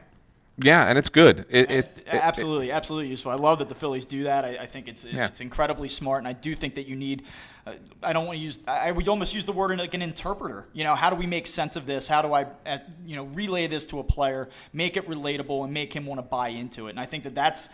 yeah, 0.58 0.88
and 0.88 0.98
it's 0.98 1.10
good. 1.10 1.46
It, 1.50 1.72
it, 1.72 2.04
it 2.06 2.08
absolutely, 2.08 2.72
absolutely 2.72 3.10
useful. 3.10 3.32
I 3.32 3.36
love 3.36 3.60
that 3.60 3.70
the 3.70 3.76
Phillies 3.76 4.06
do 4.06 4.24
that. 4.24 4.44
I, 4.46 4.58
I 4.58 4.66
think 4.66 4.88
it's 4.88 5.06
Yeah. 5.06 5.26
it's 5.28 5.40
incredibly 5.40 5.88
smart, 5.90 6.20
and 6.20 6.28
I 6.28 6.34
do 6.34 6.54
think 6.56 6.76
that 6.76 6.88
you 6.88 6.96
need. 6.96 7.24
Uh, 7.66 7.74
I 8.04 8.12
don't 8.12 8.26
want 8.26 8.38
to 8.38 8.44
use. 8.44 8.60
I 8.68 8.90
I 8.90 8.92
would 8.92 9.08
almost 9.08 9.34
use 9.34 9.46
the 9.46 9.54
word 9.54 9.78
like 9.80 9.94
an 9.94 10.02
interpreter. 10.02 10.68
You 10.74 10.84
know, 10.84 10.96
how 10.96 11.10
do 11.10 11.16
we 11.16 11.26
make 11.26 11.48
sense 11.48 11.76
of 11.76 11.86
this? 11.86 12.08
How 12.08 12.22
do 12.22 12.34
I, 12.34 12.48
uh, 12.66 12.80
you 13.06 13.16
know, 13.16 13.24
relay 13.26 13.68
this 13.68 13.86
to 13.88 14.00
a 14.00 14.04
player, 14.04 14.50
make 14.74 14.98
it 14.98 15.08
relatable, 15.08 15.64
and 15.64 15.74
make 15.74 15.94
him 15.94 16.06
want 16.06 16.20
to 16.20 16.24
buy 16.24 16.50
into 16.50 16.88
it? 16.88 16.92
And 16.92 17.00
I 17.00 17.06
think 17.06 17.24
that 17.24 17.36
that's. 17.36 17.70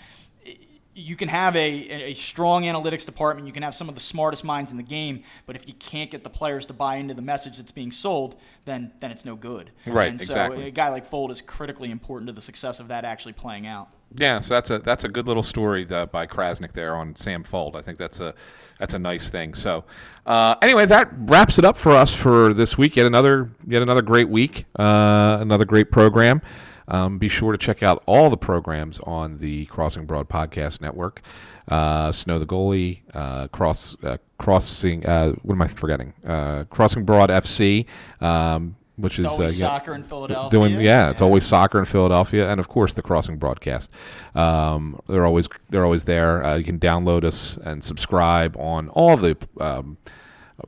You 1.00 1.16
can 1.16 1.30
have 1.30 1.56
a, 1.56 1.70
a 2.10 2.14
strong 2.16 2.64
analytics 2.64 3.06
department. 3.06 3.46
You 3.46 3.54
can 3.54 3.62
have 3.62 3.76
some 3.76 3.88
of 3.88 3.94
the 3.94 4.02
smartest 4.02 4.44
minds 4.44 4.72
in 4.72 4.78
the 4.78 4.84
game, 4.84 5.24
but 5.46 5.56
if 5.56 5.68
you 5.68 5.76
can't 5.76 6.10
get 6.10 6.24
the 6.24 6.30
players 6.30 6.66
to 6.66 6.74
buy 6.74 6.96
into 6.96 7.14
the 7.14 7.22
message 7.22 7.58
that's 7.58 7.72
being 7.72 7.92
sold, 7.92 8.36
then 8.66 8.92
then 9.00 9.12
it's 9.12 9.24
no 9.24 9.36
good. 9.36 9.72
Right, 9.86 10.10
And 10.10 10.20
so 10.20 10.26
exactly. 10.26 10.68
a 10.68 10.72
guy 10.72 10.90
like 10.90 11.10
Fuld 11.10 11.30
is 11.30 11.42
critically 11.42 11.92
important 11.92 12.28
to 12.30 12.34
the 12.34 12.42
success 12.42 12.80
of 12.80 12.88
that 12.88 13.06
actually 13.06 13.34
playing 13.34 13.68
out. 13.68 13.90
Yeah, 14.16 14.40
so 14.40 14.54
that's 14.54 14.70
a 14.70 14.80
that's 14.80 15.04
a 15.04 15.10
good 15.10 15.28
little 15.28 15.44
story 15.44 15.86
uh, 15.90 16.06
by 16.06 16.26
Crasnick 16.28 16.72
there 16.72 16.96
on 16.96 17.16
Sam 17.16 17.44
Fuld. 17.44 17.76
I 17.76 17.82
think 17.82 17.98
that's 17.98 18.20
a 18.20 18.34
that's 18.80 18.94
a 18.94 19.00
nice 19.00 19.30
thing. 19.30 19.54
So 19.54 19.84
uh, 20.26 20.56
anyway, 20.62 20.86
that 20.86 21.10
wraps 21.12 21.60
it 21.60 21.66
up 21.66 21.78
for 21.78 21.92
us 21.92 22.16
for 22.16 22.54
this 22.54 22.78
week. 22.78 22.96
Yet 22.96 23.06
another 23.06 23.52
yet 23.68 23.82
another 23.82 24.02
great 24.02 24.30
week, 24.30 24.66
uh, 24.80 25.38
another 25.42 25.66
great 25.66 25.92
program. 25.92 26.42
Um, 26.88 27.18
be 27.18 27.28
sure 27.30 27.52
to 27.52 27.58
check 27.58 27.84
out 27.84 28.02
all 28.06 28.30
the 28.30 28.38
programs 28.38 29.00
on 29.02 29.40
the 29.40 29.66
Crossing 29.66 30.06
Broad 30.06 30.30
Podcast 30.30 30.82
Network. 30.82 31.22
Uh, 31.68 32.12
Snow 32.14 32.40
the 32.40 32.46
goalie, 32.46 33.02
uh, 33.14 33.48
cross 33.50 33.96
uh, 34.04 34.18
crossing. 34.38 35.06
Uh, 35.06 35.34
what 35.42 35.56
am 35.56 35.62
I 35.62 35.68
forgetting? 35.68 36.14
Uh, 36.26 36.64
crossing 36.70 37.04
Broad 37.04 37.30
FC, 37.30 37.86
um, 38.22 38.78
which 38.96 39.20
It's 39.20 39.20
is 39.20 39.26
always 39.26 39.62
uh, 39.62 39.66
yeah, 39.66 39.72
soccer 39.72 39.94
in 39.94 40.04
Philadelphia. 40.04 40.50
doing 40.50 40.80
yeah, 40.80 41.10
it's 41.10 41.22
always 41.22 41.46
soccer 41.46 41.78
in 41.78 41.84
Philadelphia, 41.86 42.50
and 42.50 42.60
of 42.62 42.70
course 42.70 42.94
the 42.94 43.02
Crossing 43.02 43.38
broadcast. 43.38 43.92
Um, 44.34 45.02
they're 45.10 45.26
always 45.26 45.50
they're 45.70 45.84
always 45.84 46.06
there. 46.06 46.42
Uh, 46.42 46.56
you 46.56 46.64
can 46.64 46.80
download 46.80 47.26
us 47.26 47.58
and 47.58 47.84
subscribe 47.84 48.56
on 48.58 48.88
all 48.90 49.18
the 49.18 49.36
um, 49.60 49.98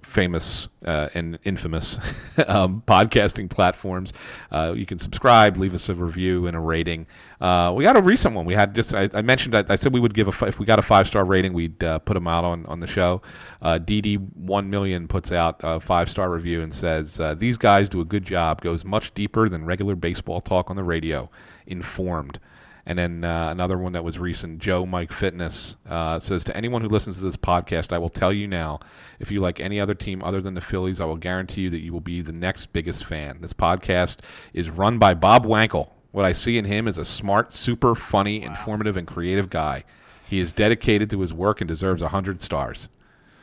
famous 0.04 0.68
uh, 0.86 1.10
and 1.14 1.40
infamous 1.44 1.98
um, 2.48 2.84
podcasting 2.88 3.50
platforms. 3.50 4.14
Uh, 4.52 4.74
you 4.76 4.86
can 4.86 5.00
subscribe, 5.00 5.58
leave 5.58 5.74
us 5.74 5.90
a 5.90 5.96
review 5.96 6.48
and 6.48 6.56
a 6.56 6.60
rating. 6.60 7.08
Uh, 7.42 7.74
we 7.76 7.84
got 7.84 7.98
a 7.98 8.02
recent 8.02 8.36
one. 8.36 8.46
We 8.46 8.54
had 8.54 8.76
just 8.76 8.94
I, 8.94 9.10
I 9.14 9.22
mentioned 9.22 9.56
I, 9.56 9.64
I 9.68 9.76
said 9.76 9.94
we 9.94 10.00
would 10.00 10.14
give 10.14 10.28
a 10.28 10.46
if 10.46 10.60
we 10.60 10.66
got 10.66 10.80
a 10.80 10.84
five 10.84 11.08
star 11.08 11.26
rating, 11.26 11.54
we'd 11.54 11.84
uh, 11.84 12.00
put 12.00 12.14
them 12.14 12.28
out 12.28 12.44
on 12.44 12.66
on 12.68 12.80
the 12.80 12.88
show. 12.88 13.22
Uh, 13.62 13.80
DD 13.80 14.18
one 14.36 14.70
million 14.70 15.08
puts 15.08 15.32
out 15.32 15.60
a 15.64 15.80
five 15.80 16.10
star 16.10 16.30
review 16.30 16.62
and 16.62 16.74
says 16.74 17.20
uh, 17.20 17.34
these 17.34 17.58
guys 17.58 17.90
do 17.90 18.02
a 18.02 18.06
good 18.06 18.26
job. 18.26 18.62
Goes 18.62 18.86
much 18.86 19.14
deeper 19.14 19.50
than 19.50 19.66
regular 19.66 19.96
baseball 19.96 20.42
talk 20.42 20.70
on 20.70 20.76
the 20.76 20.84
radio. 20.84 21.30
Informed. 21.66 22.40
And 22.90 22.98
then 22.98 23.24
uh, 23.24 23.50
another 23.52 23.78
one 23.78 23.94
that 23.94 24.04
was 24.04 24.18
recent, 24.18 24.58
Joe 24.58 24.84
Mike 24.84 25.12
Fitness 25.12 25.78
uh, 25.88 26.18
says 26.18 26.44
to 26.46 26.58
anyone 26.58 26.82
who 26.82 26.90
listens 26.90 27.18
to 27.18 27.24
this 27.24 27.38
podcast, 27.38 27.94
I 27.94 28.00
will 28.00 28.10
tell 28.10 28.34
you 28.34 28.48
now, 28.48 28.80
if 29.20 29.30
you 29.30 29.42
like 29.42 29.60
any 29.60 29.80
other 29.80 29.94
team 29.94 30.24
other 30.24 30.42
than 30.42 30.56
the 30.56 30.60
Phillies, 30.60 31.00
I 31.00 31.06
will 31.06 31.16
guarantee 31.16 31.62
you 31.62 31.70
that 31.70 31.82
you 31.82 31.94
will 31.94 32.00
be 32.00 32.22
the 32.22 32.32
next 32.32 32.74
biggest 32.74 33.06
fan. 33.06 33.42
This 33.42 33.54
podcast 33.54 34.22
is 34.54 34.72
run 34.72 34.98
by 34.98 35.14
Bob 35.14 35.46
Wankel. 35.46 35.92
What 36.10 36.26
I 36.26 36.32
see 36.32 36.58
in 36.58 36.66
him 36.66 36.88
is 36.88 36.98
a 36.98 37.06
smart, 37.06 37.54
super 37.54 37.94
funny, 37.94 38.42
informative, 38.42 38.98
and 38.98 39.06
creative 39.06 39.52
guy. 39.52 39.84
He 40.28 40.40
is 40.40 40.52
dedicated 40.52 41.12
to 41.12 41.22
his 41.22 41.32
work 41.32 41.62
and 41.62 41.68
deserves 41.68 42.02
100 42.02 42.42
stars. 42.42 42.90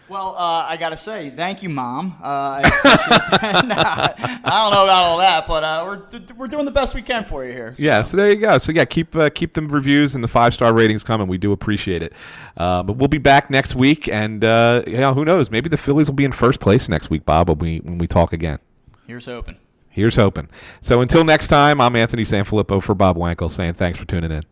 Well, 0.09 0.37
uh, 0.37 0.67
I 0.69 0.77
gotta 0.77 0.97
say, 0.97 1.31
thank 1.31 1.63
you, 1.63 1.69
Mom. 1.69 2.17
Uh, 2.23 2.63
I. 2.63 2.63
I 4.45 4.63
don't 4.63 4.73
know 4.73 4.85
about 4.85 5.05
all 5.05 5.19
that, 5.19 5.47
but 5.49 5.65
uh, 5.65 5.83
we're 5.85 6.21
we're 6.37 6.47
doing 6.47 6.65
the 6.65 6.71
best 6.71 6.95
we 6.95 7.03
can 7.03 7.25
for 7.25 7.45
you 7.45 7.53
here. 7.53 7.75
so. 7.77 7.83
Yeah, 7.83 8.03
so 8.03 8.17
there 8.17 8.31
you 8.31 8.37
go. 8.37 8.59
So 8.59 8.71
yeah, 8.71 8.85
keep 8.85 9.17
uh, 9.17 9.31
keep 9.31 9.55
the 9.55 9.63
reviews 9.63 10.15
and 10.15 10.23
the 10.23 10.29
five 10.29 10.55
star 10.55 10.73
ratings 10.73 11.03
coming. 11.03 11.27
We 11.27 11.39
do 11.39 11.51
appreciate 11.53 12.03
it. 12.03 12.13
Uh, 12.57 12.85
but 12.85 12.95
we'll 12.97 13.09
be 13.09 13.19
back 13.19 13.51
next 13.51 13.75
week, 13.75 14.09
and 14.09 14.45
uh, 14.45 14.83
you 14.87 14.99
know 14.99 15.13
who 15.15 15.25
knows? 15.25 15.51
Maybe 15.51 15.69
the 15.69 15.77
Phillies 15.77 16.09
will 16.09 16.15
be 16.15 16.25
in 16.25 16.33
first 16.33 16.61
place 16.61 16.89
next 16.89 17.11
week, 17.11 17.25
Bob. 17.25 17.49
When 17.49 17.59
we 17.59 17.79
when 17.79 17.99
we 17.99 18.07
talk 18.07 18.33
again. 18.33 18.61
Here's 19.07 19.27
hoping. 19.27 19.57
Here's 19.91 20.17
hoping. 20.17 20.49
So 20.81 21.01
until 21.01 21.25
next 21.25 21.49
time, 21.49 21.81
I'm 21.81 21.97
Anthony 21.97 22.25
Sanfilippo 22.25 22.83
for 22.83 22.95
Bob 22.95 23.17
Wankel 23.17 23.51
saying 23.51 23.75
thanks 23.75 23.99
for 23.99 24.05
tuning 24.05 24.31
in. 24.31 24.43